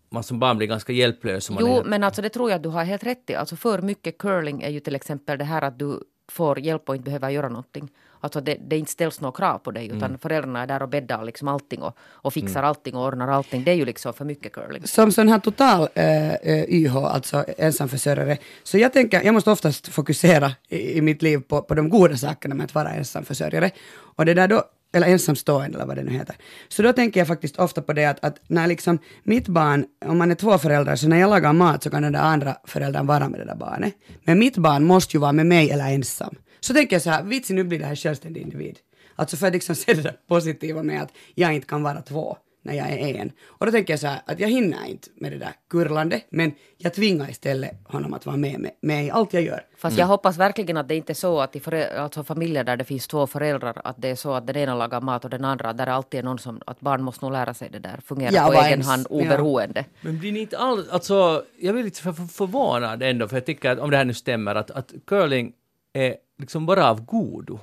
man 0.09 0.23
som 0.23 0.39
barn 0.39 0.57
blir 0.57 0.67
ganska 0.67 0.93
hjälplös. 0.93 1.49
Jo, 1.59 1.67
är, 1.67 1.83
men 1.83 2.03
alltså 2.03 2.21
det 2.21 2.29
tror 2.29 2.49
jag 2.49 2.55
att 2.57 2.63
du 2.63 2.69
har 2.69 2.83
helt 2.83 3.03
rätt 3.03 3.29
i. 3.29 3.35
Alltså 3.35 3.55
för 3.55 3.81
mycket 3.81 4.17
curling 4.17 4.61
är 4.61 4.69
ju 4.69 4.79
till 4.79 4.95
exempel 4.95 5.37
det 5.37 5.45
här 5.45 5.61
att 5.61 5.79
du 5.79 5.99
får 6.31 6.59
hjälp 6.59 6.89
och 6.89 6.95
inte 6.95 7.05
behöver 7.05 7.29
göra 7.29 7.49
någonting. 7.49 7.89
Alltså 8.23 8.41
det, 8.41 8.57
det 8.67 8.77
inte 8.77 8.91
ställs 8.91 9.21
några 9.21 9.31
krav 9.31 9.57
på 9.57 9.71
dig 9.71 9.87
utan 9.87 10.17
föräldrarna 10.17 10.61
är 10.61 10.67
där 10.67 10.81
och 10.81 10.89
bäddar 10.89 11.23
liksom 11.23 11.47
allting 11.47 11.81
och, 11.81 11.97
och 12.11 12.33
fixar 12.33 12.63
allting 12.63 12.95
och 12.95 13.05
ordnar 13.05 13.27
allting. 13.27 13.63
Det 13.63 13.71
är 13.71 13.75
ju 13.75 13.85
liksom 13.85 14.13
för 14.13 14.25
mycket 14.25 14.53
curling. 14.53 14.87
som 14.87 15.11
sån 15.11 15.29
här 15.29 15.39
total 15.39 15.87
eh, 15.93 16.33
eh, 16.33 16.63
YH, 16.69 16.97
alltså 16.97 17.45
ensamförsörjare, 17.57 18.37
så 18.63 18.77
jag 18.77 18.93
tänker, 18.93 19.21
jag 19.21 19.33
måste 19.33 19.51
oftast 19.51 19.87
fokusera 19.87 20.51
i, 20.69 20.97
i 20.97 21.01
mitt 21.01 21.21
liv 21.21 21.37
på, 21.37 21.61
på 21.61 21.75
de 21.75 21.89
goda 21.89 22.17
sakerna 22.17 22.55
med 22.55 22.63
att 22.63 22.75
vara 22.75 22.89
ensamförsörjare. 22.89 23.71
Och 24.15 24.25
det 24.25 24.33
där 24.33 24.47
då, 24.47 24.63
eller 24.93 25.07
ensamstående 25.07 25.75
eller 25.77 25.85
vad 25.85 25.95
det 25.95 26.03
nu 26.03 26.11
heter. 26.11 26.35
Så 26.67 26.81
då 26.81 26.93
tänker 26.93 27.19
jag 27.19 27.27
faktiskt 27.27 27.59
ofta 27.59 27.81
på 27.81 27.93
det 27.93 28.05
att, 28.05 28.25
att 28.25 28.35
när 28.47 28.67
liksom 28.67 28.99
mitt 29.23 29.47
barn, 29.47 29.85
om 30.05 30.17
man 30.17 30.31
är 30.31 30.35
två 30.35 30.57
föräldrar, 30.57 30.95
så 30.95 31.07
när 31.07 31.19
jag 31.19 31.29
lagar 31.29 31.53
mat 31.53 31.83
så 31.83 31.89
kan 31.89 32.01
den 32.01 32.13
där 32.13 32.19
andra 32.19 32.55
föräldern 32.63 33.05
vara 33.07 33.29
med 33.29 33.39
det 33.39 33.45
där 33.45 33.55
barnet. 33.55 33.93
Men 34.23 34.39
mitt 34.39 34.57
barn 34.57 34.83
måste 34.83 35.17
ju 35.17 35.21
vara 35.21 35.31
med 35.31 35.45
mig 35.45 35.71
eller 35.71 35.93
ensam. 35.93 36.35
Så 36.63 36.73
tänker 36.73 36.95
jag 36.95 37.01
så 37.03 37.09
här, 37.09 37.23
vitsi 37.23 37.53
nu 37.53 37.63
blir 37.63 37.79
det 37.79 37.85
här 37.85 37.95
självständig 37.95 38.41
individ. 38.41 38.79
Alltså 39.15 39.37
för 39.37 39.47
att 39.47 39.53
liksom 39.53 39.75
se 39.83 39.93
det 39.93 40.01
där 40.01 40.17
positiva 40.27 40.83
med 40.83 41.01
att 41.01 41.11
jag 41.35 41.53
inte 41.53 41.67
kan 41.67 41.83
vara 41.83 42.01
två 42.01 42.37
när 42.61 42.73
jag 42.73 42.91
är 42.91 43.15
en. 43.15 43.31
Och 43.45 43.65
då 43.65 43.71
tänker 43.71 43.93
jag 43.93 43.99
så 43.99 44.07
här 44.07 44.21
att 44.25 44.39
jag 44.39 44.49
hinner 44.49 44.85
inte 44.85 45.07
med 45.15 45.31
det 45.31 45.37
där 45.37 45.53
kurlande, 45.69 46.21
men 46.29 46.51
jag 46.77 46.93
tvingar 46.93 47.29
istället 47.29 47.71
honom 47.83 48.13
att 48.13 48.25
vara 48.25 48.37
med, 48.37 48.59
med, 48.59 48.71
med 48.81 49.05
i 49.05 49.11
allt 49.11 49.33
jag 49.33 49.43
gör. 49.43 49.65
Fast 49.77 49.97
jag 49.97 50.05
hoppas 50.05 50.37
verkligen 50.37 50.77
att 50.77 50.87
det 50.87 50.95
inte 50.95 51.11
är 51.11 51.15
så 51.15 51.41
att 51.41 51.55
i 51.55 51.61
alltså 51.97 52.23
familjer 52.23 52.63
där 52.63 52.77
det 52.77 52.83
finns 52.83 53.07
två 53.07 53.27
föräldrar 53.27 53.81
att 53.83 53.95
det 54.01 54.09
är 54.09 54.15
så 54.15 54.33
att 54.33 54.47
den 54.47 54.55
ena 54.57 54.75
lagar 54.75 55.01
mat 55.01 55.23
och 55.23 55.29
den 55.29 55.45
andra, 55.45 55.73
där 55.73 55.85
det 55.85 55.93
alltid 55.93 56.19
är 56.19 56.23
någon 56.23 56.39
som, 56.39 56.61
att 56.65 56.79
barn 56.79 57.03
måste 57.03 57.25
nog 57.25 57.31
lära 57.31 57.53
sig 57.53 57.69
det 57.71 57.79
där, 57.79 57.99
fungera 58.05 58.31
Ja, 58.33 58.47
på 58.47 58.53
egen 58.53 58.65
ens- 58.65 58.87
hand 58.87 59.07
ja. 59.09 59.15
oberoende. 59.15 59.85
Men 60.01 60.19
blir 60.19 60.31
ni 60.31 60.39
inte 60.39 60.57
all, 60.57 60.89
alltså, 60.89 61.43
jag 61.59 61.73
blir 61.75 61.83
lite 61.83 62.01
för, 62.01 62.13
för, 62.13 62.25
förvånad 62.25 63.03
ändå, 63.03 63.27
för 63.27 63.35
jag 63.35 63.45
tycker 63.45 63.69
att 63.69 63.79
om 63.79 63.89
det 63.91 63.97
här 63.97 64.05
nu 64.05 64.13
stämmer, 64.13 64.55
att, 64.55 64.71
att 64.71 64.93
curling 65.05 65.53
är 65.93 66.15
liksom 66.43 66.65
bara 66.65 66.89
av 66.89 67.05
godo. 67.05 67.59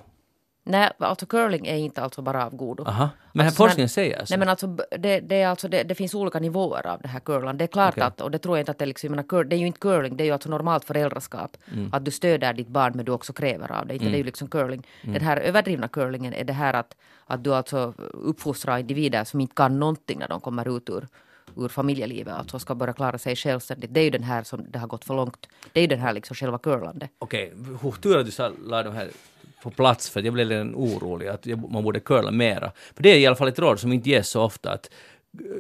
Nej, 0.65 0.91
alltså 0.99 1.27
curling 1.27 1.67
är 1.67 1.77
inte 1.77 2.03
alltså 2.03 2.23
bara 2.23 2.47
av 2.47 2.57
godo. 2.57 2.85
Aha. 2.87 3.09
Men 3.33 3.47
Alltså, 3.47 3.63
forskningen 3.63 3.89
säger 3.89 4.25
så. 4.25 4.33
Nej 4.33 4.39
men 4.39 4.49
alltså 4.49 4.67
det, 4.99 5.21
det, 5.21 5.43
är 5.43 5.49
alltså 5.49 5.69
det, 5.69 5.83
det 5.83 5.95
finns 5.95 6.15
olika 6.15 6.39
nivåer 6.39 6.87
av 6.87 7.01
det 7.03 7.09
här 7.09 7.21
curlan. 7.21 7.59
Det 7.59 7.65
är 7.65 7.67
klart 7.67 7.95
Okej. 7.95 8.03
att, 8.03 8.21
och 8.21 8.31
det 8.31 8.39
tror 8.39 8.57
jag 8.57 8.63
inte 8.63 8.71
att 8.71 8.79
det 8.79 8.85
är 8.85 8.87
liksom, 8.87 9.11
menar, 9.11 9.23
cur, 9.23 9.45
det 9.45 9.57
är 9.57 9.59
ju 9.59 9.67
inte 9.67 9.79
curling, 9.79 10.17
det 10.17 10.25
är 10.25 10.27
ju 10.27 10.33
alltså 10.33 10.49
normalt 10.49 10.85
föräldraskap. 10.85 11.57
Mm. 11.73 11.91
Att 11.93 12.05
du 12.05 12.11
stöder 12.11 12.53
ditt 12.53 12.69
barn 12.69 12.93
men 12.95 13.05
du 13.05 13.13
också 13.13 13.33
kräver 13.33 13.73
av 13.73 13.87
det. 13.87 13.95
Inte 13.95 14.05
det 14.05 14.17
är 14.17 14.19
ju 14.19 14.25
liksom 14.25 14.49
curling. 14.49 14.87
Mm. 15.03 15.15
Den 15.15 15.23
här 15.23 15.37
överdrivna 15.37 15.89
curlingen 15.89 16.35
är 16.35 16.45
det 16.45 16.53
här 16.53 16.75
att, 16.75 16.97
att 17.27 17.45
du 17.45 17.55
alltså 17.55 17.95
uppfostrar 18.13 18.79
individer 18.79 19.25
som 19.25 19.41
inte 19.41 19.55
kan 19.55 19.79
någonting 19.79 20.19
när 20.19 20.29
de 20.29 20.41
kommer 20.41 20.77
ut 20.77 20.91
ur 20.91 21.09
ur 21.57 21.69
familjelivet, 21.69 22.35
alltså 22.35 22.59
ska 22.59 22.75
börja 22.75 22.93
klara 22.93 23.19
sig 23.19 23.37
självständigt. 23.37 23.95
Det 23.95 24.01
är 24.01 24.05
ju 24.05 24.11
den 24.11 24.23
här 24.23 24.43
som 24.43 24.71
det 24.71 24.79
har 24.79 24.87
gått 24.89 25.05
för 25.05 25.15
långt. 25.15 25.49
Det 25.73 25.81
är 25.81 25.83
ju 25.83 25.87
den 25.89 26.01
här 26.01 26.13
liksom 26.13 26.35
själva 26.37 26.59
curlande. 26.59 27.09
Okej, 27.19 27.53
hur 27.83 27.91
tur 27.93 28.19
att 28.19 28.27
du 28.27 28.33
sa, 28.33 28.51
la 28.67 28.83
de 28.83 28.95
här 28.95 29.09
på 29.63 29.71
plats, 29.71 30.11
för 30.11 30.23
jag 30.23 30.35
blev 30.35 30.47
lite 30.47 30.77
orolig 30.77 31.27
att 31.29 31.47
man 31.71 31.83
borde 31.85 32.01
curla 32.01 32.31
mera. 32.31 32.73
För 32.95 33.03
det 33.03 33.09
är 33.09 33.19
i 33.19 33.27
alla 33.27 33.37
fall 33.37 33.49
ett 33.49 33.59
råd 33.59 33.81
som 33.81 33.93
inte 33.93 34.11
ges 34.11 34.29
så 34.29 34.43
ofta, 34.43 34.73
att 34.73 34.91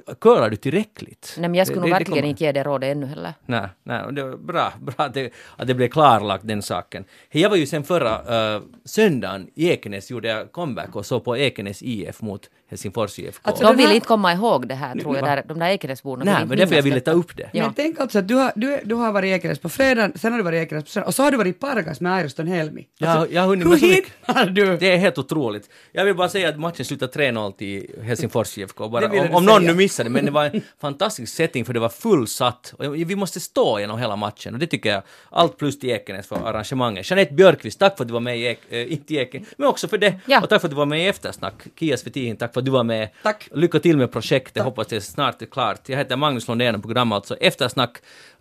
eh, 0.08 0.14
curlar 0.14 0.50
du 0.50 0.56
tillräckligt? 0.56 1.34
Nej 1.38 1.48
men 1.48 1.58
jag 1.58 1.66
skulle 1.66 1.80
Det- 1.80 1.80
nog 1.80 1.90
det- 1.90 1.94
det 1.94 1.98
verkligen 1.98 2.20
kommer- 2.22 2.28
inte 2.30 2.44
ge 2.44 2.52
det 2.52 2.62
rådet 2.62 2.96
ännu 2.96 3.06
heller. 3.06 3.32
Nej, 3.46 3.68
nej, 3.82 4.02
det 4.12 4.22
var 4.22 4.36
bra, 4.36 4.72
bra 4.80 4.94
att 4.96 5.14
det, 5.14 5.32
att 5.56 5.66
det 5.66 5.74
blev 5.74 5.88
klarlagt 5.88 6.46
den 6.46 6.62
saken. 6.62 7.04
Jag 7.30 7.50
var 7.50 7.56
ju 7.56 7.66
sen 7.66 7.84
förra 7.84 8.56
uh, 8.56 8.62
söndagen 8.84 9.50
i 9.54 9.68
Ekenäs, 9.70 10.10
gjorde 10.10 10.28
jag 10.28 10.52
comeback 10.52 10.96
och 10.96 11.06
såg 11.06 11.24
på 11.24 11.36
Ekenäs 11.36 11.82
IF 11.82 12.22
mot 12.22 12.50
Helsingfors 12.70 13.18
IFK. 13.18 13.40
Alltså, 13.42 13.64
De 13.64 13.76
vill 13.76 13.86
här- 13.86 13.94
inte 13.94 14.06
komma 14.06 14.32
ihåg 14.32 14.68
det 14.68 14.74
här 14.74 14.94
tror 14.98 15.16
jag, 15.16 15.24
där, 15.24 15.42
de 15.48 15.58
där 15.58 15.68
Ekenäsborna. 15.68 16.24
nej, 16.24 16.46
men 16.46 16.58
därför 16.58 16.74
jag 16.74 16.82
ville 16.82 17.00
ta 17.00 17.10
upp 17.10 17.36
det. 17.36 17.50
Ja. 17.52 17.64
Men 17.64 17.74
tänk 17.74 18.00
alltså 18.00 18.18
att 18.18 18.28
du 18.28 18.34
har, 18.34 18.52
du, 18.56 18.80
du 18.84 18.94
har 18.94 19.12
varit 19.12 19.28
i 19.28 19.30
Ekenäs 19.30 19.58
på 19.58 19.68
fredagen, 19.68 20.12
sen 20.18 20.32
har 20.32 20.38
du 20.38 20.44
varit 20.44 20.56
i 20.56 20.60
Ekenäs 20.60 20.84
på 20.84 20.90
söndag, 20.90 21.06
och 21.06 21.14
så 21.14 21.22
har 21.22 21.30
du 21.30 21.36
varit 21.36 21.56
i 21.56 21.58
Pargas 21.58 22.00
med 22.00 22.12
Airston 22.14 22.46
Helmi. 22.46 22.86
Alltså, 23.00 23.34
jag 23.34 23.42
har 23.42 23.48
hunnit 23.48 23.66
hur 23.66 23.76
hinner 23.76 24.50
du? 24.50 24.76
Det 24.76 24.92
är 24.92 24.96
helt 24.96 25.18
otroligt. 25.18 25.70
Jag 25.92 26.04
vill 26.04 26.14
bara 26.14 26.28
säga 26.28 26.48
att 26.48 26.58
matchen 26.60 26.84
slutade 26.84 27.12
3-0 27.12 27.52
till 27.52 27.86
Helsingfors 28.02 28.58
IFK. 28.58 28.88
Bara, 28.88 29.06
om, 29.20 29.34
om 29.34 29.44
någon 29.44 29.64
nu 29.64 29.74
missade, 29.74 30.10
men 30.10 30.24
det 30.24 30.30
var 30.30 30.44
en 30.44 30.62
fantastisk 30.80 31.34
setting 31.34 31.64
för 31.64 31.72
det 31.72 31.80
var 31.80 31.88
fullsatt. 31.88 32.74
Och 32.78 32.94
vi 32.96 33.16
måste 33.16 33.40
stå 33.40 33.80
genom 33.80 33.98
hela 33.98 34.16
matchen 34.16 34.54
och 34.54 34.60
det 34.60 34.66
tycker 34.66 34.90
jag, 34.90 35.02
allt 35.30 35.58
plus 35.58 35.78
till 35.78 35.90
Ekenäs 35.90 36.26
för 36.26 36.36
arrangemanget. 36.36 37.10
Jeanette 37.10 37.34
Björkqvist, 37.34 37.78
tack 37.78 37.96
för 37.96 38.04
att 38.04 38.08
du 38.08 38.12
var 38.14 38.20
med 38.20 38.38
i, 38.38 38.44
Ek, 38.46 38.60
äh, 38.70 38.92
inte 38.92 39.14
i 39.14 39.16
Ekenäs, 39.16 39.48
men 39.56 39.68
också 39.68 39.88
för 39.88 39.98
det. 39.98 40.14
Ja. 40.26 40.40
Och 40.42 40.48
tack 40.48 40.60
för 40.60 40.68
att 40.68 40.72
du 40.72 40.76
var 40.76 40.86
med 40.86 41.04
i 41.04 41.06
Eftersnack. 41.08 41.54
Kia 41.78 41.96
Svetihin, 41.96 42.36
tack 42.36 42.54
för 42.54 42.59
att 42.60 42.64
du 42.64 42.70
var 42.70 42.84
med. 42.84 43.08
Tack. 43.22 43.48
Lycka 43.52 43.80
till 43.80 43.96
med 43.96 44.12
projektet, 44.12 44.62
hoppas 44.62 44.86
det 44.86 45.00
snart 45.00 45.42
är 45.42 45.46
klart. 45.46 45.88
Jag 45.88 45.98
heter 45.98 46.16
Magnus 46.16 46.48
Lundén 46.48 46.74
och 46.74 46.82
programmet 46.82 47.16
alltså 47.16 47.34
Eftersnack. 47.34 47.96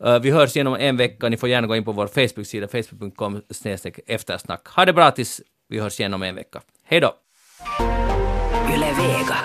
Uh, 0.05 0.19
vi 0.19 0.31
hörs 0.31 0.55
igenom 0.55 0.75
en 0.75 0.97
vecka, 0.97 1.29
ni 1.29 1.37
får 1.37 1.49
gärna 1.49 1.67
gå 1.67 1.75
in 1.75 1.85
på 1.85 1.91
vår 1.91 2.07
Facebook-sida, 2.07 2.67
facebook.com 2.67 3.41
eftersnack. 4.07 4.67
Ha 4.67 4.85
det 4.85 4.93
bra 4.93 5.11
tills 5.11 5.41
vi 5.69 5.79
hörs 5.79 5.99
igen 5.99 6.13
om 6.13 6.23
en 6.23 6.35
vecka. 6.35 6.61
Hej 6.85 6.99
då! 6.99 7.13
Yle 8.73 8.93
Vega. 8.93 9.37